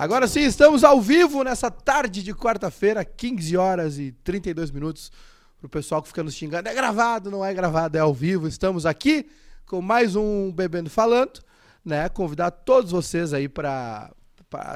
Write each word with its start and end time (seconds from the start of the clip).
Agora 0.00 0.26
sim, 0.26 0.40
estamos 0.40 0.82
ao 0.82 0.98
vivo 0.98 1.44
nessa 1.44 1.70
tarde 1.70 2.22
de 2.22 2.32
quarta-feira, 2.32 3.04
15 3.04 3.54
horas 3.54 3.98
e 3.98 4.12
32 4.24 4.70
minutos. 4.70 5.12
Pro 5.58 5.68
pessoal 5.68 6.00
que 6.00 6.08
fica 6.08 6.24
nos 6.24 6.34
xingando, 6.34 6.70
é 6.70 6.72
gravado, 6.72 7.30
não 7.30 7.44
é 7.44 7.52
gravado, 7.52 7.98
é 7.98 8.00
ao 8.00 8.14
vivo. 8.14 8.48
Estamos 8.48 8.86
aqui 8.86 9.28
com 9.66 9.82
mais 9.82 10.16
um 10.16 10.50
Bebendo 10.50 10.88
Falando, 10.88 11.42
né? 11.84 12.08
Convidar 12.08 12.50
todos 12.50 12.92
vocês 12.92 13.34
aí 13.34 13.46
para 13.46 14.10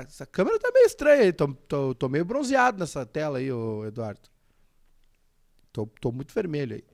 essa 0.07 0.27
câmera 0.27 0.59
tá 0.59 0.71
meio 0.71 0.85
estranha 0.85 1.23
aí, 1.23 1.33
tô, 1.33 1.49
tô, 1.55 1.95
tô, 1.95 2.07
meio 2.07 2.27
bronzeado 2.27 2.79
nessa 2.79 3.07
tela 3.07 3.39
aí, 3.39 3.51
ô 3.51 3.87
Eduardo. 3.87 4.29
Tô, 5.73 5.89
tô 6.03 6.13
muito 6.13 6.35
vermelho 6.35 6.77
aí. 6.77 6.85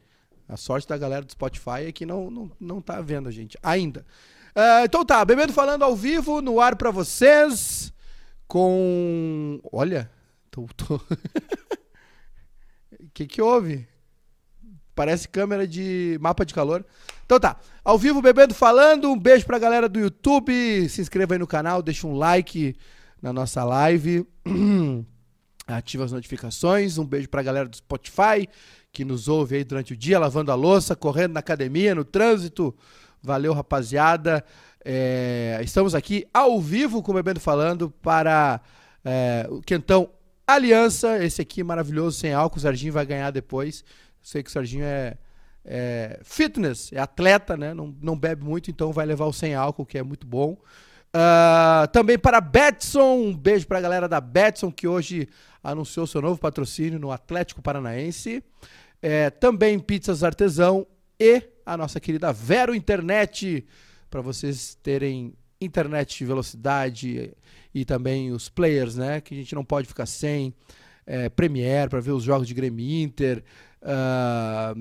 A 0.49 0.57
sorte 0.57 0.87
da 0.87 0.97
galera 0.97 1.25
do 1.25 1.33
Spotify 1.33 1.87
é 1.89 1.91
que 1.91 2.07
não, 2.07 2.31
não, 2.31 2.53
não 2.61 2.81
tá 2.81 3.01
vendo 3.01 3.29
a 3.29 3.33
gente 3.33 3.59
ainda. 3.61 4.07
Uh, 4.55 4.85
então 4.85 5.05
tá, 5.05 5.25
Bebendo 5.25 5.53
Falando 5.53 5.83
ao 5.83 5.97
vivo, 5.97 6.41
no 6.41 6.61
ar 6.61 6.77
para 6.77 6.93
vocês, 6.93 7.93
com... 8.51 9.61
Olha, 9.73 10.11
tô... 10.51 10.67
tô... 10.77 11.01
Que 13.15 13.27
que 13.27 13.41
houve? 13.41 13.89
Parece 14.95 15.29
câmera 15.29 15.67
de 15.67 16.19
mapa 16.21 16.45
de 16.45 16.53
calor. 16.55 16.85
Então 17.25 17.41
tá, 17.41 17.59
ao 17.85 17.99
vivo 17.99 18.21
Bebendo 18.21 18.55
Falando, 18.55 19.11
um 19.11 19.19
beijo 19.19 19.47
pra 19.47 19.59
galera 19.59 19.89
do 19.89 19.99
YouTube, 19.99 20.89
se 20.89 21.01
inscreva 21.01 21.35
aí 21.35 21.39
no 21.39 21.47
canal, 21.47 21.83
deixa 21.83 22.07
um 22.07 22.15
like 22.15 22.77
na 23.21 23.33
nossa 23.33 23.65
live, 23.65 24.27
ativa 25.67 26.05
as 26.05 26.13
notificações, 26.13 26.99
um 26.99 27.07
beijo 27.07 27.29
pra 27.29 27.43
galera 27.43 27.69
do 27.69 27.77
Spotify, 27.77 28.49
que 28.93 29.05
nos 29.05 29.29
ouve 29.29 29.57
aí 29.57 29.65
durante 29.65 29.93
o 29.93 29.97
dia, 29.97 30.19
lavando 30.19 30.53
a 30.53 30.55
louça, 30.55 30.95
correndo 30.95 31.33
na 31.33 31.41
academia, 31.41 31.95
no 31.95 32.05
trânsito, 32.05 32.75
Valeu, 33.23 33.53
rapaziada. 33.53 34.45
É, 34.85 35.61
estamos 35.63 35.95
aqui 35.95 36.27
ao 36.33 36.61
vivo 36.61 37.03
com 37.03 37.13
o 37.13 37.15
Bebendo 37.15 37.39
Falando 37.41 37.91
para 37.91 38.61
é, 39.05 39.47
o 39.51 39.61
Quentão 39.61 40.09
Aliança. 40.47 41.23
Esse 41.23 41.43
aqui 41.43 41.63
maravilhoso, 41.63 42.19
sem 42.19 42.33
álcool. 42.33 42.59
O 42.59 42.61
Serginho 42.61 42.93
vai 42.93 43.05
ganhar 43.05 43.31
depois. 43.31 43.85
Sei 44.23 44.43
que 44.43 44.49
o 44.49 44.53
Serginho 44.53 44.85
é, 44.85 45.17
é 45.65 46.21
fitness, 46.23 46.93
é 46.93 46.99
atleta, 46.99 47.57
né? 47.57 47.75
Não, 47.75 47.95
não 48.01 48.19
bebe 48.19 48.45
muito, 48.45 48.71
então 48.71 48.93
vai 48.93 49.07
levar 49.07 49.27
o 49.27 49.33
sem 49.33 49.55
álcool, 49.55 49.87
que 49.87 49.99
é 49.99 50.03
muito 50.03 50.27
bom. 50.27 50.57
Uh, 51.13 51.89
também 51.93 52.19
para 52.19 52.41
Betson, 52.41 53.17
um 53.17 53.37
beijo 53.37 53.67
para 53.67 53.79
a 53.79 53.81
galera 53.81 54.09
da 54.09 54.21
Betson, 54.21 54.71
que 54.71 54.87
hoje 54.87 55.29
anunciou 55.63 56.07
seu 56.07 56.23
novo 56.23 56.41
patrocínio 56.41 56.99
no 56.99 57.11
Atlético 57.11 57.61
Paranaense. 57.61 58.43
É, 59.03 59.31
também 59.31 59.79
Pizzas 59.79 60.23
Artesão 60.23 60.87
e 61.19 61.43
a 61.65 61.77
nossa 61.77 61.99
querida 62.01 62.33
Vero 62.33 62.75
Internet, 62.75 63.67
para 64.11 64.21
vocês 64.21 64.77
terem 64.83 65.33
internet 65.61 66.19
de 66.19 66.25
velocidade 66.25 67.33
e 67.75 67.85
também 67.85 68.33
os 68.33 68.49
players, 68.49 68.97
né? 68.97 69.21
Que 69.21 69.35
a 69.35 69.37
gente 69.37 69.55
não 69.55 69.65
pode 69.65 69.87
ficar 69.87 70.07
sem. 70.07 70.55
É, 71.07 71.29
Premiere 71.29 71.91
para 71.91 72.01
ver 72.01 72.13
os 72.13 72.23
jogos 72.23 72.47
de 72.47 72.55
Grêmio 72.55 73.03
Inter, 73.03 73.43
uh, 73.83 73.87
ah, 73.89 74.75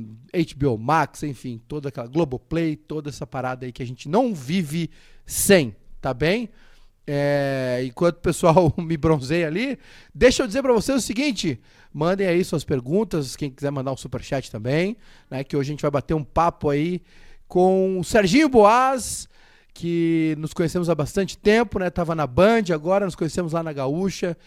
HBO 0.55 0.77
Max, 0.77 1.23
enfim, 1.23 1.59
toda 1.67 1.89
aquela 1.89 2.05
Globoplay, 2.07 2.75
toda 2.75 3.09
essa 3.09 3.25
parada 3.25 3.65
aí 3.65 3.71
que 3.71 3.81
a 3.81 3.85
gente 3.85 4.07
não 4.07 4.35
vive 4.35 4.91
sem, 5.25 5.75
tá 5.99 6.13
bem? 6.13 6.49
É, 7.07 7.81
enquanto 7.83 8.17
o 8.17 8.21
pessoal 8.21 8.71
me 8.77 8.95
bronzeia 8.95 9.47
ali, 9.47 9.79
deixa 10.13 10.43
eu 10.43 10.47
dizer 10.47 10.61
para 10.61 10.73
vocês 10.73 11.03
o 11.03 11.05
seguinte: 11.05 11.59
mandem 11.91 12.27
aí 12.27 12.43
suas 12.43 12.63
perguntas, 12.63 13.35
quem 13.35 13.49
quiser 13.49 13.71
mandar 13.71 13.91
um 13.91 13.97
super 13.97 14.21
chat 14.21 14.51
também, 14.51 14.97
né? 15.31 15.43
Que 15.43 15.57
hoje 15.57 15.71
a 15.71 15.73
gente 15.73 15.81
vai 15.81 15.89
bater 15.89 16.13
um 16.13 16.23
papo 16.23 16.69
aí 16.69 17.01
com 17.49 17.99
o 17.99 18.03
Serginho 18.03 18.47
Boas, 18.47 19.27
que 19.73 20.35
nos 20.37 20.53
conhecemos 20.53 20.89
há 20.89 20.95
bastante 20.95 21.37
tempo, 21.37 21.79
né? 21.79 21.89
Tava 21.89 22.13
na 22.13 22.27
Band, 22.27 22.65
agora 22.71 23.05
nos 23.05 23.15
conhecemos 23.15 23.53
lá 23.53 23.63
na 23.63 23.73
Gaúcha 23.73 24.37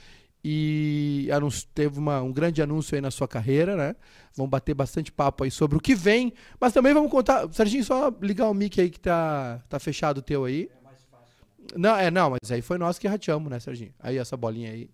e 0.44 1.28
teve 1.74 1.98
uma, 1.98 2.22
um 2.22 2.32
grande 2.32 2.62
anúncio 2.62 2.94
aí 2.94 3.00
na 3.00 3.10
sua 3.10 3.26
carreira, 3.26 3.76
né? 3.76 3.96
Vamos 4.36 4.50
bater 4.50 4.72
bastante 4.72 5.10
papo 5.10 5.42
aí 5.42 5.50
sobre 5.50 5.76
o 5.76 5.80
que 5.80 5.94
vem, 5.94 6.32
mas 6.60 6.72
também 6.72 6.94
vamos 6.94 7.10
contar. 7.10 7.52
Serginho, 7.52 7.84
só 7.84 8.12
ligar 8.22 8.48
o 8.48 8.54
mic 8.54 8.80
aí 8.80 8.88
que 8.88 9.00
tá, 9.00 9.60
tá 9.68 9.80
fechado 9.80 10.18
o 10.18 10.22
teu 10.22 10.44
aí. 10.44 10.70
Não, 11.76 11.96
é, 11.96 12.10
não, 12.10 12.30
mas 12.30 12.52
aí 12.52 12.62
foi 12.62 12.78
nós 12.78 12.98
que 12.98 13.08
rateamos, 13.08 13.50
né, 13.50 13.58
Serginho? 13.58 13.92
Aí 13.98 14.16
essa 14.16 14.36
bolinha 14.36 14.70
aí. 14.70 14.88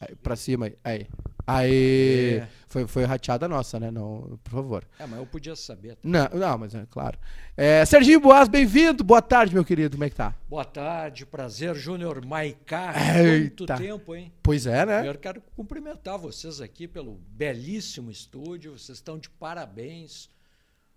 aí 0.00 0.14
pra 0.16 0.36
cima 0.36 0.66
aí. 0.66 0.76
Aí. 0.84 1.06
Aí. 1.46 2.40
É. 2.42 2.48
Foi, 2.68 2.86
foi 2.86 3.04
rateada 3.04 3.46
nossa, 3.46 3.78
né? 3.78 3.90
Não, 3.90 4.38
por 4.42 4.50
favor. 4.50 4.84
É, 4.98 5.06
mas 5.06 5.18
eu 5.18 5.26
podia 5.26 5.54
saber. 5.54 5.98
Não, 6.02 6.26
não, 6.32 6.58
mas 6.58 6.74
é 6.74 6.86
claro. 6.90 7.18
É, 7.54 7.84
Serginho 7.84 8.18
Boas, 8.18 8.48
bem-vindo. 8.48 9.04
Boa 9.04 9.20
tarde, 9.20 9.52
meu 9.52 9.64
querido. 9.64 9.96
Como 9.96 10.04
é 10.04 10.08
que 10.10 10.16
tá? 10.16 10.34
Boa 10.48 10.64
tarde, 10.64 11.26
prazer, 11.26 11.74
Júnior 11.74 12.24
Maicá. 12.24 12.94
Muito 13.40 13.66
tempo, 13.66 14.14
hein? 14.14 14.32
Pois 14.42 14.66
é, 14.66 14.86
né? 14.86 15.06
Eu 15.06 15.18
quero 15.18 15.42
cumprimentar 15.54 16.16
vocês 16.16 16.62
aqui 16.62 16.88
pelo 16.88 17.20
belíssimo 17.28 18.10
estúdio. 18.10 18.78
Vocês 18.78 18.96
estão 18.98 19.18
de 19.18 19.28
parabéns. 19.28 20.30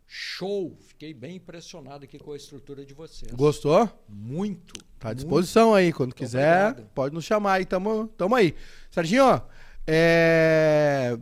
Show! 0.08 0.78
Fiquei 0.80 1.14
bem 1.14 1.38
impressionado 1.38 2.06
aqui 2.06 2.20
com 2.20 2.32
a 2.32 2.38
estrutura 2.38 2.86
de 2.86 2.94
vocês. 2.94 3.32
Gostou? 3.34 3.90
Muito. 4.08 4.74
Tá 5.00 5.10
à 5.10 5.14
disposição 5.14 5.70
muito. 5.70 5.78
aí, 5.78 5.92
quando 5.92 6.10
Muito 6.10 6.18
quiser, 6.18 6.70
obrigado. 6.70 6.92
pode 6.94 7.14
nos 7.14 7.26
chamar 7.26 7.54
aí, 7.54 7.66
tamo, 7.66 8.08
tamo 8.16 8.36
aí. 8.36 8.56
Serginho, 8.92 9.42
é... 9.88 11.18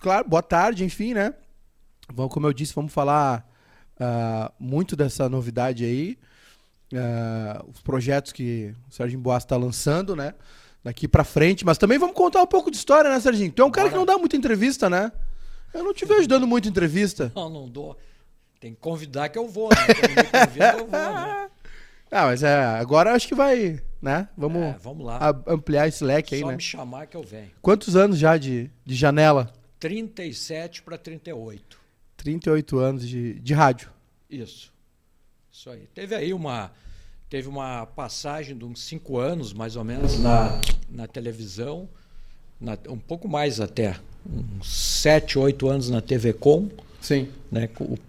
claro, 0.00 0.28
boa 0.28 0.42
tarde, 0.42 0.84
enfim, 0.84 1.14
né? 1.14 1.34
Vamos, 2.12 2.32
como 2.32 2.46
eu 2.46 2.52
disse, 2.52 2.74
vamos 2.74 2.92
falar 2.92 3.48
uh, 3.98 4.52
muito 4.58 4.94
dessa 4.94 5.28
novidade 5.28 5.84
aí. 5.84 6.18
Uh, 6.92 7.70
os 7.70 7.80
projetos 7.80 8.32
que 8.32 8.74
o 8.88 8.92
Serginho 8.92 9.20
Boas 9.20 9.42
está 9.42 9.56
lançando, 9.56 10.14
né? 10.14 10.34
Daqui 10.84 11.08
para 11.08 11.24
frente, 11.24 11.64
mas 11.64 11.78
também 11.78 11.98
vamos 11.98 12.14
contar 12.14 12.42
um 12.42 12.46
pouco 12.46 12.70
de 12.70 12.76
história, 12.76 13.08
né, 13.08 13.18
Serginho? 13.20 13.52
Tu 13.52 13.62
é 13.62 13.64
um 13.64 13.68
Bora. 13.68 13.76
cara 13.76 13.90
que 13.90 13.96
não 13.96 14.04
dá 14.04 14.18
muita 14.18 14.36
entrevista, 14.36 14.90
né? 14.90 15.10
Eu 15.72 15.84
não 15.84 15.94
te 15.94 16.04
vejo 16.04 16.26
dando 16.28 16.46
muita 16.46 16.68
entrevista. 16.68 17.32
Não, 17.34 17.48
não 17.48 17.68
dou. 17.68 17.96
Tem 18.60 18.74
que 18.74 18.80
convidar 18.80 19.28
que 19.28 19.38
eu 19.38 19.48
vou, 19.48 19.70
né? 19.70 19.76
Convida, 19.86 20.72
eu 20.78 20.86
vou, 20.86 20.88
né? 20.90 21.48
Ah, 22.14 22.26
mas 22.26 22.42
é, 22.42 22.62
agora 22.62 23.14
acho 23.14 23.26
que 23.26 23.34
vai, 23.34 23.82
né? 24.02 24.28
Vamos, 24.36 24.62
é, 24.62 24.76
vamos 24.82 25.06
lá. 25.06 25.42
ampliar 25.46 25.86
esse 25.86 26.02
leque 26.02 26.34
aí, 26.34 26.40
Só 26.40 26.48
né? 26.48 26.56
me 26.56 26.62
chamar 26.62 27.06
que 27.06 27.16
eu 27.16 27.22
venho. 27.22 27.52
Quantos 27.62 27.94
anos 27.94 28.18
já 28.18 28.36
de, 28.36 28.68
de 28.84 28.94
janela? 28.96 29.52
37 29.78 30.82
para 30.82 30.98
38. 30.98 31.80
38 32.16 32.78
anos 32.78 33.08
de, 33.08 33.34
de 33.34 33.54
rádio. 33.54 33.90
Isso. 34.28 34.72
Isso 35.50 35.70
aí. 35.70 35.88
Teve 35.94 36.16
aí 36.16 36.34
uma 36.34 36.72
teve 37.28 37.48
uma 37.48 37.86
passagem 37.86 38.58
de 38.58 38.62
uns 38.62 38.82
5 38.82 39.16
anos, 39.16 39.54
mais 39.54 39.74
ou 39.74 39.82
menos, 39.82 40.18
na, 40.18 40.60
na 40.90 41.06
televisão, 41.06 41.88
na, 42.60 42.76
um 42.88 42.98
pouco 42.98 43.26
mais 43.26 43.58
até, 43.58 43.98
uns 44.28 44.70
7, 45.00 45.38
8 45.38 45.66
anos 45.66 45.88
na 45.88 46.02
TV 46.02 46.34
Com 46.34 46.68
Sim. 47.02 47.28
Né? 47.50 47.68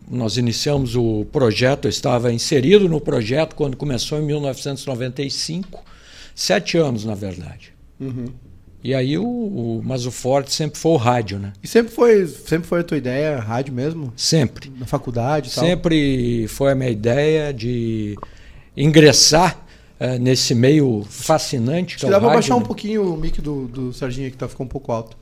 Nós 0.09 0.37
iniciamos 0.37 0.95
o 0.95 1.25
projeto, 1.31 1.85
eu 1.85 1.89
estava 1.89 2.31
inserido 2.31 2.87
no 2.87 3.01
projeto 3.01 3.55
quando 3.55 3.75
começou 3.75 4.19
em 4.19 4.25
1995, 4.25 5.83
sete 6.33 6.77
anos, 6.77 7.03
na 7.03 7.15
verdade. 7.15 7.73
Uhum. 7.99 8.27
E 8.83 8.93
aí 8.93 9.17
o, 9.17 9.25
o, 9.25 9.81
mas 9.83 10.05
o 10.05 10.11
forte 10.11 10.53
sempre 10.53 10.77
foi 10.77 10.91
o 10.91 10.97
rádio, 10.97 11.39
né? 11.39 11.53
E 11.63 11.67
sempre 11.67 11.91
foi, 11.91 12.27
sempre 12.27 12.67
foi 12.67 12.81
a 12.81 12.83
tua 12.83 12.97
ideia, 12.97 13.39
rádio 13.39 13.73
mesmo? 13.73 14.13
Sempre. 14.15 14.71
Na 14.77 14.85
faculdade, 14.85 15.51
tal? 15.53 15.63
Sempre 15.63 16.47
foi 16.49 16.73
a 16.73 16.75
minha 16.75 16.89
ideia 16.89 17.53
de 17.53 18.17
ingressar 18.75 19.65
uh, 19.99 20.19
nesse 20.19 20.53
meio 20.53 21.03
fascinante 21.09 21.97
que 21.97 22.05
é 22.05 22.09
o 22.09 22.11
rádio. 22.11 22.21
Dá 22.21 22.27
para 22.27 22.35
baixar 22.35 22.55
né? 22.55 22.61
um 22.61 22.65
pouquinho 22.65 23.13
o 23.13 23.17
mic 23.17 23.41
do, 23.41 23.67
do 23.67 23.93
Serginho 23.93 24.29
que 24.29 24.37
tá 24.37 24.49
ficou 24.49 24.65
um 24.65 24.69
pouco 24.69 24.91
alto 24.91 25.17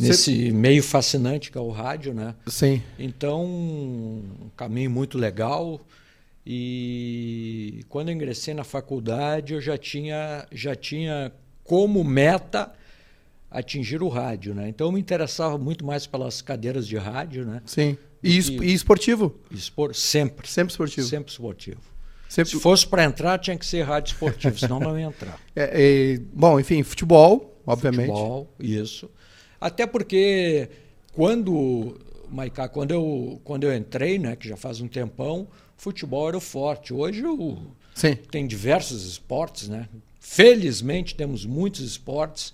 nesse 0.00 0.50
meio 0.50 0.82
fascinante 0.82 1.50
que 1.50 1.58
é 1.58 1.60
o 1.60 1.70
rádio, 1.70 2.14
né? 2.14 2.34
Sim. 2.46 2.82
Então, 2.98 3.44
um 3.44 4.50
caminho 4.56 4.90
muito 4.90 5.18
legal. 5.18 5.80
E 6.46 7.84
quando 7.88 8.08
eu 8.08 8.14
ingressei 8.14 8.54
na 8.54 8.64
faculdade, 8.64 9.54
eu 9.54 9.60
já 9.60 9.76
tinha, 9.76 10.46
já 10.50 10.74
tinha 10.74 11.32
como 11.62 12.02
meta 12.02 12.72
atingir 13.50 14.02
o 14.02 14.08
rádio, 14.08 14.54
né? 14.54 14.68
Então 14.68 14.86
eu 14.86 14.92
me 14.92 15.00
interessava 15.00 15.58
muito 15.58 15.84
mais 15.84 16.06
pelas 16.06 16.40
cadeiras 16.40 16.86
de 16.86 16.96
rádio, 16.96 17.44
né? 17.44 17.62
Sim. 17.66 17.98
E, 18.22 18.36
e 18.36 18.74
esportivo? 18.74 19.38
Espor, 19.50 19.94
sempre. 19.94 20.48
Sempre 20.48 20.72
esportivo. 20.72 21.06
Sempre 21.06 21.32
esportivo. 21.32 21.80
Sempre... 22.28 22.50
Se 22.52 22.60
fosse 22.60 22.86
para 22.86 23.02
entrar, 23.04 23.38
tinha 23.38 23.56
que 23.58 23.66
ser 23.66 23.82
rádio 23.82 24.12
esportivo, 24.12 24.56
senão 24.58 24.78
não 24.78 24.98
ia 24.98 25.06
entrar. 25.06 25.38
É, 25.56 26.14
é, 26.14 26.20
bom, 26.32 26.60
enfim, 26.60 26.82
futebol, 26.82 27.60
obviamente. 27.66 28.06
Futebol, 28.06 28.54
isso. 28.58 29.10
Até 29.60 29.86
porque 29.86 30.68
quando, 31.12 31.98
Maicá, 32.28 32.68
quando 32.68 32.92
eu, 32.92 33.40
quando 33.44 33.64
eu 33.64 33.76
entrei, 33.76 34.18
né, 34.18 34.36
que 34.36 34.48
já 34.48 34.56
faz 34.56 34.80
um 34.80 34.88
tempão, 34.88 35.48
futebol 35.76 36.28
era 36.28 36.36
o 36.36 36.40
forte. 36.40 36.94
Hoje 36.94 37.24
o, 37.24 37.58
Sim. 37.94 38.14
tem 38.30 38.46
diversos 38.46 39.04
esportes, 39.04 39.68
né? 39.68 39.88
Felizmente 40.18 41.14
temos 41.14 41.44
muitos 41.44 41.80
esportes, 41.80 42.52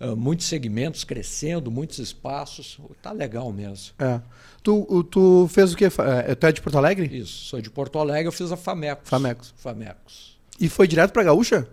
uh, 0.00 0.16
muitos 0.16 0.46
segmentos 0.46 1.04
crescendo, 1.04 1.70
muitos 1.70 1.98
espaços. 1.98 2.78
Tá 3.02 3.12
legal 3.12 3.52
mesmo. 3.52 3.94
É. 3.98 4.20
Tu, 4.62 5.04
tu 5.04 5.48
fez 5.50 5.72
o 5.72 5.76
quê? 5.76 5.86
É, 6.26 6.34
tu 6.34 6.46
é 6.46 6.52
de 6.52 6.60
Porto 6.60 6.78
Alegre? 6.78 7.06
Isso, 7.18 7.46
sou 7.46 7.60
de 7.60 7.70
Porto 7.70 7.98
Alegre, 7.98 8.26
eu 8.26 8.32
fiz 8.32 8.52
a 8.52 8.56
Famecos. 8.56 9.08
Famecos. 9.08 9.54
Famecos. 9.56 10.38
E 10.60 10.68
foi 10.68 10.86
direto 10.86 11.12
para 11.12 11.24
Gaúcha? 11.24 11.68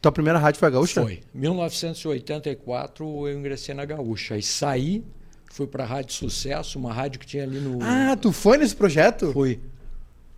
Tua 0.00 0.10
primeira 0.10 0.38
rádio 0.38 0.58
foi 0.58 0.68
a 0.68 0.70
Gaúcha? 0.70 1.02
Foi. 1.02 1.20
1984 1.34 3.28
eu 3.28 3.38
ingressei 3.38 3.74
na 3.74 3.84
Gaúcha. 3.84 4.34
Aí 4.34 4.42
saí, 4.42 5.04
fui 5.52 5.66
para 5.66 5.84
a 5.84 5.86
Rádio 5.86 6.14
Sucesso, 6.14 6.78
uma 6.78 6.92
rádio 6.92 7.20
que 7.20 7.26
tinha 7.26 7.42
ali 7.42 7.60
no. 7.60 7.78
Ah, 7.82 8.16
tu 8.16 8.32
foi 8.32 8.56
nesse 8.56 8.74
projeto? 8.74 9.32
Fui. 9.32 9.60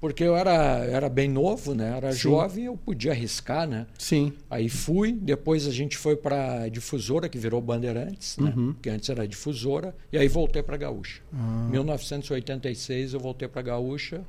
Porque 0.00 0.24
eu 0.24 0.36
era, 0.36 0.84
era 0.84 1.08
bem 1.08 1.28
novo, 1.28 1.76
né? 1.76 1.96
Era 1.96 2.10
Sim. 2.10 2.18
jovem, 2.18 2.64
eu 2.64 2.76
podia 2.76 3.12
arriscar, 3.12 3.68
né? 3.68 3.86
Sim. 3.96 4.32
Aí 4.50 4.68
fui, 4.68 5.12
depois 5.12 5.64
a 5.68 5.70
gente 5.70 5.96
foi 5.96 6.16
para 6.16 6.68
difusora, 6.68 7.28
que 7.28 7.38
virou 7.38 7.60
Bandeirantes, 7.60 8.36
né? 8.36 8.52
Uhum. 8.56 8.74
Que 8.82 8.90
antes 8.90 9.08
era 9.08 9.28
difusora, 9.28 9.94
e 10.12 10.18
aí 10.18 10.26
voltei 10.26 10.60
para 10.60 10.76
Gaúcha. 10.76 11.22
Ah. 11.32 11.68
1986 11.70 13.14
eu 13.14 13.20
voltei 13.20 13.46
para 13.46 13.62
Gaúcha, 13.62 14.22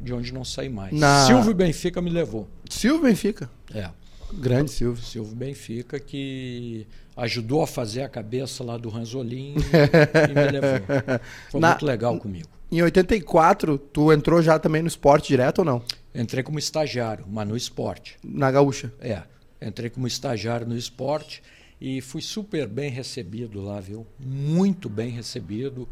de 0.00 0.12
onde 0.12 0.34
não 0.34 0.44
saí 0.44 0.68
mais. 0.68 0.92
Na... 0.92 1.28
Silvio 1.28 1.54
Benfica 1.54 2.02
me 2.02 2.10
levou. 2.10 2.48
Silvio 2.68 3.02
Benfica? 3.02 3.48
É. 3.72 3.88
Grande 4.38 4.70
Silvio. 4.70 5.02
Silvio 5.02 5.34
Benfica, 5.34 5.98
que 5.98 6.86
ajudou 7.16 7.62
a 7.62 7.66
fazer 7.66 8.02
a 8.02 8.08
cabeça 8.08 8.64
lá 8.64 8.76
do 8.76 8.88
Ranzolin 8.88 9.54
e 10.30 10.34
me 10.34 10.50
levou. 10.50 11.20
Foi 11.50 11.60
Na... 11.60 11.70
muito 11.70 11.86
legal 11.86 12.18
comigo. 12.18 12.48
Em 12.70 12.82
84, 12.82 13.78
tu 13.78 14.12
entrou 14.12 14.42
já 14.42 14.58
também 14.58 14.82
no 14.82 14.88
esporte 14.88 15.28
direto 15.28 15.60
ou 15.60 15.64
não? 15.64 15.82
Entrei 16.14 16.42
como 16.42 16.58
estagiário, 16.58 17.24
mas 17.28 17.46
no 17.46 17.56
esporte. 17.56 18.16
Na 18.24 18.50
Gaúcha? 18.50 18.92
É. 19.00 19.22
Entrei 19.62 19.88
como 19.88 20.06
estagiário 20.06 20.66
no 20.66 20.76
esporte 20.76 21.42
e 21.80 22.00
fui 22.00 22.20
super 22.20 22.66
bem 22.66 22.90
recebido 22.90 23.60
lá, 23.60 23.80
viu? 23.80 24.06
Muito 24.18 24.88
bem 24.88 25.10
recebido 25.10 25.88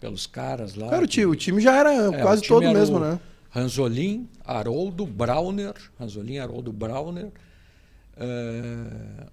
pelos 0.00 0.26
caras 0.26 0.74
lá. 0.74 0.88
Cara, 0.90 1.06
que... 1.06 1.24
o 1.24 1.34
time 1.34 1.60
já 1.60 1.76
era 1.76 1.92
é, 1.92 2.22
quase 2.22 2.42
todo 2.42 2.72
mesmo, 2.72 2.98
né? 2.98 3.20
Ranzolin, 3.50 4.28
Haroldo, 4.44 5.06
Brauner, 5.06 5.74
Ranzolin, 5.98 6.38
Haroldo, 6.38 6.72
Brauner. 6.72 7.30
Uh, 8.16 9.26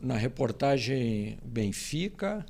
na 0.00 0.16
reportagem 0.16 1.38
Benfica, 1.44 2.44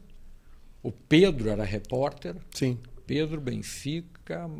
o 0.83 0.93
Pedro 0.93 1.49
era 1.49 1.65
repórter. 1.65 2.35
Sim. 2.53 2.79
Pedro, 3.07 3.41
Benfica, 3.41 4.51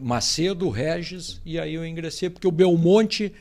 Macedo, 0.00 0.68
Regis, 0.68 1.40
e 1.44 1.58
aí 1.58 1.74
eu 1.74 1.84
ingressei, 1.84 2.30
porque 2.30 2.46
o 2.46 2.52
Belmonte 2.52 3.32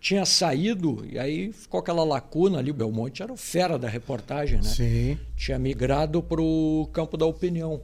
tinha 0.00 0.24
saído, 0.24 1.04
e 1.10 1.18
aí 1.18 1.52
ficou 1.52 1.80
aquela 1.80 2.04
lacuna 2.04 2.58
ali. 2.58 2.70
O 2.70 2.74
Belmonte 2.74 3.20
era 3.20 3.32
o 3.32 3.36
fera 3.36 3.76
da 3.76 3.88
reportagem, 3.88 4.58
né? 4.58 4.62
Sim. 4.62 5.18
Tinha 5.36 5.58
migrado 5.58 6.22
para 6.22 6.40
o 6.40 6.88
campo 6.92 7.16
da 7.16 7.26
opinião. 7.26 7.82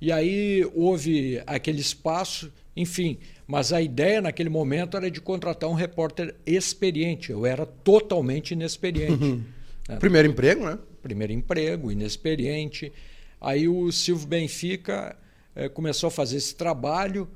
E 0.00 0.10
aí 0.10 0.68
houve 0.74 1.40
aquele 1.46 1.80
espaço, 1.80 2.52
enfim. 2.78 3.18
Mas 3.46 3.72
a 3.72 3.82
ideia 3.82 4.20
naquele 4.20 4.48
momento 4.48 4.96
era 4.96 5.10
de 5.10 5.20
contratar 5.20 5.68
um 5.68 5.74
repórter 5.74 6.34
experiente. 6.46 7.32
Eu 7.32 7.44
era 7.44 7.66
totalmente 7.66 8.52
inexperiente. 8.52 9.24
Uhum. 9.24 9.42
Né? 9.88 9.96
Primeiro 9.96 10.28
emprego, 10.28 10.64
né? 10.64 10.78
Primeiro 11.02 11.32
emprego, 11.32 11.90
inexperiente. 11.90 12.92
Aí 13.40 13.68
o 13.68 13.90
Silvio 13.90 14.26
Benfica 14.26 15.16
é, 15.54 15.68
começou 15.68 16.08
a 16.08 16.10
fazer 16.10 16.36
esse 16.36 16.54
trabalho 16.54 17.28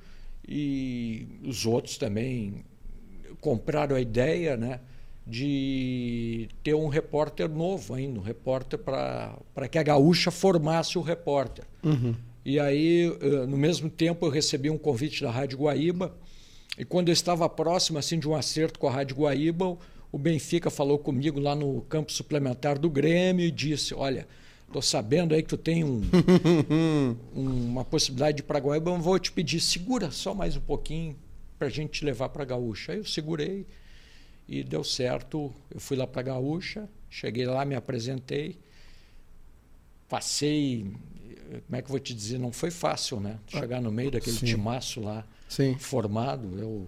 e 0.46 1.26
os 1.44 1.66
outros 1.66 1.96
também 1.96 2.64
compraram 3.40 3.96
a 3.96 4.00
ideia 4.00 4.56
né, 4.56 4.80
de 5.26 6.48
ter 6.62 6.74
um 6.74 6.88
repórter 6.88 7.48
novo 7.48 7.94
ainda, 7.94 8.20
um 8.20 8.22
repórter 8.22 8.78
para 8.78 9.68
que 9.70 9.78
a 9.78 9.82
gaúcha 9.82 10.30
formasse 10.30 10.98
o 10.98 11.00
repórter. 11.00 11.64
Uhum. 11.82 12.14
E 12.44 12.58
aí, 12.58 13.16
eh, 13.20 13.46
no 13.46 13.56
mesmo 13.56 13.88
tempo, 13.88 14.26
eu 14.26 14.30
recebi 14.30 14.68
um 14.70 14.78
convite 14.78 15.22
da 15.22 15.30
Rádio 15.30 15.58
Guaíba, 15.58 16.14
e 16.78 16.84
quando 16.84 17.08
eu 17.08 17.12
estava 17.12 17.48
próximo 17.48 17.98
assim, 17.98 18.18
de 18.18 18.28
um 18.28 18.34
acerto 18.34 18.78
com 18.78 18.88
a 18.88 18.90
Rádio 18.90 19.16
Guaíba, 19.16 19.76
o 20.10 20.18
Benfica 20.18 20.70
falou 20.70 20.98
comigo 20.98 21.38
lá 21.38 21.54
no 21.54 21.82
campo 21.82 22.12
suplementar 22.12 22.78
do 22.78 22.90
Grêmio 22.90 23.44
e 23.46 23.50
disse, 23.50 23.94
olha, 23.94 24.26
Tô 24.72 24.80
sabendo 24.80 25.34
aí 25.34 25.42
que 25.42 25.50
tu 25.50 25.58
tem 25.58 25.84
um, 25.84 26.00
uma 27.36 27.84
possibilidade 27.84 28.38
de 28.38 28.42
ir 28.42 28.46
para 28.46 28.58
Guaíba, 28.58 28.90
eu 28.90 28.98
vou 28.98 29.18
te 29.18 29.30
pedir, 29.30 29.60
segura 29.60 30.10
só 30.10 30.34
mais 30.34 30.56
um 30.56 30.62
pouquinho 30.62 31.14
para 31.58 31.68
a 31.68 31.70
gente 31.70 31.90
te 31.90 32.04
levar 32.06 32.30
para 32.30 32.42
Gaúcha. 32.42 32.92
Aí 32.92 32.98
eu 32.98 33.04
segurei 33.04 33.66
e 34.48 34.64
deu 34.64 34.82
certo. 34.82 35.52
Eu 35.70 35.78
fui 35.78 35.94
lá 35.94 36.06
para 36.06 36.22
Gaúcha, 36.22 36.88
cheguei 37.10 37.44
lá, 37.44 37.66
me 37.66 37.74
apresentei, 37.74 38.58
passei. 40.08 40.90
Como 41.60 41.76
é 41.76 41.82
que 41.82 41.86
eu 41.86 41.90
vou 41.90 41.98
te 42.00 42.14
dizer? 42.14 42.38
Não 42.38 42.52
foi 42.52 42.70
fácil, 42.70 43.20
né? 43.20 43.38
Chegar 43.46 43.80
no 43.80 43.90
meio 43.92 44.10
daquele 44.10 44.36
Sim. 44.36 44.46
timaço 44.46 45.00
lá, 45.00 45.24
Sim. 45.48 45.76
formado. 45.78 46.58
Eu 46.58 46.86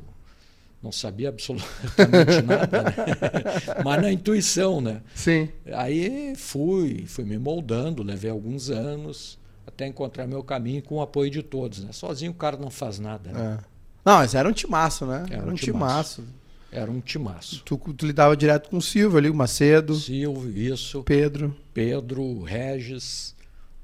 não 0.83 0.93
sabia 0.93 1.31
absolutamente 1.31 2.43
nada, 2.47 2.83
né? 2.83 2.95
mas 3.85 4.03
na 4.03 4.13
intuição, 4.13 4.81
né? 4.81 5.03
Sim. 5.15 5.49
Aí 5.73 6.35
fui, 6.37 7.05
fui 7.07 7.25
me 7.25 7.39
moldando, 7.39 8.03
levei 8.03 8.31
alguns 8.31 8.71
anos 8.71 9.39
até 9.67 9.87
encontrar 9.87 10.27
meu 10.27 10.43
caminho 10.43 10.83
com 10.83 10.97
o 10.97 11.03
apoio 11.03 11.31
de 11.31 11.43
todos, 11.43 11.83
né? 11.83 11.93
Sozinho 11.93 12.33
o 12.33 12.35
cara 12.35 12.57
não 12.57 12.71
faz 12.71 12.99
nada, 12.99 13.33
né? 13.33 13.59
É. 13.61 13.65
Não, 14.05 14.17
mas 14.17 14.35
era 14.35 14.49
um 14.49 14.53
timaço, 14.53 15.07
né? 15.07 15.25
Era, 15.31 15.43
era 15.43 15.51
um 15.51 15.55
timaço. 15.55 16.23
timaço. 16.23 16.25
Era 16.71 16.91
um 16.91 17.01
timaço. 17.01 17.63
Tu, 17.65 17.79
tu 17.79 18.05
lidava 18.05 18.37
direto 18.37 18.69
com 18.69 18.77
o 18.77 18.83
Silvio 18.83 19.17
ali, 19.17 19.31
o 19.31 19.35
Macedo. 19.35 19.95
Silvio, 19.95 20.51
isso. 20.51 21.03
Pedro. 21.05 21.57
Pedro, 21.73 22.43
Regis, 22.43 23.34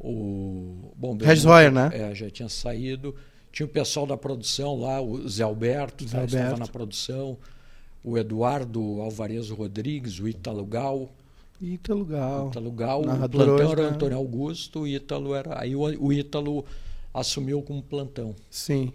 o... 0.00 0.92
Bom, 0.96 1.16
Regis 1.16 1.44
Royer, 1.44 1.70
né? 1.70 1.90
É, 1.92 2.14
já 2.14 2.30
tinha 2.30 2.48
saído. 2.48 3.14
Tinha 3.52 3.66
o 3.66 3.68
pessoal 3.68 4.06
da 4.06 4.16
produção 4.16 4.80
lá, 4.80 5.00
o 5.00 5.28
Zé 5.28 5.42
Alberto, 5.42 6.06
Zé 6.06 6.18
Alberto. 6.18 6.36
estava 6.36 6.58
na 6.58 6.66
produção, 6.66 7.36
o 8.02 8.16
Eduardo 8.16 9.00
Alvarez 9.00 9.50
Rodrigues, 9.50 10.18
o 10.20 10.28
Ítalo 10.28 10.64
Gal. 10.64 11.10
Ítalo 11.60 12.04
Gal. 12.04 12.48
Ítalo 12.48 12.70
Gal, 12.70 13.00
o 13.02 13.28
plantão 13.28 13.72
era 13.72 13.82
né? 13.82 13.88
Antônio 13.88 14.16
Augusto, 14.16 14.80
o 14.80 14.88
Ítalo 14.88 15.34
era. 15.34 15.60
Aí 15.60 15.76
o, 15.76 15.80
o 15.80 16.12
Ítalo 16.12 16.64
assumiu 17.12 17.60
como 17.60 17.82
plantão. 17.82 18.34
Sim. 18.48 18.92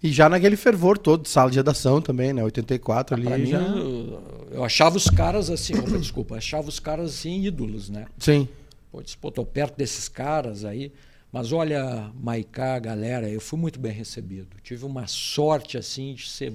E 0.00 0.12
já 0.12 0.28
naquele 0.28 0.54
fervor 0.54 0.96
todo, 0.96 1.26
sala 1.26 1.50
de 1.50 1.56
redação 1.56 2.00
também, 2.00 2.32
né? 2.32 2.44
84 2.44 3.14
ah, 3.14 3.18
ali. 3.18 3.42
Mim, 3.42 3.50
já... 3.50 3.58
eu, 3.58 4.48
eu, 4.52 4.64
achava 4.64 4.96
os 4.96 5.10
caras 5.10 5.50
assim, 5.50 5.76
opa, 5.76 5.98
desculpa, 5.98 6.36
achava 6.36 6.68
os 6.68 6.78
caras 6.78 7.10
assim 7.10 7.42
ídolos, 7.42 7.88
né? 7.88 8.06
Sim. 8.18 8.48
Pô, 8.90 9.02
disse, 9.02 9.16
pô, 9.16 9.30
tô 9.30 9.44
perto 9.44 9.76
desses 9.76 10.08
caras 10.08 10.64
aí. 10.64 10.92
Mas 11.30 11.52
olha, 11.52 12.10
Maicá, 12.14 12.78
galera, 12.78 13.28
eu 13.28 13.40
fui 13.40 13.58
muito 13.58 13.78
bem 13.78 13.92
recebido. 13.92 14.56
Tive 14.62 14.84
uma 14.84 15.06
sorte 15.06 15.76
assim 15.76 16.14
de 16.14 16.28
ser 16.28 16.54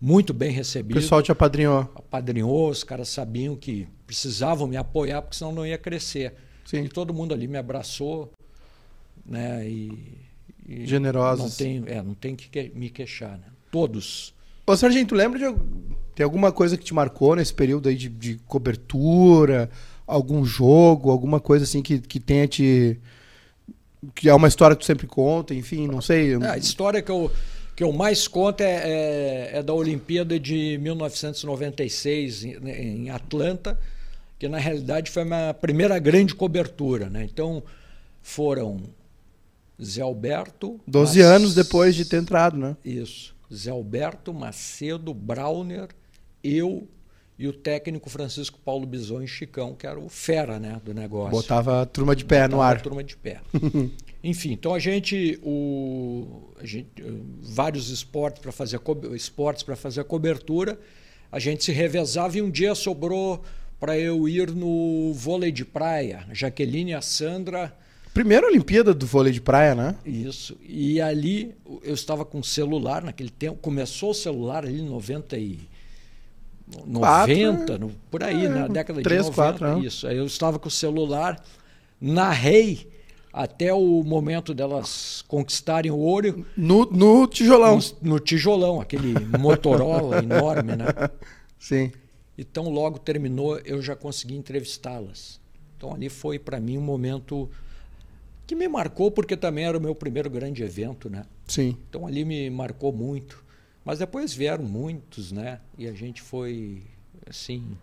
muito 0.00 0.34
bem 0.34 0.50
recebido. 0.50 0.98
O 0.98 1.00
pessoal 1.00 1.22
te 1.22 1.32
apadrinhou. 1.32 1.90
Apadrinhou, 1.94 2.68
os 2.68 2.84
caras 2.84 3.08
sabiam 3.08 3.56
que 3.56 3.88
precisavam 4.06 4.66
me 4.66 4.76
apoiar, 4.76 5.22
porque 5.22 5.36
senão 5.36 5.52
não 5.52 5.66
ia 5.66 5.78
crescer. 5.78 6.34
Sim. 6.64 6.84
E 6.84 6.88
todo 6.88 7.14
mundo 7.14 7.32
ali 7.32 7.48
me 7.48 7.56
abraçou, 7.58 8.30
né? 9.24 9.68
E, 9.68 10.18
e 10.66 10.86
Generosos. 10.86 11.44
Não 11.44 11.56
tem, 11.56 11.84
é, 11.86 12.02
não 12.02 12.14
tem 12.14 12.36
que 12.36 12.72
me 12.74 12.90
queixar, 12.90 13.38
né? 13.38 13.46
Todos. 13.70 14.34
Ô, 14.66 14.76
Sargento, 14.76 15.14
lembra 15.14 15.38
de 15.38 15.44
tem 16.14 16.24
alguma 16.24 16.52
coisa 16.52 16.76
que 16.76 16.84
te 16.84 16.92
marcou 16.92 17.34
nesse 17.34 17.54
período 17.54 17.88
aí 17.88 17.96
de, 17.96 18.08
de 18.08 18.34
cobertura? 18.46 19.70
Algum 20.10 20.44
jogo, 20.44 21.10
alguma 21.10 21.40
coisa 21.40 21.64
assim 21.64 21.82
que, 21.82 21.98
que 21.98 22.18
tenha 22.18 22.46
te 22.48 23.00
que 24.14 24.28
é 24.28 24.34
uma 24.34 24.48
história 24.48 24.74
que 24.74 24.82
tu 24.82 24.86
sempre 24.86 25.06
conta, 25.06 25.54
enfim, 25.54 25.86
não 25.86 26.00
sei. 26.00 26.34
É, 26.34 26.46
a 26.46 26.56
história 26.56 27.02
que 27.02 27.10
eu, 27.10 27.30
que 27.76 27.84
eu 27.84 27.92
mais 27.92 28.26
conto 28.26 28.62
é, 28.62 28.72
é, 28.74 29.50
é 29.58 29.62
da 29.62 29.74
Olimpíada 29.74 30.38
de 30.38 30.78
1996 30.78 32.44
em, 32.44 32.68
em, 32.68 33.10
Atlanta, 33.10 33.78
que 34.38 34.48
na 34.48 34.58
realidade 34.58 35.10
foi 35.10 35.22
a 35.22 35.26
minha 35.26 35.54
primeira 35.54 35.98
grande 35.98 36.34
cobertura. 36.34 37.10
Né? 37.10 37.28
Então 37.30 37.62
foram 38.22 38.80
Zé 39.82 40.02
Alberto. 40.02 40.80
12 40.86 41.20
anos 41.20 41.54
depois 41.54 41.94
de 41.94 42.04
ter 42.04 42.16
entrado, 42.16 42.56
né? 42.56 42.76
Isso. 42.84 43.34
Zé 43.52 43.70
Alberto, 43.70 44.32
Macedo, 44.32 45.12
Brauner, 45.12 45.88
eu 46.42 46.88
e 47.40 47.48
o 47.48 47.54
técnico 47.54 48.10
Francisco 48.10 48.58
Paulo 48.62 48.86
Bison 48.86 49.26
Chicão, 49.26 49.74
que 49.74 49.86
era 49.86 49.98
o 49.98 50.10
fera 50.10 50.60
né, 50.60 50.78
do 50.84 50.92
negócio. 50.92 51.30
Botava 51.30 51.80
a 51.80 51.86
turma 51.86 52.14
de 52.14 52.22
pé 52.22 52.42
Botava 52.42 52.54
no 52.54 52.60
ar. 52.60 52.76
A 52.76 52.80
turma 52.80 53.02
de 53.02 53.16
pé. 53.16 53.40
Enfim, 54.22 54.52
então 54.52 54.74
a 54.74 54.78
gente, 54.78 55.40
o, 55.42 56.52
a 56.60 56.66
gente 56.66 57.02
vários 57.40 57.88
esportes 57.88 58.42
para 58.42 58.52
fazer 58.52 58.78
esportes 59.14 59.62
para 59.62 59.74
fazer 59.74 60.02
a 60.02 60.04
cobertura, 60.04 60.78
a 61.32 61.38
gente 61.38 61.64
se 61.64 61.72
revezava 61.72 62.36
e 62.36 62.42
um 62.42 62.50
dia 62.50 62.74
sobrou 62.74 63.42
para 63.78 63.98
eu 63.98 64.28
ir 64.28 64.50
no 64.50 65.14
vôlei 65.14 65.50
de 65.50 65.64
praia. 65.64 66.26
A 66.28 66.34
Jaqueline 66.34 66.90
e 66.90 66.94
a 66.94 67.00
Sandra 67.00 67.74
Primeira 68.12 68.46
Olimpíada 68.46 68.92
do 68.92 69.06
vôlei 69.06 69.32
de 69.32 69.40
praia, 69.40 69.74
né? 69.74 69.96
Isso. 70.04 70.58
E 70.68 71.00
ali 71.00 71.54
eu 71.82 71.94
estava 71.94 72.22
com 72.22 72.42
celular 72.42 73.02
naquele 73.02 73.30
tempo. 73.30 73.58
Começou 73.62 74.10
o 74.10 74.14
celular 74.14 74.66
ali 74.66 74.80
em 74.80 74.84
90 74.84 75.38
e 75.38 75.69
90, 76.86 77.78
no, 77.78 77.90
por 78.10 78.22
aí, 78.22 78.46
é, 78.46 78.48
na 78.48 78.68
década 78.68 79.02
3, 79.02 79.24
de 79.26 79.30
90. 79.30 79.58
4, 79.58 79.84
isso. 79.84 80.06
Aí 80.06 80.16
eu 80.16 80.26
estava 80.26 80.58
com 80.58 80.68
o 80.68 80.70
celular, 80.70 81.42
narrei 82.00 82.88
até 83.32 83.72
o 83.72 84.02
momento 84.02 84.52
delas 84.52 85.24
conquistarem 85.28 85.90
o 85.90 85.98
ouro. 85.98 86.44
No, 86.56 86.84
no 86.86 87.26
tijolão. 87.26 87.78
No, 88.00 88.12
no 88.12 88.18
tijolão, 88.20 88.80
aquele 88.80 89.14
Motorola 89.38 90.18
enorme, 90.22 90.76
né? 90.76 90.86
Sim. 91.58 91.92
e 92.36 92.44
tão 92.44 92.70
logo 92.70 92.98
terminou 92.98 93.58
eu 93.58 93.82
já 93.82 93.94
consegui 93.94 94.34
entrevistá-las. 94.34 95.38
Então 95.76 95.94
ali 95.94 96.08
foi 96.08 96.38
para 96.38 96.58
mim 96.58 96.78
um 96.78 96.82
momento 96.82 97.48
que 98.46 98.54
me 98.54 98.66
marcou 98.66 99.10
porque 99.10 99.36
também 99.36 99.64
era 99.64 99.78
o 99.78 99.80
meu 99.80 99.94
primeiro 99.94 100.28
grande 100.28 100.62
evento, 100.62 101.08
né? 101.08 101.24
Sim. 101.46 101.76
Então 101.88 102.06
ali 102.06 102.24
me 102.24 102.50
marcou 102.50 102.92
muito. 102.92 103.39
Mas 103.84 103.98
depois 103.98 104.32
vieram 104.32 104.64
muitos, 104.64 105.32
né? 105.32 105.60
E 105.76 105.88
a 105.88 105.92
gente 105.92 106.20
foi 106.20 106.82
assim 107.28 107.76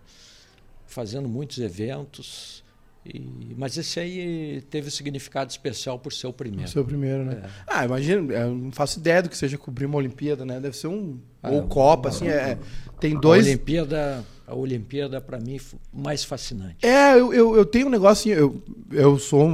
fazendo 0.86 1.28
muitos 1.28 1.58
eventos. 1.60 2.64
E, 3.06 3.56
mas 3.58 3.78
esse 3.78 4.00
aí 4.00 4.62
teve 4.70 4.88
um 4.88 4.92
significado 4.92 5.50
especial 5.50 5.98
por 5.98 6.12
ser 6.12 6.28
o 6.28 6.34
primeiro. 6.34 6.66
O 6.66 6.72
seu 6.72 6.84
primeiro, 6.84 7.24
né? 7.24 7.42
É. 7.44 7.50
Ah, 7.66 7.86
imagina, 7.86 8.34
eu 8.34 8.54
não 8.54 8.72
faço 8.72 9.00
ideia 9.00 9.24
do 9.24 9.30
que 9.30 9.38
seja 9.38 9.58
cobrir 9.58 9.86
uma 9.86 9.98
Olimpíada, 9.98 10.46
né? 10.46 10.60
Deve 10.60 10.76
ser 10.76 10.88
um. 10.88 11.18
Ah, 11.42 11.52
ou 11.52 11.68
Copa, 11.68 12.10
assim. 12.10 12.28
É, 12.28 12.58
tem 13.00 13.18
dois. 13.18 13.46
A 13.46 13.50
Olimpíada, 13.50 14.26
a 14.46 14.56
Olimpíada 14.56 15.22
para 15.22 15.40
mim, 15.40 15.60
mais 15.94 16.24
fascinante. 16.24 16.86
É, 16.86 17.14
eu, 17.14 17.34
eu, 17.34 17.56
eu 17.56 17.66
tenho 17.66 17.88
um 17.88 17.92
negócio 17.92 18.32
assim, 18.32 18.42
eu, 18.42 18.62
eu 18.92 19.18
sou, 19.18 19.50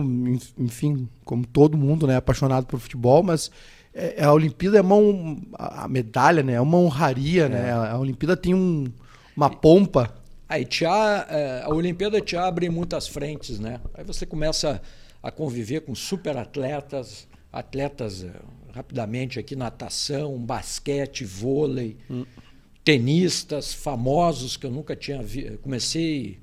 enfim, 0.58 1.08
como 1.24 1.46
todo 1.46 1.78
mundo, 1.78 2.08
né? 2.08 2.16
Apaixonado 2.16 2.66
por 2.66 2.80
futebol, 2.80 3.22
mas 3.22 3.52
é, 3.94 4.24
a 4.24 4.34
Olimpíada 4.34 4.78
é 4.78 4.82
uma. 4.82 5.38
A 5.54 5.88
medalha, 5.88 6.42
né? 6.42 6.54
É 6.54 6.62
uma 6.62 6.78
honraria, 6.78 7.48
né? 7.48 7.60
é. 7.60 7.64
né? 7.64 7.72
A 7.72 7.98
Olimpíada 7.98 8.36
tem 8.36 8.54
um, 8.54 8.86
uma 9.38 9.50
pompa. 9.50 10.14
Aí 10.50 10.66
te 10.66 10.86
a, 10.86 11.28
é, 11.30 11.62
a 11.64 11.70
Olimpíada 11.70 12.20
te 12.20 12.36
abre 12.36 12.70
muitas 12.70 13.08
frentes, 13.08 13.60
né? 13.60 13.80
Aí 13.94 14.04
você 14.04 14.26
começa 14.26 14.82
a 15.22 15.32
conviver 15.32 15.82
com 15.82 15.96
super 15.96 16.36
atletas, 16.38 17.28
atletas 17.52 18.24
é, 18.24 18.32
rapidamente 18.74 19.40
aqui, 19.40 19.56
natação, 19.56 20.38
basquete, 20.38 21.24
vôlei, 21.24 21.98
hum. 22.10 22.26
tenistas 22.84 23.74
famosos 23.74 24.58
que 24.58 24.66
eu 24.66 24.72
nunca 24.72 24.96
tinha 24.96 25.22
visto. 25.22 25.60
Comecei 25.60 26.40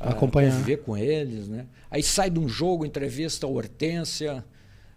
a 0.00 0.10
Acompanhar. 0.10 0.52
conviver 0.52 0.78
com 0.78 0.96
eles, 0.96 1.48
né? 1.48 1.66
Aí 1.90 2.02
sai 2.02 2.30
de 2.30 2.38
um 2.38 2.48
jogo, 2.48 2.86
entrevista 2.86 3.46
a 3.46 3.50
Hortência. 3.50 4.44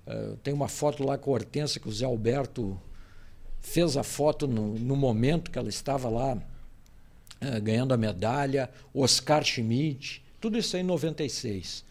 Uh, 0.08 0.38
tem 0.38 0.54
uma 0.54 0.70
foto 0.70 1.04
lá 1.04 1.18
com 1.18 1.32
a 1.32 1.34
Hortência 1.34 1.82
que 1.82 1.90
o 1.90 1.92
Zé 1.92 2.06
Alberto 2.06 2.80
fez 3.60 3.98
a 3.98 4.04
foto 4.04 4.48
no, 4.48 4.80
no 4.80 4.96
momento 4.96 5.52
que 5.52 5.60
ela 5.60 5.68
estava 5.68 6.08
lá 6.08 6.38
é, 7.40 7.60
ganhando 7.60 7.94
a 7.94 7.98
medalha, 7.98 8.70
Oscar 8.94 9.44
Schmidt, 9.44 10.24
tudo 10.40 10.58
isso 10.58 10.76
aí 10.76 10.82
em 10.82 10.86
96. 10.86 11.86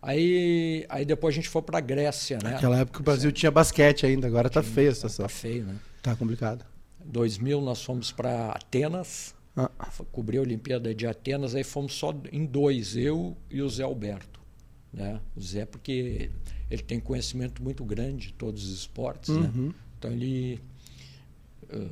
Aí, 0.00 0.86
aí 0.88 1.04
depois 1.04 1.34
a 1.34 1.36
gente 1.36 1.48
foi 1.48 1.62
para 1.62 1.78
a 1.78 1.80
Grécia, 1.80 2.38
né? 2.42 2.52
Naquela 2.52 2.78
época 2.78 3.00
o 3.00 3.02
Brasil 3.02 3.32
tinha 3.32 3.50
basquete 3.50 4.06
ainda, 4.06 4.26
agora 4.26 4.48
tá 4.48 4.62
feio 4.62 4.90
a 4.90 4.94
situação. 4.94 5.24
Tá 5.24 5.28
feio, 5.28 5.64
né? 5.64 5.76
Tá 6.02 6.14
complicado. 6.14 6.64
Em 7.04 7.10
2000 7.10 7.60
nós 7.60 7.82
fomos 7.82 8.12
para 8.12 8.52
Atenas, 8.52 9.34
ah. 9.56 9.70
cobrir 10.12 10.38
a 10.38 10.42
Olimpíada 10.42 10.94
de 10.94 11.06
Atenas, 11.06 11.54
aí 11.54 11.64
fomos 11.64 11.94
só 11.94 12.14
em 12.32 12.46
dois, 12.46 12.96
eu 12.96 13.36
e 13.50 13.60
o 13.60 13.68
Zé 13.68 13.82
Alberto. 13.82 14.40
Né? 14.92 15.20
O 15.34 15.40
Zé, 15.40 15.66
porque 15.66 16.30
ele 16.70 16.82
tem 16.82 17.00
conhecimento 17.00 17.62
muito 17.62 17.84
grande 17.84 18.28
de 18.28 18.32
todos 18.32 18.64
os 18.64 18.78
esportes, 18.80 19.34
né? 19.34 19.50
uhum. 19.54 19.66
né? 19.68 19.74
Então 19.98 20.10
ele 20.10 20.60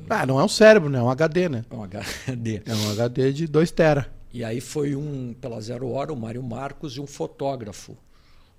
ah, 0.09 0.25
não 0.25 0.39
é 0.39 0.43
um 0.43 0.47
cérebro, 0.47 0.89
né? 0.89 0.99
É 0.99 1.01
um 1.01 1.09
HD, 1.09 1.49
né? 1.49 1.65
É 1.69 1.75
um 1.75 1.83
HD. 1.83 2.61
É 2.65 2.73
um 2.73 2.91
HD 2.91 3.33
de 3.33 3.47
2 3.47 3.71
tera. 3.71 4.11
E 4.33 4.43
aí 4.43 4.61
foi 4.61 4.95
um, 4.95 5.33
pela 5.33 5.59
Zero 5.61 5.89
Hora, 5.89 6.13
o 6.13 6.17
Mário 6.17 6.43
Marcos 6.43 6.95
e 6.97 7.01
um 7.01 7.07
fotógrafo. 7.07 7.97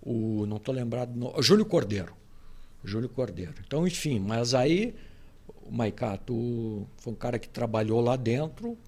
O, 0.03 0.47
não 0.47 0.57
estou 0.57 0.75
lembrado, 0.75 1.13
o 1.37 1.43
Júlio 1.43 1.67
Cordeiro. 1.67 2.13
Júlio 2.85 3.09
Cordeiro. 3.09 3.55
Então, 3.67 3.87
enfim, 3.87 4.21
mas 4.21 4.55
aí 4.55 4.95
o 5.65 5.73
Maicato 5.73 6.87
foi 6.99 7.13
um 7.13 7.17
cara 7.17 7.39
que 7.39 7.49
trabalhou 7.49 8.01
lá 8.01 8.17
dentro, 8.17 8.79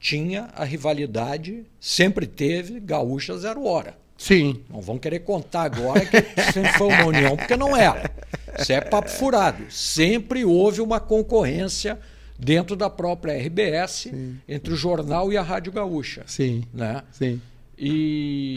tinha 0.00 0.44
a 0.54 0.64
rivalidade, 0.64 1.66
sempre 1.78 2.26
teve, 2.26 2.80
Gaúcha 2.80 3.36
Zero 3.36 3.64
Hora. 3.64 3.98
Sim. 4.16 4.62
Não 4.70 4.80
vão 4.80 4.98
querer 4.98 5.20
contar 5.20 5.62
agora 5.62 6.04
que 6.04 6.52
sempre 6.52 6.72
foi 6.72 6.88
uma 6.88 7.04
união, 7.06 7.36
porque 7.36 7.56
não 7.56 7.76
era. 7.76 8.10
Isso 8.58 8.72
é 8.72 8.80
papo 8.80 9.10
furado. 9.10 9.64
Sempre 9.70 10.44
houve 10.44 10.80
uma 10.80 10.98
concorrência 10.98 11.98
dentro 12.38 12.76
da 12.76 12.88
própria 12.88 13.34
RBS 13.34 14.08
Sim. 14.10 14.38
entre 14.48 14.72
o 14.72 14.76
jornal 14.76 15.32
e 15.32 15.36
a 15.36 15.42
Rádio 15.42 15.72
Gaúcha. 15.72 16.24
Sim. 16.26 16.64
Né? 16.72 17.02
Sim. 17.12 17.40
E, 17.78 18.56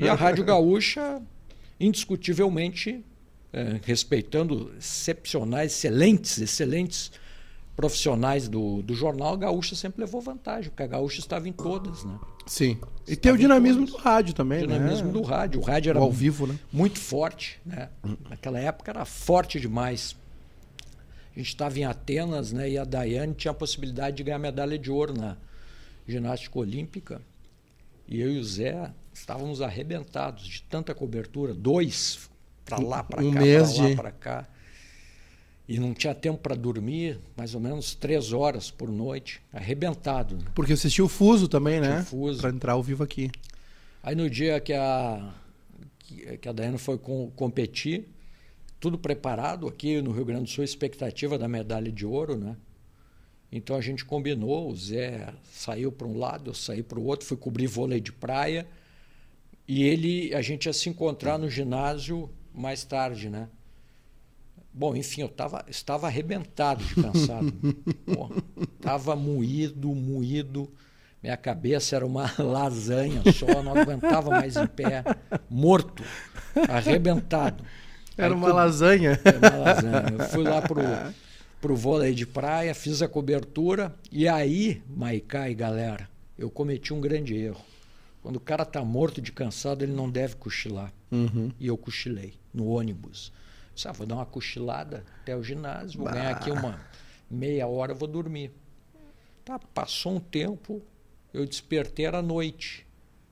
e 0.00 0.08
a 0.08 0.14
Rádio 0.14 0.44
Gaúcha, 0.44 1.20
indiscutivelmente, 1.78 3.04
é, 3.52 3.80
respeitando 3.84 4.72
excepcionais, 4.78 5.72
excelentes, 5.72 6.38
excelentes 6.38 7.12
profissionais 7.76 8.48
do, 8.48 8.82
do 8.82 8.94
jornal, 8.94 9.34
a 9.34 9.36
Gaúcha 9.36 9.76
sempre 9.76 10.00
levou 10.00 10.20
vantagem, 10.20 10.70
porque 10.70 10.82
a 10.82 10.86
Gaúcha 10.86 11.20
estava 11.20 11.48
em 11.48 11.52
todas, 11.52 12.04
né? 12.04 12.18
Sim. 12.48 12.78
E 13.06 13.14
tem 13.14 13.32
o 13.32 13.38
dinamismo 13.38 13.86
do 13.86 13.96
rádio 13.96 14.34
também, 14.34 14.64
o 14.64 14.66
dinamismo 14.66 15.06
né? 15.06 15.12
do 15.12 15.22
rádio. 15.22 15.60
O 15.60 15.64
rádio 15.64 15.90
era 15.90 15.98
ao 15.98 16.10
vivo, 16.10 16.46
né? 16.46 16.58
muito 16.72 16.98
forte, 16.98 17.60
né? 17.64 17.88
Naquela 18.28 18.58
época 18.58 18.90
era 18.90 19.04
forte 19.04 19.60
demais. 19.60 20.16
A 21.34 21.38
gente 21.38 21.48
estava 21.48 21.78
em 21.78 21.84
Atenas, 21.84 22.52
né? 22.52 22.68
E 22.70 22.76
a 22.78 22.84
Daiane 22.84 23.34
tinha 23.34 23.52
a 23.52 23.54
possibilidade 23.54 24.16
de 24.16 24.24
ganhar 24.24 24.38
medalha 24.38 24.78
de 24.78 24.90
ouro 24.90 25.14
na 25.16 25.36
ginástica 26.06 26.58
olímpica. 26.58 27.22
E 28.06 28.20
eu 28.20 28.32
e 28.32 28.38
o 28.38 28.44
Zé 28.44 28.90
estávamos 29.12 29.62
arrebentados 29.62 30.44
de 30.44 30.62
tanta 30.62 30.94
cobertura, 30.94 31.54
dois 31.54 32.28
para 32.64 32.78
lá, 32.78 33.02
para 33.02 33.22
um 33.22 33.32
cá, 33.32 33.40
para 33.40 33.60
lá, 33.60 33.88
de... 33.88 33.96
para 33.96 34.10
cá 34.10 34.48
e 35.68 35.78
não 35.78 35.92
tinha 35.92 36.14
tempo 36.14 36.38
para 36.38 36.54
dormir, 36.54 37.20
mais 37.36 37.54
ou 37.54 37.60
menos 37.60 37.94
três 37.94 38.32
horas 38.32 38.70
por 38.70 38.90
noite, 38.90 39.42
arrebentado. 39.52 40.36
Né? 40.36 40.44
Porque 40.54 40.72
assistiu 40.72 41.04
o 41.04 41.08
fuso 41.08 41.46
também, 41.46 41.78
né? 41.78 42.02
Fuso. 42.04 42.40
Para 42.40 42.50
entrar 42.50 42.72
ao 42.72 42.82
vivo 42.82 43.04
aqui. 43.04 43.30
Aí 44.02 44.14
no 44.14 44.30
dia 44.30 44.58
que 44.60 44.72
a, 44.72 45.34
que 46.40 46.48
a 46.48 46.52
Daiane 46.52 46.78
foi 46.78 46.96
com, 46.96 47.30
competir, 47.36 48.08
tudo 48.80 48.96
preparado 48.96 49.68
aqui 49.68 50.00
no 50.00 50.10
Rio 50.10 50.24
Grande 50.24 50.44
do 50.44 50.50
Sul, 50.50 50.64
expectativa 50.64 51.36
da 51.36 51.46
medalha 51.46 51.92
de 51.92 52.06
ouro, 52.06 52.36
né? 52.36 52.56
Então 53.52 53.76
a 53.76 53.80
gente 53.80 54.04
combinou, 54.04 54.70
o 54.70 54.76
Zé 54.76 55.34
saiu 55.52 55.92
para 55.92 56.06
um 56.06 56.16
lado, 56.16 56.50
eu 56.50 56.54
saí 56.54 56.82
para 56.82 56.98
o 56.98 57.04
outro, 57.04 57.26
fui 57.26 57.36
cobrir 57.36 57.66
vôlei 57.66 58.00
de 58.00 58.12
praia. 58.12 58.66
E 59.66 59.82
ele, 59.82 60.34
a 60.34 60.40
gente 60.40 60.66
ia 60.66 60.72
se 60.72 60.88
encontrar 60.88 61.38
no 61.38 61.50
ginásio 61.50 62.30
mais 62.54 62.84
tarde, 62.84 63.28
né? 63.28 63.48
Bom, 64.78 64.94
enfim, 64.94 65.22
eu 65.22 65.28
tava, 65.28 65.64
estava 65.66 66.06
arrebentado 66.06 66.84
de 66.84 66.94
cansado. 66.94 67.52
Estava 68.78 69.16
moído, 69.16 69.88
moído. 69.88 70.70
Minha 71.20 71.36
cabeça 71.36 71.96
era 71.96 72.06
uma 72.06 72.32
lasanha 72.38 73.20
só, 73.32 73.60
não 73.60 73.76
aguentava 73.76 74.30
mais 74.30 74.56
em 74.56 74.68
pé. 74.68 75.02
Morto, 75.50 76.04
arrebentado. 76.68 77.64
Era 78.16 78.32
Aí, 78.32 78.38
uma 78.38 78.52
lasanha. 78.52 79.20
Era 79.24 79.38
uma 79.38 79.58
lasanha. 79.58 80.04
Eu 80.16 80.28
fui 80.28 80.44
lá 80.44 80.62
pro, 80.62 80.80
pro 81.60 81.74
vôlei 81.74 82.14
de 82.14 82.24
praia, 82.24 82.72
fiz 82.72 83.02
a 83.02 83.08
cobertura. 83.08 83.92
E 84.12 84.28
aí, 84.28 84.80
Maicá 84.88 85.50
e 85.50 85.56
galera, 85.56 86.08
eu 86.38 86.48
cometi 86.48 86.94
um 86.94 87.00
grande 87.00 87.34
erro. 87.36 87.64
Quando 88.22 88.36
o 88.36 88.40
cara 88.40 88.62
está 88.62 88.84
morto 88.84 89.20
de 89.20 89.32
cansado, 89.32 89.82
ele 89.82 89.92
não 89.92 90.08
deve 90.08 90.36
cochilar. 90.36 90.92
Uhum. 91.10 91.50
E 91.58 91.66
eu 91.66 91.76
cochilei 91.76 92.34
no 92.54 92.68
ônibus. 92.68 93.32
Ah, 93.86 93.92
vou 93.92 94.06
dar 94.06 94.16
uma 94.16 94.26
cochilada 94.26 95.04
até 95.20 95.36
o 95.36 95.42
ginásio, 95.42 95.98
vou 95.98 96.06
bah. 96.06 96.12
ganhar 96.12 96.30
aqui 96.30 96.50
uma 96.50 96.80
meia 97.30 97.66
hora, 97.66 97.94
vou 97.94 98.08
dormir. 98.08 98.50
Tá, 99.44 99.58
passou 99.58 100.16
um 100.16 100.20
tempo, 100.20 100.82
eu 101.32 101.46
despertei, 101.46 102.06
era 102.06 102.22
noite. 102.22 102.86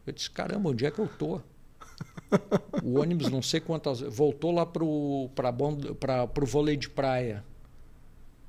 Eu 0.06 0.12
disse, 0.12 0.30
caramba, 0.30 0.70
onde 0.70 0.86
é 0.86 0.90
que 0.90 0.98
eu 0.98 1.08
tô? 1.08 1.40
o 2.82 3.00
ônibus, 3.00 3.30
não 3.30 3.42
sei 3.42 3.60
quantas 3.60 4.00
voltou 4.00 4.52
lá 4.52 4.66
pro, 4.66 5.30
pra, 5.34 5.52
pra, 5.98 6.26
pro 6.26 6.46
vôlei 6.46 6.76
de 6.76 6.88
praia. 6.88 7.44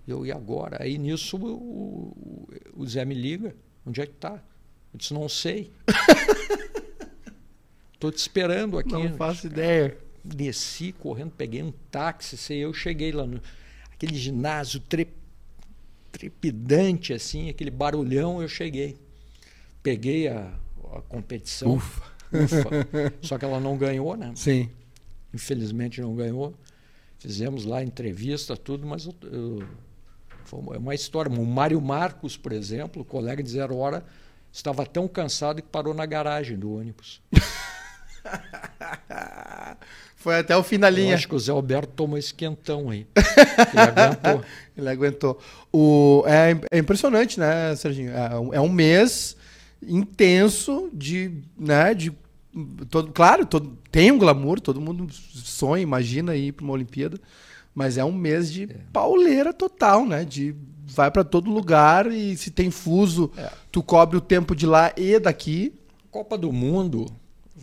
Eu, 0.07 0.25
e 0.25 0.31
agora? 0.31 0.81
Aí 0.81 0.97
nisso 0.97 1.37
o, 1.37 1.47
o, 1.47 2.47
o 2.75 2.87
Zé 2.87 3.03
me 3.03 3.15
liga, 3.15 3.55
onde 3.85 4.01
é 4.01 4.05
que 4.05 4.13
tá? 4.13 4.41
Eu 4.93 4.97
disse, 4.97 5.13
não 5.13 5.27
sei. 5.27 5.71
Tô 7.99 8.11
te 8.11 8.17
esperando 8.17 8.77
aqui. 8.77 8.91
Não 8.91 9.17
faço 9.17 9.47
ideia 9.47 9.97
desci 10.35 10.91
correndo, 10.91 11.31
peguei 11.31 11.63
um 11.63 11.71
táxi, 11.91 12.37
sei 12.37 12.59
eu 12.59 12.73
cheguei 12.73 13.11
lá 13.11 13.25
no 13.25 13.41
aquele 13.93 14.15
ginásio 14.15 14.79
tre, 14.79 15.07
trepidante 16.11 17.13
assim, 17.13 17.49
aquele 17.49 17.71
barulhão, 17.71 18.41
eu 18.41 18.47
cheguei. 18.47 18.97
Peguei 19.81 20.27
a, 20.27 20.53
a 20.93 21.01
competição. 21.01 21.73
Ufa. 21.73 22.03
Ufa. 22.31 22.69
Só 23.21 23.37
que 23.37 23.45
ela 23.45 23.59
não 23.59 23.77
ganhou, 23.77 24.15
né? 24.15 24.31
Sim. 24.35 24.69
Infelizmente 25.33 26.01
não 26.01 26.15
ganhou. 26.15 26.53
Fizemos 27.19 27.65
lá 27.65 27.83
entrevista, 27.83 28.55
tudo, 28.55 28.85
mas 28.85 29.05
eu, 29.05 29.15
eu, 29.23 29.67
foi 30.45 30.59
uma 30.77 30.93
história. 30.93 31.31
O 31.31 31.45
Mário 31.45 31.81
Marcos, 31.81 32.37
por 32.37 32.51
exemplo, 32.51 33.03
colega 33.03 33.41
de 33.41 33.49
zero 33.49 33.75
hora, 33.77 34.05
estava 34.51 34.85
tão 34.85 35.07
cansado 35.07 35.61
que 35.61 35.67
parou 35.67 35.93
na 35.93 36.05
garagem 36.05 36.57
do 36.57 36.73
ônibus. 36.73 37.21
Foi 40.15 40.39
até 40.39 40.57
o 40.57 40.63
fim 40.63 40.79
da 40.79 40.89
linha. 40.89 41.11
Eu 41.11 41.15
acho 41.15 41.27
que 41.27 41.35
o 41.35 41.39
Zé 41.39 41.51
Alberto 41.51 41.93
tomou 41.93 42.17
esse 42.17 42.33
quentão 42.33 42.89
aí. 42.89 43.07
Ele 43.15 43.79
aguentou. 43.81 44.45
Ele 44.77 44.89
aguentou. 44.89 45.39
O, 45.71 46.23
é, 46.27 46.59
é 46.71 46.77
impressionante, 46.79 47.39
né, 47.39 47.75
Serginho? 47.75 48.11
É, 48.11 48.57
é 48.57 48.61
um 48.61 48.69
mês 48.69 49.37
intenso 49.81 50.89
de, 50.93 51.31
né, 51.57 51.93
de 51.93 52.11
todo, 52.89 53.11
claro, 53.11 53.45
todo, 53.45 53.77
tem 53.91 54.11
um 54.11 54.17
glamour, 54.17 54.59
todo 54.59 54.81
mundo 54.81 55.07
sonha, 55.11 55.83
imagina 55.83 56.35
ir 56.35 56.51
para 56.51 56.63
uma 56.63 56.73
Olimpíada, 56.73 57.19
mas 57.73 57.97
é 57.97 58.03
um 58.03 58.11
mês 58.11 58.51
de 58.51 58.63
é. 58.63 58.75
pauleira 58.91 59.53
total, 59.53 60.05
né? 60.05 60.25
De 60.25 60.55
vai 60.85 61.11
para 61.11 61.23
todo 61.23 61.51
lugar 61.51 62.11
e 62.11 62.35
se 62.37 62.49
tem 62.49 62.71
fuso, 62.71 63.29
é. 63.37 63.51
tu 63.71 63.83
cobre 63.83 64.17
o 64.17 64.21
tempo 64.21 64.55
de 64.55 64.65
lá 64.65 64.91
e 64.97 65.19
daqui. 65.19 65.73
Copa 66.09 66.37
do 66.37 66.51
Mundo, 66.51 67.05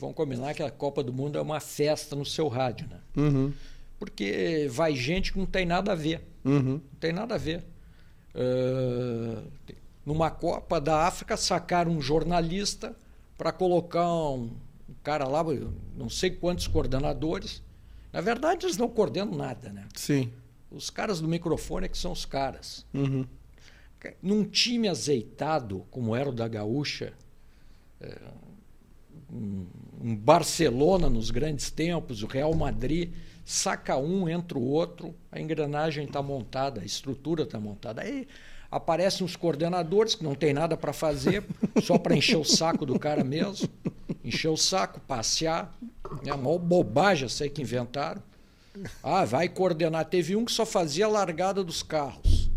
vamos 0.05 0.17
combinar 0.17 0.55
que 0.55 0.63
a 0.63 0.71
Copa 0.71 1.03
do 1.03 1.13
Mundo 1.13 1.39
é 1.39 1.41
uma 1.41 1.61
festa 1.61 2.15
no 2.15 2.27
seu 2.27 2.47
rádio, 2.49 2.87
né? 2.89 3.01
Uhum. 3.17 3.53
Porque 3.99 4.69
vai 4.71 4.95
gente 4.95 5.33
que 5.33 5.39
não 5.39 5.47
tem 5.47 5.65
nada 5.65 5.93
a 5.93 5.95
ver. 5.95 6.23
Uhum. 6.45 6.75
Não 6.75 6.99
tem 7.01 7.13
nada 7.13 7.35
a 7.35 7.39
ver. 7.39 7.65
Uh, 8.35 9.43
numa 10.05 10.31
Copa 10.31 10.81
da 10.81 11.07
África, 11.07 11.37
sacaram 11.37 11.93
um 11.93 12.03
jornalista 12.03 12.95
para 13.39 13.51
colocar 13.51 14.07
um, 14.07 14.51
um, 14.89 14.95
cara 15.03 15.27
lá, 15.27 15.43
não 15.97 16.11
sei 16.11 16.31
quantos 16.31 16.67
coordenadores. 16.67 17.63
Na 18.13 18.21
verdade, 18.21 18.67
eles 18.67 18.77
não 18.77 18.89
coordenam 18.89 19.35
nada, 19.35 19.71
né? 19.73 19.87
Sim. 19.95 20.31
Os 20.71 20.91
caras 20.91 21.21
do 21.21 21.29
microfone 21.29 21.87
é 21.87 21.89
que 21.89 21.97
são 21.97 22.13
os 22.13 22.27
caras. 22.27 22.85
Uhum. 22.93 23.27
Num 24.23 24.45
time 24.45 24.87
azeitado, 24.87 25.87
como 25.91 26.15
era 26.15 26.29
o 26.29 26.33
da 26.33 26.47
Gaúcha, 26.47 27.15
é, 28.01 28.19
um, 29.35 29.67
Barcelona 30.17 31.09
nos 31.09 31.31
grandes 31.31 31.71
tempos, 31.71 32.23
o 32.23 32.27
Real 32.27 32.55
Madrid, 32.55 33.13
saca 33.45 33.97
um, 33.97 34.29
entra 34.29 34.59
o 34.59 34.67
outro, 34.67 35.15
a 35.31 35.41
engrenagem 35.41 36.05
está 36.05 36.23
montada, 36.23 36.81
a 36.81 36.85
estrutura 36.85 37.43
está 37.43 37.59
montada. 37.59 38.03
Aí 38.03 38.29
aparecem 38.71 39.25
os 39.25 39.37
coordenadores 39.37 40.15
que 40.15 40.25
não 40.25 40.35
tem 40.35 40.53
nada 40.53 40.77
para 40.77 40.93
fazer, 40.93 41.45
só 41.83 41.99
para 41.99 42.17
encher 42.17 42.37
o 42.37 42.45
saco 42.45 42.87
do 42.87 42.99
cara 42.99 43.25
mesmo, 43.25 43.69
encher 44.25 44.49
o 44.49 44.57
saco, 44.57 45.01
passear. 45.01 45.77
É 46.25 46.33
uma 46.33 46.59
bobagem 46.59 47.27
essa 47.27 47.45
aí 47.45 47.51
que 47.51 47.63
inventaram. 47.63 48.23
Ah, 49.03 49.25
vai 49.25 49.49
coordenar. 49.49 50.05
Teve 50.05 50.37
um 50.37 50.45
que 50.45 50.53
só 50.53 50.67
fazia 50.67 51.07
a 51.07 51.09
largada 51.09 51.63
dos 51.63 51.83
carros. 51.83 52.51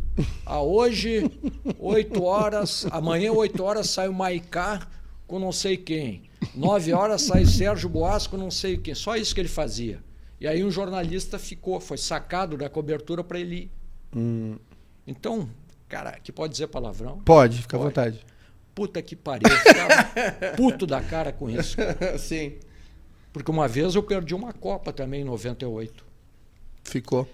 Ah, 0.45 0.61
hoje, 0.61 1.29
8 1.77 2.23
horas, 2.23 2.87
amanhã, 2.89 3.31
8 3.31 3.63
horas, 3.63 3.89
sai 3.89 4.07
o 4.07 4.13
Maicá 4.13 4.87
com 5.27 5.37
não 5.37 5.51
sei 5.51 5.77
quem. 5.77 6.26
9 6.55 6.93
horas 6.93 7.23
sai 7.23 7.45
Sérgio 7.45 7.89
Boas 7.89 8.27
com 8.27 8.37
não 8.37 8.51
sei 8.51 8.77
quem. 8.77 8.95
Só 8.95 9.15
isso 9.15 9.33
que 9.33 9.41
ele 9.41 9.47
fazia. 9.47 10.03
E 10.39 10.47
aí 10.47 10.63
um 10.63 10.71
jornalista 10.71 11.39
ficou, 11.39 11.79
foi 11.79 11.97
sacado 11.97 12.57
da 12.57 12.69
cobertura 12.69 13.23
para 13.23 13.39
ele 13.39 13.55
ir. 13.55 13.71
Hum. 14.15 14.57
Então, 15.05 15.49
Cara, 15.87 16.19
que 16.19 16.31
pode 16.31 16.51
dizer 16.51 16.67
palavrão? 16.67 17.19
Pode, 17.19 17.61
fica 17.61 17.77
à 17.77 17.79
vontade. 17.79 18.25
Puta 18.75 19.01
que 19.01 19.15
pariu. 19.15 19.47
Puto 20.57 20.85
da 20.85 21.01
cara 21.01 21.31
com 21.31 21.49
isso. 21.49 21.77
Cara. 21.77 22.17
Sim. 22.17 22.57
Porque 23.31 23.49
uma 23.49 23.67
vez 23.67 23.95
eu 23.95 24.03
perdi 24.03 24.35
uma 24.35 24.51
Copa 24.51 24.91
também 24.91 25.21
em 25.21 25.25
98. 25.25 26.05
Ficou. 26.83 27.27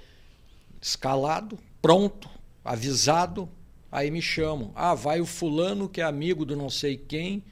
Escalado, 0.82 1.58
pronto, 1.82 2.30
avisado. 2.64 3.50
Aí 3.92 4.12
me 4.12 4.22
chamam. 4.22 4.72
Ah, 4.76 4.94
vai 4.94 5.20
o 5.20 5.26
fulano 5.26 5.90
que 5.90 6.02
é 6.02 6.04
amigo 6.04 6.46
do 6.46 6.56
não 6.56 6.70
sei 6.70 6.96
quem. 6.96 7.44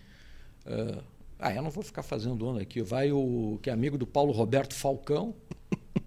Uh, 0.65 1.01
ah, 1.41 1.51
eu 1.51 1.63
não 1.63 1.71
vou 1.71 1.83
ficar 1.83 2.03
fazendo 2.03 2.47
onda 2.47 2.61
aqui. 2.61 2.83
Vai 2.83 3.11
o 3.11 3.57
que 3.63 3.71
é 3.71 3.73
amigo 3.73 3.97
do 3.97 4.05
Paulo 4.05 4.31
Roberto 4.31 4.75
Falcão. 4.75 5.33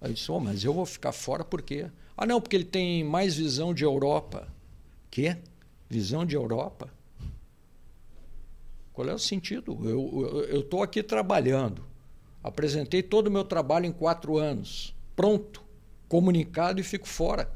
Aí 0.00 0.08
eu 0.08 0.12
disse, 0.12 0.30
oh, 0.30 0.38
mas 0.38 0.62
eu 0.62 0.72
vou 0.72 0.86
ficar 0.86 1.10
fora 1.10 1.44
por 1.44 1.60
quê? 1.60 1.90
Ah, 2.16 2.24
não, 2.24 2.40
porque 2.40 2.54
ele 2.54 2.64
tem 2.64 3.02
mais 3.02 3.34
visão 3.36 3.74
de 3.74 3.82
Europa. 3.82 4.46
Quê? 5.10 5.36
Visão 5.88 6.24
de 6.24 6.36
Europa? 6.36 6.88
Qual 8.92 9.08
é 9.08 9.12
o 9.12 9.18
sentido? 9.18 9.76
Eu 9.88 10.60
estou 10.60 10.84
aqui 10.84 11.02
trabalhando. 11.02 11.82
Apresentei 12.40 13.02
todo 13.02 13.26
o 13.26 13.30
meu 13.32 13.42
trabalho 13.42 13.86
em 13.86 13.92
quatro 13.92 14.38
anos. 14.38 14.94
Pronto. 15.16 15.60
Comunicado 16.08 16.80
e 16.80 16.84
fico 16.84 17.08
fora. 17.08 17.50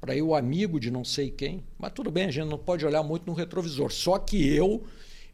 Para 0.00 0.16
ir 0.16 0.22
o 0.22 0.34
amigo 0.34 0.80
de 0.80 0.90
não 0.90 1.04
sei 1.04 1.30
quem. 1.30 1.62
Mas 1.78 1.92
tudo 1.92 2.10
bem, 2.10 2.26
a 2.26 2.30
gente 2.32 2.48
não 2.48 2.58
pode 2.58 2.84
olhar 2.84 3.04
muito 3.04 3.24
no 3.26 3.32
retrovisor. 3.32 3.92
Só 3.92 4.18
que 4.18 4.52
eu 4.52 4.84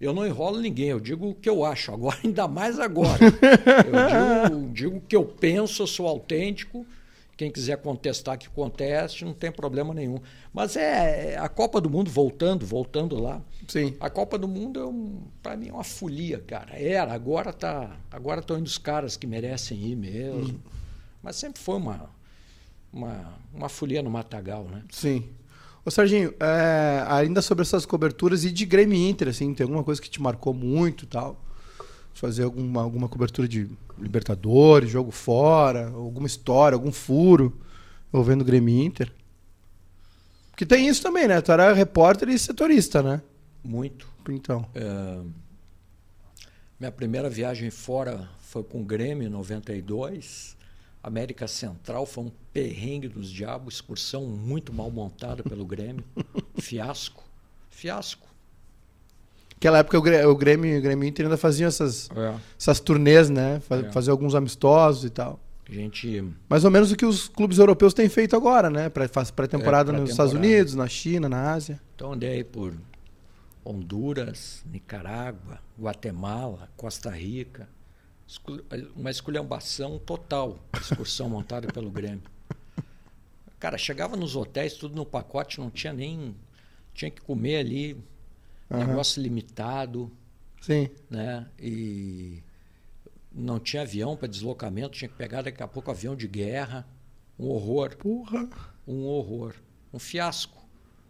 eu 0.03 0.13
não 0.13 0.27
enrolo 0.27 0.61
ninguém, 0.61 0.89
eu 0.89 1.01
digo 1.01 1.31
o 1.31 1.35
que 1.35 1.49
eu 1.49 1.65
acho, 1.65 1.93
agora 1.93 2.19
ainda 2.25 2.47
mais 2.49 2.79
agora. 2.79 3.19
Eu 4.51 4.69
digo, 4.71 4.97
o 4.97 5.01
que 5.01 5.17
eu 5.17 5.25
penso, 5.25 5.83
eu 5.83 5.87
sou 5.87 6.07
autêntico 6.07 6.85
quem 7.43 7.51
quiser 7.51 7.79
contestar, 7.79 8.39
que 8.39 8.49
conteste, 8.49 9.25
não 9.25 9.35
tem 9.35 9.51
problema 9.51 9.93
nenhum. 9.93 10.21
Mas 10.53 10.77
é, 10.77 11.33
é 11.33 11.39
a 11.39 11.49
Copa 11.49 11.81
do 11.81 11.91
Mundo, 11.91 12.09
voltando, 12.09 12.65
voltando 12.65 13.21
lá. 13.21 13.43
Sim. 13.67 13.97
A 13.99 14.09
Copa 14.09 14.39
do 14.39 14.47
Mundo, 14.47 14.79
é 14.79 14.87
um, 14.87 15.23
para 15.43 15.57
mim, 15.57 15.69
é 15.69 15.73
uma 15.73 15.83
folia, 15.83 16.39
cara. 16.39 16.79
Era, 16.79 17.13
agora 17.13 17.53
tá. 17.53 17.97
Agora 18.13 18.41
estão 18.41 18.59
indo 18.59 18.67
os 18.67 18.79
caras 18.79 19.17
que 19.17 19.27
merecem 19.27 19.79
ir 19.79 19.97
mesmo. 19.97 20.55
Hum. 20.55 20.61
Mas 21.21 21.35
sempre 21.35 21.61
foi 21.61 21.77
uma, 21.77 22.11
uma, 22.93 23.35
uma 23.53 23.69
folia 23.69 24.03
no 24.03 24.11
Matagal, 24.11 24.65
né? 24.65 24.85
Sim. 24.91 25.29
Ô 25.85 25.91
Serginho, 25.91 26.33
é, 26.39 27.05
ainda 27.09 27.43
sobre 27.43 27.63
essas 27.63 27.85
coberturas 27.85 28.45
e 28.45 28.53
de 28.53 28.65
Grêmio 28.65 28.97
Inter, 28.97 29.29
assim, 29.29 29.53
tem 29.53 29.65
alguma 29.65 29.83
coisa 29.83 30.01
que 30.01 30.09
te 30.09 30.23
marcou 30.23 30.55
muito 30.55 31.05
e 31.05 31.09
tal? 31.09 31.37
Fazer 32.15 32.45
alguma, 32.45 32.83
alguma 32.83 33.09
cobertura 33.09 33.49
de 33.49 33.69
Libertadores, 33.99 34.91
jogo 34.91 35.11
fora, 35.11 35.89
alguma 35.89 36.27
história, 36.27 36.77
algum 36.77 36.93
furo 36.93 37.59
envolvendo 38.13 38.43
o 38.43 38.45
Grêmio 38.45 38.83
Inter. 38.83 39.13
Porque 40.51 40.67
tem 40.67 40.87
isso 40.87 41.03
também, 41.03 41.27
né? 41.27 41.41
Tu 41.41 41.51
era 41.51 41.73
repórter 41.73 42.29
e 42.29 42.39
setorista, 42.39 43.03
né? 43.03 43.23
Muito. 43.65 44.07
Então. 44.29 44.65
É... 44.75 45.21
Minha 46.79 46.93
primeira 46.93 47.31
viagem 47.31 47.71
fora 47.71 48.29
foi 48.41 48.63
com 48.63 48.83
o 48.83 48.85
Grêmio 48.85 49.27
em 49.27 49.31
92. 49.31 50.57
América 51.03 51.49
Central 51.49 52.07
foi 52.07 52.25
um 52.25 52.33
perrengue 52.53 53.09
dos 53.09 53.31
diabos, 53.31 53.75
excursão 53.75 54.27
muito 54.27 54.73
mal 54.73 54.91
montada 54.91 55.43
pelo 55.43 55.65
Grêmio. 55.65 56.05
Fiasco. 56.59 57.25
Fiasco. 57.71 58.29
Naquela 59.55 59.79
época 59.79 59.99
o 59.99 60.03
Grêmio, 60.03 60.31
o 60.31 60.37
Grêmio, 60.37 60.79
o 60.79 60.83
Grêmio 60.83 61.09
Inter 61.09 61.27
ainda 61.27 61.37
fazia 61.37 61.67
essas, 61.67 62.11
é. 62.11 62.35
essas 62.59 62.81
turnês, 62.81 63.31
né? 63.31 63.61
Faz, 63.61 63.85
é. 63.85 63.93
Fazer 63.93 64.11
alguns 64.11 64.35
amistosos 64.35 65.05
e 65.05 65.11
tal. 65.11 65.41
Gente... 65.69 66.23
Mais 66.49 66.65
ou 66.65 66.71
menos 66.71 66.91
o 66.93 66.97
que 66.97 67.07
os 67.07 67.29
clubes 67.29 67.59
europeus 67.59 67.95
têm 67.95 68.09
feito 68.09 68.37
agora, 68.37 68.69
né? 68.69 68.89
Pré-temporada 68.89 69.93
é, 69.93 69.97
nos 69.97 70.11
Estados 70.11 70.35
Unidos, 70.35 70.75
na 70.75 70.89
China, 70.89 71.29
na 71.29 71.53
Ásia. 71.53 71.81
Então 71.95 72.13
andei 72.13 72.45
por 72.45 72.75
Honduras, 73.65 74.63
Nicarágua, 74.71 75.61
Guatemala, 75.81 76.69
Costa 76.77 77.11
Rica. 77.11 77.69
Uma 78.97 79.11
esculhambação 79.11 79.99
total, 79.99 80.59
excursão 80.81 81.29
montada 81.29 81.69
pelo 81.69 81.91
Grêmio. 81.91 82.23
Cara, 83.59 83.79
chegava 83.79 84.17
nos 84.17 84.35
hotéis, 84.35 84.75
tudo 84.75 84.95
no 84.95 85.07
pacote, 85.07 85.61
não 85.61 85.71
tinha 85.71 85.93
nem. 85.93 86.35
Tinha 86.95 87.11
que 87.11 87.21
comer 87.21 87.57
ali 87.57 88.03
Uhum. 88.73 88.87
Negócio 88.87 89.23
limitado. 89.23 90.11
Sim. 90.61 90.89
Né? 91.11 91.47
E 91.61 92.43
não 93.31 93.61
tinha 93.61 93.83
avião 93.83 94.17
para 94.17 94.29
deslocamento, 94.29 94.97
tinha 94.97 95.09
que 95.09 95.15
pegar 95.15 95.43
daqui 95.43 95.63
a 95.63 95.69
pouco 95.69 95.91
avião 95.91 96.17
de 96.17 96.27
guerra. 96.27 96.87
Um 97.39 97.49
horror. 97.49 97.97
Porra. 97.97 98.49
Um 98.87 99.05
horror. 99.05 99.55
Um 99.93 99.99
fiasco. 99.99 100.63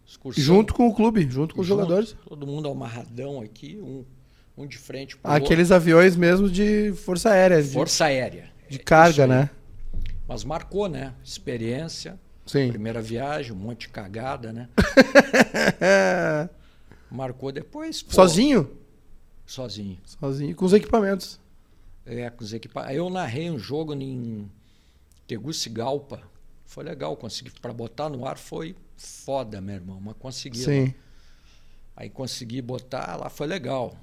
Excursão. 0.05 0.43
Junto 0.43 0.73
com 0.73 0.87
o 0.87 0.93
clube, 0.93 1.29
junto 1.29 1.55
com 1.55 1.61
os 1.61 1.67
jogadores. 1.67 2.15
Todo 2.27 2.45
mundo 2.45 2.69
amarradão 2.69 3.39
aqui, 3.39 3.77
um, 3.77 4.03
um 4.57 4.67
de 4.67 4.77
frente 4.77 5.17
para 5.17 5.35
Aqueles 5.35 5.71
outro. 5.71 5.75
aviões 5.75 6.15
mesmo 6.15 6.49
de 6.49 6.93
Força 6.93 7.31
Aérea. 7.31 7.63
Força 7.63 8.05
de, 8.05 8.11
Aérea. 8.11 8.49
De 8.69 8.79
carga, 8.79 9.25
né? 9.27 9.49
Mas 10.27 10.43
marcou, 10.43 10.87
né? 10.87 11.13
Experiência. 11.23 12.19
Sim. 12.45 12.69
Primeira 12.69 13.01
viagem, 13.01 13.51
um 13.51 13.55
monte 13.55 13.81
de 13.81 13.89
cagada, 13.89 14.51
né? 14.51 14.69
Marcou 17.09 17.51
depois. 17.51 18.03
Pô, 18.03 18.13
Sozinho? 18.13 18.69
Sozinho. 19.45 19.97
Sozinho, 20.05 20.55
com 20.55 20.65
os 20.65 20.73
equipamentos. 20.73 21.39
É, 22.05 22.29
com 22.29 22.43
os 22.43 22.53
equipamentos. 22.53 22.95
Eu 22.95 23.09
narrei 23.09 23.49
um 23.49 23.57
jogo 23.57 23.93
em 23.93 24.49
Tegucigalpa. 25.27 26.21
Foi 26.65 26.83
legal, 26.83 27.15
consegui. 27.15 27.51
Para 27.61 27.71
botar 27.71 28.09
no 28.09 28.25
ar 28.25 28.37
foi 28.37 28.75
foda, 28.97 29.61
meu 29.61 29.75
irmão, 29.75 29.99
mas 30.01 30.15
consegui. 30.17 30.57
Sim. 30.57 30.85
Lá. 30.85 30.93
Aí 31.95 32.09
consegui 32.09 32.61
botar 32.61 33.15
lá, 33.15 33.29
foi 33.29 33.47
legal. 33.47 33.95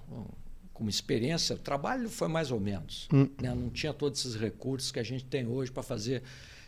Como 0.80 0.88
experiência, 0.88 1.56
o 1.56 1.58
trabalho 1.58 2.08
foi 2.08 2.26
mais 2.26 2.50
ou 2.50 2.58
menos. 2.58 3.06
Hum. 3.12 3.28
Né? 3.38 3.54
Não 3.54 3.68
tinha 3.68 3.92
todos 3.92 4.18
esses 4.20 4.34
recursos 4.34 4.90
que 4.90 4.98
a 4.98 5.02
gente 5.02 5.26
tem 5.26 5.46
hoje 5.46 5.70
para 5.70 5.82
fazer. 5.82 6.22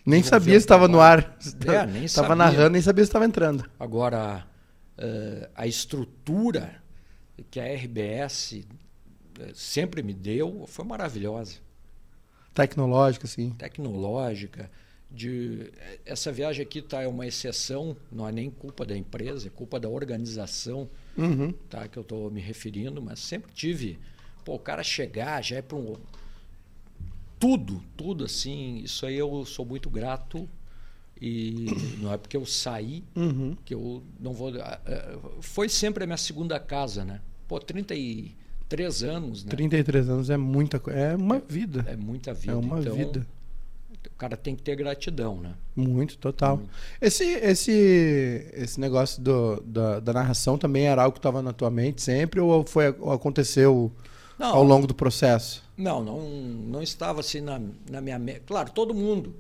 Nem 0.04 0.22
sabia 0.22 0.52
se 0.52 0.64
estava 0.64 0.86
no 0.86 1.00
ar. 1.00 1.34
É, 1.66 1.86
nem 1.86 2.04
Estava 2.04 2.36
narrando, 2.36 2.68
nem 2.68 2.82
sabia 2.82 3.02
se 3.04 3.08
estava 3.08 3.24
entrando. 3.24 3.64
Agora, 3.80 4.46
uh, 4.98 5.48
a 5.54 5.66
estrutura 5.66 6.74
que 7.50 7.58
a 7.58 7.64
RBS 7.64 8.66
eh, 9.40 9.52
sempre 9.54 10.02
me 10.02 10.12
deu 10.12 10.66
foi 10.68 10.84
maravilhosa. 10.84 11.54
Tecnológica, 12.52 13.26
sim. 13.26 13.48
Tecnológica. 13.52 14.70
De, 15.10 15.72
essa 16.04 16.30
viagem 16.30 16.62
aqui 16.66 16.82
tá, 16.82 17.00
é 17.00 17.08
uma 17.08 17.26
exceção, 17.26 17.96
não 18.10 18.28
é 18.28 18.32
nem 18.32 18.50
culpa 18.50 18.84
da 18.84 18.94
empresa, 18.94 19.46
é 19.46 19.50
culpa 19.50 19.80
da 19.80 19.88
organização 19.88 20.90
Uhum. 21.16 21.52
tá? 21.68 21.86
Que 21.88 21.98
eu 21.98 22.02
estou 22.02 22.30
me 22.30 22.40
referindo, 22.40 23.00
mas 23.02 23.18
sempre 23.20 23.52
tive. 23.52 23.98
Pô, 24.44 24.54
o 24.54 24.58
cara 24.58 24.82
chegar 24.82 25.42
já 25.42 25.56
é 25.56 25.62
para 25.62 25.76
um. 25.76 25.96
Tudo, 27.38 27.82
tudo 27.96 28.24
assim. 28.24 28.78
Isso 28.84 29.04
aí 29.04 29.16
eu 29.16 29.44
sou 29.44 29.64
muito 29.64 29.90
grato. 29.90 30.48
E 31.20 31.66
não 32.00 32.12
é 32.12 32.16
porque 32.18 32.36
eu 32.36 32.44
saí 32.44 33.04
Uhum. 33.14 33.56
que 33.64 33.74
eu 33.74 34.02
não 34.18 34.32
vou. 34.32 34.52
ah, 34.60 34.80
ah, 34.84 35.18
Foi 35.40 35.68
sempre 35.68 36.02
a 36.02 36.06
minha 36.06 36.16
segunda 36.16 36.58
casa, 36.58 37.04
né? 37.04 37.20
Pô, 37.46 37.60
33 37.60 39.02
anos, 39.04 39.44
né? 39.44 39.50
33 39.50 40.08
anos 40.08 40.30
é 40.30 40.36
muita 40.36 40.80
coisa. 40.80 40.98
É 40.98 41.16
uma 41.16 41.38
vida. 41.38 41.84
É 41.88 41.96
muita 41.96 42.34
vida. 42.34 42.52
É 42.52 42.56
uma 42.56 42.80
então, 42.80 42.96
vida. 42.96 43.26
O 44.22 44.24
cara 44.24 44.36
tem 44.36 44.54
que 44.54 44.62
ter 44.62 44.76
gratidão, 44.76 45.40
né? 45.40 45.52
Muito, 45.74 46.16
total. 46.16 46.58
Muito. 46.58 46.70
Esse, 47.00 47.24
esse, 47.24 48.46
esse 48.52 48.78
negócio 48.78 49.20
do, 49.20 49.60
da, 49.62 49.98
da 49.98 50.12
narração 50.12 50.56
também 50.56 50.86
era 50.86 51.02
algo 51.02 51.14
que 51.14 51.18
estava 51.18 51.42
na 51.42 51.52
tua 51.52 51.72
mente 51.72 52.00
sempre 52.00 52.38
ou, 52.38 52.64
foi, 52.64 52.94
ou 53.00 53.10
aconteceu 53.10 53.90
Não, 54.38 54.54
ao 54.54 54.62
longo 54.62 54.86
do 54.86 54.94
processo? 54.94 55.64
Não, 55.76 56.04
não, 56.04 56.20
não 56.20 56.80
estava 56.80 57.18
assim 57.18 57.40
na, 57.40 57.60
na 57.90 58.00
minha 58.00 58.16
mente. 58.16 58.42
Claro, 58.46 58.70
todo 58.70 58.94
mundo. 58.94 59.34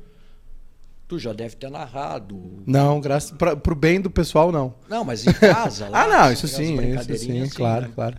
Tu 1.06 1.16
já 1.16 1.32
deve 1.32 1.54
ter 1.54 1.70
narrado. 1.70 2.42
Não, 2.66 3.00
graças 3.00 3.30
pra, 3.30 3.54
pro 3.54 3.76
bem 3.76 4.00
do 4.00 4.10
pessoal, 4.10 4.50
não. 4.50 4.74
Não, 4.88 5.04
mas 5.04 5.24
em 5.24 5.32
casa. 5.32 5.86
lá, 5.90 6.02
ah, 6.02 6.08
não, 6.08 6.32
isso 6.32 6.48
sim, 6.48 6.74
isso 6.74 7.18
sim, 7.18 7.40
assim, 7.40 7.54
claro, 7.54 7.86
né? 7.86 7.92
claro. 7.94 8.18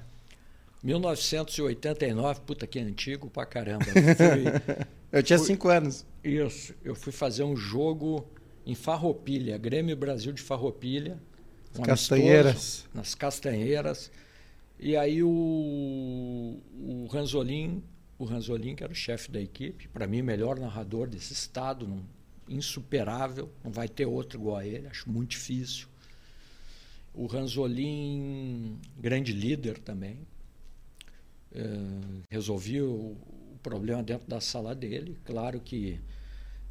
1989, 0.83 2.41
puta 2.41 2.67
que 2.67 2.79
antigo 2.79 3.29
pra 3.29 3.45
caramba. 3.45 3.85
Fui- 4.17 4.77
Eu 5.11 5.23
tinha 5.23 5.37
Fui- 5.39 5.47
cinco 5.47 5.69
anos. 5.69 6.05
isso, 6.23 6.73
eu 6.83 6.95
fui 6.95 7.11
fazer 7.13 7.43
um 7.43 7.55
jogo 7.55 8.27
em 8.65 8.75
Farroupilha, 8.75 9.57
Grêmio 9.57 9.95
Brasil 9.95 10.31
de 10.33 10.41
Farroupilha. 10.41 11.17
um 11.77 11.81
Castanheiras. 11.83 12.51
amistoso, 12.55 12.89
nas 12.93 13.15
Castanheiras. 13.15 14.11
E 14.79 14.97
aí 14.97 15.23
o, 15.23 15.29
o 16.73 17.07
Ranzolin, 17.11 17.81
o 18.19 18.25
Ranzolin, 18.25 18.75
que 18.75 18.83
era 18.83 18.91
o 18.91 18.95
chefe 18.95 19.31
da 19.31 19.39
equipe, 19.39 19.87
para 19.87 20.05
mim 20.07 20.21
o 20.21 20.23
melhor 20.25 20.59
narrador 20.59 21.07
desse 21.07 21.31
estado, 21.33 21.87
não- 21.87 22.03
insuperável, 22.49 23.49
não 23.63 23.71
vai 23.71 23.87
ter 23.87 24.05
outro 24.05 24.37
igual 24.39 24.57
a 24.57 24.65
ele, 24.65 24.87
acho 24.87 25.09
muito 25.09 25.31
difícil. 25.31 25.87
O 27.13 27.25
Ranzolin, 27.27 28.77
grande 28.99 29.31
líder 29.31 29.77
também, 29.77 30.17
resolvi 32.29 32.81
o, 32.81 33.15
o 33.53 33.57
problema 33.61 34.03
dentro 34.03 34.27
da 34.27 34.41
sala 34.41 34.73
dele. 34.73 35.17
Claro 35.23 35.59
que 35.59 35.99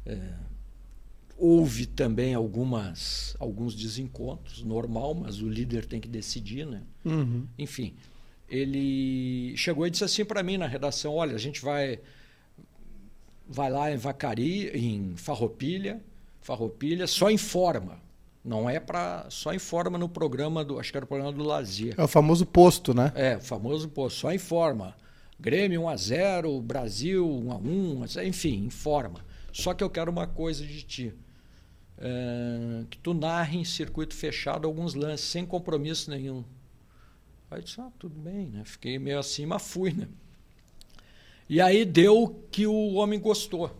eh, 0.05 0.33
houve 1.37 1.85
também 1.85 2.33
algumas, 2.33 3.35
alguns 3.39 3.75
desencontros, 3.75 4.63
normal, 4.63 5.13
mas 5.13 5.41
o 5.41 5.49
líder 5.49 5.85
tem 5.85 5.99
que 5.99 6.07
decidir, 6.07 6.65
né? 6.65 6.83
Uhum. 7.03 7.47
Enfim, 7.57 7.95
ele 8.49 9.55
chegou 9.57 9.87
e 9.87 9.89
disse 9.89 10.03
assim 10.03 10.25
para 10.25 10.43
mim 10.43 10.57
na 10.57 10.67
redação: 10.67 11.15
olha, 11.15 11.35
a 11.35 11.39
gente 11.39 11.61
vai 11.61 11.99
vai 13.47 13.69
lá 13.69 13.91
em 13.91 13.97
Vacari, 13.97 14.69
em 14.69 15.15
Farroupilha, 15.17 16.01
Farroupilha, 16.41 17.07
só 17.07 17.29
informa. 17.29 18.01
Não 18.43 18.69
é 18.69 18.79
para 18.79 19.25
só 19.29 19.53
informa 19.53 19.97
no 19.97 20.09
programa 20.09 20.65
do, 20.65 20.77
acho 20.79 20.91
que 20.91 20.97
era 20.97 21.05
o 21.05 21.07
programa 21.07 21.31
do 21.31 21.43
Lazer. 21.43 21.95
É 21.97 22.03
o 22.03 22.07
famoso 22.07 22.45
posto, 22.45 22.93
né? 22.93 23.11
É, 23.15 23.37
o 23.37 23.41
famoso, 23.41 23.87
pô, 23.87 24.09
só 24.09 24.33
informa. 24.33 24.95
Grêmio 25.39 25.83
1 25.83 25.89
a 25.89 25.95
0, 25.95 26.61
Brasil 26.61 27.25
1 27.25 27.51
a 27.51 27.55
1, 27.55 28.05
enfim, 28.25 28.65
informa. 28.65 29.25
Só 29.51 29.73
que 29.73 29.83
eu 29.83 29.89
quero 29.89 30.11
uma 30.11 30.27
coisa 30.27 30.65
de 30.65 30.81
ti. 30.81 31.13
É, 31.97 32.83
que 32.89 32.97
tu 32.97 33.13
narre 33.13 33.59
em 33.59 33.63
circuito 33.63 34.13
fechado 34.13 34.67
alguns 34.67 34.93
lances, 34.93 35.27
sem 35.27 35.45
compromisso 35.45 36.09
nenhum. 36.09 36.43
Aí 37.49 37.59
eu 37.59 37.63
disse, 37.63 37.79
ah, 37.79 37.91
tudo 37.97 38.15
bem, 38.19 38.47
né? 38.47 38.63
Fiquei 38.65 38.99
meio 38.99 39.19
assim, 39.19 39.45
mas 39.45 39.61
fui, 39.61 39.93
né? 39.93 40.07
E 41.47 41.61
aí 41.61 41.85
deu 41.85 42.43
que 42.51 42.65
o 42.65 42.93
homem 42.93 43.19
gostou. 43.19 43.71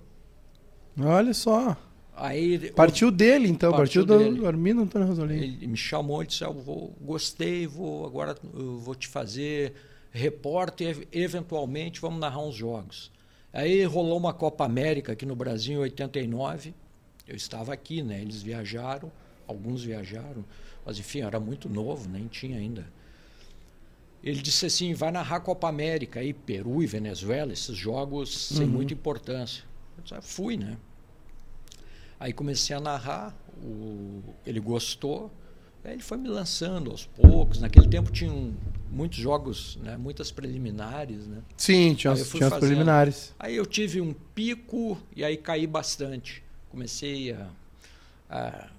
Olha 0.98 1.34
só. 1.34 1.76
Aí 2.16 2.72
Partiu 2.72 3.10
dele, 3.12 3.48
então. 3.48 3.72
Partiu, 3.72 4.06
Partiu 4.06 4.18
do 4.28 4.34
dele. 4.34 4.46
Armindo 4.48 4.82
Antônio 4.82 5.08
Rosolini. 5.08 5.44
Ele 5.46 5.68
me 5.68 5.78
chamou 5.78 6.24
e 6.24 6.28
disse: 6.28 6.44
"Ah, 6.44 6.50
vou, 6.50 6.96
gostei, 7.02 7.66
vou 7.66 8.06
agora 8.06 8.36
vou 8.54 8.94
te 8.96 9.08
fazer 9.08 9.74
repórter, 10.12 11.08
eventualmente 11.12 12.00
vamos 12.00 12.20
narrar 12.20 12.40
uns 12.42 12.56
jogos. 12.56 13.12
Aí 13.52 13.84
rolou 13.84 14.18
uma 14.18 14.34
Copa 14.34 14.64
América 14.64 15.14
aqui 15.14 15.26
no 15.26 15.36
Brasil 15.36 15.74
em 15.80 15.82
89. 15.82 16.74
Eu 17.28 17.36
estava 17.36 17.74
aqui, 17.74 18.04
né? 18.04 18.22
Eles 18.22 18.42
viajaram, 18.44 19.12
alguns 19.48 19.84
viajaram, 19.84 20.46
mas 20.86 21.00
enfim, 21.00 21.22
era 21.22 21.40
muito 21.40 21.68
novo, 21.68 22.08
nem 22.10 22.28
tinha 22.28 22.58
ainda. 22.58 22.86
Ele 24.24 24.42
disse 24.42 24.68
assim: 24.68 24.94
vai 24.94 25.12
narrar 25.12 25.40
Copa 25.42 25.68
América 25.68 26.20
aí, 26.20 26.32
Peru 26.32 26.82
e 26.84 26.86
Venezuela, 26.86 27.52
esses 27.52 27.76
jogos 27.76 28.50
sem 28.50 28.66
Uhum. 28.68 28.72
muita 28.72 28.94
importância. 28.94 29.64
Eu 29.98 30.04
disse, 30.04 30.16
"Ah, 30.16 30.22
fui, 30.22 30.58
né? 30.58 30.78
Aí 32.24 32.32
comecei 32.32 32.74
a 32.74 32.80
narrar, 32.80 33.36
o- 33.62 34.22
ele 34.48 34.62
gostou, 34.62 35.30
ele 35.84 36.02
foi 36.02 36.18
me 36.18 36.30
lançando 36.30 36.90
aos 36.90 37.06
poucos. 37.06 37.60
Naquele 37.60 37.86
tempo 37.90 38.10
tinham 38.14 38.54
muitos 38.90 39.18
jogos, 39.18 39.78
né, 39.84 39.98
muitas 39.98 40.32
preliminares. 40.32 41.28
Né? 41.28 41.42
Sim, 41.58 41.94
tinha, 41.94 42.14
as, 42.14 42.30
tinha 42.30 42.48
as 42.48 42.54
preliminares. 42.60 43.36
Aí 43.38 43.58
eu 43.58 43.66
tive 43.66 44.00
um 44.00 44.14
pico 44.14 44.98
e 45.14 45.22
aí 45.22 45.36
caí 45.36 45.68
bastante. 45.68 46.42
Comecei 46.72 47.34
a, 47.34 47.50
a, 48.30 48.70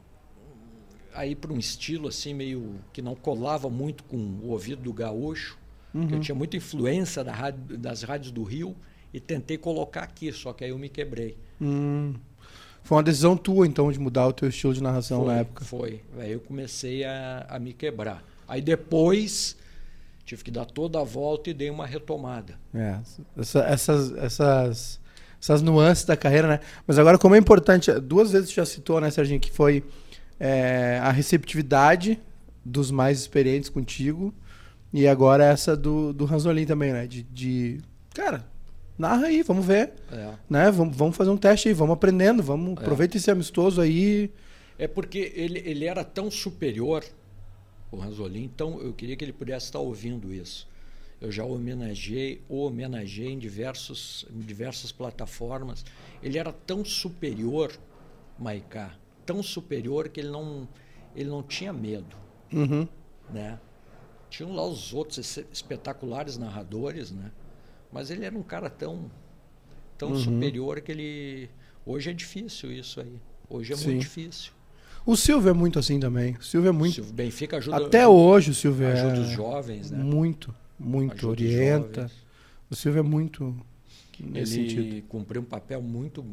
a 1.13 1.27
ir 1.27 1.35
para 1.35 1.53
um 1.53 1.59
estilo 1.59 2.09
assim 2.09 2.33
meio 2.33 2.77
que 2.95 3.03
não 3.03 3.15
colava 3.15 3.69
muito 3.69 4.05
com 4.05 4.17
o 4.17 4.49
ouvido 4.53 4.81
do 4.81 4.93
gaúcho. 4.95 5.59
Uhum. 5.93 6.09
Eu 6.13 6.21
tinha 6.21 6.35
muita 6.35 6.57
influência 6.57 7.23
da 7.23 7.35
rádio- 7.35 7.77
das 7.77 8.03
rádios 8.05 8.33
do 8.33 8.43
Rio 8.43 8.75
e 9.13 9.21
tentei 9.21 9.59
colocar 9.59 10.01
aqui, 10.03 10.33
só 10.33 10.55
que 10.55 10.65
aí 10.65 10.71
eu 10.71 10.79
me 10.79 10.89
quebrei. 10.89 11.37
Hum. 11.61 12.15
Foi 12.85 12.97
uma 12.99 13.03
decisão 13.03 13.37
tua, 13.37 13.67
então, 13.67 13.91
de 13.91 13.99
mudar 13.99 14.27
o 14.29 14.33
teu 14.33 14.49
estilo 14.49 14.73
de 14.75 14.83
narração 14.83 15.25
foi, 15.25 15.33
na 15.35 15.41
época. 15.41 15.65
Foi. 15.65 16.01
Aí 16.19 16.33
eu 16.33 16.41
comecei 16.41 17.03
a, 17.05 17.47
a 17.49 17.59
me 17.59 17.73
quebrar. 17.73 18.23
Aí 18.47 18.61
depois 18.61 19.57
tive 20.25 20.45
que 20.45 20.51
dar 20.51 20.65
toda 20.67 21.01
a 21.01 21.05
volta 21.05 21.51
e 21.51 21.55
dei 21.55 21.71
uma 21.71 21.87
retomada. 21.87 22.59
É, 22.75 22.99
essa- 23.39 23.61
essas, 23.65 24.13
essas, 24.17 25.01
essas 25.41 25.63
nuances 25.63 26.05
da 26.05 26.17
carreira, 26.17 26.47
né? 26.47 26.61
Mas 26.87 26.99
agora, 26.99 27.19
como 27.19 27.35
é 27.35 27.39
importante, 27.39 27.91
duas 28.01 28.33
vezes 28.33 28.53
já 28.53 28.65
citou, 28.67 29.01
né, 29.01 29.11
Serginho, 29.11 29.41
que 29.41 29.51
foi 29.51 29.83
é, 30.39 30.99
a 31.03 31.11
receptividade 31.11 32.21
dos 32.65 32.91
mais 32.91 33.19
experientes 33.21 33.69
contigo 33.71 34.33
e 34.93 35.07
agora 35.09 35.45
essa 35.45 35.77
do, 35.77 36.13
do 36.13 36.25
Ranzolin 36.25 36.65
também, 36.67 36.93
né? 36.93 37.07
De, 37.07 37.23
de, 37.23 37.81
cara, 38.15 38.47
narra 38.99 39.27
aí, 39.27 39.43
vamos 39.43 39.65
ver, 39.67 39.93
É. 40.13 40.35
né? 40.49 40.71
Vamos, 40.71 40.97
vamos 40.97 41.17
fazer 41.17 41.31
um 41.31 41.37
teste 41.37 41.69
aí, 41.69 41.75
vamos 41.75 41.95
aprendendo, 41.95 42.43
vamos, 42.43 42.77
É. 42.79 42.81
aproveita 42.81 43.17
esse 43.17 43.31
amistoso 43.31 43.81
aí. 43.81 44.31
É 44.79 44.87
porque 44.89 45.33
ele, 45.35 45.61
ele 45.65 45.85
era 45.85 46.03
tão 46.05 46.31
superior, 46.31 47.05
o 47.91 47.97
Ranzolin, 47.97 48.45
então 48.45 48.81
eu 48.81 48.93
queria 48.93 49.17
que 49.17 49.25
ele 49.25 49.33
pudesse 49.33 49.67
estar 49.67 49.79
ouvindo 49.79 50.33
isso. 50.33 50.69
Eu 51.21 51.31
já 51.31 51.45
o 51.45 51.55
homenageei, 51.55 52.43
o 52.49 52.65
homenageei 52.65 53.31
em, 53.31 53.39
diversos, 53.39 54.27
em 54.35 54.41
diversas 54.41 54.91
plataformas. 54.93 55.85
Ele 56.23 56.37
era 56.39 56.53
tão 56.53 56.85
superior, 56.85 57.73
Maiká, 58.39 58.95
tão 59.25 59.43
superior 59.43 60.09
que 60.09 60.21
ele 60.21 60.29
não, 60.31 60.69
ele 61.15 61.31
não 61.31 61.43
tinha 61.43 61.73
medo. 61.73 62.17
Uhum. 62.53 62.87
né? 63.33 63.59
Tinham 64.29 64.53
lá 64.55 64.67
os 64.67 64.93
outros 64.93 65.19
es- 65.19 65.45
espetaculares 65.53 66.37
narradores, 66.37 67.11
né? 67.13 67.31
Mas 67.95 68.11
ele 68.11 68.25
era 68.25 68.37
um 68.37 68.43
cara 68.43 68.69
tão, 68.69 69.09
tão 69.97 70.11
Uhum. 70.11 70.19
superior 70.19 70.81
que 70.81 70.91
ele. 70.93 71.49
Hoje 71.87 72.11
é 72.11 72.13
difícil 72.13 72.73
isso 72.73 73.01
aí. 73.01 73.17
Hoje 73.49 73.73
é 73.73 73.77
Sim. 73.77 73.87
muito 73.91 74.01
difícil. 74.01 74.53
O 75.07 75.17
Silvio 75.17 75.51
é 75.51 75.53
muito 75.53 75.79
assim 75.79 76.01
também. 76.01 76.35
O 76.35 76.43
Silvio 76.43 76.71
é 76.71 76.73
muito. 76.73 77.01
O 77.03 77.13
Benfica 77.13 77.59
ajuda, 77.59 77.77
Até 77.87 78.09
hoje 78.09 78.51
o 78.51 78.55
Silvio 78.55 78.89
ajuda 78.89 79.17
é 79.17 79.21
os 79.21 79.29
jovens, 79.29 79.91
né? 79.93 80.03
muito, 80.03 80.53
muito 80.79 81.13
Ajuda 81.13 81.29
orienta. 81.29 82.11
O 82.69 82.75
Silvio 82.75 82.99
é 83.01 83.03
muito 83.03 83.55
nesse 84.19 84.59
Ele 84.61 84.71
sentido. 84.71 85.07
cumpriu 85.09 85.43
um 85.43 85.45
papel 85.45 85.81
muito, 85.83 86.25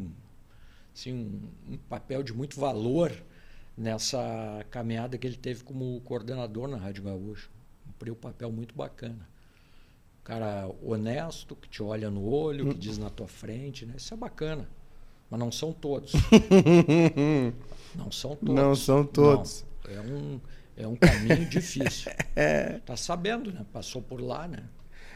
assim, 0.96 1.14
um, 1.14 1.74
um 1.74 1.78
papel 1.78 2.24
de 2.24 2.34
muito 2.34 2.60
valor 2.60 3.12
nessa 3.78 4.66
caminhada 4.72 5.18
que 5.18 5.28
ele 5.28 5.36
teve 5.38 5.64
como 5.64 6.00
coordenador 6.02 6.68
na 6.68 6.78
Rádio 6.78 7.04
Gaúcho. 7.04 7.52
Cumpriu 7.86 8.14
um 8.14 8.18
papel 8.18 8.52
muito 8.52 8.74
bacana. 8.74 9.30
Cara 10.32 10.70
honesto, 10.82 11.58
que 11.58 11.68
te 11.68 11.84
olha 11.84 12.10
no 12.10 12.24
olho, 12.24 12.70
que 12.70 12.78
diz 12.80 12.98
na 12.98 13.10
tua 13.10 13.28
frente, 13.28 13.86
né? 13.86 13.96
Isso 13.98 14.14
é 14.14 14.18
bacana. 14.18 14.66
Mas 15.30 15.38
não 15.38 15.52
são 15.52 15.74
todos. 15.74 16.14
Não 17.94 18.10
são 18.10 18.38
todos. 18.38 18.56
Não 18.56 18.74
são 18.74 19.04
todos. 19.04 19.66
Não. 19.86 19.94
É 19.94 20.00
um, 20.00 20.40
é 20.78 20.88
um 20.88 20.96
caminho 20.96 21.50
difícil. 21.50 22.10
Tá 22.86 22.96
sabendo, 22.96 23.52
né? 23.52 23.66
Passou 23.74 24.02
por 24.02 24.22
lá, 24.22 24.48
né? 24.48 24.64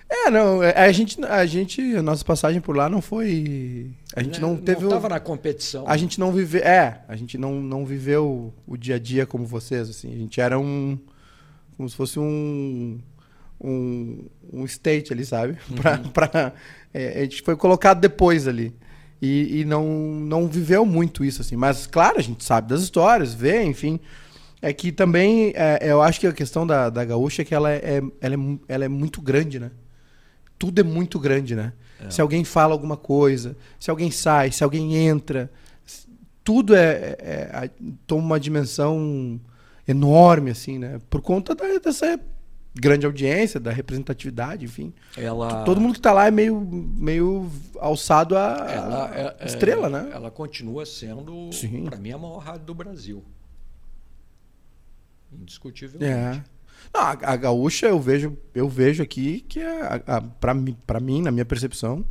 É, 0.09 0.29
não, 0.29 0.61
é, 0.61 0.71
a 0.85 0.91
gente, 0.91 1.23
a 1.23 1.45
gente, 1.45 1.81
a 1.95 2.01
nossa 2.03 2.23
passagem 2.25 2.59
por 2.59 2.75
lá 2.75 2.89
não 2.89 3.01
foi, 3.01 3.91
a 4.15 4.21
gente 4.21 4.41
não 4.41 4.57
teve, 4.57 4.81
Não 4.81 4.87
o- 4.87 4.89
estava 4.89 5.07
na 5.09 5.19
competição. 5.21 5.85
a 5.87 5.95
gente 5.95 6.19
não 6.19 6.31
viveu, 6.33 6.61
é, 6.61 7.03
a 7.07 7.15
gente 7.15 7.37
não, 7.37 7.53
não 7.61 7.85
viveu 7.85 8.53
o 8.67 8.75
dia 8.77 8.95
a 8.95 8.99
dia 8.99 9.25
como 9.25 9.45
vocês, 9.45 9.89
assim, 9.89 10.13
a 10.13 10.17
gente 10.17 10.41
era 10.41 10.59
um, 10.59 10.99
Como 11.77 11.87
se 11.89 11.95
fosse 11.95 12.19
um. 12.19 12.99
Um, 13.59 14.25
um 14.51 14.65
state 14.65 15.13
ali, 15.13 15.25
sabe? 15.25 15.57
Pra, 15.75 15.97
pra- 15.97 16.53
é, 16.93 17.19
a 17.19 17.23
gente 17.23 17.41
foi 17.41 17.55
colocado 17.55 17.99
depois 17.99 18.47
ali. 18.47 18.73
E, 19.21 19.61
e 19.61 19.65
não, 19.65 19.85
não 19.85 20.47
viveu 20.47 20.85
muito 20.85 21.23
isso, 21.23 21.41
assim. 21.41 21.55
Mas, 21.55 21.87
claro, 21.87 22.17
a 22.19 22.21
gente 22.21 22.43
sabe 22.43 22.69
das 22.69 22.81
histórias, 22.81 23.33
vê, 23.33 23.63
enfim. 23.63 23.99
É 24.61 24.73
que 24.73 24.91
também, 24.91 25.51
é, 25.55 25.79
eu 25.81 26.01
acho 26.01 26.19
que 26.19 26.27
a 26.27 26.33
questão 26.33 26.65
da, 26.67 26.89
da 26.89 27.03
gaúcha 27.05 27.41
é 27.41 27.45
que 27.45 27.53
ela 27.55 27.71
é, 27.71 28.01
ela, 28.21 28.35
é, 28.35 28.37
ela 28.67 28.85
é 28.85 28.87
muito 28.87 29.21
grande, 29.21 29.59
né? 29.59 29.71
Tudo 30.57 30.79
é 30.79 30.83
muito 30.83 31.19
grande, 31.19 31.55
né? 31.55 31.73
Se 32.09 32.19
alguém 32.21 32.43
fala 32.43 32.73
alguma 32.73 32.97
coisa, 32.97 33.55
se 33.79 33.89
alguém 33.89 34.11
sai, 34.11 34.51
se 34.51 34.63
alguém 34.63 34.95
entra, 34.95 35.49
tudo 36.43 36.75
é, 36.75 37.15
é- 37.19 37.49
é- 37.63 37.69
toma 38.05 38.21
uma 38.23 38.39
dimensão 38.39 39.39
enorme, 39.87 40.51
assim, 40.51 40.77
né? 40.77 40.99
Por 41.09 41.21
conta 41.21 41.55
da- 41.55 41.77
dessa 41.79 42.19
grande 42.75 43.05
audiência, 43.05 43.59
da 43.59 43.71
representatividade, 43.71 44.65
enfim. 44.65 44.93
Ela, 45.17 45.63
Todo 45.63 45.79
mundo 45.79 45.93
que 45.95 46.01
tá 46.01 46.11
lá 46.11 46.27
é 46.27 46.31
meio, 46.31 46.59
meio 46.59 47.49
alçado 47.79 48.35
a 48.37 48.67
ela 48.69 49.15
é- 49.15 49.35
é- 49.39 49.45
estrela, 49.45 49.89
né? 49.89 50.09
Ela 50.13 50.29
continua 50.29 50.85
sendo, 50.85 51.49
para 51.85 51.97
mim, 51.97 52.11
a 52.11 52.17
maior 52.17 52.37
rádio 52.39 52.65
do 52.65 52.73
Brasil. 52.73 53.23
Indiscutivelmente. 55.31 56.13
É. 56.13 56.43
Não, 56.93 57.01
a, 57.01 57.09
a 57.11 57.35
gaúcha 57.35 57.87
eu 57.87 57.99
vejo, 57.99 58.37
eu 58.53 58.69
vejo 58.69 59.01
aqui 59.03 59.41
que 59.41 59.59
é 59.59 59.81
a, 59.81 60.17
a, 60.17 60.21
para 60.21 60.53
mim, 60.53 60.75
mim, 61.01 61.21
na 61.21 61.31
minha 61.31 61.45
percepção, 61.45 62.05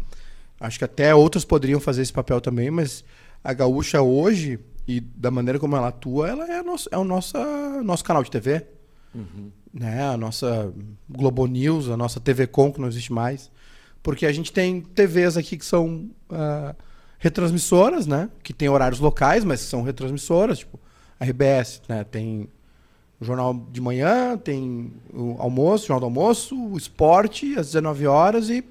acho 0.60 0.78
que 0.78 0.84
até 0.84 1.14
outros 1.14 1.44
poderiam 1.44 1.80
fazer 1.80 2.02
esse 2.02 2.12
papel 2.12 2.40
também, 2.40 2.70
mas 2.70 3.04
a 3.42 3.52
gaúcha 3.52 4.02
hoje 4.02 4.58
e 4.86 5.00
da 5.00 5.30
maneira 5.30 5.58
como 5.58 5.76
ela 5.76 5.88
atua, 5.88 6.28
ela 6.28 6.46
é, 6.50 6.58
a 6.58 6.62
nossa, 6.62 6.88
é 6.92 6.98
o 6.98 7.04
nosso, 7.04 7.36
nosso 7.82 8.04
canal 8.04 8.22
de 8.22 8.30
TV, 8.30 8.66
Uhum. 9.14 9.50
Né? 9.74 10.04
A 10.04 10.16
nossa 10.16 10.72
Globo 11.08 11.46
News, 11.46 11.88
a 11.88 11.96
nossa 11.96 12.20
TV 12.20 12.46
Com 12.46 12.72
que 12.72 12.80
não 12.80 12.88
existe 12.88 13.12
mais, 13.12 13.50
porque 14.02 14.24
a 14.24 14.32
gente 14.32 14.52
tem 14.52 14.80
TVs 14.80 15.36
aqui 15.36 15.56
que 15.56 15.64
são 15.64 16.08
ah, 16.30 16.74
retransmissoras, 17.18 18.06
né? 18.06 18.30
Que 18.42 18.52
tem 18.52 18.68
horários 18.68 19.00
locais, 19.00 19.44
mas 19.44 19.60
são 19.60 19.82
retransmissoras, 19.82 20.60
tipo 20.60 20.78
a 21.18 21.24
RBS, 21.24 21.82
né? 21.88 22.04
Tem 22.04 22.48
o 23.20 23.24
jornal 23.24 23.54
de 23.70 23.80
manhã, 23.80 24.36
tem 24.36 24.92
o 25.12 25.36
almoço, 25.38 25.84
o 25.84 25.86
jornal 25.88 26.00
do 26.00 26.06
almoço, 26.06 26.56
o 26.56 26.76
esporte 26.76 27.58
às 27.58 27.66
19 27.66 28.06
horas 28.06 28.50
e, 28.50 28.64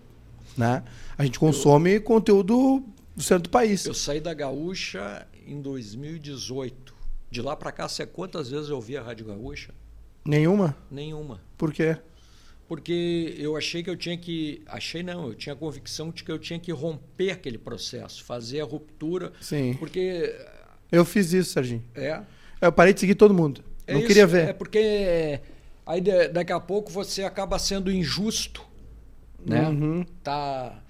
né? 0.57 0.83
A 1.17 1.23
gente 1.25 1.39
consome 1.39 1.99
conteúdo 1.99 2.83
do 3.15 3.23
centro 3.23 3.43
do 3.43 3.49
país. 3.49 3.85
Eu 3.85 3.93
saí 3.93 4.19
da 4.19 4.33
Gaúcha 4.33 5.27
em 5.45 5.61
2018. 5.61 6.93
De 7.29 7.41
lá 7.41 7.55
para 7.55 7.71
cá, 7.71 7.87
sei 7.87 8.05
quantas 8.05 8.49
vezes 8.49 8.69
eu 8.69 8.75
ouvi 8.75 8.95
a 8.95 9.01
Rádio 9.01 9.25
Gaúcha? 9.25 9.73
Nenhuma? 10.25 10.75
Nenhuma. 10.89 11.41
Por 11.57 11.73
quê? 11.73 11.97
Porque 12.67 13.35
eu 13.37 13.55
achei 13.57 13.83
que 13.83 13.89
eu 13.89 13.95
tinha 13.97 14.17
que. 14.17 14.61
Achei 14.67 15.03
não, 15.03 15.27
eu 15.27 15.35
tinha 15.35 15.53
a 15.53 15.55
convicção 15.55 16.11
de 16.11 16.23
que 16.23 16.31
eu 16.31 16.39
tinha 16.39 16.59
que 16.59 16.71
romper 16.71 17.31
aquele 17.31 17.57
processo, 17.57 18.23
fazer 18.23 18.61
a 18.61 18.65
ruptura. 18.65 19.31
Sim. 19.41 19.75
Porque. 19.77 20.33
Eu 20.91 21.03
fiz 21.03 21.33
isso, 21.33 21.51
Serginho. 21.51 21.83
É. 21.93 22.21
Eu 22.61 22.71
parei 22.71 22.93
de 22.93 22.99
seguir 22.99 23.15
todo 23.15 23.33
mundo. 23.33 23.63
é 23.85 23.93
não 23.93 23.99
isso, 23.99 24.07
queria 24.07 24.25
ver. 24.25 24.49
É 24.49 24.53
porque 24.53 25.39
aí 25.85 25.99
da- 26.01 26.27
daqui 26.27 26.53
a 26.53 26.59
pouco 26.59 26.91
você 26.91 27.23
acaba 27.23 27.59
sendo 27.59 27.91
injusto. 27.91 28.63
Né? 29.45 29.67
Uhum. 29.67 30.05
Tá 30.23 30.81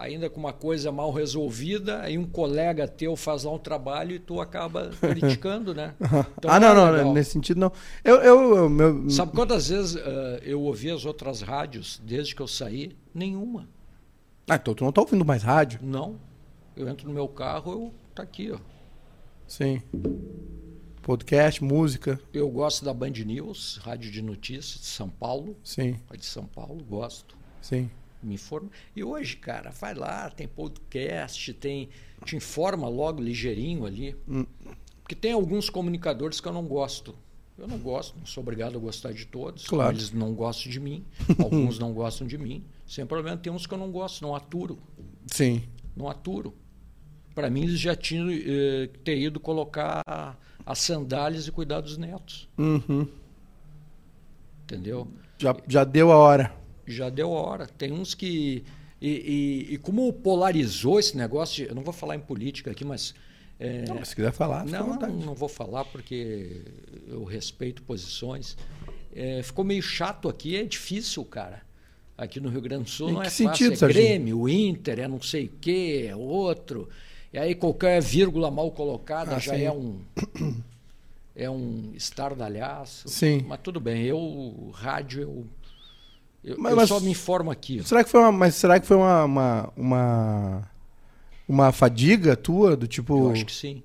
ainda 0.00 0.30
com 0.30 0.40
uma 0.40 0.52
coisa 0.52 0.90
mal 0.90 1.12
resolvida, 1.12 2.00
aí 2.00 2.16
um 2.16 2.24
colega 2.26 2.88
teu 2.88 3.14
faz 3.16 3.44
lá 3.44 3.52
um 3.52 3.58
trabalho 3.58 4.16
e 4.16 4.18
tu 4.18 4.40
acaba 4.40 4.90
criticando, 5.00 5.74
né? 5.74 5.94
Então 6.38 6.50
ah, 6.50 6.58
não, 6.58 6.94
é 6.94 7.02
não, 7.04 7.12
nesse 7.12 7.32
sentido 7.32 7.60
não. 7.60 7.72
Eu, 8.02 8.16
eu, 8.16 8.56
eu- 8.56 8.68
meu, 8.70 9.10
Sabe 9.10 9.32
quantas 9.32 9.68
vezes 9.68 9.96
eh, 9.96 10.40
eu 10.44 10.60
ouvi 10.62 10.90
as 10.90 11.04
outras 11.04 11.42
rádios 11.42 12.00
desde 12.04 12.34
que 12.34 12.40
eu 12.42 12.48
saí? 12.48 12.96
Nenhuma. 13.14 13.68
Ah, 14.48 14.56
então 14.56 14.74
tu 14.74 14.82
não 14.84 14.92
tá 14.92 15.00
ouvindo 15.00 15.24
mais 15.24 15.42
rádio? 15.42 15.78
Não. 15.82 16.16
Eu 16.76 16.88
entro 16.88 17.06
no 17.06 17.14
meu 17.14 17.28
carro, 17.28 17.72
eu 17.72 17.94
tá 18.14 18.22
aqui, 18.22 18.50
ó. 18.50 18.58
Sim. 19.46 19.82
Podcast, 21.02 21.62
música, 21.64 22.20
Eu 22.32 22.48
gosto 22.48 22.84
da 22.84 22.92
Band 22.94 23.10
News, 23.10 23.80
rádio 23.82 24.10
de 24.10 24.22
notícias 24.22 24.80
de 24.80 24.86
São 24.86 25.08
Paulo, 25.08 25.56
sim, 25.64 25.96
a 26.08 26.14
de 26.16 26.24
São 26.24 26.44
Paulo, 26.44 26.84
gosto. 26.84 27.36
sim. 27.60 27.90
Me 28.22 28.34
informo. 28.34 28.70
E 28.94 29.02
hoje, 29.02 29.36
cara, 29.36 29.70
vai 29.70 29.94
lá, 29.94 30.28
tem 30.30 30.46
podcast, 30.46 31.52
tem 31.54 31.88
te 32.24 32.36
informa 32.36 32.88
logo 32.88 33.22
ligeirinho 33.22 33.86
ali. 33.86 34.14
Hum. 34.28 34.44
Porque 35.02 35.14
tem 35.14 35.32
alguns 35.32 35.70
comunicadores 35.70 36.40
que 36.40 36.46
eu 36.46 36.52
não 36.52 36.66
gosto. 36.66 37.14
Eu 37.56 37.68
não 37.68 37.78
gosto, 37.78 38.16
não 38.18 38.24
sou 38.24 38.42
obrigado 38.42 38.76
a 38.76 38.80
gostar 38.80 39.12
de 39.12 39.26
todos. 39.26 39.66
Claro. 39.66 39.94
Eles 39.94 40.12
não 40.12 40.32
gostam 40.32 40.72
de 40.72 40.80
mim, 40.80 41.04
alguns 41.38 41.78
não 41.78 41.92
gostam 41.92 42.26
de 42.26 42.38
mim. 42.38 42.64
Sem 42.86 43.04
problema, 43.04 43.36
tem 43.36 43.52
uns 43.52 43.66
que 43.66 43.74
eu 43.74 43.78
não 43.78 43.90
gosto, 43.90 44.22
não 44.22 44.34
aturo. 44.34 44.78
Sim. 45.26 45.62
não 45.94 46.08
aturo. 46.08 46.54
Para 47.34 47.50
mim, 47.50 47.62
eles 47.62 47.78
já 47.78 47.94
tinham 47.94 48.28
eh, 48.30 48.88
ter 49.04 49.18
ido 49.18 49.38
colocar 49.38 50.02
as 50.64 50.78
sandálias 50.78 51.46
e 51.46 51.52
cuidar 51.52 51.80
dos 51.80 51.96
netos. 51.96 52.48
Uhum. 52.58 53.06
Entendeu? 54.64 55.08
Já, 55.38 55.56
já 55.68 55.84
deu 55.84 56.10
a 56.12 56.16
hora. 56.16 56.59
Já 56.90 57.08
deu 57.10 57.30
hora. 57.30 57.66
Tem 57.66 57.92
uns 57.92 58.14
que. 58.14 58.64
E, 59.00 59.08
e- 59.70 59.74
e 59.74 59.78
como 59.78 60.12
polarizou 60.12 60.98
esse 61.00 61.16
negócio, 61.16 61.64
de- 61.64 61.70
eu 61.70 61.74
não 61.74 61.82
vou 61.82 61.92
falar 61.94 62.16
em 62.16 62.20
política 62.20 62.70
aqui, 62.70 62.84
mas. 62.84 63.14
eh, 63.58 63.84
Não, 63.88 64.04
se 64.04 64.14
quiser 64.14 64.32
falar, 64.32 64.64
não, 64.66 64.98
não, 64.98 65.08
não 65.08 65.34
vou 65.34 65.48
falar 65.48 65.84
porque 65.86 66.62
eu 67.08 67.24
respeito 67.24 67.82
posições. 67.82 68.56
É, 69.14 69.42
ficou 69.42 69.64
meio 69.64 69.82
chato 69.82 70.28
aqui, 70.28 70.56
é 70.56 70.64
difícil, 70.64 71.24
cara. 71.24 71.62
Aqui 72.16 72.38
no 72.38 72.50
Rio 72.50 72.60
Grande 72.60 72.84
do 72.84 72.90
Sul 72.90 73.08
Em 73.08 73.12
não 73.14 73.22
é 73.22 73.30
sentido, 73.30 73.70
fácil. 73.70 73.86
É? 73.86 73.92
Grêmio, 73.92 74.46
Inter, 74.48 75.00
é 75.00 75.08
não 75.08 75.20
sei 75.22 75.46
o 75.46 75.52
quê, 75.60 76.06
é 76.10 76.14
outro. 76.14 76.88
E 77.32 77.38
aí 77.38 77.54
qualquer 77.54 78.02
vírgula 78.02 78.50
mal 78.50 78.70
colocada 78.70 79.36
Ah, 79.36 79.38
já 79.38 79.54
sim. 79.54 79.62
é 79.64 79.72
um 79.72 80.00
é 81.34 81.48
um 81.48 81.92
estardalhaço. 81.94 83.08
Sim. 83.08 83.44
Mas 83.46 83.60
tudo 83.62 83.80
bem, 83.80 84.02
eu 84.04 84.70
rádio 84.74 85.22
eu 85.22 85.46
eu, 86.44 86.56
Mas- 86.58 86.70
eu 86.70 86.76
mas- 86.76 86.88
só 86.88 87.00
me 87.00 87.10
informo 87.10 87.50
aqui. 87.50 87.82
Será 87.84 88.02
que 88.04 88.10
foi 88.10 88.20
uma, 88.20 88.32
mas 88.32 88.54
será 88.54 88.78
que 88.80 88.86
foi 88.86 88.96
uma, 88.96 89.24
uma, 89.24 89.72
uma, 89.76 90.70
uma 91.48 91.72
fadiga 91.72 92.36
tua 92.36 92.76
do 92.76 92.86
tipo 92.86 93.26
Eu 93.26 93.30
acho 93.32 93.44
que 93.46 93.52
sim. 93.52 93.82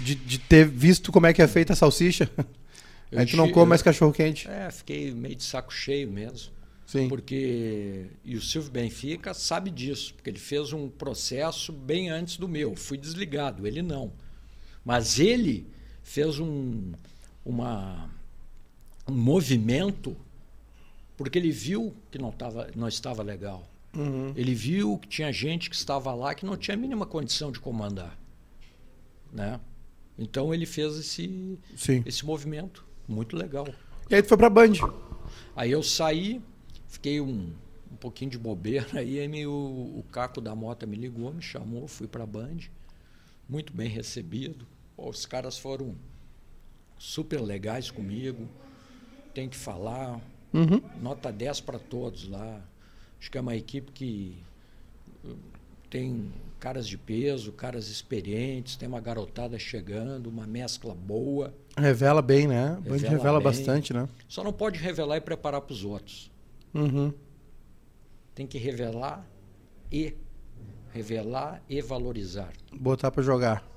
de, 0.00 0.14
de 0.14 0.38
ter 0.38 0.66
visto 0.66 1.12
como 1.12 1.26
é 1.26 1.32
que 1.32 1.42
é 1.42 1.48
feita 1.48 1.72
a 1.72 1.76
salsicha? 1.76 2.30
Eu 3.10 3.18
a 3.20 3.24
gente 3.24 3.36
não 3.36 3.50
come 3.50 3.68
mais 3.68 3.82
cachorro 3.82 4.12
quente. 4.12 4.48
É, 4.48 4.70
fiquei 4.70 5.12
meio 5.12 5.36
de 5.36 5.44
saco 5.44 5.72
cheio 5.72 6.10
mesmo. 6.10 6.52
Sim. 6.86 7.08
Porque. 7.08 8.06
E 8.24 8.36
o 8.36 8.42
Silvio 8.42 8.70
Benfica 8.70 9.32
sabe 9.32 9.70
disso, 9.70 10.12
porque 10.14 10.28
ele 10.30 10.38
fez 10.38 10.72
um 10.72 10.88
processo 10.88 11.72
bem 11.72 12.10
antes 12.10 12.36
do 12.36 12.46
meu. 12.48 12.74
Fui 12.76 12.98
desligado, 12.98 13.66
ele 13.66 13.82
não. 13.82 14.12
Mas 14.84 15.18
ele 15.18 15.66
fez 16.02 16.38
um, 16.38 16.92
uma, 17.44 18.10
um 19.08 19.14
movimento 19.14 20.14
porque 21.16 21.38
ele 21.38 21.50
viu 21.50 21.94
que 22.10 22.18
não, 22.18 22.30
tava, 22.32 22.70
não 22.76 22.88
estava 22.88 23.22
legal. 23.22 23.68
Uhum. 23.96 24.32
Ele 24.34 24.54
viu 24.54 24.98
que 24.98 25.08
tinha 25.08 25.32
gente 25.32 25.70
que 25.70 25.76
estava 25.76 26.12
lá 26.14 26.34
que 26.34 26.44
não 26.44 26.56
tinha 26.56 26.76
a 26.76 26.78
mínima 26.78 27.06
condição 27.06 27.52
de 27.52 27.60
comandar. 27.60 28.18
Né? 29.32 29.60
Então 30.18 30.52
ele 30.54 30.66
fez 30.66 30.96
esse, 30.96 31.58
Sim. 31.76 32.02
esse 32.06 32.24
movimento. 32.24 32.84
Muito 33.06 33.36
legal. 33.36 33.66
E 34.10 34.14
aí 34.14 34.22
tu 34.22 34.28
foi 34.28 34.36
pra 34.36 34.48
Band. 34.50 34.72
Aí 35.56 35.70
eu 35.70 35.82
saí, 35.82 36.40
fiquei 36.88 37.20
um, 37.20 37.52
um 37.90 37.96
pouquinho 37.96 38.30
de 38.30 38.38
bobeira, 38.38 38.86
aí, 38.98 39.18
aí 39.20 39.28
me- 39.28 39.46
o, 39.46 39.52
o 39.52 40.04
Caco 40.10 40.40
da 40.40 40.54
Mota 40.54 40.86
me 40.86 40.96
ligou, 40.96 41.32
me 41.32 41.42
chamou, 41.42 41.86
fui 41.86 42.06
para 42.06 42.24
a 42.24 42.26
Band, 42.26 42.58
muito 43.48 43.72
bem 43.72 43.88
recebido. 43.88 44.66
Pô, 44.96 45.08
os 45.08 45.26
caras 45.26 45.58
foram 45.58 45.94
super 46.98 47.40
legais 47.40 47.90
comigo, 47.90 48.48
tem 49.34 49.48
que 49.48 49.56
falar, 49.56 50.20
Uhum. 50.54 50.80
nota 51.02 51.32
10 51.32 51.60
para 51.62 51.80
todos 51.80 52.28
lá. 52.28 52.60
Acho 53.18 53.30
que 53.30 53.36
é 53.36 53.40
uma 53.40 53.56
equipe 53.56 53.90
que 53.90 54.38
uh, 55.24 55.36
tem 55.90 56.30
caras 56.60 56.86
de 56.86 56.96
peso, 56.96 57.52
caras 57.52 57.88
experientes, 57.88 58.76
tem 58.76 58.88
uma 58.88 59.00
garotada 59.00 59.58
chegando, 59.58 60.28
uma 60.28 60.46
mescla 60.46 60.94
boa. 60.94 61.52
Revela 61.76 62.22
bem, 62.22 62.46
né? 62.46 62.78
Band 62.80 62.92
Revela 62.96 63.10
revela 63.10 63.38
bem. 63.38 63.44
bastante, 63.44 63.92
né? 63.92 64.08
Só 64.28 64.44
não 64.44 64.52
pode 64.52 64.78
revelar 64.78 65.16
e 65.16 65.20
preparar 65.20 65.60
para 65.60 65.72
os 65.72 65.84
outros. 65.84 66.30
Uhum. 66.72 67.12
Tem 68.34 68.46
que 68.46 68.58
revelar 68.58 69.26
e 69.90 70.14
revelar 70.92 71.62
e 71.68 71.82
valorizar. 71.82 72.52
Botar 72.72 73.10
pra 73.10 73.22
jogar. 73.22 73.68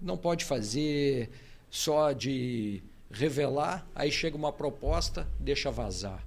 Não 0.00 0.16
pode 0.16 0.44
fazer 0.44 1.30
só 1.70 2.12
de 2.12 2.82
revelar, 3.14 3.86
aí 3.94 4.10
chega 4.10 4.36
uma 4.36 4.52
proposta, 4.52 5.26
deixa 5.38 5.70
vazar. 5.70 6.22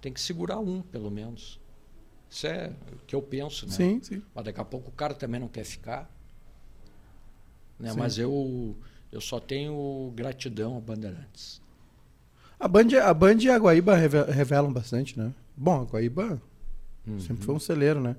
Tem 0.00 0.12
que 0.12 0.20
segurar 0.20 0.58
um, 0.58 0.80
pelo 0.82 1.10
menos. 1.10 1.58
Isso 2.30 2.46
é 2.46 2.72
o 2.92 2.96
que 3.06 3.14
eu 3.16 3.22
penso, 3.22 3.66
né? 3.66 3.72
Sim, 3.72 4.00
sim. 4.02 4.22
Mas 4.34 4.44
daqui 4.44 4.60
a 4.60 4.64
pouco 4.64 4.90
o 4.90 4.92
cara 4.92 5.14
também 5.14 5.40
não 5.40 5.48
quer 5.48 5.64
ficar. 5.64 6.08
Né? 7.78 7.90
Sim. 7.92 7.98
Mas 7.98 8.18
eu, 8.18 8.76
Eu 9.10 9.20
só 9.22 9.40
tenho 9.40 10.12
gratidão 10.14 10.76
a 10.76 10.80
Bandeirantes. 10.80 11.60
A 12.60 12.68
Band, 12.68 12.88
a 13.02 13.14
Band 13.14 13.36
e 13.40 13.48
a 13.50 13.56
Guaíba 13.56 13.96
reve- 13.96 14.30
revelam 14.30 14.70
bastante, 14.72 15.18
né? 15.18 15.32
Bom, 15.56 15.80
a 15.80 15.84
Guaíba 15.84 16.40
Uhum. 17.06 17.18
sempre 17.20 17.44
foi 17.44 17.54
um 17.54 17.58
celeiro, 17.60 18.00
né? 18.00 18.14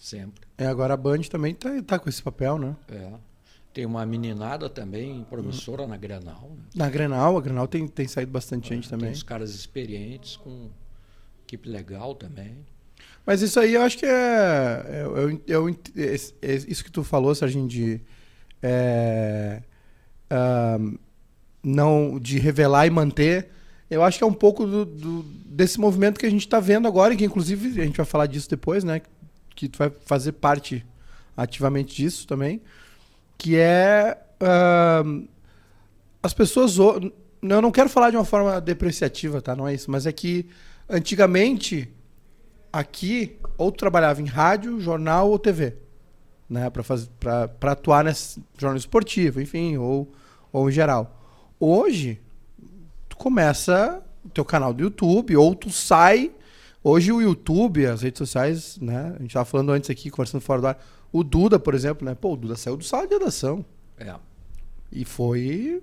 Sempre. 0.00 0.44
É, 0.58 0.66
agora 0.66 0.94
a 0.94 0.96
Band 0.96 1.20
também 1.30 1.54
tá, 1.54 1.70
tá 1.86 1.98
com 1.98 2.08
esse 2.08 2.20
papel, 2.20 2.58
né? 2.58 2.74
É. 2.88 3.12
Tem 3.72 3.86
uma 3.86 4.04
meninada 4.04 4.68
também 4.68 5.24
promissora 5.30 5.86
na 5.86 5.96
Granal. 5.96 6.50
Né? 6.54 6.62
Na 6.74 6.90
Grenal, 6.90 7.36
a 7.38 7.40
Grenal 7.40 7.66
tem, 7.66 7.86
tem 7.88 8.06
saído 8.06 8.30
bastante 8.30 8.68
gente 8.68 8.88
Tem 8.88 8.98
também. 8.98 9.12
uns 9.12 9.22
caras 9.22 9.54
experientes 9.54 10.36
com 10.36 10.68
equipe 11.46 11.68
legal 11.68 12.14
também. 12.14 12.58
Mas 13.24 13.40
isso 13.40 13.58
aí 13.58 13.74
eu 13.74 13.82
acho 13.82 13.96
que 13.98 14.04
é. 14.04 15.02
Eu, 15.04 15.40
eu 15.46 15.68
ent- 15.70 15.90
es- 15.96 16.34
es- 16.42 16.66
isso 16.68 16.84
que 16.84 16.90
tu 16.90 17.02
falou, 17.02 17.34
Serginho, 17.34 17.66
de. 17.66 18.00
é, 18.62 19.62
ahn, 20.30 20.96
não, 21.62 22.18
de 22.18 22.38
revelar 22.38 22.86
e 22.86 22.90
manter. 22.90 23.48
Eu 23.88 24.02
acho 24.02 24.18
que 24.18 24.24
é 24.24 24.26
um 24.26 24.32
pouco 24.34 24.66
do, 24.66 24.84
do- 24.84 25.22
desse 25.46 25.78
movimento 25.78 26.18
que 26.18 26.26
a 26.26 26.30
gente 26.30 26.40
está 26.46 26.58
vendo 26.60 26.88
agora, 26.88 27.14
e 27.14 27.16
que 27.16 27.24
inclusive 27.24 27.80
a 27.80 27.84
gente 27.84 27.96
vai 27.96 28.06
falar 28.06 28.26
disso 28.26 28.48
depois, 28.50 28.84
né? 28.84 29.00
Que 29.54 29.68
tu 29.68 29.78
vai 29.78 29.90
fazer 30.04 30.32
parte 30.32 30.84
ativamente 31.36 31.94
disso 31.94 32.26
também. 32.26 32.60
Que 33.36 33.56
é. 33.56 34.18
ahn, 34.40 35.26
as 36.22 36.32
pessoas. 36.32 36.76
Eu 36.78 37.12
não 37.40 37.72
quero 37.72 37.88
falar 37.88 38.10
de 38.10 38.16
uma 38.16 38.24
forma 38.24 38.60
depreciativa, 38.60 39.40
tá? 39.40 39.56
Não 39.56 39.66
é 39.66 39.74
isso. 39.74 39.90
Mas 39.90 40.06
é 40.06 40.12
que 40.12 40.46
antigamente 40.88 41.92
aqui 42.72 43.36
ou 43.58 43.70
trabalhava 43.72 44.22
em 44.22 44.26
rádio, 44.26 44.80
jornal 44.80 45.30
ou 45.30 45.38
TV, 45.38 45.76
né, 46.48 46.70
para 46.70 46.82
fazer 46.82 47.08
para 47.18 47.72
atuar 47.72 48.04
nesse 48.04 48.42
jornal 48.56 48.78
esportivo, 48.78 49.40
enfim, 49.40 49.76
ou 49.76 50.12
ou 50.52 50.68
em 50.68 50.72
geral. 50.72 51.20
Hoje 51.58 52.20
tu 53.08 53.16
começa 53.16 54.02
o 54.24 54.28
teu 54.28 54.44
canal 54.44 54.72
do 54.72 54.84
YouTube 54.84 55.36
ou 55.36 55.54
tu 55.54 55.70
sai 55.70 56.32
Hoje 56.84 57.12
o 57.12 57.22
YouTube, 57.22 57.86
as 57.86 58.02
redes 58.02 58.18
sociais, 58.18 58.76
né? 58.80 59.14
A 59.16 59.22
gente 59.22 59.32
tava 59.32 59.44
falando 59.44 59.70
antes 59.70 59.88
aqui, 59.88 60.10
conversando 60.10 60.40
fora 60.40 60.60
do 60.60 60.66
ar. 60.66 60.84
O 61.12 61.22
Duda, 61.22 61.58
por 61.58 61.74
exemplo, 61.74 62.06
né? 62.06 62.14
Pô, 62.14 62.32
o 62.32 62.36
Duda 62.36 62.56
saiu 62.56 62.76
do 62.76 62.84
sala 62.84 63.06
de 63.06 63.14
redação. 63.14 63.64
É. 63.98 64.14
E 64.90 65.04
foi. 65.04 65.82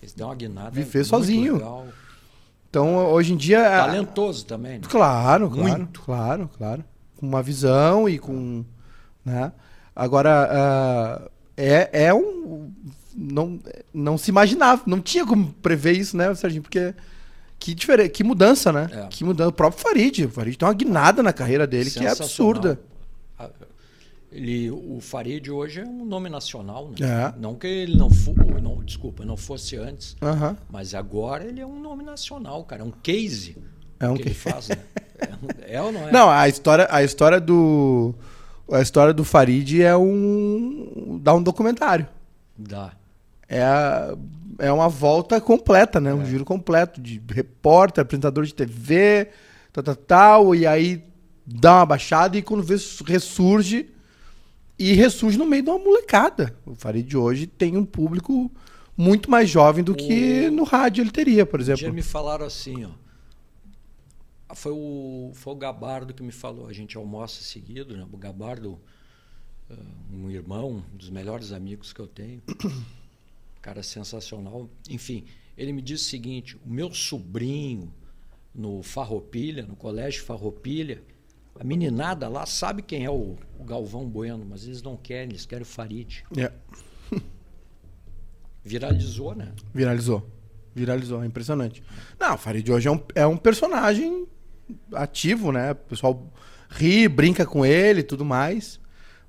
Eles 0.00 0.14
dão 0.14 0.28
uma 0.28 0.34
guinada. 0.34 0.70
Viver 0.70 1.04
sozinho. 1.04 1.54
legal. 1.54 1.88
Então, 2.68 2.96
hoje 3.08 3.32
em 3.32 3.36
dia. 3.36 3.62
Talentoso 3.62 4.46
também. 4.46 4.78
Né? 4.78 4.84
Claro, 4.88 5.50
claro, 5.50 5.78
Muito. 5.78 6.00
claro, 6.02 6.50
claro. 6.56 6.84
Com 7.16 7.26
uma 7.26 7.42
visão 7.42 8.08
e 8.08 8.18
com. 8.18 8.64
Né? 9.24 9.52
Agora, 9.94 10.48
ah, 10.50 11.30
é, 11.56 12.06
é 12.06 12.14
um. 12.14 12.72
Não, 13.14 13.58
não 13.92 14.16
se 14.16 14.30
imaginava, 14.30 14.82
não 14.86 15.00
tinha 15.00 15.26
como 15.26 15.52
prever 15.54 15.96
isso, 15.96 16.16
né, 16.16 16.32
Serginho? 16.34 16.62
Porque. 16.62 16.94
Que, 17.58 17.74
difere, 17.74 18.08
que 18.08 18.24
mudança, 18.24 18.72
né? 18.72 18.88
É. 18.90 19.06
Que 19.08 19.22
mudança. 19.22 19.50
O 19.50 19.52
próprio 19.52 19.82
Farid. 19.82 20.24
O 20.24 20.30
Farid 20.30 20.56
tem 20.56 20.66
uma 20.66 20.72
guinada 20.72 21.22
na 21.22 21.32
carreira 21.32 21.66
dele 21.66 21.90
que 21.90 22.06
é 22.06 22.10
absurda. 22.10 22.80
Ele, 24.32 24.70
o 24.70 24.98
Farid 25.00 25.50
hoje 25.50 25.80
é 25.80 25.84
um 25.84 26.04
nome 26.04 26.28
nacional, 26.28 26.88
né? 26.90 26.94
É. 27.34 27.34
Não 27.40 27.54
que 27.56 27.66
ele 27.66 27.96
não, 27.96 28.08
fo, 28.10 28.32
não, 28.62 28.82
desculpa, 28.84 29.24
não 29.24 29.36
fosse 29.36 29.76
antes, 29.76 30.16
Aham. 30.22 30.56
mas 30.70 30.94
agora 30.94 31.44
ele 31.44 31.60
é 31.60 31.66
um 31.66 31.80
nome 31.80 32.04
nacional, 32.04 32.62
cara. 32.64 32.82
É 32.82 32.84
um 32.84 32.92
case 32.92 33.56
É 33.98 34.08
um 34.08 34.14
que 34.14 34.22
ele 34.22 34.34
case. 34.34 34.40
faz, 34.40 34.68
né? 34.68 34.76
É, 35.66 35.74
é 35.74 35.82
ou 35.82 35.92
não 35.92 36.08
é? 36.08 36.12
Não, 36.12 36.30
a 36.30 36.48
história, 36.48 36.86
a 36.90 37.02
história 37.04 37.38
do. 37.38 38.14
A 38.72 38.80
história 38.80 39.12
do 39.12 39.22
Farid 39.24 39.82
é 39.82 39.94
um. 39.96 41.18
dá 41.22 41.34
um 41.34 41.42
documentário. 41.42 42.06
Dá. 42.56 42.92
É, 43.48 43.62
a- 43.62 44.16
é 44.58 44.72
uma 44.72 44.88
volta 44.88 45.38
completa, 45.40 46.00
né? 46.00 46.14
Um 46.14 46.22
É. 46.22 46.24
giro 46.24 46.44
completo 46.44 47.00
de 47.02 47.20
repórter, 47.28 48.00
apresentador 48.00 48.44
de 48.46 48.54
TV, 48.54 49.28
tal, 49.72 49.84
tal, 49.84 49.96
tal, 49.96 50.54
e 50.54 50.66
aí 50.66 51.04
dá 51.44 51.76
uma 51.80 51.86
baixada 51.86 52.38
e 52.38 52.42
quando 52.42 52.62
vê 52.62 52.76
ressurge 53.06 53.90
e 54.80 54.92
ressurge 54.94 55.36
no 55.38 55.44
meio 55.44 55.62
de 55.62 55.70
uma 55.70 55.78
molecada. 55.78 56.56
O 56.64 56.74
Farid 56.74 57.06
de 57.06 57.16
hoje 57.16 57.46
tem 57.46 57.76
um 57.76 57.84
público 57.84 58.50
muito 58.96 59.30
mais 59.30 59.48
jovem 59.48 59.84
do 59.84 59.94
que 59.94 60.48
O- 60.48 60.52
no 60.52 60.64
rádio 60.64 61.02
ele 61.02 61.10
teria, 61.10 61.44
por 61.44 61.60
exemplo. 61.60 61.80
dia 61.80 61.92
me 61.92 62.02
falaram 62.02 62.46
assim, 62.46 62.84
ó. 62.84 62.90
Foi 64.54 64.72
o, 64.72 65.30
foi 65.34 65.52
o 65.52 65.56
Gabardo 65.56 66.12
que 66.12 66.22
me 66.22 66.32
falou. 66.32 66.66
A 66.66 66.72
gente 66.72 66.96
almoça 66.96 67.42
seguido, 67.42 67.96
né? 67.96 68.04
O 68.10 68.16
Gabardo, 68.16 68.80
ah, 69.70 69.74
um 70.12 70.28
irmão, 70.30 70.82
um 70.92 70.96
dos 70.96 71.08
melhores 71.08 71.52
amigos 71.52 71.92
que 71.92 72.00
eu 72.00 72.08
tenho. 72.08 72.42
Cara 73.62 73.82
sensacional. 73.82 74.68
Enfim, 74.88 75.24
ele 75.56 75.72
me 75.72 75.80
disse 75.82 76.04
o 76.06 76.08
seguinte: 76.10 76.56
o 76.66 76.68
meu 76.68 76.92
sobrinho 76.92 77.92
no 78.54 78.82
Farroupilha, 78.82 79.64
no 79.64 79.76
colégio 79.76 80.24
Farroupilha, 80.24 81.00
a 81.58 81.64
meninada 81.64 82.28
lá 82.28 82.46
sabe 82.46 82.82
quem 82.82 83.04
é 83.04 83.10
o, 83.10 83.36
o 83.58 83.64
Galvão 83.64 84.06
Bueno, 84.08 84.46
mas 84.48 84.64
eles 84.64 84.82
não 84.82 84.96
querem, 84.96 85.30
eles 85.30 85.44
querem 85.46 85.62
o 85.62 85.66
Farid. 85.66 86.22
É, 86.36 86.50
Viralizou, 88.64 89.34
né? 89.34 89.52
viralizou. 89.74 90.26
Viralizou, 90.74 91.22
é 91.22 91.26
impressionante. 91.26 91.82
Não, 92.18 92.34
o 92.34 92.38
Farid 92.38 92.70
hoje 92.70 92.88
é 92.88 92.90
um, 92.90 93.00
é 93.14 93.26
um 93.26 93.36
personagem 93.36 94.26
ativo, 94.94 95.50
né? 95.50 95.72
O 95.72 95.76
pessoal 95.76 96.32
ri, 96.68 97.08
brinca 97.08 97.44
com 97.44 97.64
ele 97.66 98.00
e 98.00 98.04
tudo 98.04 98.24
mais. 98.24 98.78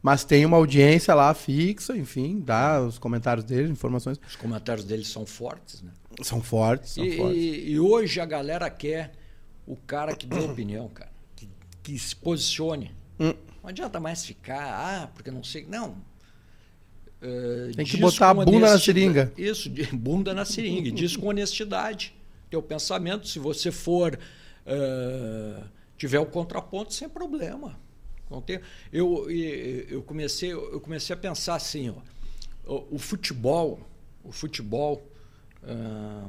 Mas 0.03 0.23
tem 0.23 0.45
uma 0.45 0.57
audiência 0.57 1.13
lá 1.13 1.33
fixa, 1.33 1.95
enfim, 1.95 2.39
dá 2.39 2.81
os 2.81 2.97
comentários 2.97 3.45
dele, 3.45 3.71
informações. 3.71 4.19
Os 4.27 4.35
comentários 4.35 4.83
deles 4.85 5.07
são 5.07 5.25
fortes, 5.25 5.81
né? 5.81 5.91
São 6.23 6.41
fortes, 6.41 6.91
são 6.93 7.05
E, 7.05 7.17
fortes. 7.17 7.37
e- 7.37 7.69
e 7.71 7.79
hoje 7.79 8.19
a 8.19 8.25
galera 8.25 8.69
quer 8.69 9.11
o 9.65 9.75
cara 9.75 10.15
que 10.15 10.25
dê 10.25 10.39
opinião, 10.39 10.89
cara. 10.89 11.10
Que, 11.83 11.97
se 11.97 12.15
posicione. 12.15 12.91
Hum. 13.19 13.33
Não 13.61 13.69
adianta 13.69 13.99
mais 13.99 14.25
ficar, 14.25 14.63
ah, 15.03 15.07
porque 15.13 15.29
não 15.31 15.43
sei. 15.43 15.65
Não. 15.67 15.97
Eh, 17.21 17.71
Tem 17.75 17.85
que 17.85 17.97
botar 17.97 18.29
a 18.29 18.33
bunda 18.45 18.71
na 18.71 18.79
seringa. 18.79 19.31
Isso, 19.37 19.69
de 19.69 19.83
bunda 19.95 20.33
na 20.33 20.45
seringa. 20.45 20.87
E 20.87 20.91
diz 20.91 21.15
com 21.15 21.27
honestidade. 21.27 22.15
Teu 22.49 22.61
pensamento, 22.61 23.27
se 23.27 23.39
você 23.39 23.71
for. 23.71 24.17
eh, 24.65 25.63
tiver 25.97 26.19
o 26.19 26.25
contraponto, 26.25 26.93
sem 26.93 27.07
problema. 27.07 27.79
Não 28.29 28.41
tem, 28.41 28.59
eu, 28.91 29.29
eu, 29.29 30.01
comecei, 30.01 30.51
eu 30.53 30.79
comecei 30.81 31.13
a 31.13 31.17
pensar 31.17 31.55
assim, 31.55 31.89
ó, 32.65 32.73
o, 32.73 32.95
o 32.95 32.97
futebol, 32.99 33.79
o 34.23 34.31
futebol. 34.31 35.05
ah, 35.63 36.27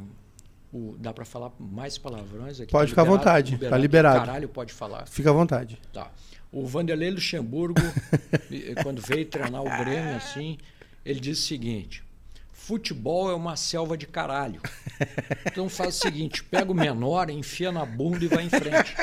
o- 0.72 0.96
dá 0.98 1.12
para 1.12 1.24
falar 1.24 1.52
mais 1.58 1.98
palavrões 1.98 2.61
aqui? 2.61 2.70
Pode 2.72 2.87
Tá 2.94 3.02
ficar 3.02 3.02
à 3.02 3.04
liberado? 3.04 3.18
vontade, 3.50 3.58
tá 3.70 3.78
liberado. 3.78 4.18
Caralho, 4.26 4.48
pode 4.48 4.72
falar. 4.72 5.06
Fica 5.06 5.30
à 5.30 5.32
vontade. 5.32 5.78
Tá. 5.92 6.11
O 6.50 6.66
Vanderlei 6.66 7.11
Luxemburgo, 7.11 7.80
quando 8.82 9.00
veio 9.02 9.24
treinar 9.26 9.61
o 9.62 9.85
Grêmio, 9.85 10.16
assim, 10.16 10.58
ele 11.04 11.18
disse 11.20 11.42
o 11.42 11.44
seguinte: 11.46 12.02
futebol 12.52 13.30
é 13.30 13.35
uma 13.35 13.56
selva 13.56 13.96
de 13.96 14.06
caralho. 14.06 14.61
Então 15.46 15.68
faz 15.68 15.96
o 15.96 16.00
seguinte: 16.00 16.42
pega 16.44 16.70
o 16.70 16.74
menor, 16.74 17.30
enfia 17.30 17.72
na 17.72 17.85
bunda 17.87 18.24
e 18.24 18.28
vai 18.28 18.44
em 18.44 18.50
frente. 18.50 18.94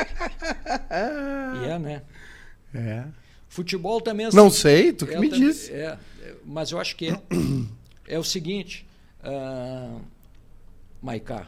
E 1.63 1.69
é, 1.69 1.79
né? 1.79 2.01
É. 2.73 3.03
Futebol 3.47 3.99
também 3.99 4.27
é 4.27 4.29
Não 4.31 4.47
assim. 4.47 4.57
sei, 4.57 4.93
tu 4.93 5.07
que 5.07 5.13
É, 5.15 5.19
me 5.19 5.29
também- 5.29 5.47
disse. 5.47 5.71
É, 5.73 5.97
é, 6.21 6.35
mas 6.45 6.69
eu 6.71 6.79
acho 6.79 6.95
que 6.95 7.09
é. 7.09 7.19
É 8.07 8.17
o 8.19 8.23
seguinte, 8.23 8.87
ah, 9.23 9.97
Maiká, 11.01 11.47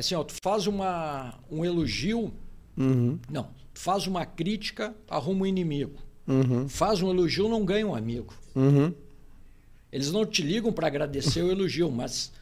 assim, 0.00 0.14
ó, 0.14 0.24
tu 0.24 0.34
faz 0.42 0.66
uma, 0.66 1.38
um 1.50 1.64
elogio, 1.64 2.32
Uhum, 2.76 3.18
não, 3.28 3.44
tu 3.74 3.80
faz 3.80 4.06
uma 4.06 4.24
crítica, 4.24 4.94
arruma 5.08 5.42
um 5.42 5.46
inimigo. 5.46 5.98
uhum, 6.26 6.68
Faz 6.68 7.02
um 7.02 7.10
elogio, 7.10 7.48
não 7.48 7.64
ganha 7.64 7.86
um 7.86 7.94
amigo. 7.94 8.32
uhum. 8.54 8.92
Eles 9.92 10.12
não 10.12 10.24
te 10.24 10.40
ligam 10.42 10.72
para 10.72 10.86
agradecer 10.86 11.42
o 11.42 11.50
elogio, 11.50 11.90
mas 11.90 12.32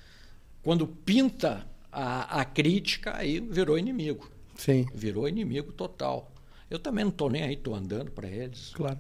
quando 0.63 0.87
pinta 0.87 1.67
a, 1.91 2.41
a 2.41 2.45
crítica, 2.45 3.17
aí 3.17 3.41
virou 3.41 3.79
inimigo. 3.79 4.31
Sim, 4.55 4.87
Virou 4.95 5.27
inimigo 5.29 5.73
total. 5.73 6.31
Eu 6.71 6.79
também 6.79 7.05
não 7.05 7.11
estou 7.11 7.31
nem 7.31 7.43
aí, 7.43 7.55
estou 7.55 7.75
andando 7.75 8.11
para 8.11 8.29
eles. 8.29 8.71
claro. 8.75 8.99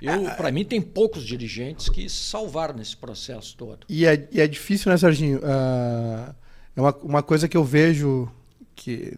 Eu, 0.00 0.24
para 0.36 0.50
mim, 0.50 0.64
tem 0.64 0.80
poucos 0.80 1.22
dirigentes 1.22 1.90
que 1.90 2.08
se 2.08 2.16
salvaram 2.16 2.74
nesse 2.74 2.96
processo 2.96 3.54
todo. 3.56 3.80
E 3.90 4.06
é, 4.06 4.26
e 4.32 4.40
é 4.40 4.48
difícil, 4.48 4.90
né, 4.90 4.96
Serginho? 4.96 5.38
Ah, 5.44 6.34
é 6.76 6.80
uma, 6.80 6.96
uma 7.02 7.22
coisa 7.22 7.48
que 7.48 7.56
eu 7.56 7.64
vejo 7.64 8.28
que, 8.74 9.14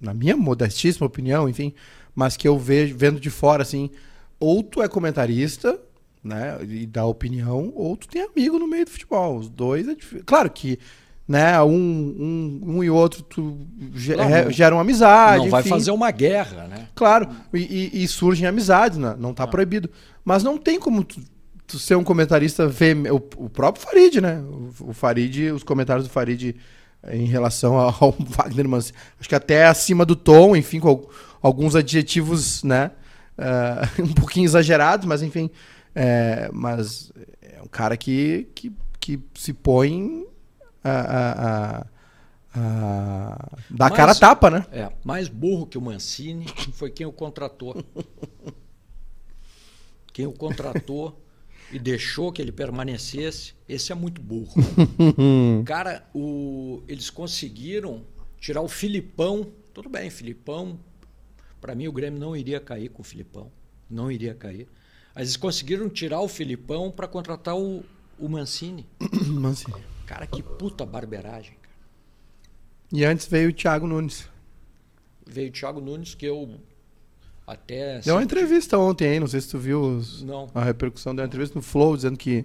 na 0.00 0.12
minha 0.12 0.36
modestíssima 0.36 1.06
opinião, 1.06 1.48
enfim, 1.48 1.72
mas 2.14 2.36
que 2.36 2.46
eu 2.46 2.58
vejo 2.58 2.96
vendo 2.96 3.18
de 3.20 3.30
fora, 3.30 3.62
assim, 3.62 3.90
ou 4.38 4.62
tu 4.62 4.82
é 4.82 4.88
comentarista, 4.88 5.80
né, 6.22 6.58
e 6.68 6.86
dá 6.86 7.04
opinião, 7.04 7.72
ou 7.74 7.96
tu 7.96 8.08
tem 8.08 8.22
amigo 8.22 8.58
no 8.58 8.66
meio 8.68 8.84
do 8.84 8.90
futebol. 8.90 9.38
Os 9.38 9.48
dois 9.48 9.88
é 9.88 9.94
difícil. 9.94 10.22
Claro 10.26 10.50
que, 10.50 10.78
né, 11.26 11.60
um, 11.62 11.70
um, 11.72 12.60
um 12.76 12.84
e 12.84 12.90
outro 12.90 13.22
tu 13.22 13.58
Não, 13.80 14.50
geram 14.50 14.80
amizade, 14.80 15.44
não 15.44 15.50
vai 15.50 15.60
enfim. 15.60 15.70
fazer 15.70 15.90
uma 15.90 16.10
guerra, 16.10 16.66
né? 16.66 16.88
Claro, 16.94 17.28
e, 17.54 18.02
e- 18.02 18.08
surgem 18.08 18.46
amizades, 18.46 18.98
né? 18.98 19.14
não 19.18 19.30
está 19.30 19.46
proibido. 19.46 19.88
Mas 20.24 20.42
não 20.42 20.58
tem 20.58 20.78
como 20.78 21.04
tu, 21.04 21.20
tu 21.66 21.78
ser 21.78 21.96
um 21.96 22.04
comentarista 22.04 22.66
vê 22.66 22.94
o, 23.10 23.16
o 23.36 23.48
próprio 23.48 23.84
Farid, 23.84 24.20
né? 24.20 24.40
O, 24.40 24.90
o 24.90 24.92
Farid, 24.92 25.50
os 25.52 25.62
comentários 25.62 26.06
do 26.06 26.10
Farid 26.10 26.56
em 27.06 27.26
relação 27.26 27.76
ao 27.78 28.14
Wagner 28.18 28.68
Mancini. 28.68 28.98
Acho 29.18 29.28
que 29.28 29.34
até 29.34 29.66
acima 29.66 30.04
do 30.04 30.16
tom, 30.16 30.56
enfim, 30.56 30.80
com 30.80 31.08
alguns 31.40 31.76
adjetivos, 31.76 32.62
né? 32.62 32.90
Uh, 33.38 34.02
um 34.08 34.12
pouquinho 34.12 34.44
exagerados, 34.44 35.06
mas 35.06 35.22
enfim. 35.22 35.50
É, 35.94 36.50
mas 36.52 37.10
é 37.40 37.62
um 37.62 37.66
cara 37.66 37.96
que, 37.96 38.48
que, 38.54 38.72
que 39.00 39.20
se 39.34 39.52
põe 39.52 40.26
a, 40.84 40.90
a, 40.90 41.78
a, 41.78 41.86
a 42.54 43.48
dar 43.68 43.90
cara 43.90 44.12
a 44.12 44.14
tapa, 44.14 44.50
né? 44.50 44.64
É, 44.70 44.92
mais 45.02 45.28
burro 45.28 45.66
que 45.66 45.76
o 45.76 45.80
Mancini 45.80 46.46
foi 46.72 46.90
quem 46.90 47.06
o 47.06 47.12
contratou. 47.12 47.82
quem 50.12 50.26
o 50.26 50.32
contratou 50.32 51.20
e 51.70 51.78
deixou 51.78 52.32
que 52.32 52.40
ele 52.40 52.52
permanecesse, 52.52 53.54
esse 53.68 53.92
é 53.92 53.94
muito 53.94 54.20
burro. 54.20 54.54
Cara, 55.64 56.08
o, 56.14 56.82
eles 56.88 57.10
conseguiram 57.10 58.04
tirar 58.38 58.62
o 58.62 58.68
Filipão. 58.68 59.52
Tudo 59.74 59.88
bem, 59.88 60.10
Filipão. 60.10 60.78
Para 61.60 61.74
mim, 61.74 61.88
o 61.88 61.92
Grêmio 61.92 62.18
não 62.18 62.36
iria 62.36 62.60
cair 62.60 62.88
com 62.88 63.02
o 63.02 63.04
Filipão. 63.04 63.50
Não 63.90 64.10
iria 64.10 64.34
cair. 64.34 64.68
Mas 65.14 65.24
eles 65.24 65.36
conseguiram 65.36 65.88
tirar 65.88 66.20
o 66.20 66.28
Filipão 66.28 66.90
para 66.90 67.08
contratar 67.08 67.56
o, 67.56 67.84
o 68.18 68.28
Mancini. 68.28 68.86
Mancini. 69.26 69.82
Cara, 70.06 70.26
que 70.26 70.42
puta 70.42 70.86
barberagem. 70.86 71.54
Cara. 71.60 71.74
E 72.92 73.04
antes 73.04 73.26
veio 73.26 73.50
o 73.50 73.52
Thiago 73.52 73.86
Nunes. 73.86 74.28
Veio 75.26 75.50
o 75.50 75.52
Thiago 75.52 75.80
Nunes, 75.80 76.14
que 76.14 76.24
eu 76.24 76.58
até. 77.48 78.00
Deu 78.00 78.14
uma 78.14 78.22
entrevista 78.22 78.78
ontem 78.78 79.08
aí, 79.08 79.20
não 79.20 79.26
sei 79.26 79.40
se 79.40 79.48
tu 79.48 79.58
viu 79.58 79.80
os, 79.80 80.24
a 80.54 80.62
repercussão. 80.62 81.14
Deu 81.14 81.22
uma 81.22 81.28
entrevista 81.28 81.58
no 81.58 81.62
Flow 81.62 81.96
dizendo 81.96 82.16
que 82.16 82.44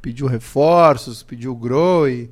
pediu 0.00 0.26
reforços, 0.26 1.22
pediu 1.22 1.54
groi, 1.54 2.30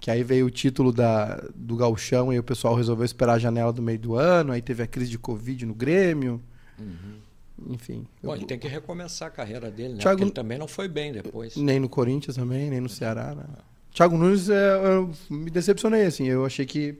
que 0.00 0.10
aí 0.10 0.22
veio 0.22 0.46
o 0.46 0.50
título 0.50 0.92
da, 0.92 1.42
do 1.54 1.76
Galchão 1.76 2.32
e 2.32 2.38
o 2.38 2.42
pessoal 2.42 2.74
resolveu 2.74 3.04
esperar 3.04 3.34
a 3.34 3.38
janela 3.38 3.72
do 3.72 3.82
meio 3.82 3.98
do 3.98 4.14
ano. 4.14 4.52
Aí 4.52 4.62
teve 4.62 4.82
a 4.82 4.86
crise 4.86 5.10
de 5.10 5.18
Covid 5.18 5.66
no 5.66 5.74
Grêmio. 5.74 6.40
Uhum. 6.78 7.72
Enfim. 7.72 8.06
Bom, 8.22 8.32
eu... 8.32 8.36
ele 8.36 8.46
tem 8.46 8.58
que 8.58 8.68
recomeçar 8.68 9.28
a 9.28 9.30
carreira 9.30 9.70
dele, 9.70 9.94
né? 9.94 10.00
Thiago... 10.00 10.18
Porque 10.18 10.24
ele 10.24 10.30
também 10.30 10.58
não 10.58 10.68
foi 10.68 10.88
bem 10.88 11.12
depois. 11.12 11.56
Nem 11.56 11.80
no 11.80 11.88
Corinthians 11.88 12.36
também, 12.36 12.70
nem 12.70 12.80
no 12.80 12.88
Ceará. 12.88 13.34
Né? 13.34 13.44
Thiago 13.92 14.16
Nunes, 14.16 14.50
é, 14.50 14.76
eu 14.76 15.10
me 15.30 15.50
decepcionei, 15.50 16.04
assim. 16.04 16.26
Eu 16.26 16.44
achei 16.44 16.66
que 16.66 16.98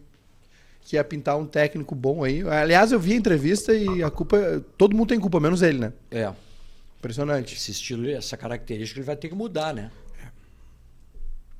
que 0.86 0.94
ia 0.94 1.02
pintar 1.02 1.36
um 1.36 1.44
técnico 1.44 1.96
bom 1.96 2.22
aí. 2.22 2.46
Aliás, 2.48 2.92
eu 2.92 3.00
vi 3.00 3.12
a 3.12 3.16
entrevista 3.16 3.74
e 3.74 4.04
a 4.04 4.10
culpa. 4.10 4.64
Todo 4.78 4.96
mundo 4.96 5.08
tem 5.08 5.18
culpa, 5.18 5.40
menos 5.40 5.60
ele, 5.60 5.78
né? 5.78 5.92
É. 6.12 6.32
Impressionante. 7.00 7.56
Esse 7.56 7.72
estilo, 7.72 8.08
essa 8.08 8.36
característica, 8.36 9.00
ele 9.00 9.06
vai 9.06 9.16
ter 9.16 9.28
que 9.28 9.34
mudar, 9.34 9.74
né? 9.74 9.90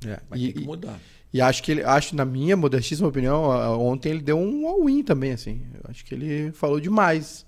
É. 0.07 0.21
Vai 0.31 0.39
e, 0.39 0.53
ter 0.53 0.61
que 0.61 0.65
mudar. 0.65 1.01
E, 1.33 1.39
e 1.39 1.41
acho 1.41 1.61
que 1.61 1.73
ele, 1.73 1.83
acho, 1.83 2.15
na 2.15 2.25
minha 2.25 2.57
modestíssima 2.57 3.09
opinião, 3.09 3.43
ontem 3.81 4.11
ele 4.11 4.23
deu 4.23 4.39
um 4.39 4.65
all-in 4.65 5.03
também, 5.03 5.33
assim. 5.33 5.61
Eu 5.75 5.91
acho 5.91 6.05
que 6.05 6.15
ele 6.15 6.53
falou 6.53 6.79
demais. 6.79 7.45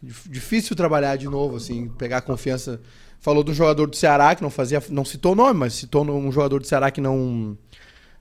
Difícil 0.00 0.76
trabalhar 0.76 1.16
de 1.16 1.26
novo, 1.26 1.56
assim, 1.56 1.88
pegar 1.88 2.20
confiança. 2.20 2.80
Falou 3.18 3.42
do 3.42 3.52
jogador 3.52 3.88
do 3.88 3.96
Ceará 3.96 4.32
que 4.36 4.42
não 4.42 4.48
fazia, 4.48 4.80
não 4.90 5.04
citou 5.04 5.32
o 5.32 5.34
nome, 5.34 5.58
mas 5.58 5.74
citou 5.74 6.08
um 6.08 6.30
jogador 6.30 6.60
do 6.60 6.66
Ceará 6.66 6.88
que 6.92 7.00
não 7.00 7.58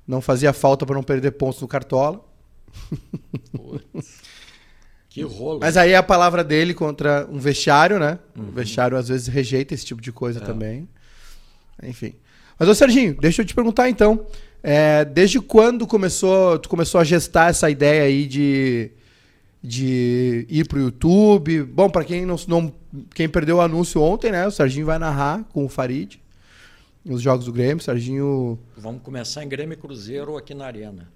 não 0.07 0.21
fazia 0.21 0.51
falta 0.51 0.87
para 0.87 0.95
não 0.95 1.03
perder 1.03 1.33
pontos 1.33 1.61
no 1.61 1.67
Cartola. 1.67 2.27
Que 5.09 5.22
rolo. 5.24 5.59
Mas 5.59 5.78
aí 5.78 5.91
é 5.91 5.95
a 5.95 6.03
palavra 6.03 6.43
dele 6.43 6.74
contra 6.74 7.28
um 7.30 7.39
vestiário, 7.39 7.99
né? 7.99 8.20
Uhum. 8.36 8.49
O 8.49 8.51
vestiário 8.51 8.97
às 8.97 9.07
vezes 9.07 9.28
rejeita 9.28 9.74
esse 9.74 9.86
tipo 9.86 10.01
de 10.01 10.11
coisa 10.11 10.39
é. 10.39 10.43
também. 10.43 10.88
Enfim. 11.84 12.13
Mas, 12.57 12.67
ô 12.67 12.76
Serginho, 12.76 13.15
deixa 13.20 13.41
eu 13.41 13.45
te 13.45 13.55
perguntar 13.55 13.89
então. 13.89 14.26
É, 14.61 15.05
desde 15.05 15.39
quando 15.39 15.88
começou, 15.88 16.59
tu 16.59 16.67
começou 16.67 16.99
a 16.99 17.03
gestar 17.03 17.49
essa 17.49 17.70
ideia 17.70 18.03
aí 18.03 18.28
de, 18.28 18.91
de 19.63 20.45
ir 20.49 20.67
pro 20.67 20.80
YouTube? 20.80 21.63
Bom, 21.63 21.89
para 21.89 22.03
quem 22.03 22.26
não, 22.26 22.36
não 22.47 22.74
quem 23.15 23.30
perdeu 23.30 23.57
o 23.57 23.61
anúncio 23.61 24.01
ontem, 24.01 24.32
né? 24.32 24.45
O 24.45 24.51
Serginho 24.51 24.86
vai 24.86 24.99
narrar 24.99 25.45
com 25.53 25.63
o 25.63 25.70
Farid 25.70 26.20
os 27.05 27.22
jogos 27.22 27.45
do 27.45 27.53
Grêmio. 27.53 27.84
Serginho. 27.84 28.59
Vamos 28.78 29.01
começar 29.01 29.43
em 29.43 29.49
Grêmio 29.49 29.74
e 29.74 29.78
Cruzeiro 29.78 30.38
aqui 30.38 30.53
na 30.53 30.65
Arena. 30.65 31.09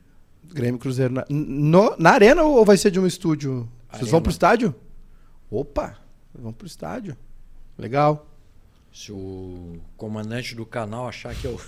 Grêmio 0.51 0.79
Cruzeiro 0.79 1.13
na, 1.13 1.25
no, 1.29 1.95
na 1.97 2.11
arena 2.11 2.43
ou 2.43 2.65
vai 2.65 2.77
ser 2.77 2.91
de 2.91 2.99
um 2.99 3.07
estúdio? 3.07 3.67
Vocês 3.89 4.03
arena. 4.03 4.11
vão 4.11 4.21
pro 4.21 4.31
estádio? 4.31 4.75
Opa, 5.49 5.97
vão 6.33 6.51
pro 6.51 6.67
estádio. 6.67 7.15
Legal. 7.77 8.27
Se 8.93 9.11
o 9.11 9.79
comandante 9.97 10.53
do 10.53 10.67
canal 10.67 11.07
achar 11.07 11.33
que 11.33 11.45
eu 11.45 11.59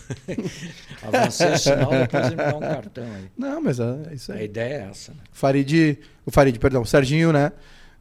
avancei 1.02 1.54
o 1.54 1.58
sinal, 1.58 1.90
depois 1.90 2.28
ele 2.28 2.36
me 2.36 2.44
dá 2.44 2.56
um 2.56 2.60
cartão 2.60 3.04
aí. 3.04 3.32
Não, 3.36 3.62
mas 3.62 3.80
é 3.80 4.14
isso 4.14 4.32
aí. 4.32 4.40
A 4.40 4.44
ideia 4.44 4.74
é 4.74 4.90
essa, 4.92 5.12
né? 5.12 5.20
Farid, 5.32 5.98
o 6.24 6.30
Farid, 6.30 6.60
perdão, 6.60 6.84
o 6.84 6.86
Serginho, 6.86 7.34
né? 7.34 7.52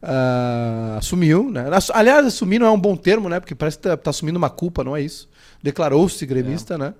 Uh, 0.03 0.97
assumiu, 0.99 1.49
né? 1.49 1.65
Aliás, 1.91 2.27
assumir 2.27 2.59
não 2.59 2.67
é 2.67 2.71
um 2.71 2.79
bom 2.79 2.95
termo, 2.95 3.27
né? 3.27 3.39
Porque 3.39 3.55
parece 3.55 3.77
que 3.77 3.83
tá, 3.83 3.97
tá 3.97 4.11
assumindo 4.11 4.37
uma 4.37 4.51
culpa, 4.51 4.83
não 4.83 4.95
é 4.95 5.01
isso? 5.01 5.27
Declarou-se 5.63 6.23
gremista, 6.27 6.75
é. 6.75 6.77
né? 6.77 6.93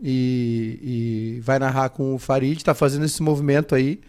E, 0.00 1.36
e 1.36 1.40
vai 1.40 1.58
narrar 1.58 1.88
com 1.90 2.14
o 2.14 2.18
Farid, 2.18 2.58
está 2.58 2.74
fazendo 2.74 3.04
esse 3.04 3.22
movimento 3.22 3.74
aí. 3.74 4.00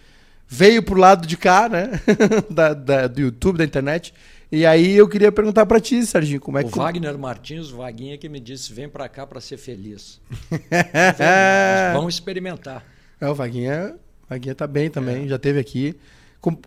Veio 0.47 0.81
pro 0.81 0.99
lado 0.99 1.27
de 1.27 1.35
cá, 1.35 1.67
né? 1.67 1.99
da, 2.49 2.73
da, 2.73 3.07
do 3.07 3.19
YouTube, 3.19 3.57
da 3.57 3.65
internet. 3.65 4.13
E 4.49 4.65
aí 4.65 4.95
eu 4.95 5.09
queria 5.09 5.29
perguntar 5.29 5.65
para 5.65 5.79
ti, 5.79 6.05
Serginho, 6.05 6.39
como 6.39 6.57
é 6.57 6.61
o 6.61 6.69
que... 6.69 6.79
O 6.79 6.81
Wagner 6.81 7.17
Martins, 7.17 7.69
o 7.71 7.77
Vaguinha, 7.77 8.17
que 8.17 8.29
me 8.29 8.39
disse, 8.39 8.71
vem 8.71 8.88
para 8.88 9.09
cá 9.09 9.27
para 9.27 9.41
ser 9.41 9.57
feliz. 9.57 10.21
Vamos 11.93 12.13
experimentar. 12.13 12.83
É, 13.19 13.27
o 13.27 13.35
Vaguinha, 13.35 13.95
Vaguinha 14.29 14.55
tá 14.55 14.65
bem 14.65 14.89
também, 14.89 15.25
é. 15.25 15.27
já 15.27 15.38
teve 15.38 15.59
aqui. 15.59 15.97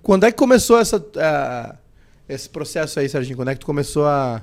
Quando 0.03 0.25
é 0.25 0.31
que 0.31 0.37
começou 0.37 0.79
essa, 0.79 1.03
esse 2.29 2.51
processo 2.51 3.01
aí, 3.01 3.09
Serginho? 3.09 3.37
Quando 3.37 3.49
é 3.49 3.55
que 3.55 3.61
tu 3.61 3.67
começou 3.67 4.05
a, 4.05 4.43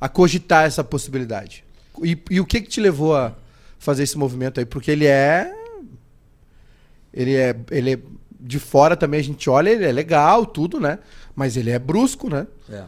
a 0.00 0.08
cogitar 0.08 0.64
essa 0.64 0.82
possibilidade? 0.82 1.64
E, 2.02 2.18
e 2.30 2.40
o 2.40 2.46
que 2.46 2.62
que 2.62 2.68
te 2.68 2.80
levou 2.80 3.14
a 3.14 3.34
fazer 3.84 4.02
esse 4.02 4.18
movimento 4.18 4.58
aí, 4.58 4.66
porque 4.66 4.90
ele 4.90 5.06
é. 5.06 5.52
Ele 7.12 7.34
é. 7.34 7.56
Ele 7.70 7.94
é 7.94 7.98
de 8.44 8.58
fora 8.58 8.94
também 8.94 9.20
a 9.20 9.24
gente 9.24 9.48
olha, 9.48 9.70
ele 9.70 9.86
é 9.86 9.92
legal, 9.92 10.44
tudo, 10.44 10.78
né? 10.78 10.98
Mas 11.34 11.56
ele 11.56 11.70
é 11.70 11.78
brusco, 11.78 12.28
né? 12.28 12.46
É. 12.68 12.84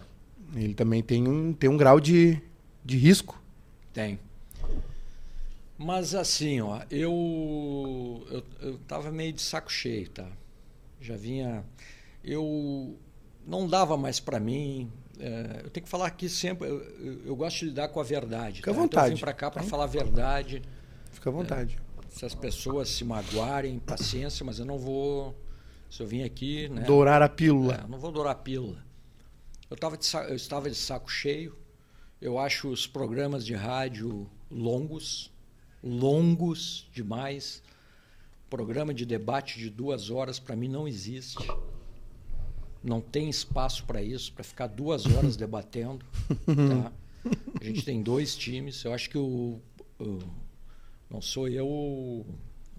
Ele 0.54 0.74
também 0.74 1.02
tem 1.02 1.26
um, 1.26 1.54
tem 1.54 1.70
um 1.70 1.78
grau 1.78 1.98
de, 1.98 2.38
de 2.84 2.98
risco. 2.98 3.42
Tem. 3.92 4.18
Mas 5.78 6.14
assim, 6.14 6.60
ó, 6.60 6.80
eu, 6.90 8.26
eu, 8.30 8.44
eu 8.60 8.78
tava 8.86 9.10
meio 9.10 9.32
de 9.32 9.40
saco 9.40 9.72
cheio, 9.72 10.08
tá? 10.10 10.26
Já 11.00 11.16
vinha. 11.16 11.64
Eu 12.22 12.96
não 13.46 13.66
dava 13.66 13.96
mais 13.96 14.20
para 14.20 14.38
mim. 14.38 14.90
É, 15.18 15.62
eu 15.64 15.70
tenho 15.70 15.84
que 15.84 15.90
falar 15.90 16.06
aqui 16.06 16.28
sempre. 16.28 16.68
Eu, 16.68 16.82
eu, 17.24 17.36
gosto 17.36 17.60
de 17.60 17.66
lidar 17.66 17.88
com 17.88 18.00
a 18.00 18.02
verdade. 18.02 18.56
Fica 18.56 18.72
tá? 18.72 18.76
à 18.76 18.80
vontade. 18.80 19.06
Então 19.06 19.12
eu 19.12 19.16
vim 19.16 19.20
para 19.20 19.32
cá 19.32 19.50
para 19.50 19.62
falar 19.62 19.84
a 19.84 19.88
verdade. 19.88 20.62
Fica 21.26 21.30
à 21.30 21.32
vontade. 21.32 21.78
É, 21.98 22.08
se 22.08 22.24
as 22.24 22.34
pessoas 22.34 22.88
se 22.88 23.04
magoarem, 23.04 23.80
paciência, 23.80 24.46
mas 24.46 24.60
eu 24.60 24.64
não 24.64 24.78
vou. 24.78 25.36
Se 25.90 26.00
eu 26.00 26.06
vim 26.06 26.22
aqui. 26.22 26.68
Né, 26.68 26.82
dourar 26.82 27.20
a 27.20 27.28
pílula. 27.28 27.82
É, 27.84 27.88
não 27.88 27.98
vou 27.98 28.12
dourar 28.12 28.32
a 28.32 28.36
pílula. 28.36 28.84
Eu, 29.68 29.76
tava 29.76 29.96
de, 29.96 30.06
eu 30.28 30.36
estava 30.36 30.70
de 30.70 30.76
saco 30.76 31.10
cheio. 31.10 31.56
Eu 32.20 32.38
acho 32.38 32.68
os 32.68 32.86
programas 32.86 33.44
de 33.44 33.54
rádio 33.54 34.30
longos, 34.48 35.32
longos 35.82 36.88
demais. 36.92 37.60
Programa 38.48 38.94
de 38.94 39.04
debate 39.04 39.58
de 39.58 39.68
duas 39.68 40.10
horas, 40.10 40.38
para 40.38 40.54
mim, 40.54 40.68
não 40.68 40.86
existe. 40.86 41.44
Não 42.84 43.00
tem 43.00 43.28
espaço 43.28 43.84
para 43.84 44.00
isso, 44.00 44.32
para 44.32 44.44
ficar 44.44 44.68
duas 44.68 45.06
horas 45.06 45.34
debatendo. 45.36 46.06
Tá? 46.46 46.92
A 47.60 47.64
gente 47.64 47.84
tem 47.84 48.00
dois 48.00 48.36
times. 48.36 48.84
Eu 48.84 48.94
acho 48.94 49.10
que 49.10 49.18
o, 49.18 49.60
o 49.98 50.18
não 51.10 51.20
sou 51.20 51.48
eu 51.48 51.66
o 51.66 52.26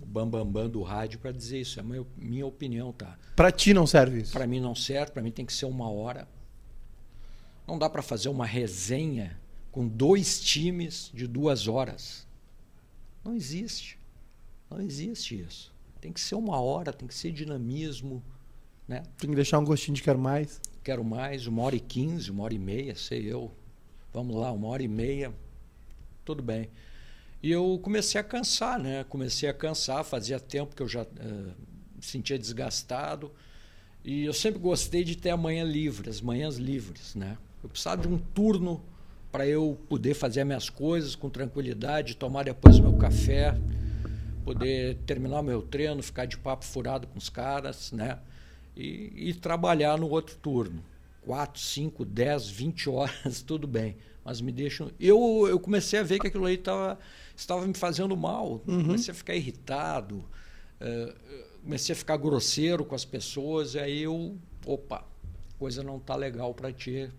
bambambam 0.06 0.46
bam, 0.46 0.64
bam 0.64 0.70
do 0.70 0.82
rádio 0.82 1.20
para 1.20 1.32
dizer 1.32 1.62
isso. 1.62 1.80
É 1.80 1.82
a 1.82 1.86
minha, 1.86 2.06
minha 2.18 2.46
opinião, 2.46 2.92
tá? 2.94 3.18
Para 3.36 3.52
ti 3.52 3.74
não 3.74 3.88
serve 3.88 4.22
isso? 4.22 4.34
Para 4.34 4.46
mim 4.46 4.60
não 4.60 4.76
serve. 4.76 5.12
Para 5.12 5.22
mim 5.22 5.32
tem 5.32 5.46
que 5.46 5.54
ser 5.54 5.66
uma 5.66 5.90
hora. 5.90 6.28
Não 7.68 7.78
dá 7.78 7.90
para 7.90 8.02
fazer 8.02 8.30
uma 8.30 8.46
resenha 8.46 9.40
com 9.72 9.88
dois 9.88 10.40
times 10.40 11.12
de 11.14 11.28
duas 11.28 11.68
horas. 11.68 12.28
Não 13.24 13.36
existe. 13.36 14.00
Não 14.70 14.82
existe 14.82 15.40
isso. 15.40 15.74
Tem 16.00 16.14
que 16.14 16.22
ser 16.22 16.36
uma 16.36 16.60
hora, 16.62 16.94
tem 16.94 17.08
que 17.08 17.16
ser 17.16 17.32
dinamismo. 17.32 18.24
Né? 18.88 19.04
Tem 19.18 19.30
que 19.30 19.36
deixar 19.36 19.60
um 19.60 19.66
gostinho 19.66 19.96
de 19.96 20.04
quero 20.04 20.20
mais. 20.20 20.62
Quero 20.84 21.04
mais, 21.04 21.48
uma 21.48 21.64
hora 21.64 21.76
e 21.76 21.80
quinze, 21.80 22.32
uma 22.32 22.44
hora 22.44 22.54
e 22.54 22.60
meia, 22.60 22.96
sei 22.96 23.26
eu. 23.26 23.52
Vamos 24.14 24.36
lá, 24.36 24.52
uma 24.52 24.68
hora 24.68 24.82
e 24.82 24.88
meia. 24.88 25.34
Tudo 26.24 26.42
bem. 26.42 26.70
E 27.42 27.52
eu 27.52 27.80
comecei 27.84 28.20
a 28.20 28.24
cansar, 28.24 28.80
né? 28.80 29.06
Comecei 29.08 29.48
a 29.48 29.54
cansar, 29.54 30.04
fazia 30.04 30.40
tempo 30.40 30.76
que 30.76 30.82
eu 30.82 30.88
já 30.88 31.04
uh, 31.04 31.06
me 31.96 32.02
sentia 32.02 32.38
desgastado. 32.38 33.32
E 34.04 34.26
eu 34.26 34.34
sempre 34.34 34.60
gostei 34.60 35.04
de 35.04 35.16
ter 35.16 35.30
a 35.30 35.38
manhã 35.38 35.64
livre, 35.64 36.10
as 36.10 36.22
manhãs 36.22 36.56
livres, 36.58 37.14
né? 37.14 37.38
Eu 37.64 37.70
precisava 37.70 38.02
de 38.02 38.08
um 38.08 38.18
turno 38.18 38.82
para 39.32 39.46
eu 39.46 39.78
poder 39.90 40.14
fazer 40.14 40.42
as 40.42 40.48
minhas 40.48 40.70
coisas 40.70 41.16
com 41.16 41.30
tranquilidade, 41.30 42.16
tomar 42.16 42.46
depois 42.46 42.80
o 42.80 42.84
meu 42.84 42.94
café, 42.94 43.56
poder 44.44 44.96
terminar 45.06 45.42
o 45.42 45.44
meu 45.44 45.62
treino, 45.62 46.02
ficar 46.02 46.26
de 46.26 46.38
papo 46.38 46.66
furado 46.66 47.06
com 47.06 47.18
os 47.18 47.30
caras, 47.30 47.92
né? 47.92 48.18
E, 48.76 49.12
e 49.30 49.34
trabalhar 49.34 49.98
no 49.98 50.10
outro 50.10 50.36
turno. 50.38 50.84
4, 51.24 51.62
5, 51.62 52.06
10, 52.06 52.50
20 52.50 52.90
horas, 52.90 53.42
tudo 53.46 53.68
bem. 53.68 53.98
Mas 54.28 54.42
me 54.42 54.52
deixam. 54.52 54.92
Eu, 55.00 55.48
eu 55.48 55.58
comecei 55.58 55.98
a 55.98 56.04
ver 56.04 56.20
que 56.20 56.28
aquilo 56.28 56.46
aí 56.46 56.58
tava, 56.58 57.00
estava 57.34 57.66
me 57.66 57.74
fazendo 57.74 58.18
mal. 58.18 58.62
Uhum. 58.68 58.84
Comecei 58.84 59.14
a 59.14 59.16
ficar 59.16 59.34
irritado, 59.34 60.18
uh, 60.82 61.14
comecei 61.64 61.94
a 61.94 61.96
ficar 61.96 62.18
grosseiro 62.18 62.84
com 62.84 62.94
as 62.94 63.06
pessoas. 63.06 63.78
Aí 63.78 64.04
eu, 64.04 64.38
opa, 64.66 65.06
coisa 65.58 65.82
não 65.82 65.98
tá 65.98 66.18
legal 66.18 66.54
para 66.54 66.74
ti. 66.74 67.10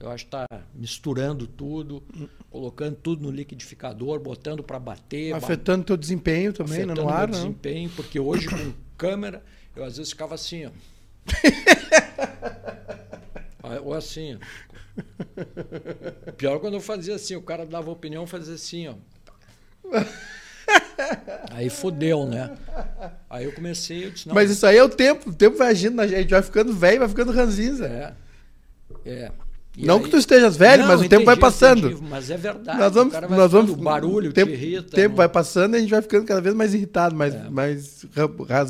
Eu 0.00 0.10
acho 0.10 0.24
que 0.24 0.34
está 0.34 0.46
misturando 0.74 1.46
tudo, 1.46 2.02
colocando 2.50 2.96
tudo 2.96 3.24
no 3.24 3.30
liquidificador, 3.30 4.18
botando 4.18 4.62
para 4.62 4.78
bater. 4.78 5.34
Afetando 5.34 5.82
o 5.82 5.84
teu 5.84 5.98
desempenho 5.98 6.50
também, 6.50 6.78
afetando 6.78 7.02
no 7.02 7.10
ar, 7.10 7.28
meu 7.28 7.36
não? 7.36 7.44
desempenho, 7.44 7.90
porque 7.90 8.18
hoje 8.18 8.48
com 8.48 8.72
câmera, 8.96 9.44
eu 9.76 9.84
às 9.84 9.98
vezes 9.98 10.12
ficava 10.12 10.34
assim, 10.34 10.64
ó. 10.64 10.70
Ou 13.84 13.92
assim, 13.92 14.36
ó. 14.36 14.38
Pior 16.36 16.60
quando 16.60 16.74
eu 16.74 16.80
fazia 16.80 17.14
assim, 17.14 17.36
o 17.36 17.42
cara 17.42 17.66
dava 17.66 17.90
opinião, 17.90 18.26
fazia 18.26 18.54
assim, 18.54 18.88
ó. 18.88 18.94
Aí 21.50 21.68
fodeu, 21.68 22.26
né? 22.26 22.56
Aí 23.28 23.44
eu 23.44 23.52
comecei, 23.52 24.06
eu 24.06 24.10
disse, 24.10 24.28
não. 24.28 24.34
Mas 24.34 24.50
isso 24.50 24.66
aí 24.66 24.76
é 24.76 24.84
o 24.84 24.88
tempo, 24.88 25.30
o 25.30 25.34
tempo 25.34 25.56
vai 25.56 25.68
agindo 25.68 25.94
na 25.94 26.06
gente, 26.06 26.30
vai 26.30 26.42
ficando 26.42 26.72
velho, 26.72 27.00
vai 27.00 27.08
ficando 27.08 27.32
ranzinza. 27.32 27.86
É. 27.86 28.14
É. 29.04 29.32
E 29.76 29.84
não 29.84 29.96
aí... 29.96 30.04
que 30.04 30.10
tu 30.10 30.16
estejas 30.16 30.56
velho, 30.56 30.82
não, 30.82 30.88
mas 30.88 31.00
o 31.00 31.08
tempo 31.08 31.24
vai 31.24 31.36
passando. 31.36 31.90
Entendi, 31.90 32.08
mas 32.08 32.30
é 32.30 32.36
verdade. 32.36 32.78
Nós 32.78 32.92
vamos, 32.92 33.14
nós 33.30 33.52
vamos 33.52 33.72
o 33.72 33.76
barulho, 33.76 34.30
o 34.30 34.32
tempo, 34.32 34.52
irrita. 34.52 34.86
O 34.86 34.90
tempo 34.90 35.08
não... 35.10 35.16
vai 35.16 35.28
passando 35.28 35.74
e 35.74 35.76
a 35.78 35.80
gente 35.80 35.90
vai 35.90 36.02
ficando 36.02 36.24
cada 36.24 36.40
vez 36.40 36.54
mais 36.54 36.74
irritado, 36.74 37.14
mais, 37.14 37.34
é. 37.34 37.50
mais 37.50 38.06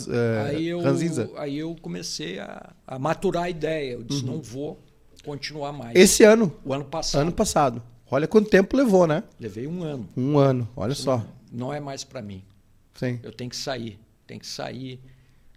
é, 0.08 0.46
aí 0.46 0.66
eu, 0.68 0.80
ranzinza. 0.80 1.30
Aí 1.36 1.58
eu 1.58 1.76
comecei 1.80 2.38
a, 2.38 2.70
a, 2.86 2.98
maturar 2.98 3.44
a 3.44 3.50
ideia. 3.50 3.92
Eu 3.92 4.02
disse, 4.02 4.24
uhum. 4.24 4.32
não 4.32 4.40
vou 4.40 4.78
continuar 5.24 5.72
mais. 5.72 5.96
Esse 5.96 6.22
ano? 6.22 6.54
O 6.64 6.72
ano 6.72 6.84
passado. 6.84 7.20
Ano 7.20 7.32
passado. 7.32 7.82
Olha 8.10 8.28
quanto 8.28 8.50
tempo 8.50 8.76
levou, 8.76 9.06
né? 9.06 9.24
Levei 9.40 9.66
um 9.66 9.82
ano. 9.82 10.08
Um 10.16 10.38
ano, 10.38 10.68
olha 10.76 10.94
só. 10.94 11.24
Não 11.50 11.72
é 11.72 11.80
mais 11.80 12.04
para 12.04 12.22
mim. 12.22 12.44
Sim. 12.94 13.18
Eu 13.22 13.32
tenho 13.32 13.50
que 13.50 13.56
sair. 13.56 13.98
Tem 14.26 14.38
que 14.38 14.46
sair. 14.46 15.00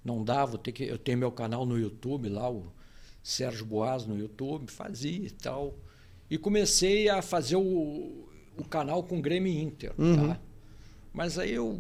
Não 0.04 0.24
dá, 0.24 0.46
vou 0.46 0.58
ter 0.58 0.72
que. 0.72 0.84
Eu 0.84 0.98
tenho 0.98 1.18
meu 1.18 1.32
canal 1.32 1.66
no 1.66 1.78
YouTube 1.78 2.30
lá, 2.30 2.50
o 2.50 2.72
Sérgio 3.22 3.66
Boas 3.66 4.06
no 4.06 4.18
YouTube, 4.18 4.72
fazia 4.72 5.28
e 5.28 5.30
tal. 5.30 5.76
E 6.30 6.38
comecei 6.38 7.10
a 7.10 7.22
fazer 7.22 7.58
o, 7.58 8.28
o 8.58 8.64
canal 8.70 9.04
com 9.04 9.22
Grêmio 9.22 9.52
Inter. 9.52 9.94
Uhum. 9.98 10.30
Tá? 10.30 10.40
Mas 11.14 11.38
aí 11.38 11.54
eu 11.54 11.80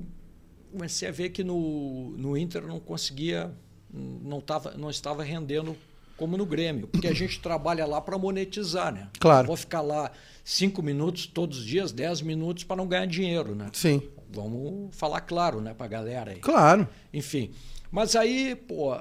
comecei 0.72 1.08
a 1.08 1.12
ver 1.12 1.30
que 1.30 1.44
no, 1.44 2.12
no 2.18 2.38
Inter 2.38 2.66
não 2.66 2.80
conseguia, 2.80 3.54
não, 3.92 4.42
tava, 4.42 4.72
não 4.72 4.90
estava 4.90 5.24
rendendo 5.24 5.76
como 6.18 6.36
no 6.36 6.46
Grêmio, 6.46 6.88
porque 6.88 7.08
a 7.08 7.14
gente 7.14 7.40
trabalha 7.40 7.86
lá 7.86 8.02
para 8.02 8.18
monetizar, 8.18 8.92
né? 8.92 9.08
Claro. 9.20 9.48
vou 9.48 9.56
ficar 9.56 9.82
lá 9.82 10.12
cinco 10.44 10.82
minutos 10.82 11.28
todos 11.28 11.60
os 11.60 11.66
dias, 11.66 11.92
dez 11.92 12.22
minutos 12.22 12.64
para 12.64 12.76
não 12.76 12.88
ganhar 12.88 13.06
dinheiro, 13.06 13.56
né? 13.56 13.70
Sim. 13.72 14.02
Vamos 14.30 14.96
falar 14.96 15.22
claro, 15.22 15.62
né, 15.62 15.74
para 15.74 15.86
a 15.86 15.90
galera 15.90 16.32
aí. 16.32 16.40
Claro. 16.40 16.88
Enfim, 17.14 17.52
mas 17.92 18.16
aí, 18.16 18.56
pô, 18.56 18.94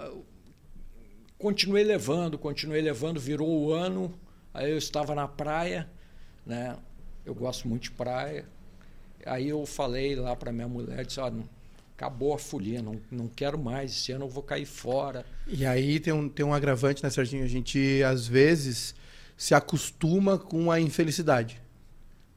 continuei 1.38 1.82
levando, 1.82 2.38
continuei 2.38 2.82
levando, 2.82 3.18
virou 3.18 3.48
o 3.48 3.72
ano, 3.72 4.12
aí 4.52 4.70
eu 4.70 4.78
estava 4.78 5.14
na 5.14 5.26
praia, 5.26 5.88
né? 6.44 6.76
Eu 7.24 7.34
gosto 7.34 7.66
muito 7.66 7.84
de 7.84 7.90
praia. 7.90 8.46
Aí 9.24 9.48
eu 9.48 9.66
falei 9.66 10.14
lá 10.14 10.36
para 10.36 10.52
minha 10.52 10.68
mulher, 10.68 11.04
disse, 11.04 11.20
ah, 11.20 11.32
acabou 11.96 12.34
a 12.34 12.38
folia, 12.38 12.82
não, 12.82 13.00
não 13.10 13.26
quero 13.26 13.58
mais, 13.58 13.90
esse 13.90 14.12
ano 14.12 14.26
eu 14.26 14.28
vou 14.28 14.42
cair 14.42 14.66
fora. 14.66 15.24
E 15.46 15.64
aí 15.64 15.98
tem 15.98 16.12
um, 16.12 16.28
tem 16.28 16.44
um 16.44 16.54
agravante, 16.54 17.02
né, 17.02 17.10
Serginho? 17.10 17.44
A 17.44 17.48
gente, 17.48 18.02
às 18.02 18.26
vezes, 18.26 18.94
se 19.36 19.54
acostuma 19.54 20.38
com 20.38 20.70
a 20.70 20.80
infelicidade. 20.80 21.60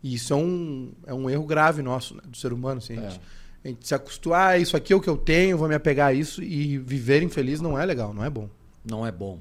E 0.01 0.15
isso 0.15 0.33
é 0.33 0.35
um, 0.37 0.93
é 1.05 1.13
um 1.13 1.29
erro 1.29 1.45
grave 1.45 1.81
nosso, 1.81 2.15
né, 2.15 2.21
do 2.25 2.37
ser 2.37 2.53
humano. 2.53 2.77
Assim, 2.77 2.97
a, 2.97 3.01
gente, 3.01 3.15
é. 3.15 3.21
a 3.65 3.67
gente 3.67 3.87
se 3.87 3.93
acostuma, 3.93 4.47
ah, 4.47 4.57
isso 4.57 4.77
aqui 4.77 4.93
é 4.93 4.95
o 4.95 5.01
que 5.01 5.09
eu 5.09 5.17
tenho, 5.17 5.57
vou 5.57 5.67
me 5.67 5.75
apegar 5.75 6.07
a 6.07 6.13
isso, 6.13 6.41
e 6.41 6.77
viver 6.77 7.21
infeliz 7.21 7.59
não 7.59 7.77
é 7.77 7.85
legal, 7.85 8.13
não 8.13 8.23
é 8.23 8.29
bom 8.29 8.49
não 8.83 9.05
é 9.05 9.11
bom. 9.11 9.39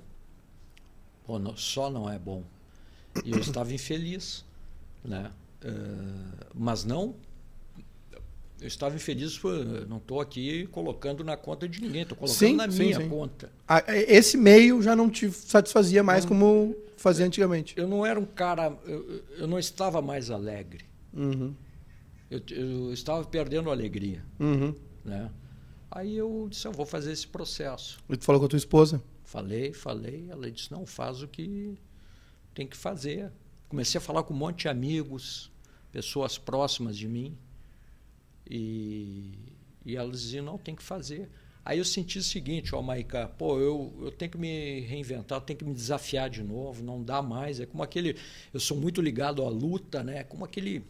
Pô, 1.27 1.39
não, 1.39 1.57
só 1.57 1.91
não 1.91 2.09
é 2.09 2.19
bom. 2.19 2.43
E 3.25 3.31
eu 3.31 3.39
estava 3.39 3.73
infeliz, 3.73 4.45
né? 5.05 5.31
Uh, 5.65 6.47
mas 6.55 6.85
não 6.85 7.15
eu 8.61 8.67
estava 8.67 8.97
infeliz, 8.97 9.41
não 9.89 9.99
estou 9.99 10.21
aqui 10.21 10.67
colocando 10.69 11.23
na 11.23 11.37
conta 11.37 11.69
de 11.69 11.81
ninguém, 11.81 12.03
estou 12.03 12.17
colocando 12.17 12.39
sim, 12.39 12.57
na 12.57 12.67
minha 12.67 13.01
sim. 13.01 13.09
conta. 13.09 13.53
É, 13.87 14.15
esse 14.15 14.37
meio 14.37 14.83
já 14.83 14.97
não 14.97 15.09
te 15.09 15.31
satisfazia 15.31 16.03
mais 16.03 16.25
não, 16.25 16.29
como 16.29 16.77
fazia 16.97 17.25
antigamente. 17.25 17.75
Eu 17.77 17.87
não 17.87 18.05
era 18.05 18.19
um 18.19 18.27
cara, 18.27 18.77
eu, 18.85 19.23
eu 19.39 19.47
não 19.47 19.59
estava 19.59 20.03
mais 20.03 20.31
alegre. 20.31 20.85
Uhum. 21.13 21.55
Eu, 22.31 22.43
eu, 22.51 22.93
estava 22.93 23.25
perdendo 23.25 23.71
a 23.71 23.73
alegria. 23.73 24.25
Uhum. 24.41 24.75
Né? 25.05 25.31
Aí 25.91 26.17
eu 26.17 26.49
disse, 26.51 26.67
eu 26.67 26.73
vou 26.73 26.85
fazer 26.85 27.13
esse 27.13 27.27
processo. 27.27 27.99
E 28.09 28.17
tu 28.17 28.25
falou 28.25 28.41
com 28.41 28.47
a 28.47 28.49
tua 28.49 28.59
esposa? 28.59 29.03
Falei, 29.25 29.73
falei. 29.73 30.27
Ela 30.31 30.51
disse: 30.51 30.71
não, 30.71 30.85
faz 30.85 31.23
o 31.23 31.29
que 31.29 31.79
tem 32.55 32.67
que 32.67 32.77
fazer. 32.77 33.31
Comecei 33.69 33.99
a 33.99 34.01
falar 34.01 34.23
com 34.23 34.35
um 34.35 34.37
monte 34.37 34.63
de 34.63 34.69
amigos, 34.69 35.51
pessoas 35.93 36.37
próximas 36.39 36.97
de 36.97 37.07
mim. 37.07 37.37
E, 38.49 39.35
e 39.85 39.97
elas 39.97 40.23
diziam: 40.23 40.45
não, 40.45 40.59
tem 40.59 40.75
que 40.75 40.83
fazer. 40.83 41.29
Aí 41.65 41.79
eu 41.79 41.85
senti 41.85 42.19
o 42.19 42.23
seguinte, 42.23 42.75
ó, 42.75 42.81
Maica, 42.81 43.29
pô, 43.29 43.59
eu, 43.59 43.95
eu 44.01 44.11
tenho 44.11 44.31
que 44.31 44.39
me 44.39 44.81
reinventar, 44.81 45.41
tenho 45.43 45.59
que 45.59 45.65
me 45.65 45.75
desafiar 45.75 46.31
de 46.31 46.43
novo, 46.43 46.83
não 46.83 47.03
dá 47.03 47.21
mais. 47.21 47.61
É 47.61 47.67
como 47.67 47.83
aquele. 47.83 48.17
Eu 48.53 48.61
sou 48.61 48.77
muito 48.77 49.03
ligado 49.03 49.45
à 49.45 49.49
luta, 49.49 50.03
né? 50.03 50.25
Como 50.25 50.45
aquele 50.45 50.85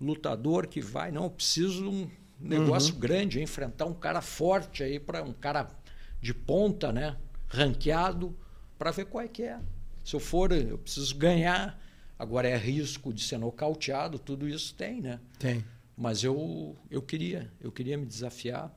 lutador 0.00 0.66
que 0.66 0.80
vai, 0.80 1.12
não, 1.12 1.24
eu 1.24 1.30
preciso 1.30 1.82
de 1.82 1.88
um 1.88 2.10
negócio 2.40 2.94
uhum. 2.94 3.00
grande, 3.00 3.40
enfrentar 3.40 3.86
um 3.86 3.94
cara 3.94 4.20
forte 4.20 4.82
aí, 4.82 4.98
para 4.98 5.22
um 5.22 5.32
cara 5.32 5.68
de 6.20 6.32
ponta, 6.32 6.92
né? 6.92 7.16
ranqueado 7.54 8.36
para 8.78 8.90
ver 8.90 9.06
qual 9.06 9.24
é 9.24 9.28
que 9.28 9.42
é. 9.42 9.58
Se 10.04 10.14
eu 10.14 10.20
for, 10.20 10.52
eu 10.52 10.76
preciso 10.76 11.14
ganhar. 11.16 11.80
Agora 12.18 12.48
é 12.48 12.56
risco 12.56 13.12
de 13.12 13.22
ser 13.22 13.38
nocauteado, 13.38 14.18
tudo 14.18 14.48
isso 14.48 14.74
tem, 14.74 15.00
né? 15.00 15.20
Tem. 15.38 15.64
Mas 15.96 16.24
eu, 16.24 16.76
eu 16.90 17.00
queria, 17.00 17.50
eu 17.60 17.70
queria 17.70 17.96
me 17.96 18.06
desafiar. 18.06 18.72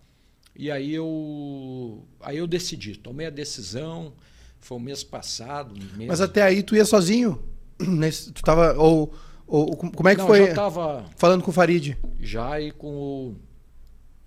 E 0.56 0.72
aí 0.72 0.94
eu, 0.94 2.06
aí 2.20 2.38
eu 2.38 2.48
decidi, 2.48 2.96
tomei 2.96 3.28
a 3.28 3.32
decisão. 3.32 4.14
Foi 4.60 4.78
o 4.78 4.82
mês 4.82 5.04
passado. 5.04 5.74
Mês... 5.96 6.08
Mas 6.08 6.22
até 6.22 6.42
aí 6.42 6.64
tu 6.64 6.76
ia 6.76 6.86
sozinho? 6.86 7.44
Nesse, 7.80 8.32
tu 8.32 8.42
tava 8.42 8.74
ou, 8.74 9.14
ou 9.46 9.76
como 9.76 10.10
é 10.10 10.16
que 10.16 10.22
Não, 10.22 10.28
foi? 10.28 10.48
Já 10.48 10.56
tava 10.56 11.06
falando 11.16 11.44
com 11.44 11.52
o 11.52 11.54
Farid. 11.54 11.98
Já 12.20 12.60
e 12.60 12.72
com 12.72 12.88
o, 12.88 13.36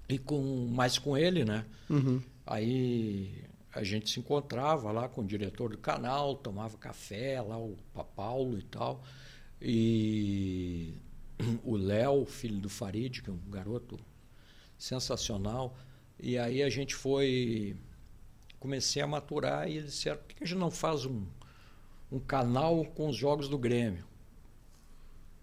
e 0.09 0.19
com 0.19 0.69
mais 0.71 0.99
com 0.99 1.17
ele, 1.17 1.45
né? 1.45 1.65
Uhum. 1.89 2.21
Aí 2.47 3.45
a 3.75 3.83
gente 3.85 4.11
se 4.11 4.19
encontrava 4.19 4.91
lá 4.91 5.09
com 5.09 5.21
o 5.21 5.27
diretor 5.27 5.71
do 5.71 5.79
canal, 5.79 6.35
tomava 6.37 6.77
café 6.77 7.41
lá, 7.41 7.59
o 7.59 7.77
Paulo 8.17 8.59
e 8.59 8.63
tal. 8.63 9.03
E 9.61 10.95
o 11.65 11.77
Léo, 11.77 12.25
filho 12.25 12.59
do 12.59 12.69
Farid, 12.69 13.23
que 13.23 13.31
é 13.31 13.33
um 13.33 13.51
garoto 13.51 13.99
sensacional. 14.79 15.77
E 16.19 16.39
aí 16.39 16.63
a 16.63 16.71
gente 16.71 16.95
foi. 16.95 17.77
Comecei 18.59 19.01
a 19.01 19.07
maturar 19.07 19.69
e 19.69 19.79
eles 19.79 19.93
disseram: 19.93 20.19
por 20.19 20.27
que 20.29 20.45
a 20.45 20.47
gente 20.47 20.59
não 20.59 20.71
faz 20.71 21.05
um, 21.07 21.25
um 22.13 22.19
canal 22.19 22.85
com 22.85 23.09
os 23.09 23.17
jogos 23.17 23.49
do 23.49 23.59
Grêmio? 23.59 24.05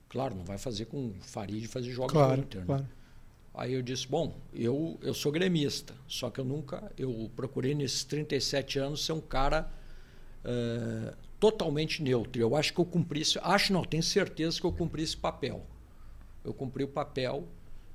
Claro, 0.09 0.35
não 0.35 0.45
vai 0.45 0.57
fazer 0.57 0.85
com 0.85 1.07
o 1.07 1.15
Farid 1.21 1.67
fazer 1.67 1.91
jogos 1.91 2.13
claro, 2.13 2.37
do 2.37 2.41
Inter. 2.41 2.61
Né? 2.61 2.65
Claro. 2.67 2.87
Aí 3.53 3.73
eu 3.73 3.81
disse, 3.81 4.07
bom, 4.07 4.35
eu, 4.53 4.99
eu 5.01 5.15
sou 5.15 5.31
gremista, 5.31 5.95
só 6.07 6.29
que 6.29 6.39
eu 6.39 6.45
nunca, 6.45 6.91
eu 6.95 7.29
procurei 7.35 7.73
nesses 7.73 8.03
37 8.03 8.77
anos 8.77 9.03
ser 9.03 9.13
um 9.13 9.19
cara 9.19 9.67
uh, 10.45 11.17
totalmente 11.39 12.03
neutro. 12.03 12.39
Eu 12.39 12.55
acho 12.55 12.71
que 12.71 12.79
eu 12.79 12.85
cumpri 12.85 13.21
isso, 13.21 13.39
acho 13.41 13.73
não, 13.73 13.83
tenho 13.83 14.03
certeza 14.03 14.59
que 14.59 14.65
eu 14.65 14.71
cumpri 14.71 15.01
esse 15.01 15.17
papel. 15.17 15.65
Eu 16.47 16.53
cumpri 16.53 16.85
o 16.85 16.87
papel 16.87 17.45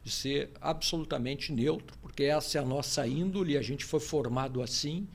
de 0.05 0.11
ser 0.11 0.51
absolutamente 0.61 1.51
neutro, 1.51 1.97
porque 2.03 2.25
essa 2.25 2.59
é 2.59 2.61
a 2.61 2.65
nossa 2.65 3.07
índole, 3.07 3.57
a 3.57 3.63
gente 3.63 3.83
foi 3.83 3.99
formado 3.99 4.61
assim. 4.61 5.09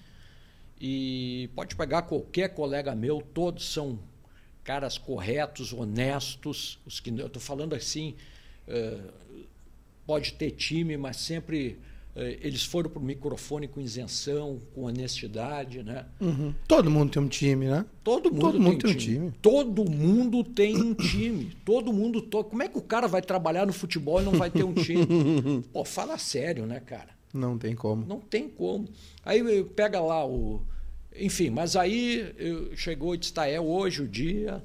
E 0.82 1.48
pode 1.56 1.76
pegar 1.76 2.02
qualquer 2.02 2.50
colega 2.56 2.96
meu, 2.96 3.22
todos 3.22 3.72
são 3.72 4.00
caras 4.64 4.98
corretos, 4.98 5.72
honestos, 5.72 6.80
os 6.84 7.00
que 7.00 7.12
eu 7.12 7.28
estou 7.28 7.40
falando 7.42 7.76
assim, 7.76 8.16
uh, 8.68 9.46
pode 10.04 10.34
ter 10.34 10.50
time, 10.52 10.98
mas 10.98 11.18
sempre 11.18 11.80
eh, 11.80 11.97
eles 12.42 12.64
foram 12.64 12.90
para 12.90 13.00
o 13.00 13.04
microfone 13.04 13.68
com 13.68 13.80
isenção, 13.80 14.60
com 14.74 14.84
honestidade, 14.84 15.84
né? 15.84 16.06
Uhum. 16.20 16.54
Todo 16.68 16.90
mundo 16.90 17.12
tem 17.12 17.22
um 17.22 17.28
time, 17.28 17.68
né? 17.68 17.86
Todo 18.04 18.32
mundo, 18.32 18.42
Todo 18.42 18.52
tem, 18.54 18.62
mundo 18.62 18.76
um 18.76 18.78
tem 18.80 18.92
um 18.92 18.96
time. 18.96 19.16
time. 19.20 19.34
Todo 19.42 19.92
mundo 19.92 20.44
tem 20.44 20.78
um 20.78 20.94
time. 20.94 21.52
Todo 21.64 21.94
mundo. 21.94 22.22
To... 22.22 22.44
Como 22.44 22.64
é 22.64 22.68
que 22.68 22.78
o 22.78 22.82
cara 22.82 23.08
vai 23.08 23.22
trabalhar 23.22 23.66
no 23.68 23.74
futebol 23.74 24.22
e 24.22 24.26
não 24.26 24.34
vai 24.34 24.50
ter 24.50 24.64
um 24.64 24.74
time? 24.74 25.62
Pô, 25.74 25.86
fala 25.86 26.18
sério, 26.18 26.66
né, 26.66 26.80
cara? 26.80 27.10
Não 27.34 27.58
tem 27.58 27.76
como. 27.76 28.06
Não 28.06 28.20
tem 28.20 28.50
como. 28.50 28.88
Aí 29.24 29.40
eh, 29.40 29.64
pega 29.76 30.00
lá 30.00 30.26
o. 30.26 30.62
Enfim, 31.20 31.50
mas 31.50 31.76
aí 31.76 32.34
eu- 32.38 32.76
chegou 32.76 33.14
e 33.14 33.18
disse: 33.18 33.34
tá, 33.34 33.46
é 33.48 33.60
hoje 33.60 34.02
o 34.02 34.08
dia, 34.08 34.64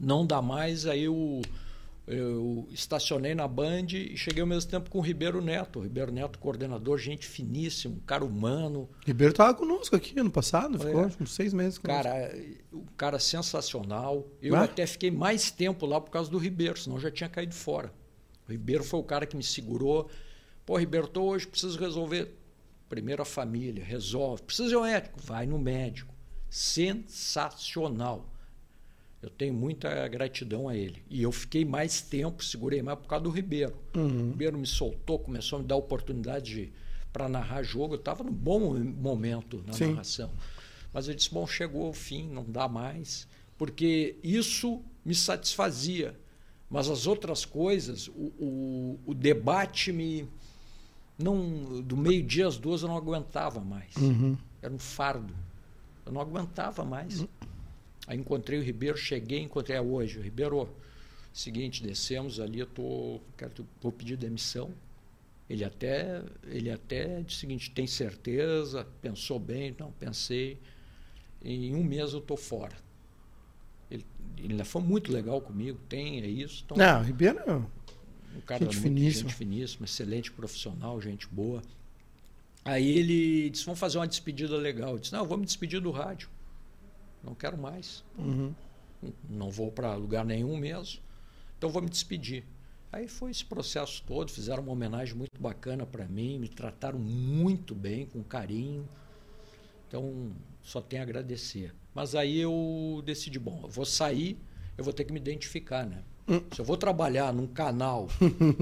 não 0.00 0.26
dá 0.26 0.40
mais. 0.42 0.86
Aí 0.86 1.04
eu, 1.04 1.40
eu 2.06 2.68
estacionei 2.70 3.34
na 3.34 3.48
Band 3.48 3.86
e 3.92 4.16
cheguei 4.16 4.40
ao 4.42 4.46
mesmo 4.46 4.70
tempo 4.70 4.90
com 4.90 4.98
o 4.98 5.00
Ribeiro 5.00 5.40
Neto. 5.40 5.78
O 5.78 5.82
Ribeiro 5.82 6.12
Neto, 6.12 6.38
coordenador, 6.38 6.98
gente 6.98 7.26
finíssimo, 7.26 8.00
cara 8.06 8.24
humano. 8.24 8.88
Ribeiro 9.06 9.32
tava 9.32 9.54
conosco 9.54 9.96
aqui 9.96 10.18
ano 10.20 10.30
passado, 10.30 10.78
ficou 10.78 11.02
É. 11.04 11.10
uns 11.20 11.32
seis 11.34 11.54
meses 11.54 11.78
conosco. 11.78 12.02
Cara, 12.02 12.34
um 12.72 12.84
cara 12.96 13.18
sensacional. 13.18 14.26
Eu 14.42 14.54
Ah? 14.54 14.64
até 14.64 14.86
fiquei 14.86 15.10
mais 15.10 15.50
tempo 15.50 15.86
lá 15.86 16.00
por 16.00 16.10
causa 16.10 16.30
do 16.30 16.36
Ribeiro, 16.38 16.78
senão 16.78 16.98
já 17.00 17.10
tinha 17.10 17.28
caído 17.28 17.54
fora. 17.54 17.92
O 18.46 18.52
Ribeiro 18.52 18.84
foi 18.84 19.00
o 19.00 19.04
cara 19.04 19.24
que 19.24 19.36
me 19.36 19.42
segurou. 19.42 20.08
Pô, 20.66 20.76
Ribeiro, 20.76 21.08
tô 21.08 21.22
hoje, 21.24 21.46
preciso 21.46 21.78
resolver. 21.78 22.36
Primeiro 22.88 23.22
a 23.22 23.24
família, 23.24 23.82
resolve. 23.82 24.42
Precisa 24.42 24.68
de 24.68 24.76
um 24.76 24.82
médico? 24.82 25.18
Vai 25.22 25.46
no 25.46 25.58
médico. 25.58 26.14
Sensacional. 26.50 28.30
Eu 29.24 29.30
tenho 29.30 29.54
muita 29.54 30.06
gratidão 30.06 30.68
a 30.68 30.76
ele. 30.76 31.02
E 31.08 31.22
eu 31.22 31.32
fiquei 31.32 31.64
mais 31.64 32.02
tempo, 32.02 32.44
segurei 32.44 32.82
mais 32.82 32.98
por 32.98 33.08
causa 33.08 33.24
do 33.24 33.30
Ribeiro. 33.30 33.74
Uhum. 33.96 34.26
O 34.26 34.30
Ribeiro 34.32 34.58
me 34.58 34.66
soltou, 34.66 35.18
começou 35.18 35.58
a 35.58 35.62
me 35.62 35.66
dar 35.66 35.76
oportunidade 35.76 36.70
para 37.10 37.26
narrar 37.26 37.62
jogo. 37.62 37.94
Eu 37.94 37.98
estava 37.98 38.22
num 38.22 38.32
bom 38.32 38.74
momento 38.78 39.64
na 39.66 39.72
Sim. 39.72 39.92
narração. 39.92 40.30
Mas 40.92 41.08
eu 41.08 41.14
disse: 41.14 41.32
bom, 41.32 41.46
chegou 41.46 41.88
o 41.88 41.92
fim, 41.94 42.28
não 42.28 42.44
dá 42.44 42.68
mais. 42.68 43.26
Porque 43.56 44.16
isso 44.22 44.82
me 45.02 45.14
satisfazia. 45.14 46.14
Mas 46.68 46.90
as 46.90 47.06
outras 47.06 47.46
coisas, 47.46 48.08
o, 48.08 48.32
o, 48.38 49.00
o 49.06 49.14
debate 49.14 49.90
me. 49.90 50.28
Não, 51.18 51.80
do 51.80 51.96
meio-dia 51.96 52.46
às 52.46 52.58
duas 52.58 52.82
eu 52.82 52.88
não 52.88 52.96
aguentava 52.96 53.60
mais. 53.60 53.96
Uhum. 53.96 54.36
Era 54.60 54.74
um 54.74 54.78
fardo. 54.78 55.32
Eu 56.04 56.12
não 56.12 56.20
aguentava 56.20 56.84
mais. 56.84 57.24
Aí 58.06 58.18
encontrei 58.18 58.58
o 58.58 58.62
Ribeiro, 58.62 58.96
cheguei, 58.96 59.40
encontrei 59.40 59.76
a 59.76 59.82
hoje. 59.82 60.18
O 60.18 60.22
Ribeiro, 60.22 60.68
seguinte, 61.32 61.82
descemos 61.82 62.38
ali, 62.40 62.60
eu 62.60 62.66
tô, 62.66 63.20
quero, 63.36 63.66
vou 63.80 63.92
pedir 63.92 64.16
demissão. 64.16 64.70
Ele 65.48 65.64
até, 65.64 66.22
ele 66.46 66.70
até 66.70 67.20
disse 67.22 67.36
o 67.38 67.40
seguinte, 67.40 67.70
tem 67.70 67.86
certeza? 67.86 68.86
Pensou 69.02 69.38
bem? 69.38 69.74
Não, 69.78 69.92
pensei. 69.92 70.58
Em 71.42 71.74
um 71.74 71.84
mês 71.84 72.12
eu 72.14 72.20
tô 72.20 72.36
fora. 72.36 72.76
Ele, 73.90 74.04
ele 74.38 74.64
foi 74.64 74.82
muito 74.82 75.12
legal 75.12 75.40
comigo, 75.40 75.78
tem, 75.88 76.20
é 76.22 76.26
isso. 76.26 76.62
Então, 76.64 76.76
Não, 76.76 77.02
Ribeiro 77.02 77.40
não. 77.46 77.70
um 78.36 78.40
cara 78.40 78.64
Gente 78.64 78.80
muito 78.80 78.82
finíssima. 78.82 79.28
gente 79.30 79.34
finíssima, 79.38 79.84
excelente 79.84 80.32
profissional, 80.32 81.00
gente 81.00 81.26
boa. 81.28 81.62
Aí 82.64 82.88
ele 82.98 83.50
disse: 83.50 83.64
Vamos 83.66 83.78
fazer 83.80 83.98
uma 83.98 84.08
despedida 84.08 84.56
legal. 84.56 84.92
Eu 84.92 84.98
disse: 84.98 85.12
Não, 85.12 85.26
vou 85.26 85.36
me 85.36 85.44
despedir 85.44 85.80
do 85.80 85.90
rádio. 85.90 86.28
Não 87.24 87.34
quero 87.34 87.56
mais. 87.56 88.04
Uhum. 88.18 88.54
Não 89.28 89.50
vou 89.50 89.70
para 89.70 89.94
lugar 89.94 90.24
nenhum 90.24 90.56
mesmo. 90.56 91.00
Então 91.58 91.70
vou 91.70 91.82
me 91.82 91.88
despedir. 91.88 92.44
Aí 92.92 93.08
foi 93.08 93.30
esse 93.30 93.44
processo 93.44 94.02
todo. 94.06 94.30
Fizeram 94.30 94.62
uma 94.62 94.72
homenagem 94.72 95.14
muito 95.14 95.40
bacana 95.40 95.84
para 95.84 96.06
mim. 96.06 96.38
Me 96.38 96.48
trataram 96.48 96.98
muito 96.98 97.74
bem, 97.74 98.06
com 98.06 98.22
carinho. 98.22 98.88
Então 99.88 100.32
só 100.62 100.80
tenho 100.80 101.02
a 101.02 101.04
agradecer. 101.04 101.74
Mas 101.94 102.14
aí 102.14 102.40
eu 102.40 103.02
decidi: 103.04 103.38
Bom, 103.38 103.60
eu 103.62 103.68
vou 103.68 103.84
sair, 103.84 104.38
eu 104.76 104.84
vou 104.84 104.92
ter 104.92 105.04
que 105.04 105.12
me 105.12 105.18
identificar, 105.18 105.84
né? 105.86 106.02
Se 106.52 106.60
eu 106.60 106.64
vou 106.64 106.76
trabalhar 106.76 107.34
num 107.34 107.46
canal 107.46 108.08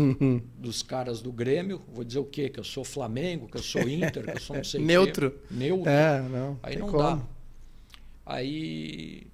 dos 0.59 0.83
caras 0.83 1.23
do 1.23 1.31
Grêmio, 1.31 1.81
vou 1.93 2.03
dizer 2.03 2.19
o 2.19 2.25
quê? 2.25 2.49
Que 2.49 2.59
eu 2.59 2.65
sou 2.65 2.83
Flamengo, 2.83 3.47
que 3.47 3.57
eu 3.57 3.63
sou 3.63 3.83
Inter, 3.83 4.25
que 4.25 4.37
eu 4.37 4.41
sou 4.41 4.57
não 4.57 4.65
sei 4.65 4.81
o 4.81 4.83
quê. 4.83 4.87
Neutro. 4.93 5.41
Neutro. 5.49 5.89
É, 5.89 6.23
não. 6.23 6.59
Aí 6.61 6.77
não 6.77 6.89
como. 6.89 7.03
dá. 7.03 7.23
Aí, 8.25 9.27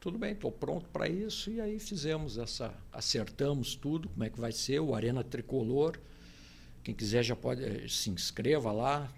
tudo 0.00 0.18
bem, 0.18 0.32
estou 0.32 0.50
pronto 0.50 0.88
para 0.90 1.08
isso. 1.08 1.50
E 1.50 1.60
aí 1.60 1.78
fizemos 1.78 2.38
essa. 2.38 2.74
Acertamos 2.92 3.74
tudo, 3.74 4.08
como 4.08 4.24
é 4.24 4.30
que 4.30 4.40
vai 4.40 4.52
ser, 4.52 4.80
o 4.80 4.94
Arena 4.94 5.22
Tricolor. 5.22 5.98
Quem 6.82 6.94
quiser 6.94 7.22
já 7.22 7.36
pode, 7.36 7.62
eh, 7.62 7.86
se 7.88 8.10
inscreva 8.10 8.72
lá. 8.72 9.10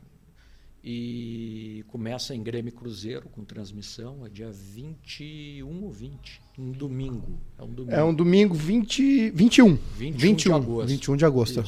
E 0.87 1.83
começa 1.89 2.35
em 2.35 2.43
Grêmio 2.43 2.71
Cruzeiro 2.71 3.27
com 3.31 3.43
transmissão, 3.43 4.27
é 4.27 4.29
dia 4.29 4.51
21 4.51 5.83
ou 5.83 5.91
20, 5.91 6.43
um 6.59 6.73
domingo. 6.73 7.41
É 7.57 7.63
um 7.63 7.73
domingo. 7.73 7.97
É 7.97 8.05
um 8.05 8.15
domingo 8.15 8.55
20, 8.55 9.31
21. 9.31 9.79
21 9.97 10.37
de 10.37 10.53
agosto. 10.53 10.89
21 10.89 11.17
de 11.17 11.25
agosto. 11.25 11.65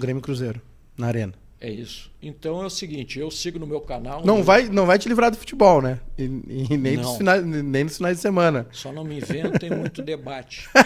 Grêmio 0.00 0.20
Cruzeiro, 0.20 0.60
na 0.98 1.06
Arena. 1.06 1.45
É 1.58 1.70
isso. 1.70 2.10
Então 2.20 2.62
é 2.62 2.66
o 2.66 2.70
seguinte, 2.70 3.18
eu 3.18 3.30
sigo 3.30 3.58
no 3.58 3.66
meu 3.66 3.80
canal. 3.80 4.22
Não 4.24 4.42
vai, 4.42 4.68
não 4.68 4.84
vai 4.84 4.98
te 4.98 5.08
livrar 5.08 5.30
do 5.30 5.38
futebol, 5.38 5.80
né? 5.80 5.98
E, 6.18 6.24
e 6.70 6.76
nem, 6.76 6.98
Não. 6.98 7.16
finais, 7.16 7.42
nem 7.44 7.84
nos 7.84 7.96
finais 7.96 8.16
de 8.16 8.22
semana. 8.22 8.66
Só 8.72 8.92
não 8.92 9.02
me 9.04 9.16
inventem 9.16 9.70
muito 9.70 10.02
debate. 10.02 10.68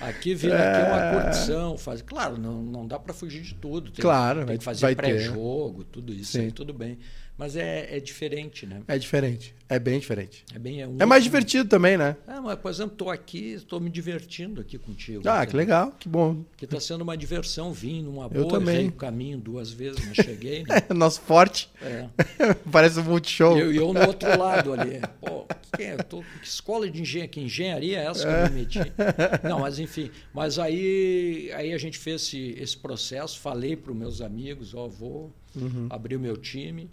Aqui 0.00 0.34
vira 0.34 0.58
aqui 0.58 0.90
uma 0.90 1.22
curtição, 1.22 1.78
faz. 1.78 2.02
Claro, 2.02 2.36
não, 2.36 2.60
não 2.60 2.86
dá 2.88 2.98
para 2.98 3.14
fugir 3.14 3.42
de 3.42 3.54
tudo. 3.54 3.92
Tem, 3.92 4.02
Claro, 4.02 4.38
tem 4.40 4.46
vai- 4.46 4.58
que 4.58 4.64
fazer 4.64 4.96
pré-jogo, 4.96 5.84
tudo 5.84 6.12
isso 6.12 6.32
Sim. 6.32 6.40
aí, 6.40 6.50
tudo 6.52 6.74
bem. 6.74 6.98
Mas 7.36 7.56
é, 7.56 7.96
é 7.96 7.98
diferente, 7.98 8.66
né? 8.66 8.82
É 8.86 8.98
diferente. 8.98 9.54
É 9.68 9.78
bem 9.78 9.98
diferente. 9.98 10.44
É 10.54 10.58
bem 10.58 10.86
um 10.86 10.96
É 11.00 11.06
mais 11.06 11.22
outro- 11.24 11.38
divertido 11.38 11.68
também, 11.68 11.96
né? 11.96 12.14
Ah, 12.26 12.42
mas 12.42 12.58
por 12.58 12.70
exemplo, 12.70 12.92
estou 12.92 13.10
aqui, 13.10 13.52
estou 13.54 13.80
me 13.80 13.88
divertindo 13.88 14.60
aqui 14.60 14.76
contigo. 14.78 15.22
Ah, 15.26 15.44
que 15.46 15.56
legal, 15.56 15.92
que 15.98 16.08
bom. 16.08 16.44
Que 16.58 16.66
está 16.66 16.78
sendo 16.78 17.00
uma 17.00 17.16
diversão, 17.16 17.72
vim 17.72 18.02
numa 18.02 18.24
Eu 18.24 18.42
boa, 18.44 18.48
também. 18.60 18.74
errei 18.76 18.88
o 18.88 18.92
caminho 18.92 19.38
duas 19.38 19.70
vezes, 19.72 20.04
mas 20.06 20.14
cheguei, 20.16 20.62
né? 20.64 20.82
Nosso 20.94 21.22
forte. 21.22 21.70
É. 21.80 22.06
Parece 22.70 23.00
um 23.00 23.04
multishow. 23.04 23.56
E 23.56 23.60
eu, 23.60 23.72
e 23.72 23.76
eu 23.76 23.92
no 23.94 24.06
outro 24.06 24.28
lado 24.38 24.74
ali. 24.74 25.00
Pô, 25.20 25.46
que, 25.74 25.82
é? 25.84 25.94
Eu 25.94 26.04
tô, 26.04 26.22
que 26.22 26.46
escola 26.46 26.88
de 26.88 27.00
engenharia, 27.00 27.28
que 27.28 27.40
engenharia 27.40 27.98
é 27.98 28.04
essa 28.06 28.28
que 28.28 28.34
eu 28.34 28.54
me 28.54 28.60
meti? 28.60 28.78
Não, 29.48 29.58
mas 29.60 29.78
enfim. 29.78 30.10
Mas 30.34 30.58
aí, 30.58 31.50
aí 31.54 31.72
a 31.72 31.78
gente 31.78 31.96
fez 31.98 32.22
esse, 32.22 32.54
esse 32.58 32.76
processo, 32.76 33.40
falei 33.40 33.74
para 33.74 33.90
os 33.90 33.96
meus 33.98 34.20
amigos, 34.20 34.74
ó, 34.74 34.86
vou 34.86 35.32
Uhum. 35.54 35.86
abrir 35.90 36.16
o 36.16 36.20
meu 36.20 36.36
time. 36.36 36.90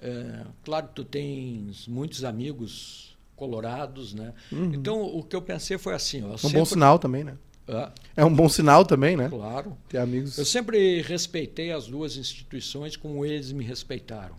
É, 0.00 0.44
claro 0.64 0.88
que 0.88 0.94
tu 0.94 1.04
tens 1.04 1.86
muitos 1.88 2.24
amigos 2.24 3.16
colorados, 3.36 4.14
né? 4.14 4.32
Então 4.52 5.00
o 5.02 5.22
que 5.22 5.34
eu 5.36 5.42
pensei 5.42 5.78
foi 5.78 5.94
assim, 5.94 6.22
ó. 6.22 6.30
É 6.30 6.34
um 6.34 6.38
sempre- 6.38 6.58
bom 6.58 6.64
sinal 6.64 6.98
também, 6.98 7.24
né? 7.24 7.36
Ah, 7.68 7.92
É 8.16 8.24
um 8.24 8.32
bom 8.34 8.48
sinal 8.48 8.84
também, 8.84 9.16
né? 9.16 9.28
claro. 9.28 9.76
Ter 9.88 9.98
amigos. 9.98 10.38
Eu 10.38 10.44
sempre 10.44 11.02
respeitei 11.02 11.70
as 11.70 11.86
duas 11.86 12.16
instituições 12.16 12.96
como 12.96 13.24
eles 13.26 13.52
me 13.52 13.62
respeitaram. 13.64 14.36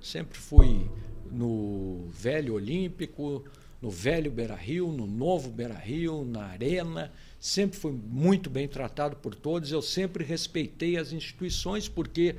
Sempre 0.00 0.38
fui 0.38 0.90
no 1.30 2.06
velho 2.10 2.54
Olímpico, 2.54 3.44
no 3.80 3.90
velho 3.90 4.30
Beira 4.30 4.54
Rio, 4.54 4.90
no 4.90 5.06
novo 5.06 5.50
Beira 5.50 5.74
Rio, 5.74 6.24
na 6.24 6.44
Arena. 6.46 7.12
Sempre 7.38 7.78
fui 7.78 7.92
muito 7.92 8.48
bem 8.48 8.66
tratado 8.66 9.16
por 9.16 9.34
todos. 9.34 9.70
Eu 9.70 9.82
sempre 9.82 10.24
respeitei 10.24 10.96
as 10.96 11.12
instituições, 11.12 11.88
porque 11.88 12.36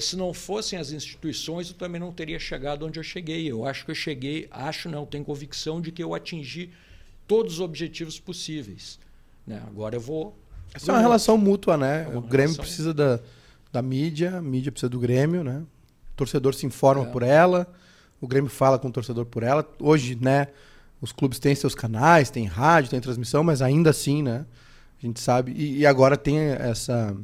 se 0.00 0.14
não 0.16 0.34
fossem 0.34 0.78
as 0.78 0.92
instituições, 0.92 1.68
eu 1.70 1.74
também 1.74 1.98
não 2.00 2.12
teria 2.12 2.38
chegado 2.38 2.86
onde 2.86 2.98
eu 2.98 3.02
cheguei. 3.02 3.50
Eu 3.50 3.66
acho 3.66 3.84
que 3.84 3.90
eu 3.90 3.94
cheguei, 3.94 4.46
acho 4.50 4.88
não, 4.90 5.06
tenho 5.06 5.24
convicção 5.24 5.80
de 5.80 5.90
que 5.90 6.02
eu 6.02 6.14
atingi 6.14 6.70
todos 7.26 7.54
os 7.54 7.60
objetivos 7.60 8.20
possíveis. 8.20 8.98
Né? 9.46 9.62
Agora 9.66 9.96
eu 9.96 10.00
vou. 10.00 10.36
Essa 10.74 10.92
é 10.92 10.94
uma 10.94 11.00
relação 11.00 11.38
mútua, 11.38 11.76
né? 11.76 12.02
É 12.12 12.16
o 12.16 12.20
Grêmio 12.20 12.52
relação- 12.52 12.64
precisa 12.64 12.92
da, 12.94 13.18
da 13.72 13.80
mídia, 13.82 14.36
a 14.36 14.42
mídia 14.42 14.70
precisa 14.70 14.90
do 14.90 14.98
Grêmio, 15.00 15.42
né? 15.42 15.62
O 16.12 16.16
torcedor 16.16 16.54
se 16.54 16.66
informa 16.66 17.04
É. 17.04 17.06
por 17.06 17.22
ela, 17.22 17.66
o 18.20 18.26
Grêmio 18.28 18.50
fala 18.50 18.78
com 18.78 18.88
o 18.88 18.92
torcedor 18.92 19.24
por 19.24 19.42
ela. 19.42 19.66
Hoje, 19.80 20.14
né, 20.20 20.48
os 21.00 21.10
clubes 21.10 21.38
têm 21.38 21.54
seus 21.54 21.74
canais, 21.74 22.28
tem 22.30 22.44
rádio, 22.44 22.90
tem 22.90 23.00
transmissão, 23.00 23.42
mas 23.42 23.62
ainda 23.62 23.88
assim, 23.90 24.22
né? 24.22 24.44
A 25.02 25.06
gente 25.06 25.18
sabe. 25.20 25.52
E, 25.52 25.78
e 25.78 25.86
agora 25.86 26.16
tem 26.18 26.38
essa 26.38 27.16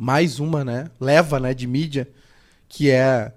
mais 0.00 0.38
uma, 0.38 0.64
né? 0.64 0.86
Leva, 1.00 1.40
né, 1.40 1.52
de 1.52 1.66
mídia, 1.66 2.08
que 2.68 2.88
é 2.88 3.32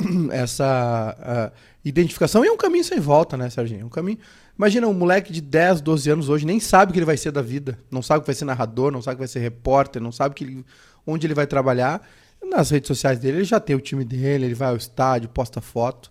essa 0.32 1.52
identificação. 1.84 2.44
E 2.44 2.48
é 2.48 2.52
um 2.52 2.56
caminho 2.56 2.82
sem 2.82 2.98
volta, 2.98 3.36
né, 3.36 3.48
Serginho? 3.48 3.82
É 3.82 3.84
um 3.84 3.88
caminho. 3.90 4.18
Imagina 4.58 4.88
um 4.88 4.92
moleque 4.92 5.32
de 5.32 5.40
10, 5.40 5.80
12 5.80 6.10
anos 6.10 6.28
hoje, 6.28 6.44
nem 6.44 6.58
sabe 6.58 6.90
o 6.90 6.92
que 6.92 6.98
ele 6.98 7.06
vai 7.06 7.16
ser 7.16 7.30
da 7.30 7.40
vida. 7.40 7.78
Não 7.90 8.02
sabe 8.02 8.22
que 8.22 8.26
vai 8.26 8.34
ser 8.34 8.44
narrador, 8.44 8.90
não 8.90 9.00
sabe 9.00 9.16
que 9.16 9.20
vai 9.20 9.28
ser 9.28 9.38
repórter, 9.38 10.02
não 10.02 10.10
sabe 10.10 10.34
que 10.34 10.42
ele- 10.42 10.66
onde 11.06 11.26
ele 11.28 11.34
vai 11.34 11.46
trabalhar. 11.46 12.04
Nas 12.44 12.70
redes 12.70 12.88
sociais 12.88 13.18
dele, 13.20 13.38
ele 13.38 13.44
já 13.44 13.60
tem 13.60 13.76
o 13.76 13.80
time 13.80 14.04
dele, 14.04 14.46
ele 14.46 14.54
vai 14.54 14.68
ao 14.68 14.76
estádio, 14.76 15.28
posta 15.28 15.60
foto, 15.60 16.10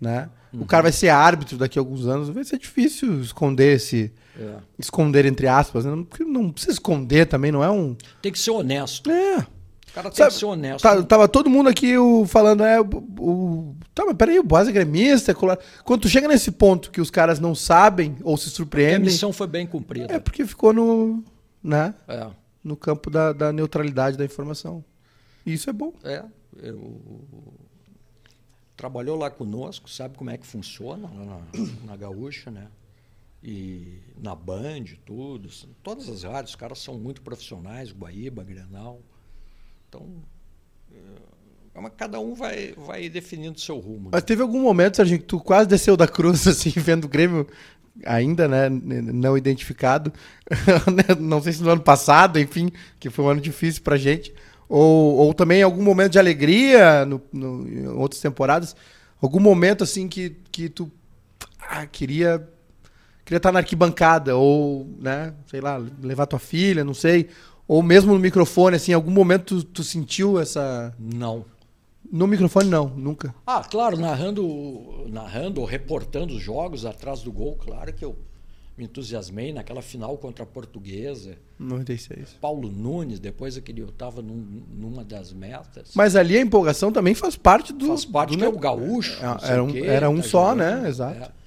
né? 0.00 0.28
O 0.52 0.66
cara 0.66 0.82
vai 0.82 0.92
ser 0.92 1.10
árbitro 1.10 1.56
daqui 1.56 1.78
a 1.78 1.82
alguns 1.82 2.06
anos, 2.06 2.30
vai 2.30 2.42
ser 2.44 2.58
difícil 2.58 3.20
esconder 3.20 3.76
esse, 3.76 4.12
É. 4.38 4.56
Esconder, 4.78 5.24
entre 5.26 5.46
aspas. 5.48 5.84
Né? 5.84 6.04
Porque 6.08 6.24
não 6.24 6.50
precisa 6.50 6.72
esconder 6.72 7.26
também, 7.26 7.50
não 7.52 7.62
é 7.64 7.70
um. 7.70 7.96
Tem 8.22 8.30
que 8.32 8.38
ser 8.38 8.50
honesto. 8.50 9.10
É. 9.10 9.38
O 9.38 9.92
cara 9.96 10.10
tem 10.10 10.16
Sabe, 10.18 10.32
que 10.34 10.38
ser 10.38 10.44
honesto. 10.44 10.82
Tá- 10.82 11.02
tava 11.02 11.26
todo 11.26 11.48
mundo 11.48 11.70
aqui 11.70 11.96
o, 11.96 12.26
falando, 12.26 12.62
é, 12.62 12.78
o, 12.80 12.84
o- 13.18 13.76
Tá, 13.94 14.04
mas 14.04 14.14
peraí, 14.14 14.38
o 14.38 14.42
Boaz 14.44 14.68
é 14.68 14.72
gremista. 14.72 15.32
é 15.32 15.34
Quando 15.82 16.02
tu 16.02 16.08
chega 16.08 16.28
nesse 16.28 16.50
ponto 16.52 16.90
que 16.90 17.00
os 17.00 17.10
caras 17.10 17.40
não 17.40 17.54
sabem 17.54 18.14
ou 18.22 18.36
se 18.36 18.44
Porque 18.44 18.52
a 18.52 18.56
surpreendem, 18.56 19.00
missão 19.06 19.32
foi 19.32 19.46
bem 19.46 19.66
cumprida. 19.66 20.12
é 20.12 20.18
porque 20.18 20.44
ficou 20.44 20.74
no, 20.74 21.24
né, 21.62 21.94
É. 22.06 22.26
no 22.62 22.76
campo 22.76 23.08
da, 23.08 23.32
da 23.32 23.50
neutralidade 23.54 24.18
da 24.18 24.24
informação. 24.26 24.84
E 25.46 25.54
isso 25.54 25.70
é 25.70 25.72
bom. 25.72 25.94
É, 26.04 26.22
eu... 26.62 27.00
Trabalhou 28.76 29.16
lá 29.16 29.30
conosco, 29.30 29.88
sabe 29.88 30.18
como 30.18 30.28
é 30.28 30.36
que 30.36 30.46
funciona 30.46 31.08
lá 31.08 31.24
na, 31.24 31.40
na 31.86 31.96
Gaúcha, 31.96 32.50
né? 32.50 32.66
E 33.48 34.00
na 34.20 34.34
Band, 34.34 34.84
tudo. 35.04 35.48
Todas 35.80 36.08
as 36.08 36.24
rádios, 36.24 36.50
os 36.50 36.56
caras 36.56 36.80
são 36.80 36.98
muito 36.98 37.22
profissionais, 37.22 37.92
Guaíba, 37.92 38.42
Grenal. 38.42 39.00
Então, 39.88 40.04
é, 40.92 41.90
cada 41.96 42.18
um 42.18 42.34
vai, 42.34 42.74
vai 42.76 43.08
definindo 43.08 43.60
seu 43.60 43.78
rumo. 43.78 44.06
né? 44.06 44.10
Mas 44.14 44.24
teve 44.24 44.42
algum 44.42 44.60
momento, 44.60 44.96
Serginho, 44.96 45.20
que 45.20 45.26
tu 45.26 45.38
quase 45.38 45.68
desceu 45.68 45.96
da 45.96 46.08
cruz, 46.08 46.44
assim, 46.48 46.70
vendo 46.70 47.04
o 47.04 47.08
Grêmio 47.08 47.46
ainda, 48.04 48.48
né, 48.48 48.68
não 48.68 49.38
identificado. 49.38 50.12
não 51.20 51.40
sei 51.40 51.52
se 51.52 51.62
no 51.62 51.70
ano 51.70 51.82
passado, 51.82 52.40
enfim, 52.40 52.72
que 52.98 53.08
foi 53.10 53.24
um 53.24 53.28
ano 53.28 53.40
difícil 53.40 53.80
pra 53.80 53.96
gente. 53.96 54.34
Ou, 54.68 55.14
ou 55.18 55.32
também 55.32 55.62
algum 55.62 55.84
momento 55.84 56.10
de 56.12 56.18
alegria 56.18 57.04
no, 57.06 57.22
no- 57.32 57.68
em 57.68 57.86
outras 57.86 58.20
temporadas. 58.20 58.74
Algum 59.22 59.38
momento, 59.38 59.84
assim, 59.84 60.08
que, 60.08 60.30
que 60.50 60.68
tu 60.68 60.90
ah, 61.60 61.86
queria 61.86 62.55
queria 63.26 63.38
estar 63.38 63.50
na 63.52 63.58
arquibancada, 63.58 64.36
ou, 64.36 64.86
né, 65.00 65.34
sei 65.46 65.60
lá, 65.60 65.82
levar 66.00 66.26
tua 66.26 66.38
filha, 66.38 66.84
não 66.84 66.94
sei. 66.94 67.28
Ou 67.68 67.82
mesmo 67.82 68.14
no 68.14 68.20
microfone, 68.20 68.76
assim, 68.76 68.92
em 68.92 68.94
algum 68.94 69.10
momento 69.10 69.62
tu, 69.62 69.64
tu 69.64 69.84
sentiu 69.84 70.38
essa... 70.40 70.94
Não. 70.98 71.44
No 72.10 72.28
microfone, 72.28 72.68
não, 72.70 72.86
nunca. 72.88 73.34
Ah, 73.44 73.64
claro, 73.68 73.96
narrando, 73.98 75.04
narrando 75.08 75.60
ou 75.60 75.66
reportando 75.66 76.34
os 76.34 76.40
jogos 76.40 76.86
atrás 76.86 77.20
do 77.22 77.32
gol, 77.32 77.56
claro 77.56 77.92
que 77.92 78.04
eu 78.04 78.16
me 78.78 78.84
entusiasmei 78.84 79.52
naquela 79.52 79.82
final 79.82 80.16
contra 80.18 80.44
a 80.44 80.46
Portuguesa. 80.46 81.36
96. 81.58 82.36
Paulo 82.40 82.70
Nunes, 82.70 83.18
depois 83.18 83.56
aquele 83.56 83.80
eu 83.80 83.88
estava 83.88 84.22
num, 84.22 84.62
numa 84.72 85.02
das 85.02 85.32
metas. 85.32 85.90
Mas 85.96 86.14
ali 86.14 86.36
a 86.36 86.40
empolgação 86.40 86.92
também 86.92 87.14
faz 87.14 87.34
parte 87.34 87.72
do. 87.72 87.88
Faz 87.88 88.04
parte 88.04 88.36
do 88.36 88.44
é 88.44 88.48
o 88.48 88.56
gaúcho. 88.56 89.18
É, 89.42 89.52
era 89.52 89.64
um- 89.64 89.72
quê, 89.72 89.80
era 89.80 90.08
um 90.08 90.18
tá 90.18 90.22
só, 90.22 90.50
jogando. 90.50 90.58
né? 90.82 90.88
Exato. 90.88 91.22
É. 91.24 91.45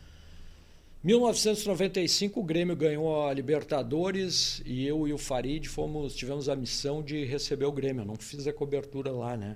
1995 1.04 2.40
o 2.40 2.44
Grêmio 2.44 2.76
ganhou 2.76 3.26
a 3.26 3.34
Libertadores 3.34 4.62
e 4.66 4.86
eu 4.86 5.08
e 5.08 5.14
o 5.14 5.18
Farid 5.18 5.68
fomos 5.68 6.14
tivemos 6.14 6.50
a 6.50 6.56
missão 6.56 7.02
de 7.02 7.24
receber 7.24 7.66
o 7.66 7.72
Grêmio. 7.72 8.02
Eu 8.02 8.06
não 8.06 8.16
fiz 8.16 8.46
a 8.48 8.54
cobertura 8.54 9.12
lá, 9.12 9.38
né? 9.38 9.56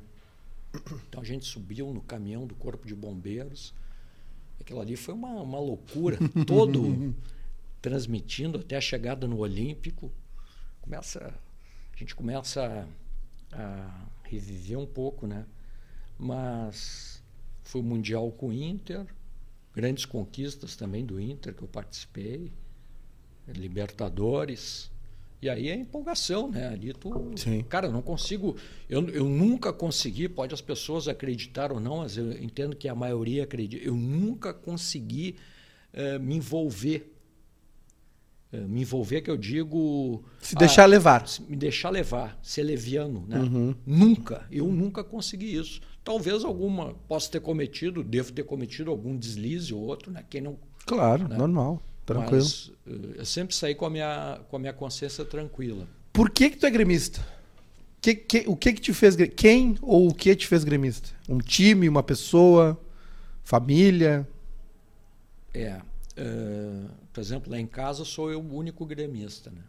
Então 1.08 1.22
a 1.22 1.26
gente 1.26 1.46
subiu 1.46 1.94
no 1.94 2.02
caminhão 2.02 2.48
do 2.48 2.56
Corpo 2.56 2.88
de 2.88 2.96
Bombeiros. 2.96 3.74
Aquilo 4.60 4.80
ali 4.80 4.96
foi 4.96 5.14
uma, 5.14 5.42
uma 5.42 5.60
loucura. 5.60 6.18
Todo 6.48 7.14
transmitindo 7.84 8.60
até 8.60 8.78
a 8.78 8.82
chegada 8.82 9.28
no 9.28 9.40
Olímpico. 9.40 10.10
Começa, 10.80 11.34
a 11.94 11.98
gente 11.98 12.16
começa 12.16 12.88
a, 13.52 13.62
a 13.62 14.06
reviver 14.24 14.80
um 14.80 14.86
pouco, 14.86 15.28
né? 15.28 15.46
Mas 16.18 17.22
foi 17.62 17.82
o 17.82 17.84
Mundial 17.84 18.32
com 18.32 18.48
o 18.48 18.54
Inter, 18.54 19.06
grandes 19.76 20.06
conquistas 20.06 20.76
também 20.76 21.06
do 21.06 21.20
Inter 21.20 21.54
que 21.54 21.64
eu 21.64 21.68
participei, 21.68 22.52
Libertadores. 23.48 24.90
E 25.42 25.50
aí 25.50 25.68
é 25.68 25.76
empolgação, 25.76 26.50
né? 26.50 26.70
Ali 26.70 26.94
tu. 26.94 27.34
Sim. 27.36 27.62
Cara, 27.64 27.88
eu 27.88 27.92
não 27.92 28.02
consigo. 28.02 28.56
Eu, 28.90 29.06
eu 29.10 29.26
nunca 29.28 29.74
consegui, 29.74 30.30
pode 30.30 30.54
as 30.54 30.62
pessoas 30.62 31.10
acreditar 31.10 31.70
ou 31.74 31.82
não, 31.82 31.98
mas 31.98 32.16
eu 32.16 32.32
entendo 32.32 32.78
que 32.78 32.88
a 32.88 32.96
maioria 32.96 33.44
acredita. 33.44 33.84
Eu 33.84 33.96
nunca 33.96 34.54
consegui 34.54 35.36
eh, 35.92 36.18
me 36.18 36.36
envolver. 36.36 37.13
Eh, 38.54 38.58
me 38.60 38.82
envolver, 38.82 39.22
que 39.22 39.32
eu 39.32 39.36
digo. 39.38 40.24
Se 40.40 40.54
deixar 40.56 40.86
levar. 40.86 41.28
se- 41.28 41.42
Me 41.42 41.56
deixar 41.56 41.90
levar, 41.90 42.38
ser 42.44 42.62
leviano, 42.62 43.26
né? 43.28 43.40
Uhum. 43.40 43.76
Nunca. 43.84 44.46
Eu 44.52 44.68
nunca 44.68 45.04
consegui 45.04 45.56
isso. 45.58 45.82
Talvez 46.04 46.44
alguma 46.44 46.94
possa 47.08 47.32
ter 47.32 47.40
cometido, 47.40 48.04
devo 48.04 48.32
ter 48.32 48.44
cometido 48.44 48.92
algum 48.92 49.18
deslize 49.18 49.74
ou 49.74 49.82
outro, 49.82 50.12
né? 50.12 50.24
Quem 50.30 50.42
não 50.42 50.58
Claro, 50.86 51.28
Né? 51.28 51.36
normal. 51.36 51.82
Tranquilo. 52.06 52.44
mas 52.44 52.72
eh, 52.86 53.20
eu 53.20 53.26
sempre 53.26 53.56
saí 53.56 53.74
com 53.74 53.86
a 53.86 53.90
minha, 53.90 54.40
com 54.50 54.56
a 54.58 54.60
minha 54.60 54.74
consciência 54.74 55.24
tranquila. 55.26 55.88
Por 56.12 56.30
que, 56.30 56.50
que 56.52 56.58
tu 56.58 56.66
é 56.66 56.70
gremista? 56.70 57.26
Que, 58.02 58.14
que- 58.14 58.44
o 58.46 58.56
que 58.58 58.74
que 58.74 58.82
te 58.82 58.94
fez. 58.94 59.16
Quem 59.36 59.78
ou 59.82 60.10
o 60.10 60.14
que 60.14 60.36
te 60.36 60.46
fez 60.46 60.64
gremista? 60.66 61.10
Um 61.28 61.38
time, 61.40 61.88
uma 61.90 62.04
pessoa, 62.04 62.78
família? 63.44 64.28
É, 65.54 65.80
eh, 66.16 66.88
por 67.12 67.20
exemplo, 67.20 67.52
lá 67.52 67.60
em 67.60 67.68
casa 67.68 68.06
sou 68.06 68.32
eu 68.32 68.42
o 68.42 68.56
único 68.56 68.86
gremista, 68.86 69.50
né? 69.50 69.64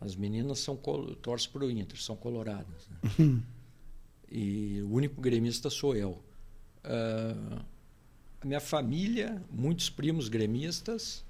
As 0.00 0.14
meninas 0.14 0.58
são 0.58 0.76
torcem 0.76 1.50
para 1.50 1.64
o 1.64 1.70
Inter, 1.70 2.00
são 2.00 2.16
coloradas. 2.16 2.88
Né? 3.18 3.42
e 4.30 4.80
o 4.82 4.92
único 4.92 5.20
gremista 5.20 5.70
sou 5.70 5.96
eu. 5.96 6.22
Ah, 6.84 7.64
a 8.40 8.46
minha 8.46 8.60
família, 8.60 9.42
muitos 9.50 9.90
primos 9.90 10.28
gremistas, 10.28 11.24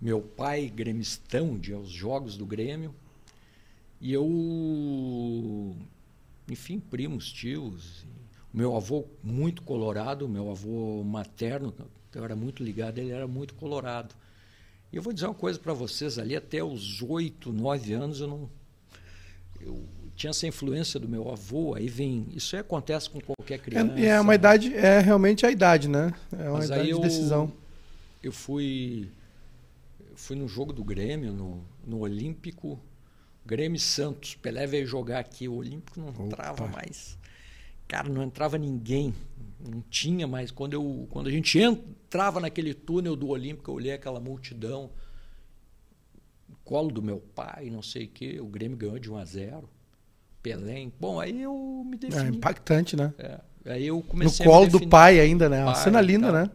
meu 0.00 0.20
pai 0.20 0.68
gremistão 0.68 1.58
de 1.58 1.72
aos 1.72 1.88
jogos 1.88 2.36
do 2.36 2.44
Grêmio, 2.44 2.94
e 4.00 4.12
eu, 4.12 5.76
enfim, 6.50 6.80
primos, 6.80 7.32
tios. 7.32 8.04
Meu 8.52 8.76
avô 8.76 9.04
muito 9.22 9.62
colorado, 9.62 10.28
meu 10.28 10.50
avô 10.50 11.02
materno, 11.02 11.72
que 12.14 12.18
eu 12.18 12.24
era 12.24 12.36
muito 12.36 12.62
ligado, 12.62 12.98
ele 12.98 13.10
era 13.10 13.26
muito 13.26 13.54
colorado. 13.54 14.14
E 14.92 14.96
eu 14.96 15.02
vou 15.02 15.12
dizer 15.12 15.26
uma 15.26 15.34
coisa 15.34 15.58
para 15.58 15.72
vocês, 15.72 16.16
ali 16.16 16.36
até 16.36 16.62
os 16.62 17.02
oito, 17.02 17.52
nove 17.52 17.92
anos 17.92 18.20
eu 18.20 18.28
não 18.28 18.50
eu 19.60 19.84
tinha 20.14 20.30
essa 20.30 20.46
influência 20.46 21.00
do 21.00 21.08
meu 21.08 21.28
avô, 21.30 21.74
aí 21.74 21.88
vem, 21.88 22.28
isso 22.32 22.54
aí 22.54 22.60
acontece 22.60 23.10
com 23.10 23.20
qualquer 23.20 23.58
criança. 23.58 23.98
É, 23.98 24.06
é 24.06 24.20
uma 24.20 24.34
idade, 24.34 24.72
é 24.72 25.00
realmente 25.00 25.44
a 25.44 25.50
idade, 25.50 25.88
né? 25.88 26.12
É 26.38 26.48
uma 26.48 26.58
Mas 26.58 26.66
idade 26.66 26.80
aí 26.82 26.86
de 26.86 26.92
eu, 26.92 27.00
decisão. 27.00 27.52
eu 28.22 28.30
fui 28.30 29.10
eu 30.08 30.16
fui 30.16 30.36
no 30.36 30.46
jogo 30.46 30.72
do 30.72 30.84
Grêmio, 30.84 31.32
no, 31.32 31.64
no 31.84 31.98
Olímpico, 32.00 32.78
Grêmio 33.44 33.80
Santos. 33.80 34.36
Pelé 34.36 34.64
veio 34.68 34.86
jogar 34.86 35.18
aqui, 35.18 35.48
o 35.48 35.54
Olímpico 35.54 35.98
não 35.98 36.26
entrava 36.26 36.68
mais. 36.68 37.18
Cara, 37.88 38.08
não 38.08 38.22
entrava 38.22 38.56
ninguém. 38.56 39.12
Não 39.66 39.80
tinha 39.88 40.26
mais. 40.26 40.50
Quando, 40.50 40.74
eu, 40.74 41.06
quando 41.10 41.28
a 41.28 41.30
gente 41.30 41.58
entrava 41.58 42.38
naquele 42.40 42.74
túnel 42.74 43.16
do 43.16 43.28
Olímpico, 43.28 43.70
eu 43.70 43.74
olhei 43.76 43.92
aquela 43.92 44.20
multidão. 44.20 44.90
Colo 46.64 46.90
do 46.90 47.02
meu 47.02 47.18
pai, 47.20 47.68
não 47.70 47.82
sei 47.82 48.04
o 48.04 48.08
quê. 48.08 48.38
O 48.40 48.46
Grêmio 48.46 48.76
ganhou 48.76 48.98
de 48.98 49.10
1 49.10 49.16
a 49.16 49.24
0 49.24 49.68
Pelé. 50.42 50.88
Bom, 51.00 51.18
aí 51.20 51.42
eu 51.42 51.82
me 51.86 51.94
É 51.96 51.98
defini. 51.98 52.36
impactante, 52.36 52.96
né? 52.96 53.12
É, 53.18 53.40
aí 53.66 53.86
eu 53.86 53.96
No 53.96 54.02
comecei 54.02 54.44
a 54.44 54.48
me 54.48 54.54
colo 54.54 54.70
do 54.70 54.86
pai 54.88 55.18
ainda, 55.20 55.48
né? 55.48 55.62
Uma 55.62 55.72
Pai, 55.72 55.82
cena 55.82 56.00
linda, 56.00 56.26
tá. 56.30 56.44
né? 56.44 56.50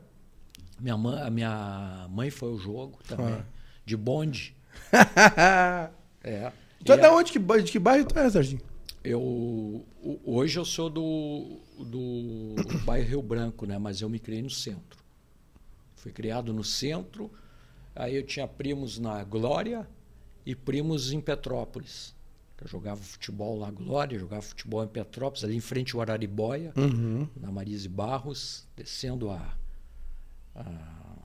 Minha 0.79 0.97
mãe, 0.97 1.21
a 1.21 1.29
minha 1.29 2.07
mãe 2.09 2.29
foi 2.29 2.49
ao 2.49 2.57
jogo 2.57 2.99
também, 3.07 3.33
Ah. 3.33 3.43
de 3.85 3.97
bonde. 3.97 4.55
É. 6.21 6.51
tu 6.83 6.91
é 6.93 6.97
da 6.97 7.13
onde? 7.13 7.31
Que, 7.31 7.39
de 7.39 7.71
que 7.71 7.79
bairro 7.79 8.05
tu 8.05 8.17
é, 8.19 8.29
Serginho? 8.29 8.61
Eu, 9.03 9.85
hoje 10.25 10.59
eu 10.59 10.65
sou 10.65 10.89
do, 10.89 11.59
do 11.77 12.55
bairro 12.85 13.07
Rio 13.07 13.21
Branco, 13.21 13.65
né? 13.65 13.77
mas 13.77 14.01
eu 14.01 14.09
me 14.09 14.19
criei 14.19 14.41
no 14.41 14.49
centro. 14.49 14.99
Fui 15.95 16.11
criado 16.11 16.53
no 16.53 16.63
centro, 16.63 17.31
aí 17.95 18.15
eu 18.15 18.23
tinha 18.23 18.47
primos 18.47 18.99
na 18.99 19.23
Glória 19.23 19.87
e 20.45 20.53
primos 20.55 21.11
em 21.13 21.21
Petrópolis. 21.21 22.13
Eu 22.61 22.67
jogava 22.67 23.01
futebol 23.01 23.57
lá 23.57 23.67
na 23.67 23.71
Glória, 23.71 24.19
jogava 24.19 24.41
futebol 24.41 24.83
em 24.83 24.87
Petrópolis, 24.87 25.45
ali 25.45 25.55
em 25.55 25.61
frente 25.61 25.95
ao 25.95 26.01
Araribóia, 26.01 26.73
Uhum. 26.75 27.25
na 27.39 27.49
Marise 27.51 27.87
Barros, 27.87 28.67
descendo 28.75 29.29
a, 29.29 29.55
a- 30.55 31.15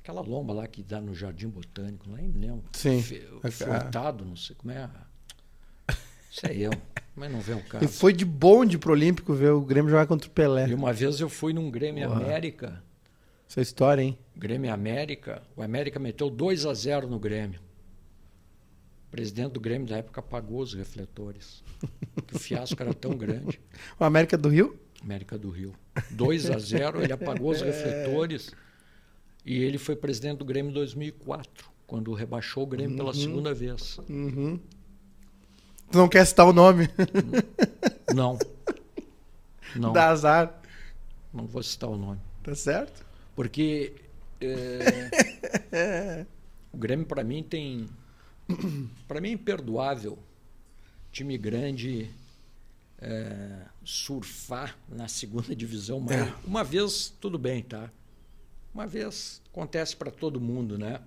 aquela 0.00 0.20
lomba 0.22 0.52
lá 0.52 0.66
que 0.66 0.82
dá 0.82 1.00
no 1.00 1.14
Jardim 1.14 1.48
Botânico, 1.48 2.10
lá 2.10 2.20
em 2.20 2.32
lembro. 2.32 2.64
Sim. 2.72 3.00
Fe- 3.00 3.28
A- 3.44 3.50
Furtado, 3.50 4.24
não 4.24 4.34
sei 4.34 4.56
como 4.56 4.72
é. 4.72 4.90
Isso 6.30 6.46
é 6.46 6.54
eu, 6.56 6.72
mas 7.16 7.30
não 7.32 7.40
vem 7.40 7.56
o 7.56 7.58
E 7.58 7.62
caso. 7.62 7.88
foi 7.88 8.12
de 8.12 8.24
bonde 8.24 8.78
pro 8.78 8.92
Olímpico 8.92 9.32
ver 9.34 9.50
o 9.50 9.60
Grêmio 9.62 9.90
jogar 9.90 10.06
contra 10.06 10.28
o 10.28 10.30
Pelé. 10.30 10.68
E 10.68 10.74
uma 10.74 10.92
vez 10.92 11.18
eu 11.20 11.28
fui 11.28 11.52
num 11.52 11.70
Grêmio 11.70 12.06
Porra. 12.08 12.20
América, 12.24 12.82
Essa 13.48 13.60
história, 13.60 14.02
hein? 14.02 14.18
Grêmio 14.36 14.72
América, 14.72 15.42
o 15.56 15.62
América 15.62 15.98
meteu 15.98 16.28
2 16.28 16.66
a 16.66 16.74
0 16.74 17.08
no 17.08 17.18
Grêmio. 17.18 17.60
O 19.08 19.10
presidente 19.10 19.52
do 19.52 19.60
Grêmio 19.60 19.88
da 19.88 19.96
época 19.96 20.20
apagou 20.20 20.60
os 20.60 20.74
refletores. 20.74 21.62
o 22.34 22.38
fiasco 22.38 22.80
era 22.82 22.92
tão 22.92 23.16
grande. 23.16 23.58
O 23.98 24.04
América 24.04 24.36
do 24.36 24.48
Rio? 24.48 24.76
América 25.02 25.38
do 25.38 25.48
Rio. 25.50 25.72
2 26.10 26.50
a 26.50 26.58
0 26.58 27.02
ele 27.02 27.12
apagou 27.12 27.50
os 27.52 27.60
refletores. 27.62 28.50
E 29.44 29.62
ele 29.62 29.78
foi 29.78 29.94
presidente 29.94 30.38
do 30.38 30.44
Grêmio 30.44 30.70
em 30.70 30.74
2004, 30.74 31.70
quando 31.86 32.12
rebaixou 32.12 32.64
o 32.64 32.66
Grêmio 32.66 32.96
pela 32.96 33.14
segunda 33.14 33.54
vez. 33.54 33.98
Uhum. 34.08 34.58
Tu 35.90 35.98
não 35.98 36.08
quer 36.08 36.24
citar 36.26 36.46
o 36.46 36.52
nome? 36.52 36.88
Não. 38.14 38.38
Não, 39.74 39.92
Dá 39.92 40.08
azar. 40.08 40.60
não 41.32 41.46
vou 41.46 41.62
citar 41.62 41.90
o 41.90 41.96
nome. 41.96 42.20
Tá 42.42 42.54
certo? 42.54 43.04
Porque 43.34 43.94
é, 44.40 46.24
o 46.72 46.76
Grêmio, 46.76 47.06
para 47.06 47.22
mim, 47.24 47.42
tem. 47.42 47.88
Para 49.08 49.20
mim 49.20 49.30
é 49.30 49.32
imperdoável 49.32 50.18
time 51.10 51.38
grande 51.38 52.10
é, 52.98 53.66
surfar 53.84 54.76
na 54.88 55.08
segunda 55.08 55.54
divisão. 55.56 56.00
Mas 56.00 56.16
É. 56.16 56.34
Uma 56.44 56.62
vez, 56.62 57.14
tudo 57.20 57.38
bem, 57.38 57.62
tá? 57.62 57.90
Uma 58.74 58.86
vez 58.86 59.40
acontece 59.50 59.96
para 59.96 60.10
todo 60.10 60.40
mundo, 60.40 60.78
né? 60.78 61.00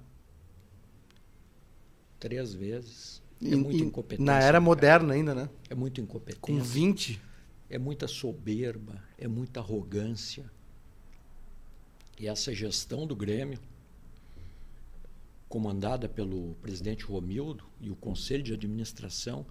Três 2.19 2.53
vezes. 2.53 3.18
É 3.42 3.48
E- 3.50 3.56
muita 3.56 3.84
e 3.84 3.86
incompetência. 3.88 4.26
Na 4.26 4.40
era 4.40 4.60
moderna 4.60 5.14
ainda, 5.14 5.34
né? 5.34 5.50
É 5.70 5.76
muita 5.76 6.02
incompetência. 6.02 6.40
Com 6.42 6.60
20. 6.62 7.22
É 7.70 7.78
muita 7.78 8.08
soberba, 8.08 9.02
é 9.18 9.28
muita 9.28 9.60
arrogância. 9.60 10.50
E 12.20 12.28
essa 12.28 12.54
gestão 12.54 13.06
do 13.08 13.16
Grêmio, 13.16 13.60
comandada 15.48 16.08
pelo 16.10 16.56
presidente 16.62 17.04
Romildo 17.06 17.64
e 17.80 17.90
o 17.90 17.96
conselho 17.96 18.44
de 18.44 18.54
administração, 18.54 19.46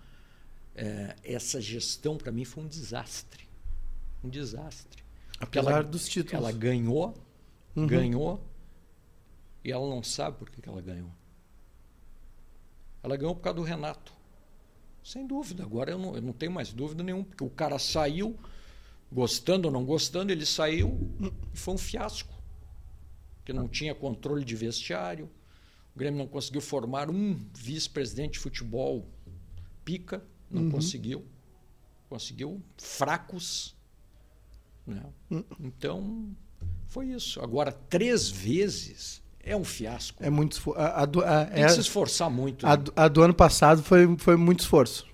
eh, 0.74 1.16
essa 1.24 1.61
gestão 1.61 2.16
para 2.16 2.30
mim 2.30 2.45
foi 2.45 2.64
um 2.64 2.68
desastre. 2.68 3.49
Um 4.22 4.28
desastre. 4.28 5.03
Apesar 5.41 5.70
ela, 5.70 5.82
dos 5.82 6.09
títulos. 6.09 6.34
ela 6.34 6.53
ganhou, 6.53 7.14
Uhum. 7.74 7.86
ganhou, 7.86 8.45
e 9.64 9.70
ela 9.72 9.89
não 9.89 10.03
sabe 10.03 10.36
por 10.39 10.51
que 10.51 10.61
que 10.61 10.68
ela 10.68 10.80
ganhou. 10.82 11.11
Ela 13.09 13.16
ganhou 13.16 13.34
por 13.34 13.40
causa 13.40 13.56
do 13.56 13.62
Renato. 13.62 14.12
Sem 15.02 15.26
dúvida. 15.26 15.62
Agora 15.62 15.90
eu 15.90 15.98
não, 15.98 16.14
eu 16.14 16.20
não 16.20 16.32
tenho 16.34 16.52
mais 16.52 16.70
dúvida 16.70 17.02
nenhuma, 17.02 17.24
porque 17.24 17.42
o 17.42 17.48
cara 17.48 17.78
saiu, 17.78 18.38
gostando 19.11 19.66
ou 19.68 19.72
não 19.72 19.82
gostando, 19.82 20.30
ele 20.30 20.44
saiu 20.44 21.11
e 21.54 21.56
foi 21.56 21.74
um 21.74 21.78
fiasco. 21.78 22.34
Porque 23.38 23.54
não 23.54 23.66
tinha 23.66 23.94
controle 23.94 24.44
de 24.44 24.54
vestiário, 24.54 25.30
o 25.96 25.98
Grêmio 25.98 26.18
não 26.18 26.28
conseguiu 26.28 26.61
formar 26.61 27.09
um 27.09 27.34
vice-presidente 27.54 28.32
de 28.32 28.38
futebol 28.40 29.09
pica, 29.86 30.22
não 30.50 30.70
conseguiu. 30.70 31.24
Conseguiu 32.11 32.62
fracos. 32.76 33.74
Né? 34.86 35.02
Então, 35.59 36.28
foi 36.86 37.06
isso. 37.06 37.40
Agora, 37.40 37.72
três 37.72 38.28
vezes 38.28 39.22
é 39.51 39.57
um 39.57 39.64
fiasco. 39.64 40.22
É 40.22 40.30
muito 40.30 40.53
esforço. 40.53 40.80
Tem 41.53 41.62
é- 41.62 41.66
que 41.66 41.72
se 41.72 41.80
esforçar 41.80 42.30
muito. 42.30 42.66
a 42.66 42.70
né? 42.70 42.76
do- 42.76 42.92
a 42.94 43.09
do 43.09 43.22
ano 43.22 43.34
passado 43.34 43.82
foi, 43.82 44.16
foi 44.18 44.36
muito 44.36 44.61
esforço. 44.61 45.07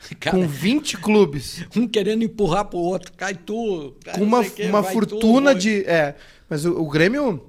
Cara, 0.18 0.36
Com 0.36 0.46
20 0.48 0.96
clubes. 0.98 1.64
um 1.76 1.86
querendo 1.86 2.24
empurrar 2.24 2.64
pro 2.64 2.78
outro, 2.78 3.12
cai 3.12 3.34
tu. 3.34 3.94
cai 4.04 4.18
com 4.18 4.24
uma, 4.24 4.40
uma 4.68 4.82
fortuna 4.82 5.54
tu, 5.54 5.58
de. 5.60 5.84
É, 5.84 6.16
mas 6.48 6.64
o, 6.64 6.72
o 6.80 6.88
Grêmio. 6.88 7.48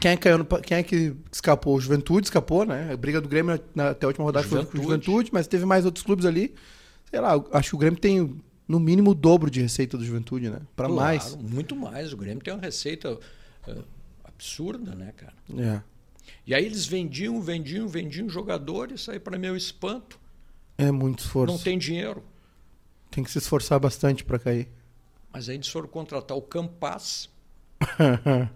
Quem 0.00 0.10
é, 0.10 0.16
que 0.16 0.22
caiu 0.24 0.36
no 0.38 0.44
quem 0.44 0.78
é 0.78 0.82
que 0.82 1.14
escapou? 1.32 1.76
O 1.76 1.80
Juventude 1.80 2.26
escapou, 2.26 2.66
né? 2.66 2.90
A 2.92 2.96
briga 2.96 3.18
do 3.20 3.28
Grêmio 3.28 3.58
na- 3.74 3.90
até 3.90 4.04
a 4.04 4.08
última 4.08 4.24
rodada 4.26 4.46
foi 4.46 4.58
com 4.58 4.76
o 4.78 4.82
Juventude. 4.82 5.04
Juventude, 5.06 5.30
mas 5.32 5.46
teve 5.46 5.64
mais 5.64 5.84
outros 5.86 6.04
clubes 6.04 6.26
ali. 6.26 6.54
Sei 7.08 7.20
lá, 7.20 7.32
acho 7.52 7.70
que 7.70 7.74
o 7.76 7.78
Grêmio 7.78 7.98
tem 7.98 8.36
no 8.68 8.80
mínimo 8.80 9.12
o 9.12 9.14
dobro 9.14 9.48
de 9.50 9.62
receita 9.62 9.96
do 9.96 10.04
Juventude, 10.04 10.50
né? 10.50 10.58
Pra 10.74 10.86
Claro, 10.86 11.00
mais. 11.00 11.36
Muito 11.36 11.74
mais. 11.76 12.12
O 12.12 12.16
Grêmio 12.16 12.42
tem 12.42 12.52
uma 12.52 12.60
receita 12.60 13.16
eh, 13.68 13.76
absurda, 14.36 14.94
né, 14.94 15.12
cara? 15.16 15.34
É. 15.58 15.80
E 16.46 16.54
aí 16.54 16.64
eles 16.64 16.86
vendiam, 16.86 17.40
vendiam, 17.40 17.88
vendiam 17.88 18.28
jogadores, 18.28 19.08
aí 19.08 19.18
para 19.18 19.38
meu 19.38 19.56
espanto, 19.56 20.18
É 20.78 20.90
muito 20.90 21.20
esforço. 21.20 21.54
não 21.54 21.62
tem 21.62 21.78
dinheiro. 21.78 22.22
Tem 23.10 23.24
que 23.24 23.30
se 23.30 23.38
esforçar 23.38 23.78
bastante 23.80 24.24
pra 24.24 24.38
cair. 24.38 24.68
Mas 25.32 25.48
aí 25.48 25.56
eles 25.56 25.68
foram 25.68 25.88
contratar 25.88 26.36
o 26.36 26.42
Campaz. 26.42 27.28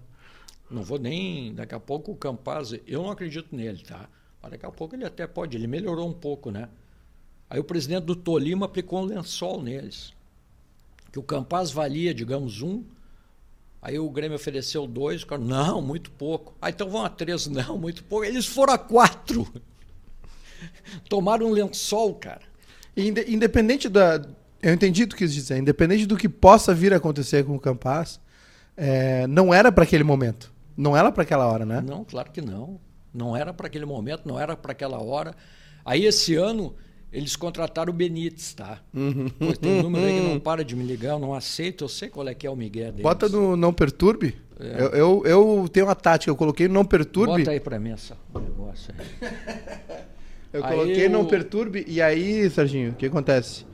Não 0.70 0.82
vou 0.84 0.98
nem. 0.98 1.52
Daqui 1.54 1.74
a 1.74 1.80
pouco 1.80 2.12
o 2.12 2.16
Campaz, 2.16 2.72
eu 2.86 3.02
não 3.02 3.10
acredito 3.10 3.54
nele, 3.54 3.82
tá? 3.82 4.08
Mas 4.40 4.52
daqui 4.52 4.64
a 4.64 4.70
pouco 4.70 4.94
ele 4.94 5.04
até 5.04 5.26
pode, 5.26 5.56
ele 5.56 5.66
melhorou 5.66 6.08
um 6.08 6.12
pouco, 6.12 6.50
né? 6.50 6.68
Aí 7.48 7.58
o 7.58 7.64
presidente 7.64 8.04
do 8.04 8.14
Tolima 8.14 8.66
aplicou 8.66 9.00
um 9.02 9.04
lençol 9.04 9.60
neles. 9.60 10.12
Que 11.10 11.18
o 11.18 11.22
Campaz 11.24 11.72
valia, 11.72 12.14
digamos, 12.14 12.62
um. 12.62 12.84
Aí 13.82 13.98
o 13.98 14.10
Grêmio 14.10 14.36
ofereceu 14.36 14.86
dois, 14.86 15.22
o 15.22 15.26
cara, 15.26 15.40
não, 15.40 15.80
muito 15.80 16.10
pouco. 16.10 16.54
Ah, 16.60 16.68
então 16.70 16.88
vão 16.90 17.04
a 17.04 17.08
três, 17.08 17.46
não, 17.48 17.78
muito 17.78 18.04
pouco. 18.04 18.24
Eles 18.24 18.46
foram 18.46 18.74
a 18.74 18.78
quatro. 18.78 19.46
Tomaram 21.08 21.46
um 21.46 21.50
lençol, 21.50 22.14
cara. 22.14 22.42
Inde- 22.96 23.24
independente 23.28 23.88
da. 23.88 24.20
Eu 24.62 24.74
entendi 24.74 25.04
o 25.04 25.08
que 25.08 25.16
quis 25.16 25.32
dizer. 25.32 25.56
Independente 25.56 26.04
do 26.04 26.16
que 26.16 26.28
possa 26.28 26.74
vir 26.74 26.92
a 26.92 26.96
acontecer 26.98 27.44
com 27.44 27.54
o 27.56 27.60
Campaz, 27.60 28.20
é, 28.76 29.26
não 29.26 29.54
era 29.54 29.72
pra 29.72 29.84
aquele 29.84 30.04
momento. 30.04 30.52
Não 30.76 30.96
era 30.96 31.10
pra 31.10 31.22
aquela 31.22 31.46
hora, 31.46 31.64
né? 31.64 31.80
Não, 31.80 32.04
claro 32.04 32.30
que 32.30 32.40
não. 32.42 32.78
Não 33.12 33.36
era 33.36 33.52
para 33.52 33.66
aquele 33.66 33.86
momento, 33.86 34.26
não 34.26 34.38
era 34.38 34.56
para 34.56 34.72
aquela 34.72 35.02
hora. 35.02 35.34
Aí 35.84 36.04
esse 36.04 36.34
ano 36.36 36.76
eles 37.12 37.34
contrataram 37.36 37.92
o 37.92 37.96
Benítez, 37.96 38.54
tá? 38.54 38.80
Pô, 39.38 39.52
tem 39.52 39.78
um 39.78 39.82
número 39.82 40.06
aí 40.06 40.14
que 40.14 40.20
não 40.28 40.38
para 40.40 40.64
de 40.64 40.76
me 40.76 40.84
ligar, 40.84 41.10
eu 41.12 41.18
não 41.18 41.34
aceito, 41.34 41.84
eu 41.84 41.88
sei 41.88 42.08
qual 42.08 42.26
é 42.28 42.34
que 42.34 42.46
é 42.46 42.50
o 42.50 42.56
Miguel 42.56 42.90
deles. 42.92 43.02
Bota 43.02 43.28
no 43.28 43.56
Não 43.56 43.72
Perturbe. 43.72 44.36
É. 44.58 44.82
Eu, 44.82 44.90
eu, 44.94 45.22
eu 45.24 45.68
tenho 45.72 45.86
uma 45.86 45.94
tática, 45.94 46.30
eu 46.30 46.36
coloquei 46.36 46.68
Não 46.68 46.84
Perturbe. 46.84 47.38
Bota 47.38 47.50
aí 47.50 47.60
para 47.60 47.78
mim 47.78 47.90
essa 47.90 48.16
negócio 48.34 48.94
aí. 48.98 49.30
Eu 50.52 50.64
Aí 50.64 50.74
coloquei 50.74 51.06
o- 51.06 51.10
Não 51.10 51.24
Perturbe 51.26 51.84
e 51.86 52.02
aí, 52.02 52.50
Serginho, 52.50 52.90
o 52.90 52.94
que 52.94 53.06
acontece? 53.06 53.64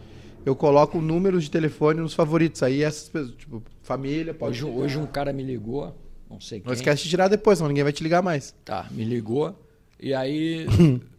Eu 0.45 0.55
coloco 0.55 1.01
números 1.01 1.45
de 1.45 1.51
telefone 1.51 2.01
nos 2.01 2.13
favoritos. 2.13 2.63
Aí 2.63 2.83
essas 2.83 3.09
pessoas, 3.09 3.35
tipo, 3.35 3.63
família, 3.83 4.35
pode. 4.35 4.63
Hoje, 4.63 4.79
hoje 4.79 4.99
um 4.99 5.07
cara 5.07 5.33
me 5.33 5.43
ligou, 5.43 5.97
não 6.31 6.39
sei 6.39 6.61
quem. 6.61 6.67
Não 6.67 6.75
esquece 6.75 7.03
de 7.05 7.09
tirar 7.09 7.29
depois, 7.29 7.59
senão 7.59 7.69
ninguém 7.69 7.83
vai 7.83 7.93
te 7.95 8.03
ligar 8.03 8.23
mais. 8.23 8.55
Tá, 8.63 8.87
me 8.91 9.05
ligou 9.05 9.59
e 9.99 10.13
aí 10.13 10.67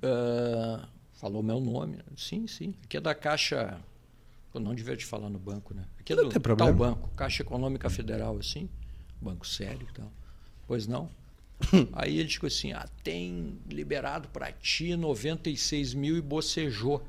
ah, 0.04 0.88
falou 1.18 1.44
meu 1.44 1.60
nome. 1.60 2.00
Sim, 2.16 2.48
sim. 2.48 2.74
Aqui 2.84 2.98
é 2.98 3.02
da 3.02 3.14
Caixa. 3.14 3.80
Eu 4.54 4.62
não 4.62 4.74
devia 4.74 4.96
te 4.96 5.06
falar 5.06 5.30
no 5.30 5.38
banco, 5.38 5.74
né? 5.74 5.84
Aqui 6.00 6.14
é 6.14 6.16
Não 6.16 6.24
do 6.26 6.30
tem 6.30 6.42
problema. 6.42 6.72
tal 6.72 6.78
banco, 6.78 7.10
Caixa 7.16 7.44
Econômica 7.44 7.90
Federal, 7.90 8.38
assim. 8.38 8.70
Banco 9.22 9.46
sério 9.46 9.88
e 9.90 9.94
tal. 9.94 10.12
Pois 10.66 10.88
não. 10.88 11.10
aí 11.94 12.20
ele 12.20 12.28
disse 12.28 12.46
assim: 12.46 12.72
ah, 12.72 12.88
tem 13.04 13.60
liberado 13.70 14.28
para 14.30 14.52
ti 14.52 14.96
96 14.96 15.94
mil 15.94 16.16
e 16.18 16.22
bocejou. 16.22 17.06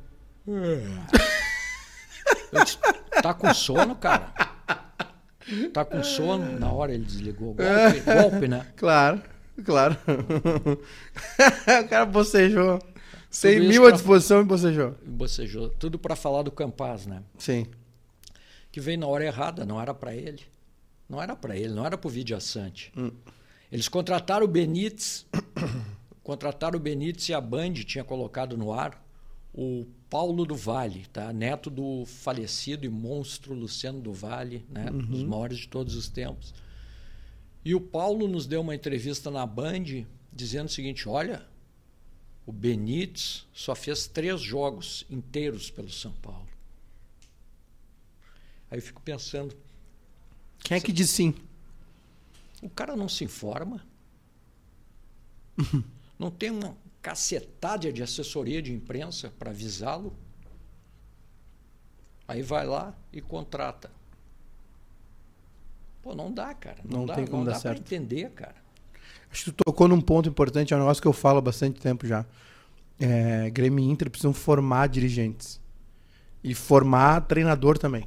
Eu 2.50 2.64
disse, 2.64 2.78
tá 3.22 3.34
com 3.34 3.52
sono, 3.52 3.94
cara? 3.94 4.32
Tá 5.72 5.84
com 5.84 6.02
sono? 6.02 6.58
Na 6.58 6.72
hora 6.72 6.94
ele 6.94 7.04
desligou. 7.04 7.54
Golpe, 7.54 8.00
golpe 8.00 8.48
né? 8.48 8.66
Claro, 8.76 9.22
claro. 9.64 9.96
o 11.84 11.88
cara 11.88 12.06
bocejou. 12.06 12.78
100 13.30 13.52
Tudo 13.52 13.62
isso 13.62 13.72
mil 13.72 13.86
à 13.86 13.90
disposição 13.90 14.40
e 14.40 14.44
bocejou. 14.44 14.94
Bocejou. 15.06 15.68
Tudo 15.70 15.98
para 15.98 16.16
falar 16.16 16.42
do 16.42 16.50
Campaz, 16.50 17.06
né? 17.06 17.22
Sim. 17.38 17.66
Que 18.72 18.80
veio 18.80 18.98
na 18.98 19.06
hora 19.06 19.24
errada, 19.24 19.66
não 19.66 19.80
era 19.80 19.92
para 19.92 20.14
ele. 20.14 20.42
Não 21.08 21.22
era 21.22 21.34
para 21.34 21.56
ele, 21.56 21.72
não 21.72 21.86
era 21.86 21.96
para 21.96 22.08
o 22.08 22.10
Vidia 22.10 22.38
Sante. 22.40 22.92
Eles 23.72 23.88
contrataram 23.88 24.44
o 24.44 24.48
Benítez, 24.48 25.26
contrataram 26.22 26.78
o 26.78 26.80
Benítez 26.80 27.28
e 27.28 27.34
a 27.34 27.40
Band 27.40 27.72
tinha 27.74 28.04
colocado 28.04 28.56
no 28.56 28.72
ar 28.72 29.02
o 29.54 29.86
Paulo 30.08 30.44
do 30.44 30.54
Vale, 30.54 31.06
tá? 31.12 31.32
neto 31.32 31.68
do 31.68 32.04
falecido 32.06 32.86
e 32.86 32.88
monstro 32.88 33.54
Luciano 33.54 34.00
do 34.00 34.12
Vale, 34.12 34.64
né? 34.68 34.90
um 34.90 34.98
dos 34.98 35.22
maiores 35.22 35.58
de 35.58 35.68
todos 35.68 35.94
os 35.96 36.08
tempos. 36.08 36.54
E 37.64 37.74
o 37.74 37.80
Paulo 37.80 38.28
nos 38.28 38.46
deu 38.46 38.60
uma 38.60 38.74
entrevista 38.74 39.30
na 39.30 39.44
Band 39.44 40.04
dizendo 40.32 40.66
o 40.66 40.70
seguinte: 40.70 41.08
olha, 41.08 41.42
o 42.48 42.52
Benítez 42.52 43.46
só 43.52 43.74
fez 43.74 44.06
três 44.06 44.40
jogos 44.40 45.04
inteiros 45.10 45.70
pelo 45.70 45.90
São 45.90 46.12
Paulo. 46.12 46.48
Aí 48.70 48.78
eu 48.78 48.82
fico 48.82 49.02
pensando, 49.02 49.54
Quem 50.60 50.78
é 50.78 50.80
que 50.80 50.90
diz 50.90 51.10
sim? 51.10 51.34
o 52.62 52.70
cara 52.70 52.96
não 52.96 53.06
se 53.06 53.22
informa? 53.22 53.86
Não 56.18 56.30
tem 56.32 56.50
uma 56.50 56.76
cacetada 57.00 57.92
de 57.92 58.02
assessoria 58.02 58.60
de 58.60 58.72
imprensa 58.72 59.30
para 59.38 59.50
avisá-lo? 59.50 60.12
Aí 62.26 62.42
vai 62.42 62.66
lá 62.66 62.92
e 63.12 63.20
contrata. 63.20 63.88
Pô, 66.02 66.14
não 66.16 66.32
dá, 66.32 66.52
cara. 66.54 66.80
Não, 66.84 67.00
Não 67.00 67.06
dá, 67.06 67.14
tem 67.14 67.24
como 67.24 67.44
não 67.44 67.44
dar 67.44 67.52
dá 67.52 67.60
para 67.60 67.74
certo. 67.74 67.82
entender, 67.82 68.30
cara. 68.32 68.56
Acho 69.30 69.44
que 69.44 69.50
tu 69.52 69.64
tocou 69.64 69.86
num 69.88 70.00
ponto 70.00 70.28
importante, 70.28 70.72
é 70.72 70.76
um 70.76 70.80
negócio 70.80 71.02
que 71.02 71.08
eu 71.08 71.12
falo 71.12 71.38
há 71.38 71.42
bastante 71.42 71.80
tempo 71.80 72.06
já. 72.06 72.24
É, 72.98 73.50
Grêmio 73.50 73.84
e 73.84 73.88
Inter 73.90 74.10
precisam 74.10 74.32
formar 74.32 74.88
dirigentes. 74.88 75.60
E 76.42 76.54
formar 76.54 77.20
treinador 77.22 77.78
também. 77.78 78.06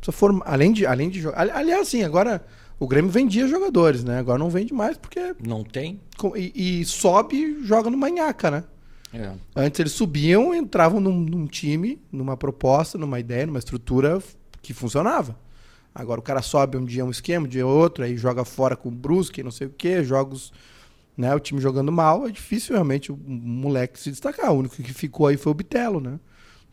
Precisa 0.00 0.16
formar, 0.16 0.44
além 0.46 0.72
de, 0.72 0.86
além 0.86 1.10
de 1.10 1.20
jogar. 1.20 1.40
Ali- 1.40 1.50
Aliás, 1.50 1.88
sim, 1.88 2.02
agora 2.02 2.44
O 2.80 2.86
Grêmio 2.88 3.10
vendia 3.12 3.46
jogadores, 3.46 4.02
né? 4.02 4.18
Agora 4.18 4.38
não 4.38 4.50
vende 4.50 4.72
mais 4.74 4.96
porque. 4.96 5.34
Não 5.44 5.62
tem? 5.62 6.00
E, 6.36 6.80
e 6.80 6.84
sobe 6.84 7.36
e 7.36 7.64
joga 7.64 7.88
no 7.90 7.96
manhaca, 7.96 8.50
né? 8.50 8.64
É. 9.14 9.32
Antes 9.54 9.78
eles 9.78 9.92
subiam, 9.92 10.52
entravam 10.54 10.98
num, 10.98 11.20
num, 11.20 11.46
time, 11.46 12.00
numa 12.10 12.36
proposta, 12.36 12.96
numa 12.98 13.20
ideia, 13.20 13.46
numa 13.46 13.58
estrutura 13.58 14.20
que 14.62 14.72
funcionava. 14.72 15.36
Agora 15.94 16.20
o 16.20 16.22
cara 16.22 16.40
sobe 16.40 16.76
um 16.76 16.84
dia 16.84 17.04
um 17.04 17.10
esquema, 17.10 17.46
um 17.46 17.48
dia 17.48 17.66
outro, 17.66 18.04
aí 18.04 18.16
joga 18.16 18.44
fora 18.44 18.74
com 18.74 18.88
o 18.88 18.92
Brusque, 18.92 19.42
não 19.42 19.50
sei 19.50 19.66
o 19.66 19.70
quê, 19.70 20.02
jogos, 20.02 20.52
né, 21.16 21.34
o 21.34 21.40
time 21.40 21.60
jogando 21.60 21.92
mal, 21.92 22.26
é 22.26 22.30
difícil 22.30 22.74
realmente 22.74 23.12
o 23.12 23.16
moleque 23.16 23.98
se 23.98 24.10
destacar. 24.10 24.52
O 24.52 24.58
único 24.58 24.76
que 24.76 24.94
ficou 24.94 25.26
aí 25.26 25.36
foi 25.36 25.52
o 25.52 25.54
Bitelo, 25.54 26.00
né? 26.00 26.18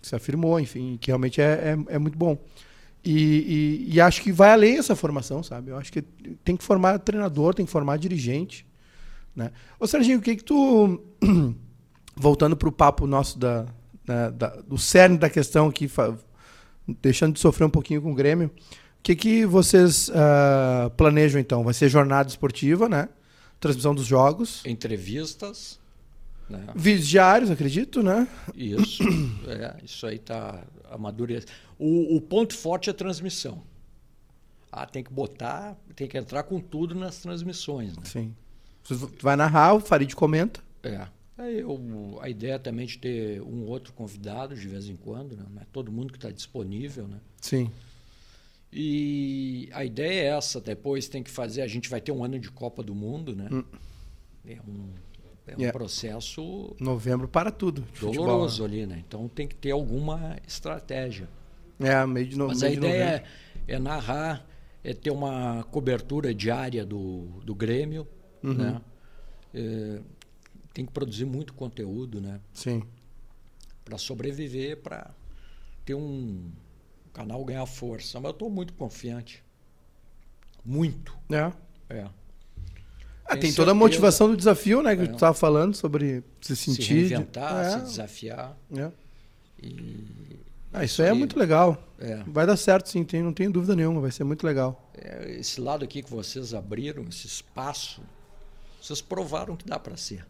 Que 0.02 0.08
se 0.08 0.16
afirmou, 0.16 0.60
enfim, 0.60 0.98
que 1.00 1.08
realmente 1.08 1.42
é, 1.42 1.76
é, 1.90 1.96
é 1.96 2.00
muito 2.00 2.18
bom. 2.18 2.38
E, 3.04 3.86
e, 3.88 3.96
e, 3.96 4.02
acho 4.02 4.22
que 4.22 4.32
vai 4.32 4.52
além 4.52 4.78
essa 4.78 4.96
formação, 4.96 5.42
sabe? 5.42 5.72
Eu 5.72 5.78
acho 5.78 5.92
que 5.92 6.02
tem 6.44 6.58
que 6.58 6.64
formar 6.64 7.00
treinador, 7.00 7.54
tem 7.54 7.66
que 7.66 7.72
formar 7.72 7.98
dirigente. 7.98 8.68
Né? 9.36 9.52
Ô 9.80 9.88
Serginho, 9.88 10.20
o 10.20 10.22
que 10.22 10.36
que 10.36 10.44
tu. 10.44 11.02
Voltando 12.16 12.58
para 12.58 12.68
o 12.68 12.72
papo 12.72 13.08
nosso 13.08 13.40
da, 13.40 13.66
da, 14.06 14.30
da, 14.30 14.48
do 14.62 14.78
cerne 14.78 15.18
da 15.18 15.30
questão 15.30 15.68
aqui, 15.68 15.90
deixando 17.02 17.34
de 17.34 17.40
sofrer 17.40 17.64
um 17.64 17.70
pouquinho 17.70 18.02
com 18.02 18.12
o 18.12 18.16
Grêmio, 18.16 18.52
que, 19.16 19.16
que 19.16 19.46
vocês 19.46 20.10
uh, 20.10 20.90
planejam 20.92 21.40
então? 21.40 21.64
Vai 21.64 21.74
ser 21.74 21.90
jornada 21.90 22.30
esportiva, 22.30 22.88
né? 22.88 23.10
Transmissão 23.60 23.96
dos 23.96 24.06
jogos. 24.06 24.64
Entrevistas. 24.66 25.80
Né? 26.50 26.66
Vídeos 26.76 27.08
diários, 27.08 27.52
acredito, 27.52 28.02
né? 28.02 28.28
Isso. 28.56 29.04
é, 29.48 29.78
isso 29.84 30.06
aí 30.06 30.16
está 30.16 30.64
amadurecendo. 30.90 31.52
O, 31.78 32.18
o 32.18 32.22
ponto 32.22 32.56
forte 32.56 32.90
é 32.90 32.92
a 32.92 32.94
transmissão. 32.94 33.64
Ah, 34.72 34.86
tem 34.86 35.04
que 35.04 35.12
botar, 35.12 35.76
tem 35.96 36.08
que 36.08 36.18
entrar 36.18 36.44
com 36.44 36.60
tudo 36.60 36.94
nas 36.94 37.18
transmissões. 37.20 37.98
Né? 37.98 38.04
Sim. 38.06 38.36
Você 38.84 39.08
vai 39.22 39.36
narrar, 39.36 39.74
o 39.74 39.80
Farid 39.80 40.16
comenta. 40.16 40.62
É. 40.84 41.08
Eu, 41.38 42.20
a 42.22 42.30
ideia 42.30 42.54
é 42.54 42.60
também 42.60 42.86
de 42.86 42.98
ter 42.98 43.42
um 43.42 43.66
outro 43.66 43.94
convidado 43.94 44.56
de 44.56 44.68
vez 44.68 44.90
em 44.90 44.96
quando, 44.96 45.38
né? 45.38 45.46
não 45.50 45.62
é 45.62 45.66
todo 45.72 45.92
mundo 45.92 46.12
que 46.12 46.18
está 46.18 46.30
disponível, 46.30 47.08
né? 47.08 47.18
Sim. 47.40 47.72
E 48.72 49.70
a 49.74 49.84
ideia 49.84 50.22
é 50.22 50.38
essa. 50.38 50.62
Depois 50.62 51.08
tem 51.08 51.24
que 51.24 51.32
fazer. 51.32 51.62
A 51.62 51.68
gente 51.68 51.90
vai 51.90 52.00
ter 52.00 52.12
um 52.12 52.24
ano 52.24 52.40
de 52.40 52.52
Copa 52.52 52.84
do 52.84 52.94
Mundo, 52.94 53.36
né? 53.36 53.50
Hum. 53.52 53.64
É 54.46 54.58
um, 54.68 54.90
é 55.48 55.56
um 55.56 55.60
yeah. 55.60 55.72
processo. 55.72 56.76
Novembro 56.80 57.28
para 57.28 57.52
tudo. 57.52 57.84
Doloroso 58.00 58.64
futebol, 58.64 58.68
né? 58.68 58.84
ali, 58.84 58.86
né? 58.86 59.04
Então 59.08 59.28
tem 59.28 59.48
que 59.48 59.56
ter 59.56 59.72
alguma 59.72 60.38
estratégia. 60.48 61.28
É, 61.80 62.06
meio 62.06 62.28
de 62.28 62.38
novembro. 62.38 62.60
Mas 62.60 62.64
a 62.64 62.70
ideia 62.72 63.26
é, 63.68 63.74
é, 63.76 63.80
narrar, 63.80 64.46
é 64.84 64.94
ter 64.94 65.12
uma 65.12 65.64
cobertura 65.72 66.34
diária 66.34 66.86
do, 66.86 67.22
do 67.44 67.56
Grêmio, 67.56 68.08
uhum. 68.44 68.54
né? 68.54 68.82
É, 69.54 70.00
tem 70.74 70.86
que 70.86 70.92
produzir 70.92 71.26
muito 71.26 71.54
conteúdo, 71.54 72.22
né? 72.22 72.40
Sim. 72.54 72.84
Para 73.84 73.98
sobreviver, 73.98 74.78
para 74.78 75.12
ter 75.84 75.96
um 75.96 76.52
canal 77.20 77.44
ganhar 77.44 77.66
força. 77.66 78.20
Mas 78.20 78.30
eu 78.30 78.32
estou 78.32 78.50
muito 78.50 78.74
confiante. 78.74 79.44
Muito. 80.64 81.18
É. 81.30 81.52
É. 81.90 82.08
Ah, 83.26 83.38
tem 83.38 83.54
toda 83.54 83.72
a 83.72 83.76
motivação 83.76 84.30
do 84.30 84.38
desafio, 84.38 84.82
né? 84.82 84.96
Que 84.96 85.04
é. 85.04 85.08
tu 85.08 85.14
estava 85.14 85.34
falando 85.34 85.76
sobre 85.76 86.24
se 86.42 86.56
sentir. 86.56 86.84
Se 86.84 86.94
reinventar, 86.94 87.66
é. 87.66 87.70
se 87.72 87.80
desafiar. 87.82 88.58
É. 88.76 88.92
E 89.62 90.40
ah, 90.72 90.84
isso 90.84 91.02
aí 91.02 91.10
é 91.10 91.14
muito 91.14 91.38
legal. 91.38 91.84
É. 92.00 92.24
Vai 92.28 92.46
dar 92.46 92.56
certo, 92.56 92.90
sim, 92.90 93.04
tem, 93.04 93.22
não 93.22 93.34
tenho 93.34 93.52
dúvida 93.52 93.76
nenhuma, 93.76 94.00
vai 94.00 94.12
ser 94.12 94.24
muito 94.24 94.46
legal. 94.46 94.90
É, 94.96 95.32
esse 95.32 95.60
lado 95.60 95.84
aqui 95.84 96.02
que 96.02 96.10
vocês 96.10 96.54
abriram, 96.54 97.04
esse 97.10 97.28
espaço, 97.28 98.02
vocês 98.82 99.02
provaram 99.02 99.56
que 99.58 99.66
dá 99.66 99.78
para 99.78 99.98
ser. 99.98 100.26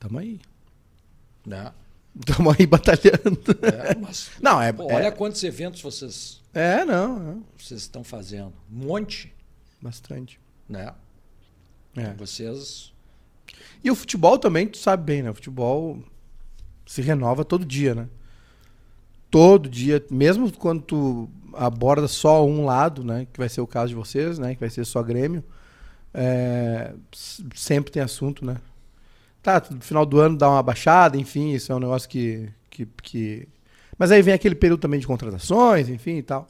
Tamo 0.00 0.18
aí. 0.18 0.40
Né? 1.46 1.72
Tamo 2.24 2.50
aí 2.50 2.66
batalhando. 2.66 3.40
É, 3.62 3.94
mas, 3.94 4.30
não, 4.40 4.60
é, 4.60 4.72
pô, 4.72 4.84
olha 4.84 5.06
é... 5.06 5.10
quantos 5.10 5.42
eventos 5.44 5.82
vocês. 5.82 6.40
É, 6.54 6.84
não. 6.84 7.30
É. 7.30 7.62
Vocês 7.62 7.82
estão 7.82 8.02
fazendo. 8.02 8.52
Um 8.72 8.86
monte. 8.86 9.32
Bastante. 9.82 10.40
Né? 10.68 10.92
É. 11.96 12.14
Vocês. 12.14 12.92
E 13.84 13.90
o 13.90 13.94
futebol 13.94 14.38
também, 14.38 14.66
tu 14.66 14.78
sabe 14.78 15.04
bem, 15.04 15.22
né? 15.22 15.30
O 15.30 15.34
futebol 15.34 16.02
se 16.86 17.02
renova 17.02 17.44
todo 17.44 17.64
dia, 17.64 17.94
né? 17.94 18.08
todo 19.30 19.68
dia, 19.68 20.02
mesmo 20.10 20.50
quando 20.50 20.82
tu 20.82 21.28
aborda 21.52 22.08
só 22.08 22.46
um 22.46 22.64
lado, 22.64 23.04
né, 23.04 23.26
que 23.30 23.38
vai 23.38 23.48
ser 23.48 23.60
o 23.60 23.66
caso 23.66 23.88
de 23.88 23.94
vocês, 23.94 24.38
né, 24.38 24.54
que 24.54 24.60
vai 24.60 24.70
ser 24.70 24.84
só 24.84 25.02
Grêmio, 25.02 25.44
é, 26.14 26.94
sempre 27.54 27.92
tem 27.92 28.02
assunto, 28.02 28.44
né? 28.46 28.56
Tá, 29.46 29.62
no 29.70 29.80
final 29.80 30.04
do 30.04 30.18
ano 30.18 30.36
dá 30.36 30.50
uma 30.50 30.62
baixada, 30.62 31.16
enfim, 31.16 31.52
isso 31.52 31.70
é 31.70 31.74
um 31.76 31.78
negócio 31.78 32.08
que, 32.08 32.48
que, 32.68 32.84
que... 33.00 33.48
Mas 33.96 34.10
aí 34.10 34.20
vem 34.20 34.34
aquele 34.34 34.56
período 34.56 34.80
também 34.80 34.98
de 34.98 35.06
contratações, 35.06 35.88
enfim 35.88 36.16
e 36.16 36.22
tal. 36.22 36.48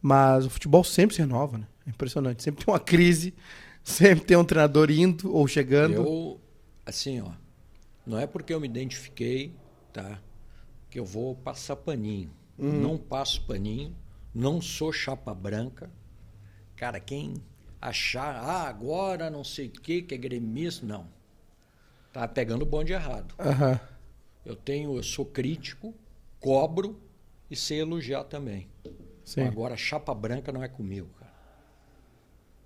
Mas 0.00 0.46
o 0.46 0.50
futebol 0.50 0.84
sempre 0.84 1.16
se 1.16 1.20
renova, 1.20 1.58
né? 1.58 1.66
É 1.84 1.90
impressionante. 1.90 2.44
Sempre 2.44 2.64
tem 2.64 2.72
uma 2.72 2.78
crise, 2.78 3.34
sempre 3.82 4.24
tem 4.24 4.36
um 4.36 4.44
treinador 4.44 4.88
indo 4.88 5.34
ou 5.34 5.48
chegando. 5.48 5.94
Eu, 5.94 6.40
assim, 6.86 7.20
ó, 7.20 7.32
não 8.06 8.16
é 8.16 8.24
porque 8.24 8.54
eu 8.54 8.60
me 8.60 8.68
identifiquei, 8.68 9.52
tá? 9.92 10.20
que 10.90 10.98
eu 10.98 11.04
vou 11.04 11.34
passar 11.34 11.76
paninho. 11.76 12.30
Uhum. 12.56 12.80
Não 12.80 12.98
passo 12.98 13.44
paninho, 13.46 13.94
não 14.34 14.60
sou 14.60 14.92
chapa 14.92 15.34
branca. 15.34 15.90
Cara, 16.76 17.00
quem 17.00 17.34
achar, 17.80 18.36
ah, 18.36 18.68
agora 18.68 19.28
não 19.28 19.44
sei 19.44 19.66
o 19.66 19.70
que, 19.70 20.02
que 20.02 20.14
é 20.14 20.18
gremista, 20.18 20.86
não. 20.86 21.17
Tá 22.12 22.26
pegando 22.26 22.62
o 22.62 22.66
bonde 22.66 22.92
errado. 22.92 23.34
Uhum. 23.38 23.78
Eu 24.44 24.56
tenho, 24.56 24.96
eu 24.96 25.02
sou 25.02 25.24
crítico, 25.24 25.94
cobro 26.40 27.00
e 27.50 27.56
sei 27.56 27.80
elogiar 27.80 28.24
também. 28.24 28.68
Sim. 29.24 29.42
Agora, 29.42 29.76
chapa 29.76 30.14
branca 30.14 30.50
não 30.50 30.62
é 30.62 30.68
comigo, 30.68 31.08
cara. 31.18 31.32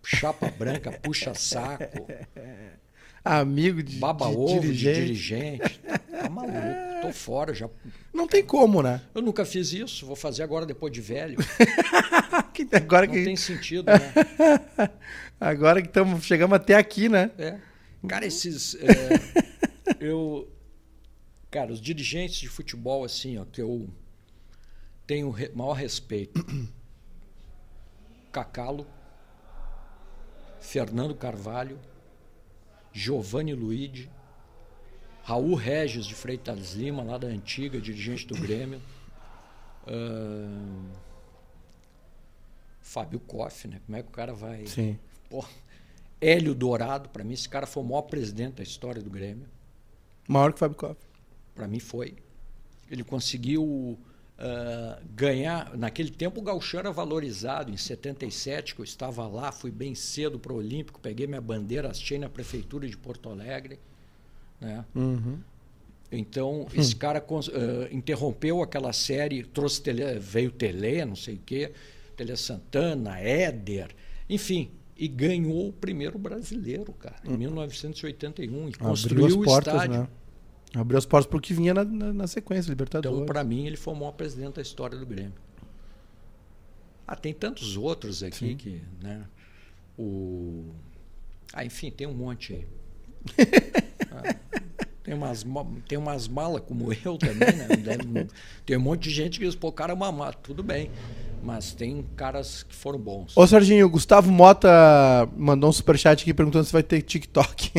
Chapa 0.05 0.51
branca, 0.51 0.93
puxa 1.03 1.35
saco. 1.35 2.07
amigo 3.25 3.83
de, 3.83 3.99
Baba 3.99 4.29
de 4.29 4.37
ovo 4.37 4.61
dirigente. 4.61 4.95
de 4.95 5.07
dirigente. 5.07 5.81
Tá 6.11 6.29
maluco, 6.29 7.03
tô 7.03 7.11
fora 7.15 7.55
já. 7.55 7.69
Não 8.13 8.27
tem 8.27 8.45
como, 8.45 8.83
né? 8.83 9.01
Eu 9.15 9.23
nunca 9.23 9.45
fiz 9.45 9.73
isso, 9.73 10.07
vou 10.07 10.17
fazer 10.17 10.43
agora 10.43 10.67
depois 10.67 10.93
de 10.93 11.01
velho. 11.01 11.39
agora 12.73 13.07
Não 13.07 13.15
que... 13.15 13.25
tem 13.25 13.37
sentido, 13.37 13.87
né? 13.87 14.91
agora 15.41 15.81
que 15.81 15.89
estamos 15.89 16.25
chegamos 16.25 16.55
até 16.57 16.75
aqui, 16.75 17.09
né? 17.09 17.31
É. 17.39 17.59
Cara, 18.09 18.27
esses 18.27 18.75
é, 18.77 19.99
eu 20.01 20.51
cara, 21.51 21.73
os 21.73 21.81
dirigentes 21.81 22.37
de 22.37 22.49
futebol 22.49 23.05
assim, 23.05 23.39
ó, 23.39 23.45
que 23.45 23.61
eu 23.61 23.89
tenho 25.07 25.31
re, 25.31 25.51
maior 25.55 25.75
respeito. 25.75 26.45
Cacalo, 28.33 28.87
Fernando 30.59 31.15
Carvalho, 31.15 31.79
Giovanni 32.93 33.55
Luigi, 33.55 34.11
Raul 35.23 35.55
Regis 35.55 36.07
de 36.07 36.15
Freitas 36.15 36.73
Lima, 36.73 37.03
lá 37.03 37.19
da 37.19 37.29
antiga, 37.29 37.81
dirigente 37.81 38.27
do 38.27 38.35
Grêmio. 38.35 38.81
Uh, 39.87 40.91
Fábio 42.81 43.21
Koff, 43.21 43.69
né? 43.69 43.81
Como 43.87 43.97
é 43.97 44.03
que 44.03 44.09
o 44.09 44.13
cara 44.13 44.33
vai. 44.33 44.67
Sim. 44.67 44.99
Pô, 45.31 45.45
Hélio 46.23 46.55
Dourado, 46.55 47.09
para 47.09 47.25
mim, 47.25 47.35
esse 47.35 47.49
cara 47.49 47.67
foi 47.67 47.83
o 47.83 47.87
maior 47.87 48.03
presidente 48.03 48.55
da 48.55 48.63
história 48.63 49.03
do 49.03 49.11
Grêmio. 49.11 49.47
Maior 50.29 50.53
que 50.53 50.61
Fábio 50.61 50.77
Koff. 50.77 50.97
Para 51.55 51.67
mim 51.67 51.81
foi. 51.81 52.15
Ele 52.91 53.03
conseguiu 53.03 53.99
Uh, 54.43 55.01
ganhar. 55.15 55.77
Naquele 55.77 56.11
tempo 56.11 56.41
o 56.41 56.43
Gauchão 56.43 56.81
era 56.81 56.91
valorizado. 56.91 57.71
Em 57.71 57.77
77, 57.77 58.75
que 58.75 58.81
eu 58.81 58.85
estava 58.85 59.25
lá, 59.29 59.53
fui 59.53 59.71
bem 59.71 59.95
cedo 59.95 60.37
para 60.37 60.53
o 60.53 60.57
Olímpico, 60.57 60.99
peguei 60.99 61.29
minha 61.29 61.41
bandeira, 61.41 61.91
achei 61.91 62.19
na 62.19 62.29
prefeitura 62.29 62.89
de 62.89 62.97
Porto 62.97 63.29
Alegre. 63.29 63.79
Né? 64.61 64.85
Uhum. 64.97 65.39
Então, 66.11 66.67
esse 66.75 66.97
cara 66.97 67.25
uh, 67.25 67.95
interrompeu 67.95 68.63
aquela 68.63 68.93
série, 68.93 69.45
trouxe 69.45 69.81
tele, 69.81 70.19
veio 70.19 70.51
Tele, 70.51 71.05
não 71.05 71.15
sei 71.15 71.37
o 71.37 71.41
quê, 71.47 71.73
Tele 72.17 72.37
Santana, 72.37 73.21
Éder, 73.21 73.95
enfim, 74.29 74.73
e 74.97 75.09
ganhou 75.09 75.69
o 75.69 75.73
primeiro 75.73 76.19
brasileiro, 76.19 76.93
cara, 76.93 77.17
em 77.25 77.37
1981, 77.37 78.53
hum. 78.53 78.69
e 78.69 78.73
Abriu 78.75 78.89
construiu 78.89 79.41
o 79.41 79.45
portas, 79.45 79.75
estádio. 79.75 80.01
Né? 80.01 80.09
Abriu 80.75 80.99
as 80.99 81.07
portas 81.07 81.27
para 81.27 81.37
o 81.37 81.41
que 81.41 81.53
vinha 81.53 81.75
na, 81.75 81.85
na, 81.85 82.13
na 82.13 82.27
sequência, 82.27 82.71
Libertadores. 82.71 83.17
Então, 83.17 83.27
para 83.27 83.45
mim, 83.45 83.67
ele 83.67 83.77
foi 83.77 83.95
o 83.95 83.97
maior 83.97 84.13
presidente 84.13 84.55
da 84.55 84.63
história 84.63 84.99
do 84.99 85.05
Grêmio. 85.05 85.35
Ah, 87.07 87.17
tem 87.17 87.35
tantos 87.35 87.77
outros 87.77 88.23
aqui 88.23 88.51
Sim. 88.51 88.57
que, 88.57 88.81
né? 89.03 89.27
O... 89.99 90.71
Ah, 91.53 91.65
enfim, 91.65 91.91
tem 91.91 92.07
um 92.07 92.15
monte 92.15 92.55
aí. 92.55 92.67
ah, 94.11 94.35
tem 95.03 95.15
umas, 95.15 95.45
tem 95.87 95.99
umas 95.99 96.29
malas 96.29 96.63
como 96.63 96.91
eu 96.93 97.19
também, 97.19 97.53
né? 97.53 97.69
Deve, 97.77 98.29
tem 98.65 98.77
um 98.77 98.81
monte 98.81 99.03
de 99.03 99.11
gente 99.11 99.39
que 99.39 99.45
diz, 99.45 99.55
pô, 99.55 99.71
cara, 99.71 99.93
é 99.93 99.97
mamar, 99.97 100.35
tudo 100.37 100.63
bem. 100.63 100.91
Mas 101.43 101.73
tem 101.73 102.05
caras 102.17 102.63
que 102.63 102.75
foram 102.75 102.99
bons. 102.99 103.37
Ô, 103.37 103.47
Serginho, 103.47 103.87
o 103.87 103.91
Gustavo 103.91 104.31
Mota 104.31 104.69
mandou 105.37 105.69
um 105.71 105.73
superchat 105.73 106.23
aqui 106.23 106.33
perguntando 106.33 106.65
se 106.65 106.73
vai 106.73 106.83
ter 106.85 107.03
TikTok. 107.03 107.73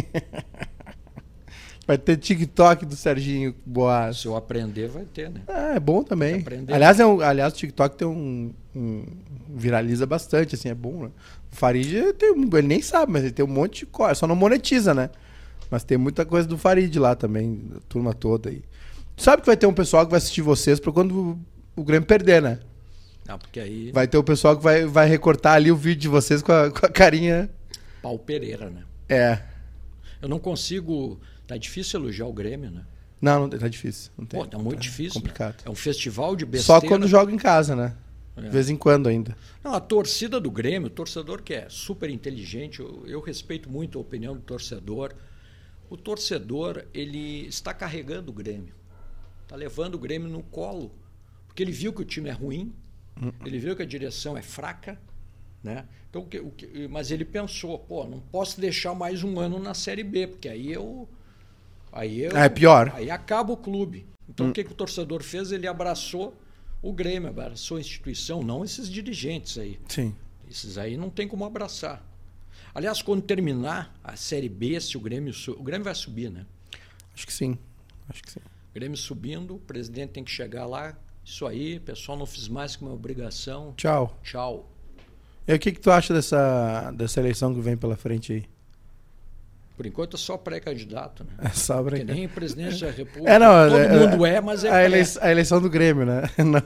vai 1.87 1.97
ter 1.97 2.17
TikTok 2.17 2.85
do 2.85 2.95
Serginho 2.95 3.55
Boas. 3.65 4.19
Se 4.19 4.25
eu 4.27 4.35
aprender, 4.35 4.89
vai 4.89 5.05
ter, 5.05 5.29
né? 5.29 5.41
É, 5.47 5.75
é 5.77 5.79
bom 5.79 6.03
também. 6.03 6.41
Aprender. 6.41 6.73
Aliás, 6.73 6.99
é 6.99 7.05
um, 7.05 7.21
aliás, 7.21 7.53
o 7.53 7.55
TikTok 7.55 7.95
tem 7.97 8.07
um, 8.07 8.53
um- 8.75 9.05
viraliza 9.49 10.05
bastante, 10.05 10.55
assim, 10.55 10.67
é 10.69 10.75
bom, 10.75 11.03
né? 11.03 11.11
O 11.51 11.55
Farid 11.55 12.13
tem, 12.13 12.33
ele 12.35 12.67
nem 12.67 12.81
sabe, 12.81 13.11
mas 13.13 13.23
ele 13.23 13.31
tem 13.31 13.45
um 13.45 13.49
monte 13.49 13.79
de 13.81 13.85
coisa, 13.85 14.15
só 14.15 14.27
não 14.27 14.35
monetiza, 14.35 14.93
né? 14.93 15.09
Mas 15.71 15.83
tem 15.85 15.97
muita 15.97 16.25
coisa 16.25 16.47
do 16.47 16.57
Farid 16.57 16.93
lá 16.99 17.15
também, 17.15 17.61
da 17.73 17.79
turma 17.87 18.13
toda 18.13 18.49
aí. 18.49 18.61
Sabe 19.15 19.41
que 19.41 19.45
vai 19.47 19.55
ter 19.55 19.67
um 19.67 19.73
pessoal 19.73 20.03
que 20.05 20.11
vai 20.11 20.17
assistir 20.17 20.41
vocês 20.41 20.79
pra 20.79 20.91
quando 20.91 21.39
o 21.75 21.83
Grêmio 21.83 22.05
perder, 22.07 22.41
né? 22.41 22.59
Ah, 23.27 23.37
porque 23.37 23.59
aí. 23.59 23.91
Vai 23.91 24.07
ter 24.07 24.17
o 24.17 24.23
pessoal 24.23 24.57
que 24.57 24.63
vai, 24.63 24.85
vai 24.85 25.07
recortar 25.07 25.53
ali 25.55 25.71
o 25.71 25.75
vídeo 25.75 26.01
de 26.01 26.07
vocês 26.07 26.41
com 26.41 26.51
a, 26.51 26.69
com 26.71 26.85
a 26.85 26.89
carinha. 26.89 27.49
Pau 28.01 28.19
Pereira, 28.19 28.69
né? 28.69 28.83
É. 29.07 29.41
Eu 30.21 30.27
não 30.29 30.39
consigo. 30.39 31.19
Tá 31.47 31.57
difícil 31.57 31.99
elogiar 31.99 32.25
o 32.27 32.33
Grêmio, 32.33 32.71
né? 32.71 32.85
Não, 33.21 33.47
não 33.47 33.49
tá 33.49 33.67
difícil. 33.67 34.11
Não 34.17 34.25
tem. 34.25 34.39
Pô, 34.39 34.45
tá 34.45 34.57
muito 34.57 34.79
difícil. 34.79 35.15
né? 35.21 35.21
Complicado. 35.21 35.55
É 35.65 35.69
um 35.69 35.75
festival 35.75 36.35
de 36.35 36.43
Só 36.43 36.49
besteira. 36.75 36.87
quando 36.87 37.07
joga 37.07 37.31
em 37.31 37.37
casa, 37.37 37.75
né? 37.75 37.95
É. 38.35 38.41
De 38.41 38.49
vez 38.49 38.69
em 38.69 38.75
quando 38.75 39.07
ainda. 39.07 39.37
Não, 39.63 39.73
a 39.73 39.79
torcida 39.79 40.39
do 40.41 40.51
Grêmio, 40.51 40.87
o 40.87 40.89
torcedor 40.89 41.41
que 41.41 41.53
é 41.53 41.67
super 41.69 42.09
inteligente, 42.09 42.79
eu, 42.79 43.03
eu 43.05 43.21
respeito 43.21 43.69
muito 43.69 43.97
a 43.97 44.01
opinião 44.01 44.33
do 44.33 44.41
torcedor. 44.41 45.13
O 45.89 45.95
torcedor, 45.95 46.83
ele 46.93 47.45
está 47.47 47.73
carregando 47.73 48.31
o 48.31 48.33
Grêmio. 48.33 48.73
Está 49.43 49.55
levando 49.55 49.95
o 49.95 49.99
Grêmio 49.99 50.27
no 50.27 50.41
colo. 50.43 50.91
Porque 51.47 51.61
ele 51.61 51.71
viu 51.71 51.93
que 51.93 52.01
o 52.01 52.05
time 52.05 52.29
é 52.29 52.33
ruim, 52.33 52.73
ele 53.45 53.59
viu 53.59 53.75
que 53.75 53.81
a 53.83 53.85
direção 53.85 54.37
é 54.37 54.41
fraca, 54.41 54.99
né? 55.63 55.85
Então, 56.09 56.21
o 56.21 56.25
que- 56.27 56.39
o 56.39 56.51
que- 56.51 56.87
mas 56.87 57.09
ele 57.11 57.25
pensou, 57.25 57.79
pô, 57.79 58.05
não 58.05 58.19
posso 58.19 58.59
deixar 58.59 58.93
mais 58.93 59.23
um 59.23 59.39
ano 59.39 59.59
na 59.59 59.73
Série 59.73 60.03
B, 60.03 60.27
porque 60.27 60.47
aí 60.49 60.71
eu. 60.71 61.07
Aí 61.91 62.21
eu, 62.21 62.35
É 62.35 62.49
pior. 62.49 62.91
Aí 62.95 63.09
acaba 63.11 63.53
o 63.53 63.57
clube. 63.57 64.05
Então, 64.27 64.49
o 64.49 64.53
que, 64.53 64.63
que 64.63 64.71
o 64.71 64.75
torcedor 64.75 65.21
fez? 65.23 65.51
Ele 65.51 65.67
abraçou 65.67 66.35
o 66.81 66.91
Grêmio, 66.91 67.29
abraçou 67.29 67.77
a 67.77 67.79
instituição, 67.79 68.41
não 68.41 68.63
esses 68.63 68.89
dirigentes 68.89 69.57
aí. 69.57 69.79
Sim. 69.87 70.15
Esses 70.49 70.77
aí 70.77 70.97
não 70.97 71.09
tem 71.09 71.27
como 71.27 71.45
abraçar. 71.45 72.03
Aliás, 72.75 73.01
quando 73.01 73.21
terminar 73.21 73.93
a 74.03 74.15
Série 74.15 74.49
B, 74.49 74.79
se 74.81 74.97
o 74.97 74.99
Grêmio, 74.99 75.33
o 75.57 75.63
Grêmio 75.63 75.83
vai 75.85 75.93
subir, 75.95 76.29
né? 76.31 76.45
Acho 77.13 77.25
que 77.27 77.33
sim. 77.33 77.57
Acho 78.09 78.23
que 78.23 78.31
sim. 78.31 78.39
Grêmio 78.73 78.97
subindo, 78.97 79.55
o 79.55 79.59
presidente 79.59 80.11
tem 80.11 80.23
que 80.23 80.31
chegar 80.31 80.65
lá. 80.65 80.97
Isso 81.25 81.45
aí, 81.47 81.79
pessoal, 81.79 82.17
não 82.17 82.25
fiz 82.25 82.47
mais 82.47 82.75
que 82.75 82.83
uma 82.83 82.93
obrigação. 82.93 83.73
Tchau. 83.77 84.17
Tchau. 84.23 84.69
E 85.47 85.53
o 85.53 85.59
que, 85.59 85.71
que 85.71 85.79
tu 85.79 85.91
acha 85.91 86.13
dessa, 86.13 86.91
dessa 86.91 87.19
eleição 87.19 87.53
que 87.53 87.59
vem 87.61 87.75
pela 87.77 87.95
frente 87.95 88.33
aí? 88.33 88.45
Por 89.75 89.85
enquanto 89.85 90.15
é 90.15 90.19
só 90.19 90.37
pré-candidato, 90.37 91.23
né? 91.23 91.31
É 91.39 91.49
só 91.49 91.81
pra... 91.81 91.97
Porque 91.97 92.03
nem 92.03 92.27
presidente 92.27 92.79
da 92.85 92.91
República. 92.91 93.29
É, 93.31 93.39
não, 93.39 93.69
Todo 93.69 93.77
é- 93.79 94.07
mundo 94.07 94.25
é, 94.25 94.39
mas 94.39 94.63
é 94.63 94.67
a, 94.67 94.71
pré. 94.71 94.85
eleição, 94.85 95.23
a 95.23 95.31
eleição 95.31 95.61
do 95.61 95.69
Grêmio, 95.69 96.05
né? 96.05 96.21
Não, 96.37 96.61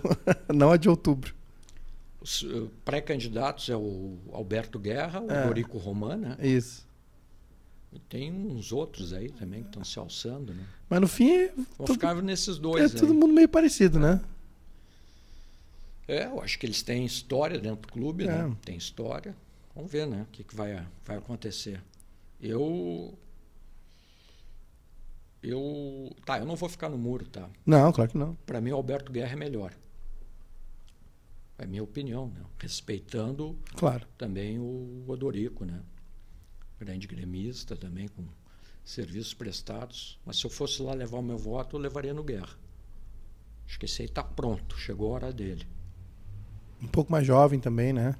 não 0.53 0.71
a 0.71 0.77
de 0.77 0.89
outubro. 0.89 1.33
Os 2.19 2.43
eh, 2.43 2.67
pré-candidatos 2.83 3.69
é 3.69 3.75
o 3.77 4.17
Alberto 4.33 4.77
Guerra, 4.77 5.21
o 5.21 5.31
É. 5.31 5.45
Dorico 5.47 5.77
Roman, 5.77 6.17
né? 6.17 6.37
Isso. 6.41 6.85
E 7.93 7.99
tem 7.99 8.29
uns 8.33 8.73
outros 8.73 9.13
aí 9.13 9.29
também 9.29 9.61
que 9.61 9.69
estão 9.69 9.83
se 9.85 9.97
alçando, 9.97 10.53
né? 10.53 10.63
Mas 10.89 10.99
no 10.99 11.07
fim 11.07 11.31
é, 11.31 11.47
Vão 11.55 11.65
tudo, 11.77 11.93
ficar 11.93 12.15
nesses 12.21 12.57
é 12.57 12.59
dois 12.59 12.93
todo 12.93 13.13
aí. 13.13 13.17
mundo 13.17 13.33
meio 13.33 13.47
parecido, 13.47 13.97
né? 13.97 14.19
É, 16.07 16.25
eu 16.25 16.41
acho 16.41 16.57
que 16.57 16.65
eles 16.65 16.81
têm 16.81 17.05
história 17.05 17.59
dentro 17.59 17.81
do 17.81 17.87
clube, 17.89 18.25
né? 18.25 18.49
É. 18.49 18.65
Tem 18.65 18.77
história. 18.77 19.35
Vamos 19.75 19.91
ver, 19.91 20.07
né? 20.07 20.23
O 20.23 20.31
que, 20.31 20.43
que 20.43 20.55
vai, 20.55 20.87
vai 21.05 21.17
acontecer. 21.17 21.81
Eu. 22.41 23.17
Eu. 25.43 26.15
Tá, 26.25 26.39
eu 26.39 26.45
não 26.45 26.55
vou 26.55 26.69
ficar 26.69 26.89
no 26.89 26.97
muro, 26.97 27.25
tá? 27.27 27.49
Não, 27.65 27.91
claro 27.91 28.09
que 28.11 28.17
não. 28.17 28.35
Para 28.45 28.59
mim, 28.61 28.71
o 28.71 28.75
Alberto 28.75 29.11
Guerra 29.11 29.33
é 29.33 29.35
melhor. 29.35 29.73
É 31.57 31.65
minha 31.65 31.83
opinião, 31.83 32.27
né? 32.29 32.41
Respeitando 32.59 33.57
Claro. 33.75 34.07
também 34.17 34.59
o 34.59 35.03
Odorico, 35.07 35.65
né? 35.65 35.81
Grande 36.79 37.07
gremista 37.07 37.75
também, 37.75 38.07
com 38.07 38.23
serviços 38.85 39.33
prestados. 39.33 40.19
Mas 40.25 40.37
se 40.37 40.45
eu 40.45 40.49
fosse 40.49 40.81
lá 40.81 40.93
levar 40.93 41.17
o 41.17 41.23
meu 41.23 41.37
voto, 41.37 41.75
eu 41.75 41.79
levaria 41.79 42.13
no 42.13 42.23
Guerra. 42.23 42.55
Acho 43.65 43.79
que 43.79 43.85
esse 43.85 44.03
aí 44.03 44.07
tá 44.07 44.23
pronto, 44.23 44.77
chegou 44.77 45.11
a 45.11 45.15
hora 45.15 45.33
dele. 45.33 45.67
Um 46.81 46.87
pouco 46.87 47.11
mais 47.11 47.25
jovem 47.25 47.59
também, 47.59 47.91
né? 47.93 48.15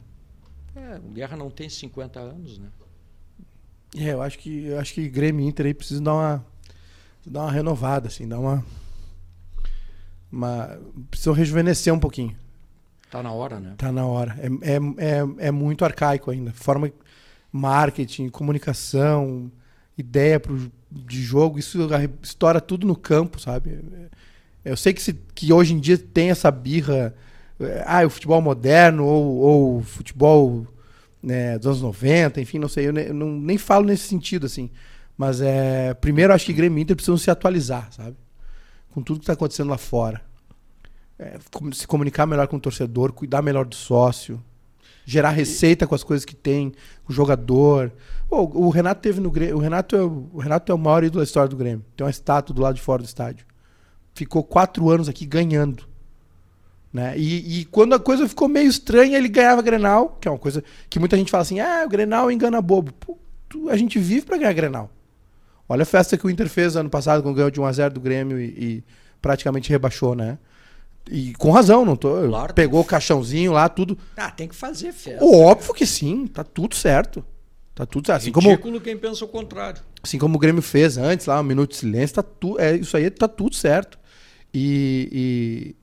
É, 0.76 1.00
Guerra 1.14 1.38
não 1.38 1.50
tem 1.50 1.70
50 1.70 2.20
anos, 2.20 2.58
né? 2.58 2.68
É, 3.96 4.14
eu 4.14 4.22
acho 4.22 4.38
que 4.38 4.66
eu 4.66 4.80
acho 4.80 4.94
que 4.94 5.08
Grêmio 5.08 5.46
e 5.46 5.48
Inter 5.48 5.66
aí 5.66 5.74
precisam 5.74 6.04
dar 6.04 6.14
uma 6.14 6.46
dar 7.26 7.42
uma 7.42 7.52
renovada, 7.52 8.08
assim, 8.08 8.28
dar 8.28 8.40
uma 8.40 8.64
uma 10.32 10.80
precisam 11.10 11.34
rejuvenescer 11.34 11.94
um 11.94 12.00
pouquinho. 12.00 12.36
Tá 13.10 13.24
na 13.24 13.32
hora, 13.32 13.60
né? 13.60 13.76
Tá 13.78 13.92
na 13.92 14.06
hora. 14.06 14.38
É, 14.40 14.74
é, 14.74 14.78
é, 14.78 15.48
é 15.48 15.52
muito 15.52 15.86
arcaico 15.86 16.30
ainda. 16.30 16.52
Forma 16.52 16.92
marketing, 17.52 18.28
comunicação, 18.30 19.50
ideia 19.98 20.40
pro, 20.40 20.72
de 20.92 21.24
jogo, 21.24 21.58
isso 21.58 21.80
estoura 22.22 22.62
tudo 22.62 22.86
no 22.86 22.96
campo, 22.96 23.40
sabe? 23.40 23.80
Eu 24.64 24.76
sei 24.76 24.94
que, 24.94 25.02
se, 25.02 25.14
que 25.14 25.52
hoje 25.52 25.74
em 25.74 25.80
dia 25.80 25.98
tem 25.98 26.30
essa 26.30 26.52
birra, 26.52 26.96
é, 26.96 27.14
ah, 27.86 28.06
o 28.06 28.10
futebol 28.10 28.42
moderno 28.42 29.06
ou, 29.06 29.38
ou 29.38 29.78
o 29.78 29.84
futebol 29.84 30.68
né, 31.22 31.58
dos 31.58 31.68
anos 31.68 31.82
90, 31.82 32.40
enfim, 32.40 32.60
não 32.60 32.70
sei, 32.70 32.88
eu, 32.88 32.94
ne- 32.94 33.10
eu 33.10 33.14
não, 33.14 33.32
nem 33.32 33.58
falo 33.58 33.86
nesse 33.86 34.08
sentido, 34.08 34.46
assim. 34.46 34.70
Mas 35.18 35.42
é, 35.42 35.94
primeiro 35.96 36.34
acho 36.34 36.46
que 36.46 36.54
Grêmio 36.54 36.78
e 36.78 36.82
Inter 36.84 36.96
precisam 36.96 37.18
se 37.18 37.32
atualizar, 37.32 37.92
sabe? 37.92 38.16
Com 38.92 39.02
tudo 39.02 39.20
que 39.20 39.24
está 39.24 39.34
acontecendo 39.34 39.70
lá 39.70 39.78
fora. 39.78 40.22
É, 41.18 41.38
se 41.74 41.88
comunicar 41.88 42.28
melhor 42.28 42.48
com 42.48 42.58
o 42.58 42.60
torcedor, 42.60 43.12
cuidar 43.12 43.42
melhor 43.42 43.66
do 43.66 43.74
sócio, 43.74 44.40
gerar 45.04 45.32
receita 45.32 45.88
com 45.88 45.96
as 45.96 46.04
coisas 46.04 46.24
que 46.24 46.36
tem, 46.36 46.72
com 47.04 47.12
o 47.12 47.16
jogador. 47.16 47.92
Pô, 48.30 48.44
o 48.44 48.70
Renato 48.70 49.02
teve 49.02 49.20
no 49.20 49.32
Grêmio. 49.32 49.56
O 49.58 49.60
Renato, 49.60 49.96
é 49.96 50.04
o, 50.04 50.30
o 50.34 50.40
Renato 50.40 50.72
é 50.72 50.76
o 50.76 50.78
maior 50.78 51.04
ídolo 51.04 51.22
da 51.22 51.24
história 51.24 51.50
do 51.50 51.58
Grêmio. 51.58 51.84
Tem 51.96 52.06
uma 52.06 52.12
estátua 52.12 52.54
do 52.54 52.62
lado 52.62 52.76
de 52.76 52.82
fora 52.82 53.02
do 53.02 53.06
estádio. 53.06 53.46
Ficou 54.14 54.44
quatro 54.44 54.90
anos 54.90 55.10
aqui 55.10 55.26
ganhando. 55.26 55.88
Né? 56.92 57.18
E, 57.18 57.60
e 57.62 57.66
quando 57.66 57.94
a 57.94 58.00
coisa 58.00 58.28
ficou 58.28 58.48
meio 58.48 58.70
estranha, 58.70 59.18
ele 59.18 59.28
ganhava 59.28 59.62
Grenal, 59.62 60.18
que 60.22 60.28
é 60.28 60.32
uma 60.32 60.38
coisa 60.40 60.64
que 60.90 61.00
muita 61.00 61.18
gente 61.18 61.30
fala 61.30 61.42
assim: 61.44 61.60
ah, 61.60 61.84
o 61.86 61.90
Grenal 61.90 62.32
engana 62.32 62.62
bobo. 62.62 62.92
Pô, 62.94 63.18
tu- 63.50 63.70
a 63.70 63.76
gente 63.78 64.00
vive 64.00 64.26
pra 64.26 64.38
ganhar 64.38 64.54
Grenal. 64.54 64.90
Olha 65.70 65.84
a 65.84 65.86
festa 65.86 66.18
que 66.18 66.26
o 66.26 66.30
Inter 66.30 66.48
fez 66.50 66.76
ano 66.78 66.90
passado, 66.90 67.22
quando 67.22 67.36
ganhou 67.36 67.52
de 67.52 67.60
1x0 67.60 67.90
do 67.90 68.00
Grêmio 68.00 68.40
e, 68.40 68.46
e 68.46 68.84
praticamente 69.22 69.70
rebaixou, 69.70 70.16
né? 70.16 70.38
E 71.12 71.34
com 71.34 71.52
razão, 71.52 71.84
não 71.86 71.96
tô. 71.96 72.16
Pegou 72.56 72.82
o 72.82 72.86
caixãozinho 72.86 73.52
lá, 73.52 73.68
tudo. 73.70 73.98
Ah, 74.16 74.32
tem 74.32 74.48
que 74.48 74.56
fazer 74.56 74.92
festa. 74.94 75.24
Óbvio 75.24 75.74
que 75.74 75.86
sim, 75.86 76.26
tá 76.28 76.44
tudo 76.44 76.74
certo. 76.76 77.24
Tá 77.76 77.86
tudo 77.86 78.08
certo. 78.08 78.22
Assim 78.22 78.32
como, 78.32 78.50
Ridículo 78.50 78.82
quem 78.82 78.98
pensa 78.98 79.24
o 79.24 79.28
contrário. 79.28 79.82
assim 80.02 80.18
como 80.18 80.36
o 80.36 80.40
Grêmio 80.40 80.62
fez 80.62 80.98
antes, 80.98 81.26
lá, 81.28 81.40
um 81.40 81.44
minuto 81.44 81.72
de 81.72 81.78
silêncio, 81.78 82.16
tá 82.16 82.24
tu, 82.24 82.58
é, 82.60 82.76
isso 82.76 82.96
aí 82.98 83.10
tá 83.10 83.28
tudo 83.28 83.56
certo. 83.56 84.00
E, 84.54 85.10
e, 85.12 85.76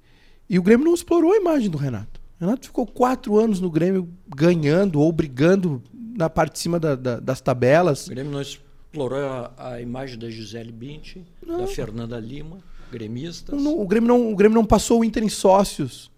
e 0.49 0.59
o 0.59 0.63
Grêmio 0.63 0.85
não 0.87 0.95
explorou 0.95 1.33
a 1.33 1.37
imagem 1.37 1.71
do 1.71 1.79
Renato. 1.79 2.21
O 2.41 2.45
Renato 2.45 2.67
ficou 2.67 2.87
quatro 2.87 3.39
anos 3.39 3.61
no 3.61 3.71
Grêmio 3.71 4.09
ganhando 4.35 5.01
ou 5.01 5.11
brigando 5.13 5.83
na 6.17 6.29
parte 6.29 6.55
de 6.55 6.59
cima 6.61 6.79
da- 6.79 6.95
da- 6.97 7.19
das 7.21 7.41
tabelas. 7.41 8.07
O 8.07 8.11
Grêmio 8.11 8.33
não 8.33 8.41
explorou 8.43 9.19
a, 9.19 9.53
a 9.57 9.81
imagem 9.81 10.19
da 10.19 10.29
Gisele 10.31 10.71
Bündchen, 10.73 11.25
da 11.47 11.67
Fernanda 11.67 12.19
Lima, 12.19 12.59
gremistas. 12.93 13.61
Não- 13.61 13.81
o, 13.81 13.87
Grêmio 13.87 14.09
não, 14.09 14.33
o 14.33 14.37
Grêmio 14.37 14.55
não 14.55 14.65
passou 14.65 15.01
o 15.01 15.05
Inter 15.05 15.23
em 15.25 15.29
sócios. 15.29 16.13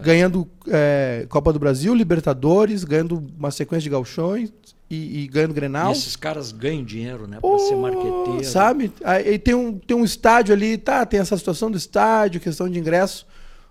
Ganhando 0.00 0.46
é, 0.68 1.26
Copa 1.28 1.52
do 1.52 1.58
Brasil, 1.58 1.92
Libertadores, 1.92 2.84
ganhando 2.84 3.24
uma 3.36 3.50
sequência 3.50 3.82
de 3.82 3.90
galchões 3.90 4.52
e, 4.88 5.24
e 5.24 5.26
ganhando 5.26 5.50
E 5.50 5.54
Grenal. 5.54 5.90
esses 5.90 6.14
caras 6.14 6.52
ganham 6.52 6.84
dinheiro, 6.84 7.26
né? 7.26 7.38
Pra 7.40 7.58
ser 7.58 7.74
marqueteiro. 7.74 8.44
Sabe? 8.44 8.92
Aí 9.02 9.38
tem 9.40 9.54
um, 9.54 9.76
tem 9.76 9.96
um 9.96 10.04
estádio 10.04 10.54
ali, 10.54 10.78
tá? 10.78 11.04
Tem 11.04 11.18
essa 11.18 11.36
situação 11.36 11.68
do 11.68 11.76
estádio, 11.76 12.40
questão 12.40 12.68
de 12.68 12.78
ingresso, 12.78 13.26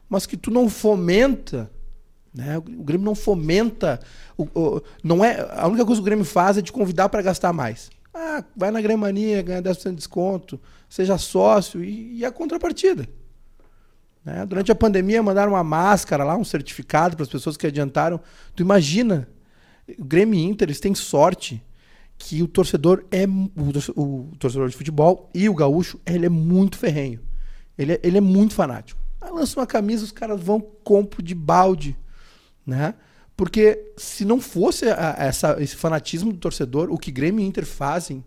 mas 0.10 0.26
que 0.26 0.38
tu 0.38 0.50
não 0.52 0.70
fomenta, 0.70 1.70
né? 2.34 2.58
O 2.58 2.62
Grêmio 2.84 3.06
não 3.06 3.16
fomenta. 3.16 4.00
O, 4.38 4.44
o- 4.54 4.82
não 5.04 5.24
é, 5.24 5.48
a 5.52 5.68
única 5.68 5.86
coisa 5.86 6.00
que 6.00 6.04
o 6.04 6.06
Grêmio 6.06 6.26
faz 6.26 6.58
é 6.58 6.62
te 6.62 6.72
convidar 6.72 7.10
para 7.10 7.22
gastar 7.22 7.52
mais. 7.54 7.90
Ah, 8.14 8.44
vai 8.56 8.72
na 8.72 8.82
Grêmania, 8.82 9.42
ganha 9.42 9.62
10% 9.62 9.90
de 9.92 9.96
desconto, 9.98 10.60
seja 10.90 11.18
sócio 11.18 11.84
e, 11.84 12.18
e 12.18 12.26
a 12.26 12.32
contrapartida. 12.32 13.08
Né? 14.26 14.46
Durante 14.46 14.72
a 14.72 14.76
pandemia 14.76 15.22
mandaram 15.24 15.54
uma 15.54 15.64
máscara 15.64 16.24
lá, 16.24 16.36
um 16.36 16.44
certificado 16.44 17.16
para 17.16 17.24
as 17.24 17.30
pessoas 17.30 17.56
que 17.56 17.68
adiantaram. 17.68 18.20
Tu 18.56 18.62
imagina, 18.64 19.28
o 19.98 20.04
Grêmio 20.04 20.36
e 20.40 20.44
Inter, 20.44 20.68
eles 20.68 20.80
têm 20.80 20.94
sorte 20.96 21.64
que 22.18 22.42
o 22.42 22.48
torcedor 22.48 23.06
é 23.12 23.26
o 23.96 24.32
torcedor 24.40 24.70
de 24.70 24.76
futebol 24.76 25.30
e 25.34 25.48
o 25.48 25.54
gaúcho, 25.54 26.00
ele 26.06 26.26
é 26.26 26.30
muito 26.30 26.78
ferrenho. 26.78 27.20
Ele 27.78 27.94
é, 27.94 28.00
ele 28.04 28.18
é 28.18 28.22
muito 28.22 28.56
fanático. 28.56 29.00
Aí 29.22 29.32
lança 29.32 29.60
uma 29.60 29.68
camisa, 29.68 30.04
os 30.04 30.12
caras 30.12 30.40
vão 30.42 30.60
compro 30.60 31.22
de 31.24 31.34
balde. 31.36 31.98
né? 32.66 32.96
Porque 33.36 33.94
se 33.96 34.26
não 34.26 34.42
fosse 34.42 34.90
a- 34.90 35.16
essa, 35.18 35.56
esse 35.64 35.76
fanatismo 35.76 36.34
do 36.34 36.40
torcedor, 36.40 36.92
o 36.92 36.98
que 36.98 37.12
Grêmio 37.12 37.44
e 37.44 37.48
Inter 37.48 37.66
fazem 37.66 38.24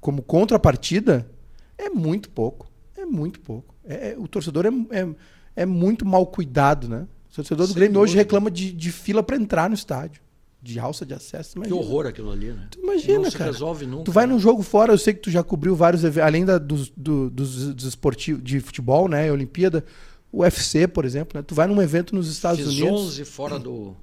como 0.00 0.22
contrapartida 0.22 1.30
é 1.76 1.90
muito 1.90 2.30
pouco. 2.30 2.70
É 2.96 3.04
muito 3.04 3.40
pouco. 3.40 3.74
É, 3.84 4.12
é- 4.12 4.18
o 4.18 4.26
torcedor 4.26 4.64
é, 4.64 4.70
é, 5.00 5.08
é 5.56 5.66
muito 5.66 6.06
mal 6.06 6.26
cuidado, 6.26 6.88
né? 6.88 7.06
O 7.30 7.34
torcedor 7.34 7.66
do 7.66 7.72
Sem 7.72 7.76
Grêmio 7.80 8.00
hoje 8.00 8.12
dúvida. 8.12 8.22
reclama 8.22 8.50
de, 8.50 8.72
de 8.72 8.90
fila 8.92 9.22
para 9.22 9.36
entrar 9.36 9.68
no 9.68 9.74
estádio. 9.74 10.22
De 10.66 10.80
alça 10.80 11.06
de 11.06 11.14
acesso. 11.14 11.52
Que 11.52 11.58
Imagina. 11.58 11.76
horror 11.76 12.06
aquilo 12.06 12.32
ali, 12.32 12.48
né? 12.48 12.66
Tu 12.70 12.80
imagina, 12.80 13.20
não 13.20 13.30
se 13.30 13.36
cara. 13.38 13.52
resolve 13.52 13.86
nunca. 13.86 14.02
Tu 14.04 14.10
vai 14.10 14.26
né? 14.26 14.32
num 14.32 14.38
jogo 14.40 14.62
fora, 14.64 14.92
eu 14.92 14.98
sei 14.98 15.14
que 15.14 15.20
tu 15.20 15.30
já 15.30 15.42
cobriu 15.44 15.76
vários 15.76 16.02
eventos, 16.02 16.26
além 16.26 16.44
da, 16.44 16.58
dos, 16.58 16.90
do- 16.96 17.30
dos, 17.30 17.72
dos 17.72 17.84
esportivos 17.84 18.42
de 18.42 18.58
futebol, 18.58 19.08
né? 19.08 19.30
Olimpíada, 19.30 19.84
o 20.32 20.40
UFC, 20.40 20.88
por 20.88 21.04
exemplo, 21.04 21.38
né? 21.38 21.44
Tu 21.46 21.54
vai 21.54 21.68
num 21.68 21.80
evento 21.80 22.16
nos 22.16 22.28
Estados 22.28 22.58
Fiz 22.58 22.68
Unidos. 22.80 23.00
11 23.00 23.24
fora 23.24 23.58
do. 23.60 23.94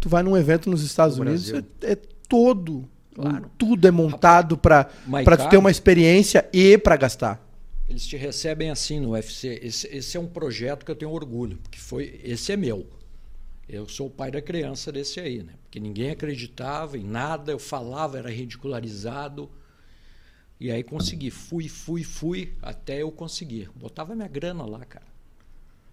Tu 0.00 0.08
vai 0.08 0.22
num 0.22 0.34
evento 0.36 0.70
nos 0.70 0.82
Estados 0.82 1.16
Do 1.16 1.22
Unidos, 1.22 1.52
é, 1.52 1.62
é 1.82 1.96
todo. 2.28 2.88
Claro. 3.14 3.50
Tudo 3.58 3.86
é 3.86 3.90
montado 3.90 4.56
pra 4.56 4.84
tu 4.84 5.48
ter 5.50 5.56
uma 5.58 5.70
experiência 5.70 6.48
e 6.52 6.78
pra 6.78 6.96
gastar. 6.96 7.44
Eles 7.88 8.06
te 8.06 8.16
recebem 8.16 8.70
assim 8.70 9.00
no 9.00 9.10
UFC. 9.10 9.60
Esse, 9.62 9.88
esse 9.88 10.16
é 10.16 10.20
um 10.20 10.26
projeto 10.26 10.86
que 10.86 10.90
eu 10.90 10.96
tenho 10.96 11.10
orgulho, 11.10 11.58
porque 11.62 11.78
foi, 11.78 12.20
esse 12.24 12.52
é 12.52 12.56
meu. 12.56 12.86
Eu 13.68 13.86
sou 13.86 14.06
o 14.06 14.10
pai 14.10 14.30
da 14.30 14.40
criança 14.40 14.90
desse 14.90 15.20
aí, 15.20 15.42
né? 15.42 15.52
Porque 15.62 15.78
ninguém 15.78 16.10
acreditava 16.10 16.96
em 16.96 17.04
nada, 17.04 17.52
eu 17.52 17.58
falava, 17.58 18.16
era 18.18 18.30
ridicularizado. 18.30 19.50
E 20.58 20.70
aí 20.70 20.82
consegui. 20.82 21.30
Fui, 21.30 21.68
fui, 21.68 22.02
fui, 22.02 22.56
até 22.62 23.02
eu 23.02 23.12
conseguir. 23.12 23.70
Botava 23.76 24.14
minha 24.14 24.26
grana 24.26 24.64
lá, 24.64 24.84
cara. 24.86 25.06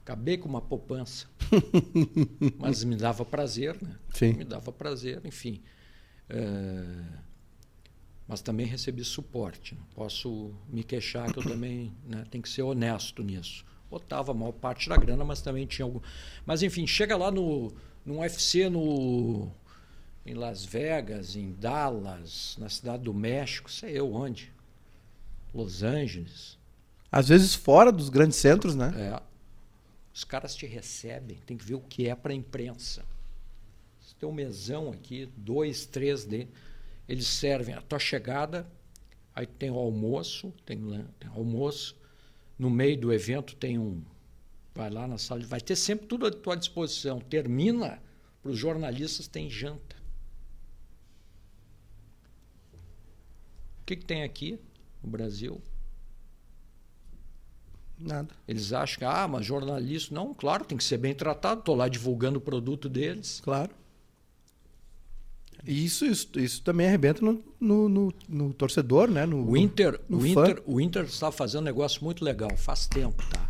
Acabei 0.02 0.38
com 0.38 0.48
uma 0.48 0.62
poupança. 0.62 1.28
Mas 2.58 2.84
me 2.84 2.96
dava 2.96 3.26
prazer, 3.26 3.76
né? 3.82 3.98
Sim. 4.14 4.34
Me 4.34 4.46
dava 4.46 4.72
prazer, 4.72 5.20
enfim. 5.26 5.62
É, 6.30 7.04
Mas 8.28 8.40
também 8.42 8.66
recebi 8.66 9.04
suporte. 9.04 9.78
Posso 9.94 10.54
me 10.70 10.84
queixar 10.84 11.32
que 11.34 11.40
eu 11.40 11.44
também 11.44 11.94
né, 12.08 12.24
tenho 12.32 12.42
que 12.42 12.50
ser 12.50 12.62
honesto 12.62 13.22
nisso. 13.22 13.66
Botava 13.90 14.32
a 14.32 14.36
maior 14.36 14.52
parte 14.52 14.90
da 14.90 14.98
grana, 14.98 15.24
mas 15.24 15.42
também 15.42 15.66
tinha 15.66 15.86
algum. 15.86 16.02
Mas 16.46 16.64
enfim, 16.64 16.88
chega 16.88 17.16
lá 17.16 17.32
no, 17.32 17.72
no 18.06 18.20
UFC 18.20 18.70
no, 18.70 19.52
em 20.26 20.34
Las 20.34 20.66
Vegas, 20.66 21.36
em 21.36 21.52
Dallas, 21.54 22.56
na 22.60 22.68
cidade 22.68 23.04
do 23.04 23.14
México, 23.14 23.72
sei 23.72 23.98
eu 23.98 24.14
onde. 24.14 24.52
Los 25.54 25.84
Angeles. 25.84 26.58
Às 27.12 27.30
vezes 27.30 27.56
fora 27.56 27.92
dos 27.92 28.10
grandes 28.10 28.38
centros, 28.38 28.76
né? 28.76 28.94
É. 28.98 29.22
Os 30.14 30.24
caras 30.24 30.56
te 30.56 30.66
recebem, 30.66 31.38
tem 31.46 31.58
que 31.58 31.66
ver 31.66 31.76
o 31.76 31.82
que 31.82 32.08
é 32.08 32.16
para 32.16 32.32
a 32.32 32.36
imprensa. 32.36 33.06
Você 34.00 34.16
tem 34.20 34.28
um 34.28 34.34
mesão 34.34 34.92
aqui, 34.92 35.30
dois, 35.36 35.86
três 35.86 36.26
D. 36.26 36.48
Eles 37.08 37.28
servem 37.28 37.76
a 37.76 37.82
tua 37.82 38.00
chegada, 38.00 38.66
aí 39.34 39.46
tem 39.46 39.70
o 39.70 39.78
almoço, 39.78 40.54
tem, 40.66 40.80
tem 41.20 41.30
almoço. 41.30 41.96
No 42.58 42.70
meio 42.70 42.98
do 42.98 43.14
evento 43.14 43.56
tem 43.56 43.78
um. 43.78 44.02
Vai 44.74 44.90
lá 44.90 45.08
na 45.08 45.18
sala, 45.18 45.46
vai 45.46 45.62
ter 45.62 45.76
sempre 45.76 46.06
tudo 46.08 46.26
à 46.28 46.32
tua 46.32 46.56
disposição. 46.56 47.20
Termina, 47.20 48.02
para 48.42 48.52
os 48.52 48.58
jornalistas 48.58 49.28
tem 49.28 49.50
janta. 49.50 49.96
O 53.82 53.86
que, 53.86 53.96
que 53.96 54.06
tem 54.06 54.24
aqui 54.24 54.60
no 55.04 55.10
Brasil? 55.10 55.62
Nada. 57.98 58.36
Eles 58.48 58.74
acham 58.74 59.00
que, 59.00 59.06
ah, 59.06 59.28
mas 59.28 59.46
jornalista. 59.46 60.14
Não, 60.14 60.34
claro, 60.34 60.66
tem 60.66 60.78
que 60.78 60.84
ser 60.84 60.98
bem 60.98 61.14
tratado. 61.14 61.60
Estou 61.60 61.76
lá 61.76 61.88
divulgando 61.88 62.40
o 62.40 62.42
produto 62.42 62.90
deles. 62.90 63.40
Claro. 63.42 63.72
Isso, 65.66 66.06
isso, 66.06 66.30
isso 66.40 66.62
também 66.62 66.88
arrebenta 66.88 67.24
no, 67.24 67.44
no, 67.60 67.90
no- 67.90 68.14
no 68.30 68.54
torcedor, 68.54 69.10
né? 69.10 69.26
No, 69.26 69.50
O 69.50 69.58
Inter, 69.58 70.00
no 70.08 70.20
o. 70.20 70.26
Inter, 70.28 70.62
o 70.66 70.80
Inter 70.82 71.04
estava 71.06 71.32
fazendo 71.32 71.62
um 71.62 71.66
negócio 71.66 72.04
muito 72.04 72.24
legal, 72.24 72.56
faz 72.56 72.86
tempo, 72.88 73.24
tá? 73.30 73.50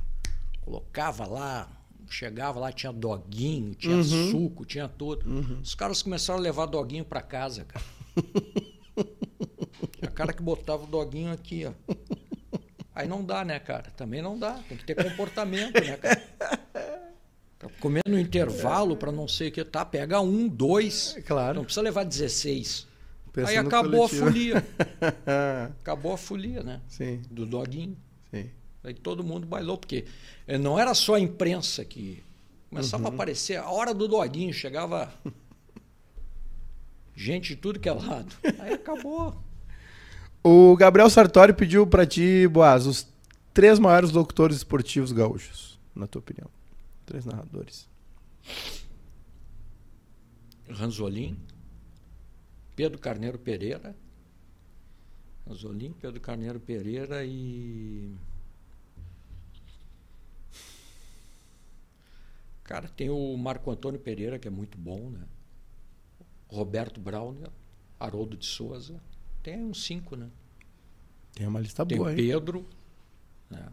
Colocava 0.61 1.25
lá, 1.27 1.69
chegava 2.09 2.59
lá, 2.59 2.71
tinha 2.71 2.91
doguinho, 2.93 3.75
tinha 3.75 3.97
Uhum. 3.97 4.31
suco, 4.31 4.65
tinha 4.65 4.87
tudo. 4.87 5.25
Os 5.61 5.75
caras 5.75 6.01
começaram 6.01 6.39
a 6.39 6.41
levar 6.41 6.65
doguinho 6.67 7.03
para 7.05 7.21
casa, 7.21 7.65
cara. 7.65 7.85
tinha 9.99 10.09
cara 10.11 10.33
que 10.33 10.41
botava 10.41 10.83
o 10.83 10.87
doguinho 10.87 11.31
aqui, 11.31 11.65
ó. 11.65 11.73
Aí 12.93 13.07
não 13.09 13.23
dá, 13.25 13.43
né, 13.43 13.59
cara? 13.59 13.91
Também 13.91 14.21
não 14.21 14.39
dá. 14.39 14.53
Tem 14.69 14.77
que 14.77 14.85
ter 14.85 14.95
comportamento, 14.95 15.73
né, 15.83 15.97
cara? 15.97 16.23
Comendo 17.79 18.09
no 18.09 18.19
intervalo 18.19 18.95
para 18.95 19.11
não 19.11 19.27
sei 19.27 19.49
o 19.49 19.51
que, 19.51 19.63
tá? 19.63 19.85
Pega 19.85 20.19
um, 20.21 20.47
dois. 20.47 21.17
Claro. 21.25 21.57
Não 21.57 21.63
precisa 21.63 21.81
levar 21.81 22.03
16. 22.03 22.87
Pensa 23.31 23.49
Aí 23.51 23.57
acabou 23.57 24.05
a 24.05 24.09
folia. 24.09 24.65
Acabou 25.81 26.13
a 26.13 26.17
folia, 26.17 26.63
né? 26.63 26.81
sim, 26.87 27.21
Do 27.29 27.45
doguinho. 27.45 27.97
sim. 28.31 28.49
Aí 28.81 28.93
todo 28.93 29.23
mundo 29.23 29.45
bailou, 29.45 29.77
porque 29.77 30.05
eh, 30.47 30.57
não 30.57 30.79
era 30.79 30.93
só 30.93 31.15
a 31.15 31.19
imprensa 31.19 31.83
que 31.83 32.23
começava 32.69 33.07
a 33.07 33.09
aparecer. 33.09 33.57
A 33.57 33.69
hora 33.69 33.93
do 33.93 34.07
doguinho 34.07 34.53
chegava 34.53 35.11
gente 37.15 37.49
de 37.49 37.55
tudo 37.57 37.79
que 37.79 37.89
é 37.89 37.93
lado. 37.93 38.33
Aí 38.59 38.73
acabou. 38.73 39.35
O 40.43 40.75
Gabriel 40.77 41.09
Sartori 41.09 41.51
pediu 41.51 41.87
pra 41.87 42.05
ti, 42.05 42.47
Boaz, 42.47 42.85
os 42.85 43.07
três 43.53 43.79
maiores 43.79 44.11
locutores 44.11 44.57
esportivos 44.57 45.11
gaúchos, 45.11 45.79
na 45.95 46.05
tua 46.05 46.19
opinião. 46.19 46.47
Três 47.05 47.25
narradores. 47.25 47.87
Ranzolin, 50.69 51.37
Pedro 52.75 52.99
Carneiro 52.99 53.37
Pereira. 53.37 53.95
Ranzolin, 55.47 55.93
Pedro 55.93 56.19
Carneiro 56.19 56.59
Pereira 56.59 57.23
e. 57.23 58.15
Cara, 62.63 62.87
tem 62.87 63.11
o 63.11 63.37
Marco 63.37 63.69
Antônio 63.69 63.99
Pereira, 63.99 64.39
que 64.39 64.47
é 64.47 64.51
muito 64.51 64.75
bom, 64.75 65.11
né? 65.11 65.23
Roberto 66.47 66.99
Brauner, 66.99 67.51
Haroldo 67.99 68.35
de 68.35 68.45
Souza. 68.45 68.99
Tem 69.43 69.63
uns 69.63 69.85
cinco, 69.85 70.15
né? 70.15 70.31
Tem 71.33 71.45
uma 71.45 71.59
lista 71.59 71.85
Tem 71.85 71.97
boa, 71.97 72.09
o 72.09 72.11
hein? 72.11 72.17
Pedro. 72.17 72.67
Né? 73.49 73.71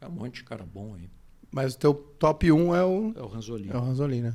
É 0.00 0.08
um 0.08 0.10
monte 0.10 0.36
de 0.36 0.44
cara 0.44 0.64
bom 0.64 0.94
aí. 0.94 1.08
Mas 1.52 1.74
o 1.74 1.78
teu 1.78 1.94
top 1.94 2.50
1 2.52 2.74
é 2.74 2.84
o, 2.84 3.12
É 3.16 3.22
o 3.22 3.26
Ranzolin. 3.26 3.70
é 3.70 3.76
o 3.76 3.80
Ranzolin, 3.80 4.20
né? 4.22 4.34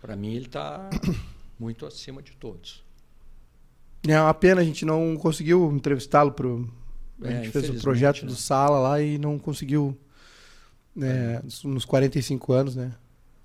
Para 0.00 0.16
mim, 0.16 0.34
ele 0.34 0.46
está 0.46 0.88
muito 1.58 1.86
acima 1.86 2.22
de 2.22 2.32
todos. 2.32 2.84
É 4.06 4.18
uma 4.20 4.32
pena, 4.34 4.60
a 4.60 4.64
gente 4.64 4.84
não 4.84 5.16
conseguiu 5.16 5.70
entrevistá-lo 5.72 6.32
pro. 6.32 6.70
A 7.22 7.28
É, 7.28 7.44
gente 7.44 7.50
fez 7.50 7.68
o 7.68 7.74
projeto 7.80 8.20
do 8.24 8.30
né? 8.32 8.36
Sala 8.38 8.78
lá 8.78 9.00
e 9.00 9.18
não 9.18 9.38
conseguiu. 9.38 9.96
né, 10.96 11.40
nos 11.64 11.84
45 11.84 12.52
anos, 12.52 12.76
né? 12.76 12.92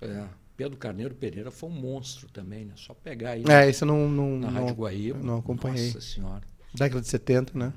É, 0.00 0.26
Pedro 0.56 0.76
Carneiro 0.78 1.14
Pereira 1.14 1.50
foi 1.50 1.68
um 1.68 1.72
monstro 1.72 2.28
também, 2.30 2.64
né? 2.64 2.72
Só 2.76 2.94
pegar 2.94 3.32
aí 3.32 3.44
É, 3.48 3.68
isso 3.68 3.84
eu 3.84 3.88
não. 3.88 4.08
não, 4.08 4.38
na 4.38 4.50
não 4.50 4.60
Rádio 4.60 4.74
Guaíba. 4.76 5.18
não 5.22 5.38
acompanhei. 5.38 5.86
Nossa 5.86 6.00
senhora. 6.00 6.42
Década 6.74 7.00
de 7.02 7.08
70, 7.08 7.58
né? 7.58 7.72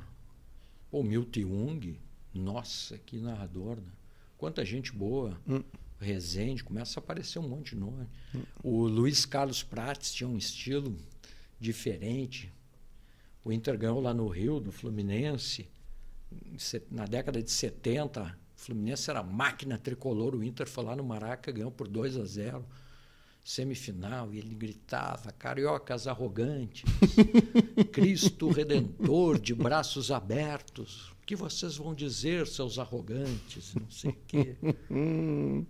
O 0.92 1.04
Milton 1.04 1.42
Jung, 1.42 2.00
nossa, 2.34 2.98
que 2.98 3.20
narrador, 3.20 3.76
né? 3.78 3.92
Quanta 4.40 4.64
gente 4.64 4.94
boa. 4.94 5.38
Hum. 5.46 5.62
Rezende, 6.00 6.64
começa 6.64 6.98
a 6.98 7.04
aparecer 7.04 7.40
um 7.40 7.48
monte 7.48 7.76
de 7.76 7.82
nome. 7.82 8.08
O 8.64 8.88
Luiz 8.88 9.26
Carlos 9.26 9.62
Prates 9.62 10.14
tinha 10.14 10.30
um 10.30 10.38
estilo 10.38 10.96
diferente. 11.60 12.50
O 13.44 13.52
Inter 13.52 13.78
ganhou 13.78 14.00
lá 14.00 14.14
no 14.14 14.30
Rio, 14.30 14.62
do 14.62 14.72
Fluminense. 14.72 15.68
Na 16.90 17.04
década 17.04 17.44
de 17.44 17.52
70, 17.52 18.24
o 18.24 18.60
Fluminense 18.62 19.10
era 19.10 19.22
máquina 19.22 19.78
tricolor. 19.78 20.34
O 20.34 20.42
Inter 20.42 20.70
foi 20.70 20.86
lá 20.86 20.96
no 20.96 21.04
Maraca, 21.04 21.52
ganhou 21.52 21.70
por 21.70 21.90
2 21.90 22.16
a 22.16 22.24
0 22.24 22.66
Semifinal, 23.44 24.34
e 24.34 24.38
ele 24.38 24.56
gritava: 24.56 25.34
Cariocas 25.34 26.08
arrogantes, 26.08 26.84
Cristo 27.92 28.50
Redentor 28.50 29.38
de 29.38 29.54
braços 29.54 30.12
abertos. 30.12 31.12
O 31.30 31.32
que 31.32 31.36
vocês 31.36 31.78
vão 31.78 31.94
dizer, 31.94 32.48
seus 32.48 32.80
arrogantes? 32.80 33.76
Não 33.76 33.88
sei 33.88 34.10
o 34.10 34.18
quê. 34.26 34.56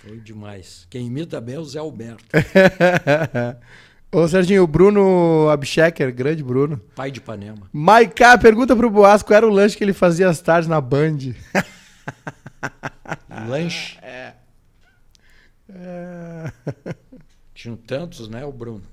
Foi 0.00 0.20
demais. 0.20 0.86
Quem 0.88 1.08
imita 1.08 1.40
bem 1.40 1.56
é 1.56 1.58
o 1.58 1.64
Zé 1.64 1.80
Alberto, 1.80 2.24
Ô, 4.12 4.28
Serginho, 4.28 4.62
o 4.62 4.66
Bruno 4.68 5.48
Abchecker, 5.50 6.14
grande 6.14 6.44
Bruno. 6.44 6.80
pai 6.94 7.10
de 7.10 7.18
Ipanema. 7.18 7.68
Maiká, 7.72 8.38
pergunta 8.38 8.76
pro 8.76 8.88
Boas 8.88 9.24
qual 9.24 9.36
era 9.36 9.48
o 9.48 9.50
lanche 9.50 9.76
que 9.76 9.82
ele 9.82 9.92
fazia 9.92 10.28
às 10.28 10.40
tardes 10.40 10.68
na 10.68 10.80
Band. 10.80 11.34
Lanche. 13.48 13.98
É. 14.00 14.34
Tinham 17.52 17.76
tantos, 17.76 18.28
né, 18.28 18.44
o 18.44 18.52
Bruno? 18.52 18.84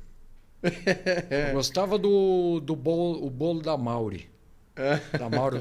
Eu 0.63 1.53
gostava 1.53 1.99
do, 1.99 2.59
do 2.61 2.75
bolo, 2.75 3.23
o 3.23 3.29
bolo 3.29 3.61
da 3.61 3.77
Mauri. 3.77 4.32
Da 5.17 5.29
Mauro 5.29 5.59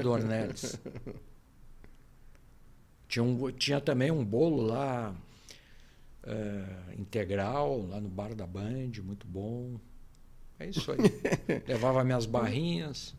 é, 6.25 6.63
integral 6.97 7.85
lá 7.87 7.99
no 7.99 8.09
bar 8.09 8.33
da 8.33 8.47
Band, 8.47 8.91
muito 9.03 9.27
bom. 9.27 9.79
É 10.59 10.67
isso 10.67 10.91
aí. 10.91 10.97
Levava 11.67 12.03
minhas 12.03 12.25
barrinhas. 12.25 13.13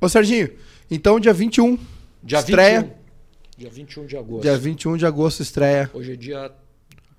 Ô, 0.00 0.08
Serginho, 0.08 0.50
então 0.90 1.20
dia 1.20 1.32
21, 1.32 1.78
Dia 2.22 2.38
Estreia. 2.40 2.82
21. 2.82 3.02
Dia 3.56 3.70
21 3.70 4.06
de 4.06 4.16
agosto. 4.16 4.42
dia 4.42 4.58
21 4.58 4.96
de 4.96 5.06
agosto 5.06 5.42
estreia. 5.42 5.90
Hoje 5.92 6.12
é 6.12 6.16
dia 6.16 6.52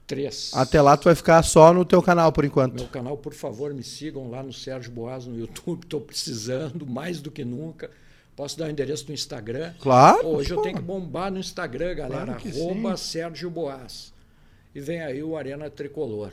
3. 0.07 0.51
Até 0.55 0.81
lá 0.81 0.97
tu 0.97 1.05
vai 1.05 1.15
ficar 1.15 1.41
só 1.43 1.73
no 1.73 1.85
teu 1.85 2.01
canal 2.01 2.31
por 2.31 2.43
enquanto. 2.45 2.75
Meu 2.75 2.87
canal, 2.87 3.17
por 3.17 3.33
favor, 3.33 3.73
me 3.73 3.83
sigam 3.83 4.29
lá 4.29 4.43
no 4.43 4.51
Sérgio 4.53 4.91
Boas 4.91 5.25
no 5.25 5.37
YouTube. 5.37 5.83
Estou 5.83 6.01
precisando 6.01 6.85
mais 6.85 7.21
do 7.21 7.31
que 7.31 7.43
nunca. 7.45 7.89
Posso 8.35 8.57
dar 8.57 8.65
o 8.65 8.69
endereço 8.69 9.05
do 9.05 9.13
Instagram? 9.13 9.73
Claro. 9.79 10.21
Pô, 10.21 10.29
hoje 10.37 10.51
eu 10.51 10.57
pô. 10.57 10.63
tenho 10.63 10.75
que 10.75 10.81
bombar 10.81 11.31
no 11.31 11.37
Instagram, 11.39 11.95
galera. 11.95 12.33
Claro 12.33 12.59
Arroba 12.59 12.97
Sérgio 12.97 13.49
Boas. 13.49 14.11
E 14.73 14.79
vem 14.79 15.01
aí 15.01 15.21
o 15.21 15.37
Arena 15.37 15.69
Tricolor. 15.69 16.31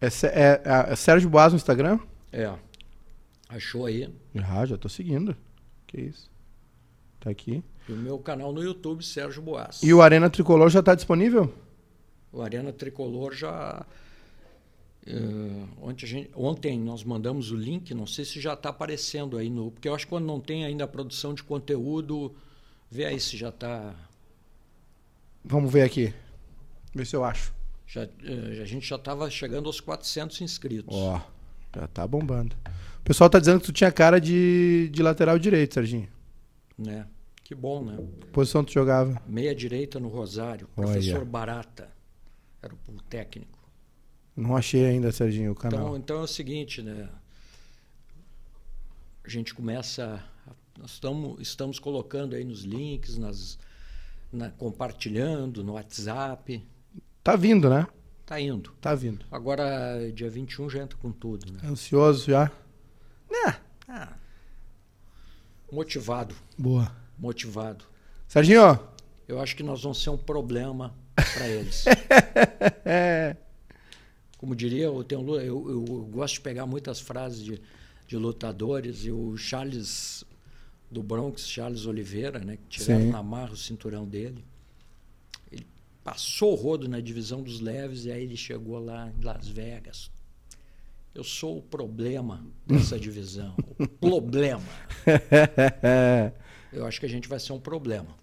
É, 0.00 0.08
Sé- 0.08 0.32
é- 0.34 0.62
é 0.92 0.96
Sérgio 0.96 1.28
Boas 1.28 1.52
no 1.52 1.56
Instagram? 1.56 1.98
É. 2.32 2.52
Achou 3.48 3.84
aí? 3.84 4.08
Ah, 4.48 4.64
já 4.64 4.78
tô 4.78 4.88
seguindo. 4.88 5.36
Que 5.88 6.00
isso. 6.00 6.30
Tá 7.18 7.30
aqui. 7.30 7.64
E 7.88 7.92
o 7.92 7.96
meu 7.96 8.18
canal 8.18 8.52
no 8.52 8.62
YouTube, 8.62 9.04
Sérgio 9.04 9.42
Boas. 9.42 9.82
E 9.82 9.92
o 9.92 10.00
Arena 10.00 10.30
Tricolor 10.30 10.70
já 10.70 10.80
tá 10.82 10.94
disponível? 10.94 11.52
O 12.32 12.42
Arena 12.42 12.72
Tricolor 12.72 13.34
já. 13.34 13.84
eh, 15.06 15.66
ontem, 15.80 16.06
gente- 16.06 16.30
ontem 16.34 16.78
nós 16.78 17.02
mandamos 17.02 17.50
o 17.50 17.56
link, 17.56 17.92
não 17.94 18.06
sei 18.06 18.24
se 18.24 18.38
já 18.40 18.52
está 18.54 18.68
aparecendo 18.68 19.36
aí 19.38 19.48
no. 19.50 19.70
Porque 19.70 19.88
eu 19.88 19.94
acho 19.94 20.06
que 20.06 20.10
quando 20.10 20.26
não 20.26 20.40
tem 20.40 20.64
ainda 20.64 20.84
a 20.84 20.88
produção 20.88 21.32
de 21.34 21.42
conteúdo, 21.42 22.34
vê 22.90 23.06
aí 23.06 23.18
se 23.18 23.36
já 23.36 23.48
está. 23.48 23.94
Vamos 25.44 25.72
ver 25.72 25.82
aqui. 25.82 26.12
Ver 26.94 27.06
se 27.06 27.16
eu 27.16 27.24
acho. 27.24 27.52
Já, 27.86 28.02
eh, 28.02 28.60
a 28.62 28.64
gente 28.64 28.86
já 28.86 28.96
estava 28.96 29.28
chegando 29.30 29.66
aos 29.66 29.80
400 29.80 30.40
inscritos. 30.42 30.94
Ó, 30.94 31.20
já 31.74 31.88
tá 31.88 32.06
bombando. 32.06 32.54
O 33.00 33.02
pessoal 33.02 33.28
tá 33.30 33.38
dizendo 33.40 33.58
que 33.60 33.66
tu 33.66 33.72
tinha 33.72 33.90
cara 33.90 34.20
de, 34.20 34.88
de 34.92 35.02
lateral 35.02 35.38
direito, 35.38 35.74
Serginho. 35.74 36.08
Né? 36.78 37.06
Que 37.42 37.54
bom, 37.54 37.82
né? 37.84 37.96
Que 38.20 38.26
posição 38.28 38.62
tu 38.62 38.72
jogava? 38.72 39.20
Meia 39.26 39.54
direita 39.54 39.98
no 39.98 40.08
Rosário, 40.08 40.68
Olha. 40.76 40.86
professor 40.86 41.24
Barata. 41.24 41.88
Era 42.62 42.74
o 42.74 43.00
técnico. 43.08 43.58
Não 44.36 44.56
achei 44.56 44.84
ainda, 44.86 45.10
Serginho, 45.12 45.52
o 45.52 45.54
canal. 45.54 45.80
Então, 45.80 45.96
então 45.96 46.16
é 46.20 46.22
o 46.22 46.26
seguinte, 46.26 46.82
né? 46.82 47.08
A 49.24 49.28
gente 49.28 49.54
começa. 49.54 50.22
a- 50.46 50.52
Nós 50.78 50.92
estamos, 50.92 51.40
estamos 51.40 51.78
colocando 51.78 52.34
aí 52.34 52.42
nos 52.44 52.62
links, 52.62 53.18
nas, 53.18 53.58
na- 54.32 54.50
compartilhando 54.50 55.62
no 55.62 55.72
WhatsApp. 55.74 56.66
Tá 57.22 57.36
vindo, 57.36 57.68
né? 57.68 57.86
Tá 58.24 58.40
indo. 58.40 58.72
Tá 58.80 58.94
vindo. 58.94 59.26
Agora, 59.30 60.10
dia 60.14 60.30
21 60.30 60.70
já 60.70 60.82
entra 60.82 60.96
com 60.98 61.12
tudo, 61.12 61.52
né? 61.52 61.60
Ansioso 61.64 62.30
já? 62.30 62.50
Né? 63.30 63.60
Ah, 63.88 64.12
motivado, 65.70 66.34
Boa. 66.56 66.94
motivado. 67.18 67.84
Serginho, 68.28 68.78
Eu 69.28 69.40
acho 69.40 69.54
que 69.54 69.62
nós 69.62 69.82
vamos 69.82 70.02
ser 70.02 70.10
um 70.10 70.16
problema 70.18 70.92
para 71.14 71.48
eles. 71.48 71.84
é. 72.84 73.36
Como 74.38 74.56
diria, 74.56 74.84
eu, 74.84 75.04
tenho, 75.04 75.38
eu, 75.38 75.70
eu 75.70 76.08
gosto 76.10 76.34
de 76.34 76.40
pegar 76.40 76.64
muitas 76.66 76.98
frases 76.98 77.42
de, 77.42 77.60
de 78.06 78.16
lutadores 78.16 79.04
e 79.04 79.10
o 79.10 79.36
Charles 79.36 80.24
do 80.90 81.02
Bronx, 81.02 81.46
Charles 81.46 81.86
Oliveira, 81.86 82.38
né, 82.38 82.56
que 82.56 82.80
tiraram 82.80 83.02
Sim. 83.02 83.10
na 83.10 83.22
marra 83.22 83.52
o 83.52 83.56
cinturão 83.56 84.06
dele. 84.06 84.44
Ele 85.52 85.66
passou 86.02 86.52
o 86.52 86.56
rodo 86.56 86.88
na 86.88 87.00
divisão 87.00 87.42
dos 87.42 87.60
leves 87.60 88.06
e 88.06 88.10
aí 88.10 88.22
ele 88.22 88.36
chegou 88.36 88.78
lá 88.78 89.10
em 89.10 89.22
Las 89.22 89.46
Vegas. 89.46 90.10
Eu 91.14 91.22
sou 91.22 91.58
o 91.58 91.62
problema 91.62 92.44
dessa 92.66 92.98
divisão. 93.00 93.54
O 93.78 93.86
problema. 93.86 94.62
Eu 96.72 96.86
acho 96.86 97.00
que 97.00 97.06
a 97.06 97.08
gente 97.08 97.28
vai 97.28 97.38
ser 97.40 97.52
um 97.52 97.60
problema. 97.60 98.16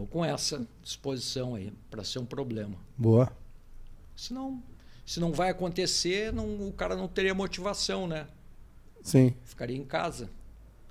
Eu 0.00 0.06
vou 0.06 0.06
com 0.06 0.24
essa 0.24 0.66
disposição 0.82 1.54
aí 1.54 1.70
para 1.90 2.02
ser 2.02 2.20
um 2.20 2.24
problema. 2.24 2.74
Boa. 2.96 3.30
Senão, 4.16 4.62
se 5.04 5.20
não 5.20 5.30
vai 5.30 5.50
acontecer, 5.50 6.32
não, 6.32 6.68
o 6.68 6.72
cara 6.72 6.96
não 6.96 7.06
teria 7.06 7.34
motivação, 7.34 8.06
né? 8.06 8.26
Sim. 9.02 9.34
Ficaria 9.44 9.76
em 9.76 9.84
casa. 9.84 10.30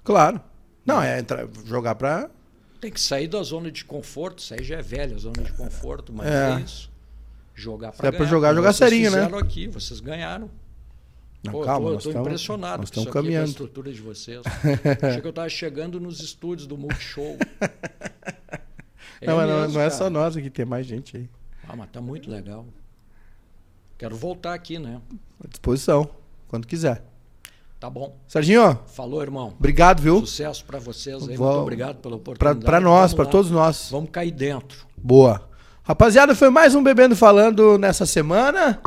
Claro. 0.03 0.39
Não, 0.85 1.01
é 1.01 1.19
entrar, 1.19 1.47
jogar 1.65 1.95
pra. 1.95 2.29
Tem 2.79 2.91
que 2.91 3.01
sair 3.01 3.27
da 3.27 3.41
zona 3.41 3.71
de 3.71 3.83
conforto. 3.83 4.39
Isso 4.39 4.53
aí 4.53 4.63
já 4.63 4.77
é 4.77 4.81
velha, 4.81 5.15
a 5.15 5.19
zona 5.19 5.41
de 5.41 5.53
conforto, 5.53 6.13
mas 6.13 6.27
É. 6.27 6.51
é, 6.51 6.59
isso. 6.61 6.91
Jogar 7.55 7.91
para 7.91 8.07
é 8.09 8.11
pra 8.11 8.25
jogar, 8.25 8.53
jogar 8.53 8.73
serinho, 8.73 9.09
né? 9.09 9.23
aqui, 9.39 9.67
vocês 9.67 9.99
ganharam. 9.99 10.49
Não, 11.43 11.51
Pô, 11.51 11.61
calma, 11.61 11.89
eu 11.89 11.97
tô, 11.97 12.03
tô 12.03 12.09
estamos 12.09 12.27
impressionado 12.27 12.77
nós 12.81 12.89
com 12.91 12.99
isso 12.99 12.99
estamos 12.99 13.07
aqui, 13.07 13.11
com 13.13 13.19
a 13.19 13.21
caminhando. 13.23 13.49
estrutura 13.49 13.91
de 13.91 14.01
vocês. 14.01 14.41
Achei 15.01 15.21
que 15.21 15.27
eu 15.27 15.33
tava 15.33 15.49
chegando 15.49 15.99
nos 15.99 16.19
estúdios 16.19 16.67
do 16.67 16.77
Multishow. 16.77 17.37
É 19.21 19.27
não, 19.27 19.37
mesmo, 19.37 19.73
não 19.73 19.81
é 19.81 19.89
só 19.89 20.09
nós 20.09 20.35
aqui, 20.37 20.49
tem 20.49 20.65
mais 20.65 20.85
gente 20.85 21.17
aí. 21.17 21.29
Ah, 21.67 21.75
mas 21.75 21.89
tá 21.91 21.99
muito 22.01 22.29
legal. 22.29 22.65
Quero 23.97 24.15
voltar 24.15 24.53
aqui, 24.53 24.79
né? 24.79 25.01
À 25.43 25.47
disposição, 25.47 26.09
quando 26.47 26.65
quiser. 26.65 27.03
Tá 27.79 27.89
bom. 27.89 28.17
Serginho, 28.27 28.77
Falou, 28.87 29.21
irmão. 29.21 29.53
obrigado, 29.57 30.01
viu? 30.01 30.19
Sucesso 30.19 30.65
para 30.65 30.79
vocês 30.79 31.27
aí. 31.27 31.35
Vou- 31.37 31.47
Muito 31.47 31.61
obrigado 31.61 31.97
pela 31.97 32.15
oportunidade. 32.17 32.65
pra 32.65 32.79
nós, 32.79 33.13
lá. 33.13 33.25
todos 33.25 33.49
nós. 33.51 33.89
Vamos 33.91 34.09
cair 34.09 34.31
dentro. 34.31 34.85
Boa. 34.97 35.47
Rapaziada, 35.83 36.35
foi 36.35 36.49
mais 36.49 36.75
um 36.75 36.83
Bebendo 36.83 37.15
Falando 37.15 37.77
nessa 37.77 38.05
semana. 38.05 38.79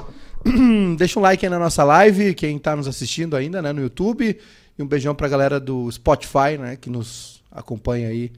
Deixa 0.98 1.18
um 1.18 1.22
like 1.22 1.44
aí 1.44 1.50
na 1.50 1.58
nossa 1.58 1.84
live, 1.84 2.34
quem 2.34 2.58
tá 2.58 2.76
nos 2.76 2.86
assistindo 2.86 3.34
ainda, 3.36 3.62
né, 3.62 3.72
no 3.72 3.80
YouTube. 3.80 4.38
E 4.78 4.82
um 4.82 4.86
beijão 4.86 5.14
pra 5.14 5.28
galera 5.28 5.58
do 5.60 5.90
Spotify, 5.90 6.58
né, 6.58 6.76
que 6.76 6.88
nos 6.90 7.42
acompanha 7.50 8.08
aí 8.08 8.30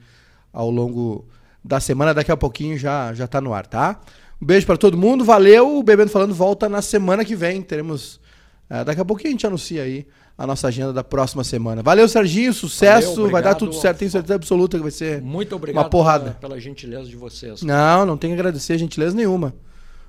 ao 0.52 0.70
longo 0.70 1.24
da 1.64 1.80
semana. 1.80 2.12
Daqui 2.12 2.30
a 2.30 2.36
pouquinho 2.36 2.76
já, 2.76 3.14
já 3.14 3.26
tá 3.26 3.40
no 3.40 3.54
ar, 3.54 3.66
tá? 3.66 4.00
Um 4.40 4.46
beijo 4.46 4.66
pra 4.66 4.76
todo 4.76 4.96
mundo, 4.96 5.24
valeu. 5.24 5.78
O 5.78 5.82
Bebendo 5.82 6.10
Falando 6.10 6.34
volta 6.34 6.68
na 6.68 6.82
semana 6.82 7.24
que 7.24 7.34
vem. 7.34 7.62
Teremos. 7.62 8.20
eh, 8.68 8.84
daqui 8.84 9.00
a 9.00 9.04
pouquinho 9.04 9.30
a 9.30 9.32
gente 9.32 9.46
anuncia 9.46 9.82
aí 9.82 10.06
a 10.36 10.46
nossa 10.46 10.68
agenda 10.68 10.92
da 10.92 11.04
próxima 11.04 11.44
semana. 11.44 11.82
Valeu, 11.82 12.08
Serginho, 12.08 12.52
sucesso. 12.52 13.14
Valeu, 13.16 13.30
vai 13.30 13.42
dar 13.42 13.54
tudo 13.54 13.72
certo, 13.72 13.98
tenho 13.98 14.10
certeza 14.10 14.34
absoluta 14.34 14.76
que 14.76 14.82
vai 14.82 14.90
ser. 14.90 15.22
Muito 15.22 15.54
obrigado 15.54 15.82
Uma 15.82 15.88
porrada. 15.88 16.32
Pela, 16.32 16.40
pela 16.54 16.60
gentileza 16.60 17.08
de 17.08 17.16
vocês. 17.16 17.62
Não, 17.62 18.04
não 18.04 18.16
tem 18.16 18.30
que 18.30 18.34
agradecer 18.34 18.76
gentileza 18.76 19.14
nenhuma. 19.16 19.54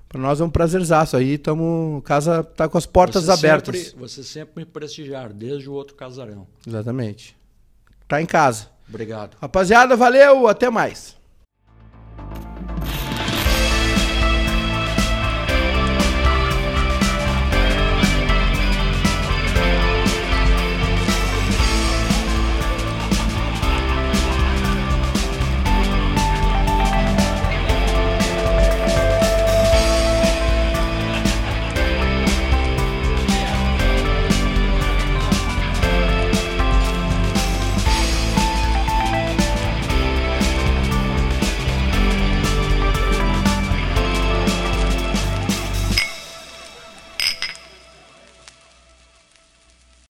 Pra 0.10 0.20
nós 0.20 0.40
é 0.40 0.44
um 0.44 0.50
prazerzaço 0.50 1.18
aí, 1.18 1.38
tamo, 1.38 2.02
casa 2.06 2.44
tá 2.44 2.68
com 2.68 2.78
as 2.78 2.86
portas 2.86 3.26
Vocês 3.26 3.38
abertas. 3.38 3.78
Sempre, 3.78 4.00
vocês 4.00 4.28
sempre 4.28 4.54
me 4.58 4.66
prestigiaram, 4.66 5.36
desde 5.36 5.70
o 5.70 5.74
outro 5.74 5.96
casarão. 5.96 6.48
Exatamente. 6.66 7.36
Tá 8.08 8.22
em 8.22 8.26
casa. 8.26 8.68
Obrigado. 8.88 9.36
Rapaziada, 9.42 9.96
valeu, 9.96 10.48
até 10.48 10.70
mais. 10.70 11.16
you 12.68 13.05